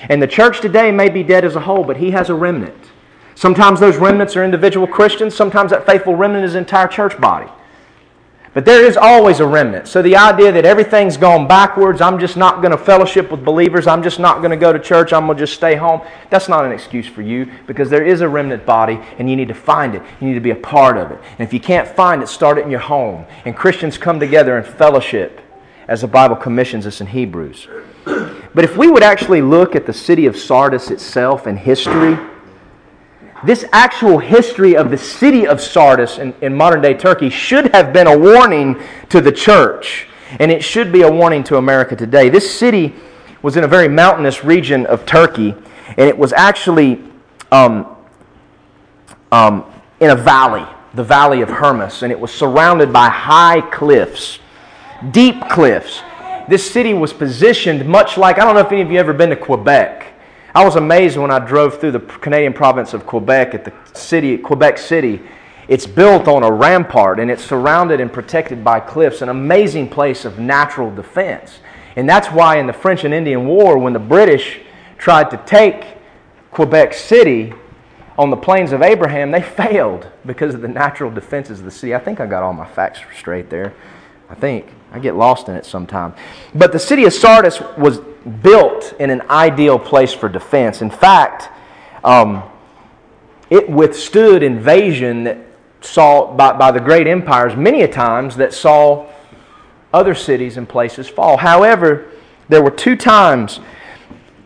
And 0.09 0.19
the 0.19 0.27
church 0.27 0.59
today 0.59 0.91
may 0.91 1.09
be 1.09 1.21
dead 1.21 1.45
as 1.45 1.55
a 1.55 1.59
whole, 1.59 1.83
but 1.83 1.97
He 1.97 2.11
has 2.11 2.29
a 2.29 2.33
remnant. 2.33 2.90
Sometimes 3.41 3.80
those 3.80 3.97
remnants 3.97 4.35
are 4.35 4.43
individual 4.43 4.85
Christians, 4.85 5.35
sometimes 5.35 5.72
that 5.72 5.84
faithful 5.84 6.15
remnant 6.15 6.45
is 6.45 6.53
an 6.53 6.59
entire 6.59 6.88
church 6.88 7.19
body. 7.19 7.49
But 8.53 8.65
there 8.65 8.85
is 8.85 8.97
always 8.97 9.39
a 9.39 9.47
remnant. 9.47 9.88
So 9.88 10.03
the 10.03 10.15
idea 10.15 10.51
that 10.51 10.63
everything's 10.63 11.18
gone 11.18 11.47
backwards, 11.47 12.01
I'm 12.01 12.19
just 12.19 12.38
not 12.38 12.61
going 12.61 12.69
to 12.69 12.77
fellowship 12.77 13.31
with 13.31 13.43
believers, 13.43 13.88
I'm 13.88 14.03
just 14.03 14.19
not 14.19 14.41
going 14.41 14.51
to 14.51 14.57
go 14.57 14.72
to 14.72 14.77
church, 14.77 15.11
I'm 15.11 15.26
going 15.26 15.39
to 15.39 15.41
just 15.41 15.55
stay 15.55 15.73
home, 15.73 16.01
that's 16.30 16.49
not 16.49 16.65
an 16.65 16.72
excuse 16.72 17.07
for 17.07 17.23
you 17.23 17.51
because 17.65 17.89
there 17.89 18.05
is 18.05 18.22
a 18.22 18.30
remnant 18.30 18.63
body 18.63 18.99
and 19.18 19.27
you 19.27 19.35
need 19.35 19.47
to 19.47 19.55
find 19.55 19.95
it. 19.95 20.03
You 20.19 20.27
need 20.27 20.35
to 20.35 20.39
be 20.39 20.51
a 20.51 20.55
part 20.55 20.95
of 20.95 21.09
it. 21.09 21.19
And 21.39 21.39
if 21.39 21.51
you 21.51 21.59
can't 21.59 21.88
find 21.88 22.22
it, 22.22 22.27
start 22.27 22.59
it 22.59 22.65
in 22.65 22.69
your 22.69 22.80
home. 22.80 23.26
And 23.45 23.57
Christians 23.57 23.97
come 23.97 24.19
together 24.19 24.55
in 24.59 24.63
fellowship 24.63 25.41
as 25.88 26.01
the 26.01 26.07
Bible 26.07 26.35
commissions 26.35 26.85
us 26.85 27.01
in 27.01 27.07
Hebrews. 27.07 27.68
But 28.05 28.65
if 28.65 28.77
we 28.77 28.91
would 28.91 29.01
actually 29.01 29.41
look 29.41 29.76
at 29.76 29.88
the 29.88 29.93
city 29.93 30.27
of 30.27 30.38
Sardis 30.38 30.91
itself 30.91 31.47
and 31.47 31.57
history, 31.57 32.19
this 33.43 33.65
actual 33.72 34.19
history 34.19 34.76
of 34.76 34.91
the 34.91 34.97
city 34.97 35.47
of 35.47 35.59
Sardis 35.59 36.18
in, 36.18 36.34
in 36.41 36.55
modern 36.55 36.81
day 36.81 36.93
Turkey 36.93 37.30
should 37.30 37.73
have 37.73 37.91
been 37.91 38.07
a 38.07 38.18
warning 38.18 38.81
to 39.09 39.22
the 39.22 39.31
church, 39.31 40.07
and 40.39 40.51
it 40.51 40.63
should 40.63 40.91
be 40.91 41.01
a 41.01 41.11
warning 41.11 41.43
to 41.45 41.57
America 41.57 41.95
today. 41.95 42.30
This 42.30 42.53
city 42.53 42.95
was 43.41 43.57
in 43.57 43.63
a 43.63 43.68
very 43.68 43.88
mountainous 43.88 44.43
region 44.43 44.85
of 44.85 45.05
Turkey, 45.05 45.55
and 45.88 46.01
it 46.01 46.18
was 46.18 46.34
actually 46.34 47.03
um, 47.51 47.95
um, 49.31 49.65
in 49.99 50.11
a 50.11 50.15
valley, 50.15 50.65
the 50.93 51.03
Valley 51.03 51.41
of 51.41 51.49
Hermus, 51.49 52.03
and 52.03 52.11
it 52.11 52.19
was 52.19 52.31
surrounded 52.31 52.93
by 52.93 53.09
high 53.09 53.61
cliffs, 53.61 54.39
deep 55.11 55.41
cliffs. 55.49 56.01
This 56.47 56.69
city 56.69 56.93
was 56.93 57.13
positioned 57.13 57.88
much 57.88 58.18
like 58.18 58.38
I 58.38 58.45
don't 58.45 58.55
know 58.55 58.61
if 58.61 58.72
any 58.72 58.81
of 58.81 58.91
you 58.91 58.99
ever 58.99 59.13
been 59.13 59.30
to 59.30 59.35
Quebec. 59.35 60.10
I 60.53 60.65
was 60.65 60.76
amazed 60.76 61.18
when 61.18 61.32
I 61.32 61.40
drove 61.40 61.80
through 61.80 61.91
the 61.91 61.99
Canadian 61.99 62.52
province 62.52 62.94
of 62.94 63.06
Quebec 63.06 63.53
at 63.53 63.64
the 63.64 63.73
city, 63.94 64.38
Quebec 64.38 64.78
City. 64.78 65.22
It's 65.69 65.88
built 65.88 66.28
on 66.28 66.44
a 66.44 66.52
rampart 66.52 67.19
and 67.19 67.32
it's 67.32 67.44
surrounded 67.44 68.02
and 68.02 68.11
protected 68.11 68.61
by 68.61 68.82
cliffs, 68.82 69.22
an 69.22 69.30
amazing 69.30 69.88
place 69.88 70.26
of 70.26 70.40
natural 70.40 70.94
defense. 70.94 71.60
And 71.95 72.10
that's 72.10 72.28
why 72.28 72.57
in 72.57 72.68
the 72.68 72.73
French 72.73 73.06
and 73.06 73.14
Indian 73.14 73.48
War, 73.48 73.78
when 73.78 73.94
the 73.94 73.99
British 73.99 74.60
tried 74.98 75.32
to 75.32 75.38
take 75.45 75.86
Quebec 76.52 76.94
City 76.94 77.53
on 78.18 78.30
the 78.30 78.38
plains 78.38 78.73
of 78.73 78.82
Abraham, 78.82 79.32
they 79.32 79.41
failed 79.64 80.07
because 80.26 80.53
of 80.53 80.61
the 80.61 80.68
natural 80.68 81.10
defenses 81.10 81.60
of 81.60 81.65
the 81.65 81.72
city. 81.72 81.95
I 81.95 81.99
think 81.99 82.19
I 82.19 82.26
got 82.26 82.44
all 82.44 82.53
my 82.53 82.68
facts 82.68 82.99
straight 83.15 83.49
there. 83.49 83.73
I 84.30 84.36
think. 84.36 84.68
I 84.91 84.99
get 84.99 85.15
lost 85.15 85.48
in 85.48 85.56
it 85.56 85.65
sometimes. 85.65 86.15
But 86.53 86.73
the 86.73 86.80
city 86.80 87.06
of 87.06 87.14
Sardis 87.14 87.61
was 87.78 88.02
built 88.41 88.93
in 88.99 89.10
an 89.10 89.22
ideal 89.30 89.80
place 89.80 90.14
for 90.14 90.30
defense. 90.30 90.81
In 90.81 90.89
fact, 90.89 91.49
um, 92.03 92.43
it 93.49 93.69
withstood 93.69 94.43
invasion 94.43 95.23
that 95.26 95.38
saw 95.81 96.34
by, 96.34 96.53
by 96.53 96.72
the 96.72 96.80
great 96.80 97.07
empires 97.07 97.56
many 97.56 97.81
a 97.81 97.88
times 97.88 98.35
that 98.38 98.53
saw 98.53 99.07
other 99.93 100.15
cities 100.15 100.57
and 100.57 100.69
places 100.69 101.10
fall. 101.10 101.38
However, 101.38 102.11
there 102.48 102.61
were 102.61 102.72
two 102.72 102.95
times 102.95 103.60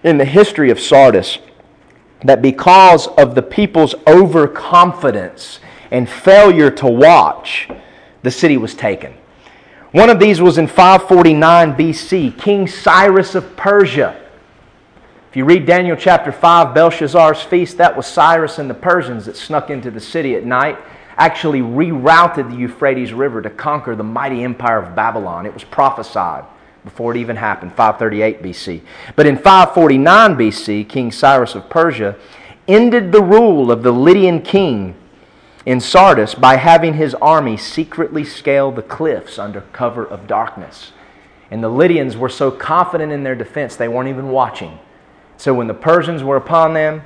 in 0.03 0.17
the 0.17 0.25
history 0.25 0.69
of 0.69 0.79
Sardis 0.79 1.39
that 2.23 2.41
because 2.41 3.07
of 3.07 3.35
the 3.35 3.41
people's 3.41 3.93
overconfidence 4.07 5.59
and 5.91 6.09
failure 6.09 6.71
to 6.71 6.87
watch, 6.87 7.69
the 8.23 8.31
city 8.31 8.57
was 8.57 8.73
taken. 8.73 9.13
One 9.95 10.09
of 10.09 10.19
these 10.19 10.41
was 10.41 10.57
in 10.57 10.67
549 10.67 11.75
BC, 11.75 12.37
King 12.37 12.67
Cyrus 12.67 13.33
of 13.33 13.55
Persia. 13.55 14.21
If 15.29 15.37
you 15.37 15.45
read 15.45 15.65
Daniel 15.65 15.95
chapter 15.95 16.33
5, 16.33 16.75
Belshazzar's 16.75 17.41
feast, 17.41 17.77
that 17.77 17.95
was 17.95 18.05
Cyrus 18.05 18.59
and 18.59 18.69
the 18.69 18.73
Persians 18.73 19.25
that 19.25 19.37
snuck 19.37 19.69
into 19.69 19.89
the 19.89 20.01
city 20.01 20.35
at 20.35 20.43
night, 20.43 20.77
actually 21.15 21.61
rerouted 21.61 22.49
the 22.49 22.57
Euphrates 22.57 23.13
River 23.13 23.41
to 23.41 23.49
conquer 23.49 23.95
the 23.95 24.03
mighty 24.03 24.43
empire 24.43 24.79
of 24.79 24.97
Babylon. 24.97 25.45
It 25.45 25.53
was 25.53 25.63
prophesied 25.63 26.43
before 26.83 27.15
it 27.15 27.17
even 27.17 27.37
happened, 27.37 27.73
538 27.73 28.43
BC. 28.43 28.81
But 29.15 29.27
in 29.27 29.37
549 29.37 30.35
BC, 30.35 30.89
King 30.89 31.09
Cyrus 31.09 31.55
of 31.55 31.69
Persia 31.69 32.17
ended 32.67 33.13
the 33.13 33.23
rule 33.23 33.71
of 33.71 33.81
the 33.81 33.93
Lydian 33.93 34.41
king 34.41 34.93
in 35.65 35.79
Sardis 35.79 36.35
by 36.35 36.57
having 36.57 36.93
his 36.93 37.15
army 37.15 37.57
secretly 37.57 38.23
scale 38.23 38.71
the 38.71 38.83
cliffs 38.83 39.39
under 39.39 39.61
cover 39.61 40.05
of 40.05 40.27
darkness. 40.27 40.91
And 41.49 41.63
the 41.63 41.69
Lydians 41.69 42.17
were 42.17 42.29
so 42.29 42.51
confident 42.51 43.11
in 43.11 43.23
their 43.23 43.35
defense, 43.35 43.75
they 43.75 43.87
weren't 43.87 44.09
even 44.09 44.29
watching. 44.29 44.79
So 45.37 45.53
when 45.53 45.67
the 45.67 45.73
Persians 45.73 46.23
were 46.23 46.37
upon 46.37 46.73
them, 46.73 47.03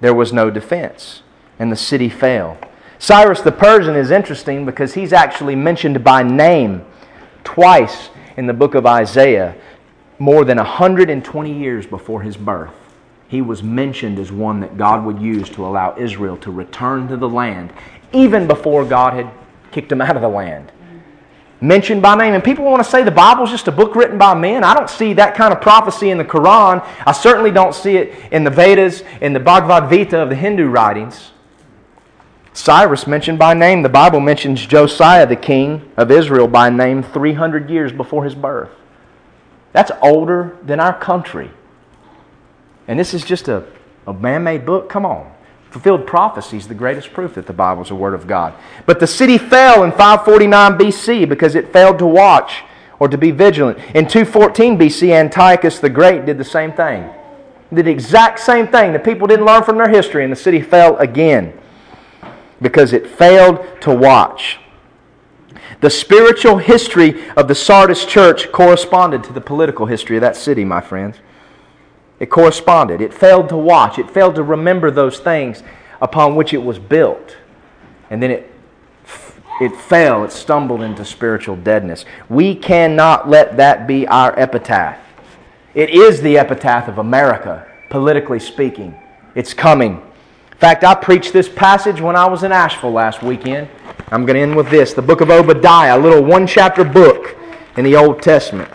there 0.00 0.14
was 0.14 0.32
no 0.32 0.50
defense, 0.50 1.22
and 1.58 1.72
the 1.72 1.76
city 1.76 2.08
fell. 2.08 2.58
Cyrus 2.98 3.40
the 3.40 3.52
Persian 3.52 3.96
is 3.96 4.10
interesting 4.10 4.64
because 4.64 4.94
he's 4.94 5.12
actually 5.12 5.56
mentioned 5.56 6.04
by 6.04 6.22
name 6.22 6.84
twice 7.42 8.10
in 8.36 8.46
the 8.46 8.52
book 8.52 8.74
of 8.74 8.86
Isaiah, 8.86 9.54
more 10.18 10.44
than 10.44 10.58
120 10.58 11.58
years 11.58 11.86
before 11.86 12.22
his 12.22 12.36
birth 12.36 12.74
he 13.34 13.42
was 13.42 13.62
mentioned 13.64 14.18
as 14.18 14.30
one 14.30 14.60
that 14.60 14.76
God 14.76 15.04
would 15.04 15.20
use 15.20 15.50
to 15.50 15.66
allow 15.66 15.96
Israel 15.98 16.36
to 16.38 16.52
return 16.52 17.08
to 17.08 17.16
the 17.16 17.28
land, 17.28 17.72
even 18.14 18.46
before 18.46 18.84
God 18.84 19.14
had 19.14 19.30
kicked 19.72 19.88
them 19.88 20.00
out 20.00 20.16
of 20.16 20.22
the 20.22 20.28
land. 20.28 20.70
Mentioned 21.60 22.02
by 22.02 22.14
name. 22.16 22.34
And 22.34 22.44
people 22.44 22.64
want 22.64 22.84
to 22.84 22.88
say 22.88 23.02
the 23.02 23.10
Bible's 23.10 23.50
just 23.50 23.68
a 23.68 23.72
book 23.72 23.94
written 23.94 24.18
by 24.18 24.34
men. 24.34 24.64
I 24.64 24.74
don't 24.74 24.90
see 24.90 25.14
that 25.14 25.34
kind 25.34 25.52
of 25.52 25.60
prophecy 25.60 26.10
in 26.10 26.18
the 26.18 26.24
Quran. 26.24 26.86
I 27.06 27.12
certainly 27.12 27.50
don't 27.50 27.74
see 27.74 27.96
it 27.96 28.32
in 28.32 28.44
the 28.44 28.50
Vedas, 28.50 29.02
in 29.20 29.32
the 29.32 29.40
Bhagavad 29.40 29.90
Gita 29.90 30.18
of 30.18 30.28
the 30.28 30.34
Hindu 30.34 30.66
writings. 30.66 31.32
Cyrus 32.52 33.06
mentioned 33.06 33.38
by 33.38 33.54
name. 33.54 33.82
The 33.82 33.88
Bible 33.88 34.20
mentions 34.20 34.64
Josiah, 34.64 35.26
the 35.26 35.36
king 35.36 35.90
of 35.96 36.10
Israel, 36.10 36.46
by 36.46 36.70
name 36.70 37.02
300 37.02 37.68
years 37.68 37.92
before 37.92 38.24
his 38.24 38.34
birth. 38.34 38.70
That's 39.72 39.90
older 40.00 40.56
than 40.62 40.78
our 40.78 40.96
country. 40.96 41.50
And 42.86 42.98
this 42.98 43.12
is 43.12 43.24
just 43.24 43.48
a, 43.48 43.64
a 44.06 44.12
man 44.12 44.44
made 44.44 44.64
book? 44.64 44.88
Come 44.88 45.04
on. 45.04 45.33
Fulfilled 45.74 46.06
prophecy 46.06 46.56
is 46.56 46.68
the 46.68 46.74
greatest 46.74 47.12
proof 47.12 47.34
that 47.34 47.48
the 47.48 47.52
Bible 47.52 47.82
is 47.82 47.88
the 47.88 47.96
Word 47.96 48.14
of 48.14 48.28
God. 48.28 48.54
But 48.86 49.00
the 49.00 49.08
city 49.08 49.36
fell 49.36 49.82
in 49.82 49.90
549 49.90 50.78
BC 50.78 51.28
because 51.28 51.56
it 51.56 51.72
failed 51.72 51.98
to 51.98 52.06
watch 52.06 52.62
or 53.00 53.08
to 53.08 53.18
be 53.18 53.32
vigilant. 53.32 53.78
In 53.92 54.06
214 54.06 54.78
BC, 54.78 55.10
Antiochus 55.10 55.80
the 55.80 55.90
Great 55.90 56.26
did 56.26 56.38
the 56.38 56.44
same 56.44 56.72
thing. 56.72 57.10
Did 57.74 57.86
the 57.86 57.90
exact 57.90 58.38
same 58.38 58.68
thing. 58.68 58.92
The 58.92 59.00
people 59.00 59.26
didn't 59.26 59.46
learn 59.46 59.64
from 59.64 59.76
their 59.76 59.88
history, 59.88 60.22
and 60.22 60.30
the 60.30 60.36
city 60.36 60.62
fell 60.62 60.96
again 60.98 61.52
because 62.62 62.92
it 62.92 63.04
failed 63.04 63.58
to 63.80 63.92
watch. 63.92 64.60
The 65.80 65.90
spiritual 65.90 66.58
history 66.58 67.28
of 67.32 67.48
the 67.48 67.56
Sardis 67.56 68.04
church 68.04 68.52
corresponded 68.52 69.24
to 69.24 69.32
the 69.32 69.40
political 69.40 69.86
history 69.86 70.18
of 70.18 70.20
that 70.20 70.36
city, 70.36 70.64
my 70.64 70.80
friends. 70.80 71.16
It 72.24 72.30
corresponded. 72.30 73.02
It 73.02 73.12
failed 73.12 73.50
to 73.50 73.56
watch. 73.58 73.98
It 73.98 74.10
failed 74.10 74.36
to 74.36 74.42
remember 74.42 74.90
those 74.90 75.18
things 75.18 75.62
upon 76.00 76.36
which 76.36 76.54
it 76.54 76.62
was 76.62 76.78
built. 76.78 77.36
And 78.08 78.22
then 78.22 78.30
it, 78.30 78.50
it 79.60 79.76
fell. 79.76 80.24
It 80.24 80.32
stumbled 80.32 80.80
into 80.80 81.04
spiritual 81.04 81.56
deadness. 81.56 82.06
We 82.30 82.54
cannot 82.54 83.28
let 83.28 83.58
that 83.58 83.86
be 83.86 84.08
our 84.08 84.32
epitaph. 84.38 84.98
It 85.74 85.90
is 85.90 86.22
the 86.22 86.38
epitaph 86.38 86.88
of 86.88 86.96
America, 86.96 87.70
politically 87.90 88.40
speaking. 88.40 88.98
It's 89.34 89.52
coming. 89.52 90.00
In 90.50 90.58
fact, 90.58 90.82
I 90.82 90.94
preached 90.94 91.34
this 91.34 91.50
passage 91.50 92.00
when 92.00 92.16
I 92.16 92.26
was 92.26 92.42
in 92.42 92.52
Asheville 92.52 92.92
last 92.92 93.22
weekend. 93.22 93.68
I'm 94.08 94.24
going 94.24 94.36
to 94.36 94.40
end 94.40 94.56
with 94.56 94.70
this 94.70 94.94
the 94.94 95.02
book 95.02 95.20
of 95.20 95.28
Obadiah, 95.28 95.98
a 95.98 96.00
little 96.00 96.24
one 96.24 96.46
chapter 96.46 96.84
book 96.84 97.36
in 97.76 97.84
the 97.84 97.96
Old 97.96 98.22
Testament. 98.22 98.70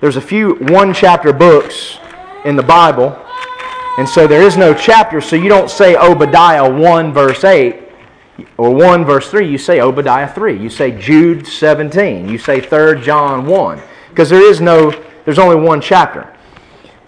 There's 0.00 0.16
a 0.16 0.20
few 0.20 0.56
one 0.56 0.92
chapter 0.92 1.32
books 1.32 1.98
in 2.44 2.56
the 2.56 2.62
Bible, 2.62 3.16
and 3.98 4.08
so 4.08 4.26
there 4.26 4.42
is 4.42 4.56
no 4.56 4.72
chapter, 4.72 5.20
so 5.20 5.36
you 5.36 5.48
don't 5.48 5.70
say 5.70 5.96
Obadiah 5.96 6.68
1 6.70 7.12
verse 7.12 7.44
8 7.44 7.82
or 8.56 8.74
1 8.74 9.04
verse 9.04 9.30
3, 9.30 9.48
you 9.48 9.58
say 9.58 9.80
Obadiah 9.80 10.32
3. 10.32 10.58
You 10.58 10.70
say 10.70 10.98
Jude 10.98 11.46
17. 11.46 12.28
You 12.28 12.38
say 12.38 12.60
3 12.60 13.02
John 13.02 13.46
1. 13.46 13.82
Because 14.08 14.30
there 14.30 14.42
is 14.42 14.60
no, 14.60 14.90
there's 15.24 15.38
only 15.38 15.56
one 15.56 15.80
chapter. 15.80 16.34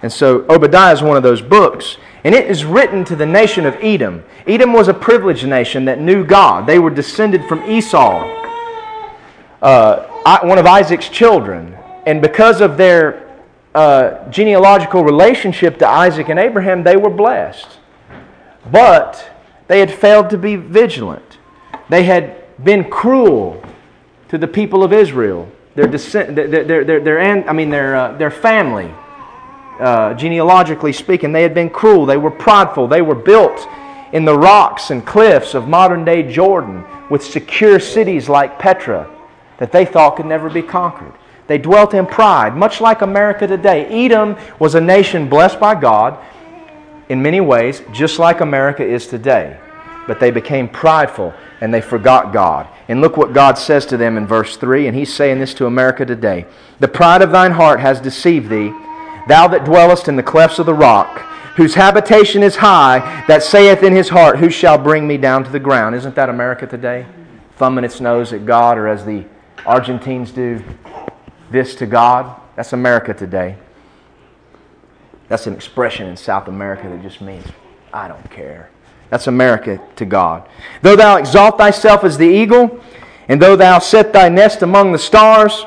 And 0.03 0.13
so 0.13 0.45
Obadiah 0.51 0.93
is 0.93 1.03
one 1.03 1.17
of 1.17 1.23
those 1.23 1.41
books. 1.41 1.97
And 2.25 2.35
it 2.35 2.51
is 2.51 2.65
written 2.65 3.05
to 3.07 3.17
the 3.17 3.27
nation 3.27 3.67
of 3.67 3.75
Edom. 3.81 4.25
Edom 4.47 4.73
was 4.73 4.89
a 4.89 4.95
privileged 4.95 5.47
nation 5.47 5.85
that 5.87 6.01
knew 6.01 6.25
God. 6.25 6.67
They 6.67 6.79
were 6.79 6.91
descended 6.91 7.45
from 7.47 7.63
Esau, 7.63 8.23
uh, 9.63 10.41
one 10.43 10.59
of 10.59 10.67
Isaac's 10.67 11.09
children. 11.09 11.77
And 12.07 12.21
because 12.21 12.61
of 12.61 12.77
their 12.77 13.24
uh, 13.75 14.29
genealogical 14.31 15.03
relationship 15.05 15.79
to 15.79 15.89
Isaac 15.89 16.29
and 16.29 16.39
Abraham, 16.39 16.85
they 16.85 16.97
were 16.97 17.11
blessed. 17.11 17.79
But 18.71 19.31
they 19.67 19.81
had 19.81 19.91
failed 19.91 20.31
to 20.31 20.39
be 20.39 20.57
vigilant. 20.57 21.39
They 21.89 22.05
had 22.05 22.41
been 22.65 22.89
cruel 22.89 23.63
to 24.29 24.39
the 24.39 24.49
people 24.49 24.85
of 24.85 24.93
Israel, 24.93 25.51
their, 25.75 25.87
descent, 25.87 26.37
their, 26.37 26.49
their, 26.49 26.85
their, 26.85 27.01
their, 27.01 27.21
I 27.21 27.53
mean, 27.53 27.71
their, 27.71 27.97
uh, 27.97 28.13
their 28.17 28.31
family 28.31 28.91
uh, 29.81 30.15
genealogically 30.15 30.93
speaking. 30.93 31.33
They 31.33 31.43
had 31.43 31.55
been 31.55 31.71
cruel, 31.71 32.07
they 32.07 32.17
were 32.17 32.31
prideful, 32.31 32.87
they 32.87 33.03
were 33.03 33.15
built 33.15 33.67
in 34.13 34.25
the 34.25 34.37
rocks 34.37 34.91
and 34.91 35.05
cliffs 35.05 35.55
of 35.55 35.67
modern 35.67 36.05
day 36.05 36.23
Jordan 36.23 36.85
with 37.11 37.25
secure 37.25 37.81
cities 37.81 38.29
like 38.29 38.59
Petra 38.59 39.11
that 39.59 39.73
they 39.73 39.85
thought 39.85 40.17
could 40.17 40.27
never 40.27 40.49
be 40.49 40.63
conquered. 40.63 41.13
They 41.47 41.59
dwelt 41.59 41.95
in 41.95 42.07
pride, 42.07 42.57
much 42.57 42.81
like 42.81 43.03
America 43.03 43.47
today. 43.47 43.87
Edom 43.87 44.37
was 44.59 44.75
a 44.75 44.81
nation 44.81 45.29
blessed 45.29 45.61
by 45.61 45.79
God 45.79 46.19
in 47.09 47.23
many 47.23 47.41
ways, 47.41 47.83
just 47.93 48.19
like 48.19 48.41
America 48.41 48.85
is 48.85 49.07
today. 49.07 49.59
But 50.07 50.21
they 50.21 50.31
became 50.31 50.69
prideful 50.69 51.35
and 51.61 51.73
they 51.73 51.81
forgot 51.81 52.33
God. 52.33 52.67
And 52.89 53.01
look 53.01 53.17
what 53.17 53.33
God 53.33 53.57
says 53.59 53.87
to 53.87 53.97
them 53.97 54.17
in 54.17 54.27
verse 54.27 54.57
3, 54.57 54.87
and 54.87 54.97
He's 54.97 55.13
saying 55.13 55.39
this 55.39 55.55
to 55.55 55.67
America 55.67 56.05
today 56.05 56.47
The 56.81 56.89
pride 56.89 57.23
of 57.23 57.31
thine 57.31 57.53
heart 57.53 57.81
has 57.81 58.01
deceived 58.01 58.49
thee 58.49 58.73
thou 59.27 59.49
that 59.49 59.65
dwellest 59.65 60.09
in 60.09 60.17
the 60.17 60.23
clefts 60.23 60.59
of 60.59 60.67
the 60.67 60.75
rock, 60.75 61.21
whose 61.57 61.75
habitation 61.75 62.43
is 62.43 62.57
high, 62.57 63.25
that 63.27 63.43
saith 63.43 63.83
in 63.83 63.95
his 63.95 64.09
heart, 64.09 64.39
Who 64.39 64.51
shall 64.51 64.79
bring 64.79 65.07
me 65.07 65.17
down 65.17 65.45
to 65.45 65.51
the 65.51 65.61
ground? 65.61 65.95
Isn't 65.95 66.15
that 66.15 66.29
America 66.29 66.67
today? 66.67 67.07
Thumbing 67.57 67.85
its 67.85 68.01
nose 68.01 68.33
at 68.33 68.45
God, 68.45 68.77
or 68.77 68.89
as 68.89 69.05
the 69.05 69.25
Argentines 69.65 70.31
do, 70.31 70.63
this 71.51 71.75
to 71.77 71.87
God. 71.87 72.41
That's 72.57 72.73
America 72.73 73.15
today. 73.15 73.57
That's 75.29 75.47
an 75.47 75.55
expression 75.55 76.07
in 76.07 76.17
South 76.17 76.49
America 76.49 76.89
that 76.89 77.03
just 77.03 77.21
means, 77.21 77.47
I 77.93 78.09
don't 78.09 78.31
care. 78.31 78.71
That's 79.11 79.27
America 79.27 79.81
to 79.97 80.05
God. 80.05 80.49
Though 80.83 80.97
thou 80.97 81.17
exalt 81.17 81.59
thyself 81.59 82.05
as 82.05 82.19
the 82.19 82.27
eagle, 82.27 82.81
and 83.29 83.41
though 83.41 83.57
thou 83.57 83.79
set 83.79 84.13
thy 84.13 84.29
nest 84.29 84.63
among 84.63 84.93
the 84.93 84.99
stars, 84.99 85.65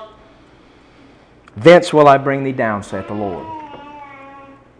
Thence 1.57 1.91
will 1.91 2.07
I 2.07 2.19
bring 2.19 2.43
thee 2.43 2.51
down, 2.51 2.83
saith 2.83 3.07
the 3.07 3.15
Lord. 3.15 3.45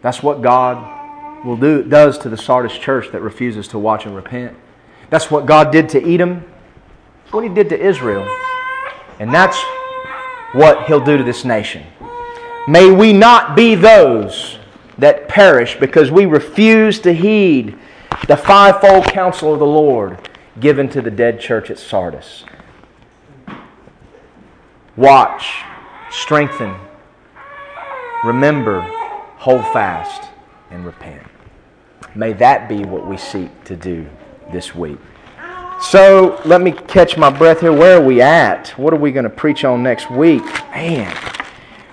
That's 0.03 0.22
what 0.22 0.44
God 0.44 1.44
will 1.44 1.57
do, 1.57 1.82
does 1.82 2.19
to 2.19 2.30
the 2.30 2.38
Sardis 2.38 2.78
church 2.78 3.11
that 3.11 3.22
refuses 3.22 3.68
to 3.69 3.80
watch 3.80 4.06
and 4.06 4.15
repent. 4.15 4.56
That's 5.10 5.32
what 5.32 5.48
God 5.48 5.72
did 5.72 5.90
to 5.90 6.14
Edom. 6.14 6.45
That's 7.24 7.34
what 7.34 7.44
He 7.44 7.49
did 7.49 7.69
to 7.69 7.80
Israel. 7.80 8.28
And 9.19 9.34
that's 9.34 9.57
what 10.53 10.86
He'll 10.86 11.03
do 11.03 11.18
to 11.18 11.24
this 11.24 11.45
nation. 11.45 11.86
May 12.68 12.91
we 12.91 13.14
not 13.14 13.56
be 13.56 13.76
those 13.76 14.57
that 14.98 15.28
perish 15.28 15.78
because 15.80 16.11
we 16.11 16.26
refuse 16.26 16.99
to 17.02 17.14
heed 17.14 17.78
the 18.28 18.36
fivefold 18.36 19.06
counsel 19.06 19.53
of 19.53 19.60
the 19.60 19.65
Lord 19.65 20.30
given 20.60 20.90
to 20.90 21.02
the 21.02 21.11
dead 21.11 21.40
church 21.40 21.69
at 21.69 21.78
Sardis. 21.78 22.44
Watch 24.95 25.64
strengthen, 26.10 26.76
remember, 28.24 28.82
hold 29.38 29.61
fast, 29.72 30.30
and 30.72 30.86
repent. 30.86 31.24
May 32.15 32.34
that 32.34 32.68
be 32.68 32.84
what 32.84 33.07
we 33.07 33.18
seek 33.18 33.64
to 33.65 33.76
do 33.76 34.07
this 34.52 34.74
week. 34.74 34.98
So 35.80 36.41
let 36.44 36.62
me 36.62 36.72
catch 36.72 37.18
my 37.18 37.30
breath 37.30 37.62
here. 37.62 37.72
Where 37.72 37.98
are 37.98 38.04
we 38.04 38.20
at? 38.20 38.70
What 38.80 38.94
are 38.94 38.98
we 38.98 39.12
going 39.12 39.26
to 39.26 39.30
preach 39.30 39.64
on 39.64 39.84
next 39.84 40.10
week? 40.10 40.44
Man, 40.72 41.16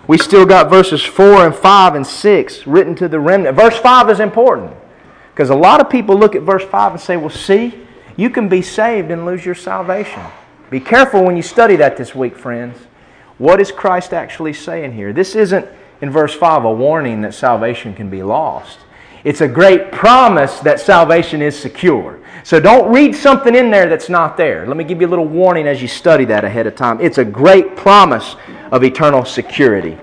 we 0.07 0.17
still 0.17 0.47
got 0.47 0.71
verses 0.71 1.05
4 1.05 1.47
and 1.47 1.55
5 1.55 1.95
and 1.95 2.07
6 2.07 2.67
written 2.67 2.95
to 2.95 3.09
the 3.09 3.21
remnant. 3.21 3.57
Verse 3.57 3.77
5 3.77 4.09
is 4.09 4.21
important 4.21 4.73
because 5.33 5.51
a 5.51 5.55
lot 5.55 5.83
of 5.83 5.91
people 5.91 6.17
look 6.17 6.35
at 6.35 6.43
verse 6.43 6.65
5 6.65 6.93
and 6.93 7.01
say, 7.01 7.19
well, 7.19 7.29
see, 7.29 7.75
you 8.17 8.31
can 8.31 8.49
be 8.49 8.63
saved 8.63 9.11
and 9.11 9.27
lose 9.27 9.45
your 9.45 9.55
salvation. 9.55 10.23
Be 10.71 10.81
careful 10.81 11.23
when 11.23 11.37
you 11.37 11.43
study 11.43 11.77
that 11.77 11.99
this 11.99 12.15
week, 12.15 12.37
friends. 12.37 12.79
What 13.37 13.61
is 13.61 13.71
Christ 13.71 14.15
actually 14.15 14.55
saying 14.55 14.93
here? 14.93 15.13
This 15.13 15.35
isn't, 15.35 15.67
in 16.01 16.11
verse 16.11 16.35
5, 16.35 16.65
a 16.65 16.73
warning 16.73 17.21
that 17.21 17.35
salvation 17.35 17.95
can 17.95 18.09
be 18.09 18.23
lost. 18.23 18.79
It's 19.25 19.43
a 19.43 19.49
great 19.49 19.93
promise 19.93 20.61
that 20.61 20.81
salvation 20.81 21.43
is 21.43 21.59
secure. 21.59 22.21
So 22.45 22.61
don't 22.61 22.93
read 22.93 23.15
something 23.15 23.55
in 23.55 23.71
there 23.71 23.89
that's 23.89 24.11
not 24.11 24.37
there. 24.37 24.67
Let 24.67 24.77
me 24.77 24.85
give 24.85 25.01
you 25.01 25.07
a 25.07 25.09
little 25.09 25.25
warning 25.25 25.67
as 25.67 25.81
you 25.81 25.89
study 25.89 26.27
that 26.27 26.45
ahead 26.45 26.67
of 26.67 26.77
time. 26.77 27.01
It's 27.01 27.17
a 27.17 27.25
great 27.25 27.75
promise 27.75 28.37
of 28.71 28.85
eternal 28.85 29.25
security. 29.25 29.97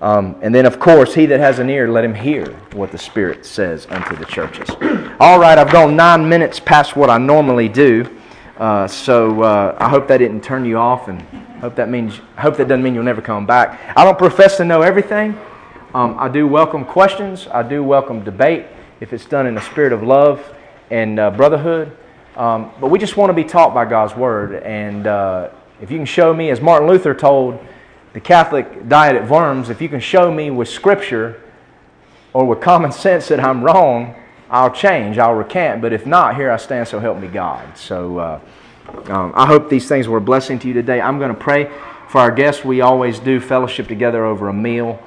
Um, 0.00 0.34
and 0.42 0.52
then, 0.52 0.66
of 0.66 0.80
course, 0.80 1.14
he 1.14 1.26
that 1.26 1.38
has 1.38 1.60
an 1.60 1.70
ear, 1.70 1.88
let 1.88 2.02
him 2.02 2.12
hear 2.12 2.46
what 2.72 2.90
the 2.90 2.98
Spirit 2.98 3.46
says 3.46 3.86
unto 3.88 4.16
the 4.16 4.24
churches. 4.24 4.68
All 5.20 5.38
right, 5.38 5.56
I've 5.56 5.70
gone 5.70 5.94
nine 5.94 6.28
minutes 6.28 6.58
past 6.58 6.96
what 6.96 7.08
I 7.08 7.18
normally 7.18 7.68
do. 7.68 8.18
Uh, 8.56 8.88
so 8.88 9.40
uh, 9.42 9.76
I 9.78 9.88
hope 9.88 10.08
that 10.08 10.18
didn't 10.18 10.42
turn 10.42 10.64
you 10.64 10.76
off, 10.76 11.06
and 11.06 11.22
hope 11.60 11.76
that 11.76 11.88
means 11.88 12.20
hope 12.36 12.56
that 12.56 12.66
doesn't 12.66 12.82
mean 12.82 12.96
you'll 12.96 13.04
never 13.04 13.22
come 13.22 13.46
back. 13.46 13.80
I 13.96 14.02
don't 14.02 14.18
profess 14.18 14.56
to 14.56 14.64
know 14.64 14.82
everything. 14.82 15.38
Um, 15.94 16.16
I 16.18 16.28
do 16.28 16.48
welcome 16.48 16.84
questions. 16.84 17.46
I 17.46 17.62
do 17.62 17.84
welcome 17.84 18.24
debate 18.24 18.66
if 18.98 19.12
it's 19.12 19.24
done 19.24 19.46
in 19.46 19.56
a 19.56 19.62
spirit 19.62 19.92
of 19.92 20.02
love 20.02 20.56
and 20.90 21.18
uh, 21.18 21.30
brotherhood. 21.30 21.96
Um, 22.36 22.70
but 22.80 22.88
we 22.88 22.98
just 22.98 23.16
want 23.16 23.30
to 23.30 23.34
be 23.34 23.44
taught 23.44 23.74
by 23.74 23.84
God's 23.84 24.14
word, 24.14 24.62
and 24.62 25.06
uh, 25.06 25.50
if 25.80 25.90
you 25.90 25.96
can 25.96 26.06
show 26.06 26.34
me, 26.34 26.50
as 26.50 26.60
Martin 26.60 26.88
Luther 26.88 27.14
told 27.14 27.58
the 28.12 28.20
Catholic 28.20 28.88
Diet 28.88 29.16
at 29.16 29.28
Worms, 29.28 29.70
if 29.70 29.80
you 29.80 29.88
can 29.88 30.00
show 30.00 30.32
me 30.32 30.50
with 30.50 30.68
Scripture 30.68 31.40
or 32.32 32.44
with 32.44 32.60
common 32.60 32.92
sense 33.06 33.28
that 33.28 33.40
I'm 33.40 33.62
wrong, 33.62 34.14
I'll 34.50 34.70
change, 34.70 35.18
I'll 35.18 35.34
recant. 35.34 35.82
But 35.82 35.92
if 35.92 36.06
not, 36.06 36.36
here 36.36 36.50
I 36.50 36.56
stand, 36.56 36.88
so 36.88 36.98
help 36.98 37.18
me 37.18 37.28
God. 37.28 37.76
So 37.76 38.18
uh, 38.18 38.40
um, 39.06 39.32
I 39.36 39.46
hope 39.46 39.68
these 39.68 39.88
things 39.88 40.08
were 40.08 40.18
a 40.18 40.22
blessing 40.22 40.58
to 40.60 40.68
you 40.68 40.74
today. 40.74 41.00
I'm 41.00 41.18
going 41.18 41.32
to 41.32 41.38
pray 41.38 41.70
for 42.08 42.20
our 42.20 42.30
guests. 42.30 42.64
We 42.64 42.80
always 42.80 43.18
do 43.18 43.40
fellowship 43.40 43.86
together 43.86 44.24
over 44.24 44.48
a 44.48 44.54
meal. 44.54 45.00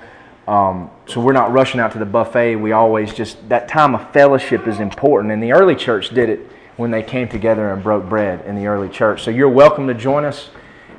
Um, 0.47 0.89
so 1.05 1.21
we're 1.21 1.33
not 1.33 1.51
rushing 1.51 1.79
out 1.79 1.91
to 1.93 1.99
the 1.99 2.05
buffet. 2.05 2.55
We 2.55 2.71
always 2.71 3.13
just, 3.13 3.47
that 3.49 3.67
time 3.67 3.95
of 3.95 4.11
fellowship 4.11 4.67
is 4.67 4.79
important. 4.79 5.31
And 5.31 5.41
the 5.41 5.51
early 5.51 5.75
church 5.75 6.09
did 6.09 6.29
it 6.29 6.39
when 6.77 6.91
they 6.91 7.03
came 7.03 7.29
together 7.29 7.71
and 7.71 7.83
broke 7.83 8.09
bread 8.09 8.45
in 8.45 8.55
the 8.55 8.67
early 8.67 8.89
church. 8.89 9.23
So 9.23 9.31
you're 9.31 9.49
welcome 9.49 9.87
to 9.87 9.93
join 9.93 10.25
us 10.25 10.49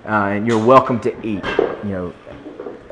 uh, 0.04 0.08
and 0.08 0.46
you're 0.46 0.64
welcome 0.64 1.00
to 1.00 1.26
eat. 1.26 1.44
You 1.84 1.90
know, 1.90 2.14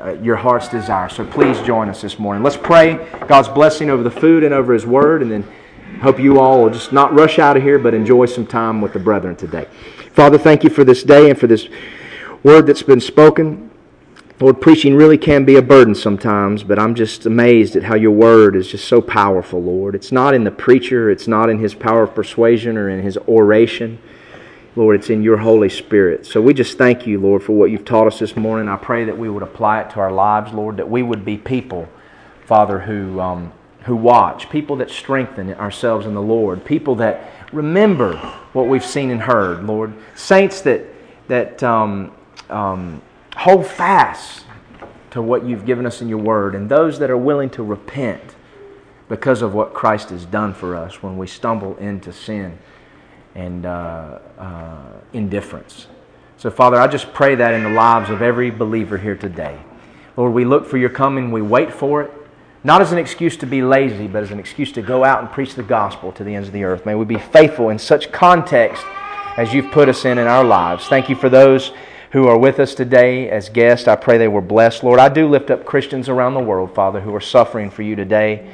uh, 0.01 0.13
your 0.21 0.35
heart's 0.35 0.67
desire. 0.67 1.09
So 1.09 1.25
please 1.25 1.59
join 1.61 1.87
us 1.87 2.01
this 2.01 2.19
morning. 2.19 2.43
Let's 2.43 2.57
pray 2.57 2.95
God's 3.27 3.47
blessing 3.47 3.89
over 3.89 4.03
the 4.03 4.11
food 4.11 4.43
and 4.43 4.53
over 4.53 4.73
His 4.73 4.85
Word, 4.85 5.21
and 5.21 5.31
then 5.31 5.45
hope 6.01 6.19
you 6.19 6.39
all 6.39 6.63
will 6.63 6.69
just 6.69 6.91
not 6.91 7.13
rush 7.13 7.39
out 7.39 7.55
of 7.55 7.63
here, 7.63 7.77
but 7.79 7.93
enjoy 7.93 8.25
some 8.25 8.45
time 8.45 8.81
with 8.81 8.93
the 8.93 8.99
brethren 8.99 9.35
today. 9.35 9.67
Father, 10.11 10.37
thank 10.37 10.63
you 10.63 10.69
for 10.69 10.83
this 10.83 11.03
day 11.03 11.29
and 11.29 11.39
for 11.39 11.47
this 11.47 11.69
word 12.43 12.67
that's 12.67 12.83
been 12.83 12.99
spoken. 12.99 13.70
Lord, 14.41 14.59
preaching 14.59 14.95
really 14.95 15.19
can 15.19 15.45
be 15.45 15.57
a 15.57 15.61
burden 15.61 15.93
sometimes, 15.93 16.63
but 16.63 16.79
I'm 16.79 16.95
just 16.95 17.27
amazed 17.27 17.75
at 17.75 17.83
how 17.83 17.93
your 17.93 18.09
word 18.09 18.55
is 18.55 18.67
just 18.67 18.87
so 18.87 18.99
powerful, 18.99 19.61
Lord. 19.61 19.93
It's 19.93 20.11
not 20.11 20.33
in 20.33 20.43
the 20.43 20.49
preacher, 20.49 21.11
it's 21.11 21.27
not 21.27 21.47
in 21.47 21.59
his 21.59 21.75
power 21.75 22.01
of 22.01 22.15
persuasion 22.15 22.75
or 22.75 22.89
in 22.89 23.03
his 23.03 23.19
oration. 23.27 23.99
Lord, 24.75 24.95
it's 24.95 25.11
in 25.11 25.21
your 25.21 25.37
Holy 25.37 25.69
Spirit. 25.69 26.25
So 26.25 26.41
we 26.41 26.55
just 26.55 26.79
thank 26.79 27.05
you, 27.05 27.19
Lord, 27.19 27.43
for 27.43 27.51
what 27.51 27.69
you've 27.69 27.85
taught 27.85 28.07
us 28.07 28.17
this 28.17 28.35
morning. 28.35 28.67
I 28.67 28.77
pray 28.77 29.03
that 29.03 29.15
we 29.15 29.29
would 29.29 29.43
apply 29.43 29.81
it 29.81 29.91
to 29.91 29.99
our 29.99 30.11
lives, 30.11 30.51
Lord, 30.53 30.77
that 30.77 30.89
we 30.89 31.03
would 31.03 31.23
be 31.23 31.37
people, 31.37 31.87
Father, 32.47 32.79
who, 32.79 33.19
um, 33.19 33.53
who 33.83 33.95
watch, 33.95 34.49
people 34.49 34.75
that 34.77 34.89
strengthen 34.89 35.53
ourselves 35.53 36.07
in 36.07 36.15
the 36.15 36.21
Lord, 36.21 36.65
people 36.65 36.95
that 36.95 37.29
remember 37.53 38.17
what 38.53 38.67
we've 38.67 38.83
seen 38.83 39.11
and 39.11 39.21
heard, 39.21 39.63
Lord. 39.65 39.93
Saints 40.15 40.61
that, 40.61 40.83
that 41.27 41.61
um, 41.61 42.11
um, 42.49 43.03
hold 43.35 43.65
fast 43.65 44.45
to 45.11 45.21
what 45.21 45.45
you've 45.45 45.65
given 45.65 45.85
us 45.85 46.01
in 46.01 46.07
your 46.09 46.17
word, 46.17 46.55
and 46.55 46.69
those 46.69 46.99
that 46.99 47.09
are 47.09 47.17
willing 47.17 47.49
to 47.51 47.63
repent 47.63 48.35
because 49.09 49.41
of 49.41 49.53
what 49.53 49.73
Christ 49.73 50.09
has 50.09 50.25
done 50.25 50.53
for 50.53 50.75
us 50.75 51.03
when 51.03 51.17
we 51.17 51.27
stumble 51.27 51.75
into 51.77 52.13
sin 52.13 52.57
and 53.35 53.65
uh, 53.65 54.19
uh, 54.37 54.83
indifference. 55.11 55.87
So, 56.37 56.49
Father, 56.49 56.77
I 56.77 56.87
just 56.87 57.13
pray 57.13 57.35
that 57.35 57.53
in 57.53 57.63
the 57.63 57.69
lives 57.69 58.09
of 58.09 58.21
every 58.21 58.49
believer 58.49 58.97
here 58.97 59.15
today. 59.15 59.59
Lord, 60.17 60.33
we 60.33 60.45
look 60.45 60.65
for 60.65 60.77
your 60.77 60.89
coming, 60.89 61.31
we 61.31 61.41
wait 61.41 61.73
for 61.73 62.01
it, 62.03 62.11
not 62.63 62.81
as 62.81 62.91
an 62.91 62.97
excuse 62.97 63.35
to 63.37 63.45
be 63.45 63.61
lazy, 63.61 64.07
but 64.07 64.23
as 64.23 64.31
an 64.31 64.39
excuse 64.39 64.71
to 64.73 64.81
go 64.81 65.03
out 65.03 65.21
and 65.21 65.31
preach 65.31 65.55
the 65.55 65.63
gospel 65.63 66.11
to 66.13 66.23
the 66.23 66.33
ends 66.33 66.47
of 66.47 66.53
the 66.53 66.63
earth. 66.63 66.85
May 66.85 66.95
we 66.95 67.05
be 67.05 67.17
faithful 67.17 67.69
in 67.69 67.79
such 67.79 68.11
context 68.11 68.83
as 69.37 69.53
you've 69.53 69.71
put 69.71 69.89
us 69.89 70.05
in 70.05 70.17
in 70.17 70.27
our 70.27 70.43
lives. 70.43 70.87
Thank 70.87 71.09
you 71.09 71.15
for 71.15 71.29
those 71.29 71.73
who 72.11 72.27
are 72.27 72.37
with 72.37 72.59
us 72.59 72.75
today 72.75 73.29
as 73.29 73.47
guests. 73.49 73.87
I 73.87 73.95
pray 73.95 74.17
they 74.17 74.27
were 74.27 74.41
blessed. 74.41 74.83
Lord, 74.83 74.99
I 74.99 75.07
do 75.09 75.27
lift 75.27 75.49
up 75.49 75.65
Christians 75.65 76.09
around 76.09 76.33
the 76.33 76.41
world, 76.41 76.75
Father, 76.75 76.99
who 76.99 77.15
are 77.15 77.21
suffering 77.21 77.69
for 77.69 77.83
you 77.83 77.95
today, 77.95 78.53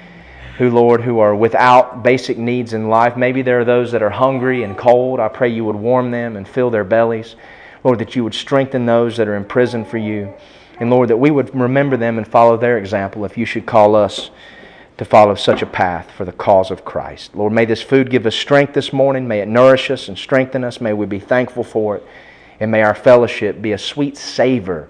who, 0.59 0.69
Lord, 0.69 1.01
who 1.01 1.19
are 1.19 1.35
without 1.35 2.03
basic 2.03 2.37
needs 2.37 2.73
in 2.73 2.87
life. 2.87 3.17
Maybe 3.17 3.41
there 3.41 3.59
are 3.59 3.65
those 3.65 3.91
that 3.93 4.03
are 4.03 4.11
hungry 4.11 4.63
and 4.63 4.77
cold. 4.77 5.19
I 5.19 5.27
pray 5.27 5.49
you 5.49 5.65
would 5.65 5.75
warm 5.75 6.11
them 6.11 6.37
and 6.37 6.47
fill 6.47 6.69
their 6.69 6.83
bellies. 6.83 7.35
Lord, 7.83 7.99
that 7.99 8.15
you 8.15 8.23
would 8.23 8.35
strengthen 8.35 8.85
those 8.85 9.17
that 9.17 9.27
are 9.27 9.35
in 9.35 9.45
prison 9.45 9.85
for 9.85 9.97
you. 9.97 10.33
And 10.79 10.91
Lord, 10.91 11.09
that 11.09 11.17
we 11.17 11.31
would 11.31 11.55
remember 11.55 11.97
them 11.97 12.19
and 12.19 12.27
follow 12.27 12.57
their 12.57 12.77
example 12.77 13.25
if 13.25 13.37
you 13.37 13.45
should 13.45 13.65
call 13.65 13.95
us 13.95 14.29
to 14.97 15.05
follow 15.05 15.33
such 15.33 15.63
a 15.63 15.67
path 15.67 16.11
for 16.11 16.25
the 16.25 16.31
cause 16.31 16.69
of 16.69 16.85
Christ. 16.85 17.35
Lord, 17.35 17.53
may 17.53 17.65
this 17.65 17.81
food 17.81 18.11
give 18.11 18.25
us 18.27 18.35
strength 18.35 18.73
this 18.73 18.93
morning. 18.93 19.27
May 19.27 19.39
it 19.39 19.47
nourish 19.47 19.89
us 19.89 20.07
and 20.07 20.17
strengthen 20.17 20.63
us. 20.63 20.79
May 20.79 20.93
we 20.93 21.07
be 21.07 21.19
thankful 21.19 21.63
for 21.63 21.97
it. 21.97 22.07
And 22.59 22.71
may 22.71 22.81
our 22.81 22.95
fellowship 22.95 23.61
be 23.61 23.73
a 23.73 23.77
sweet 23.77 24.17
savor 24.17 24.87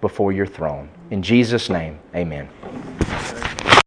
before 0.00 0.32
your 0.32 0.46
throne. 0.46 0.88
In 1.10 1.22
Jesus' 1.22 1.70
name, 1.70 1.98
amen. 2.14 2.48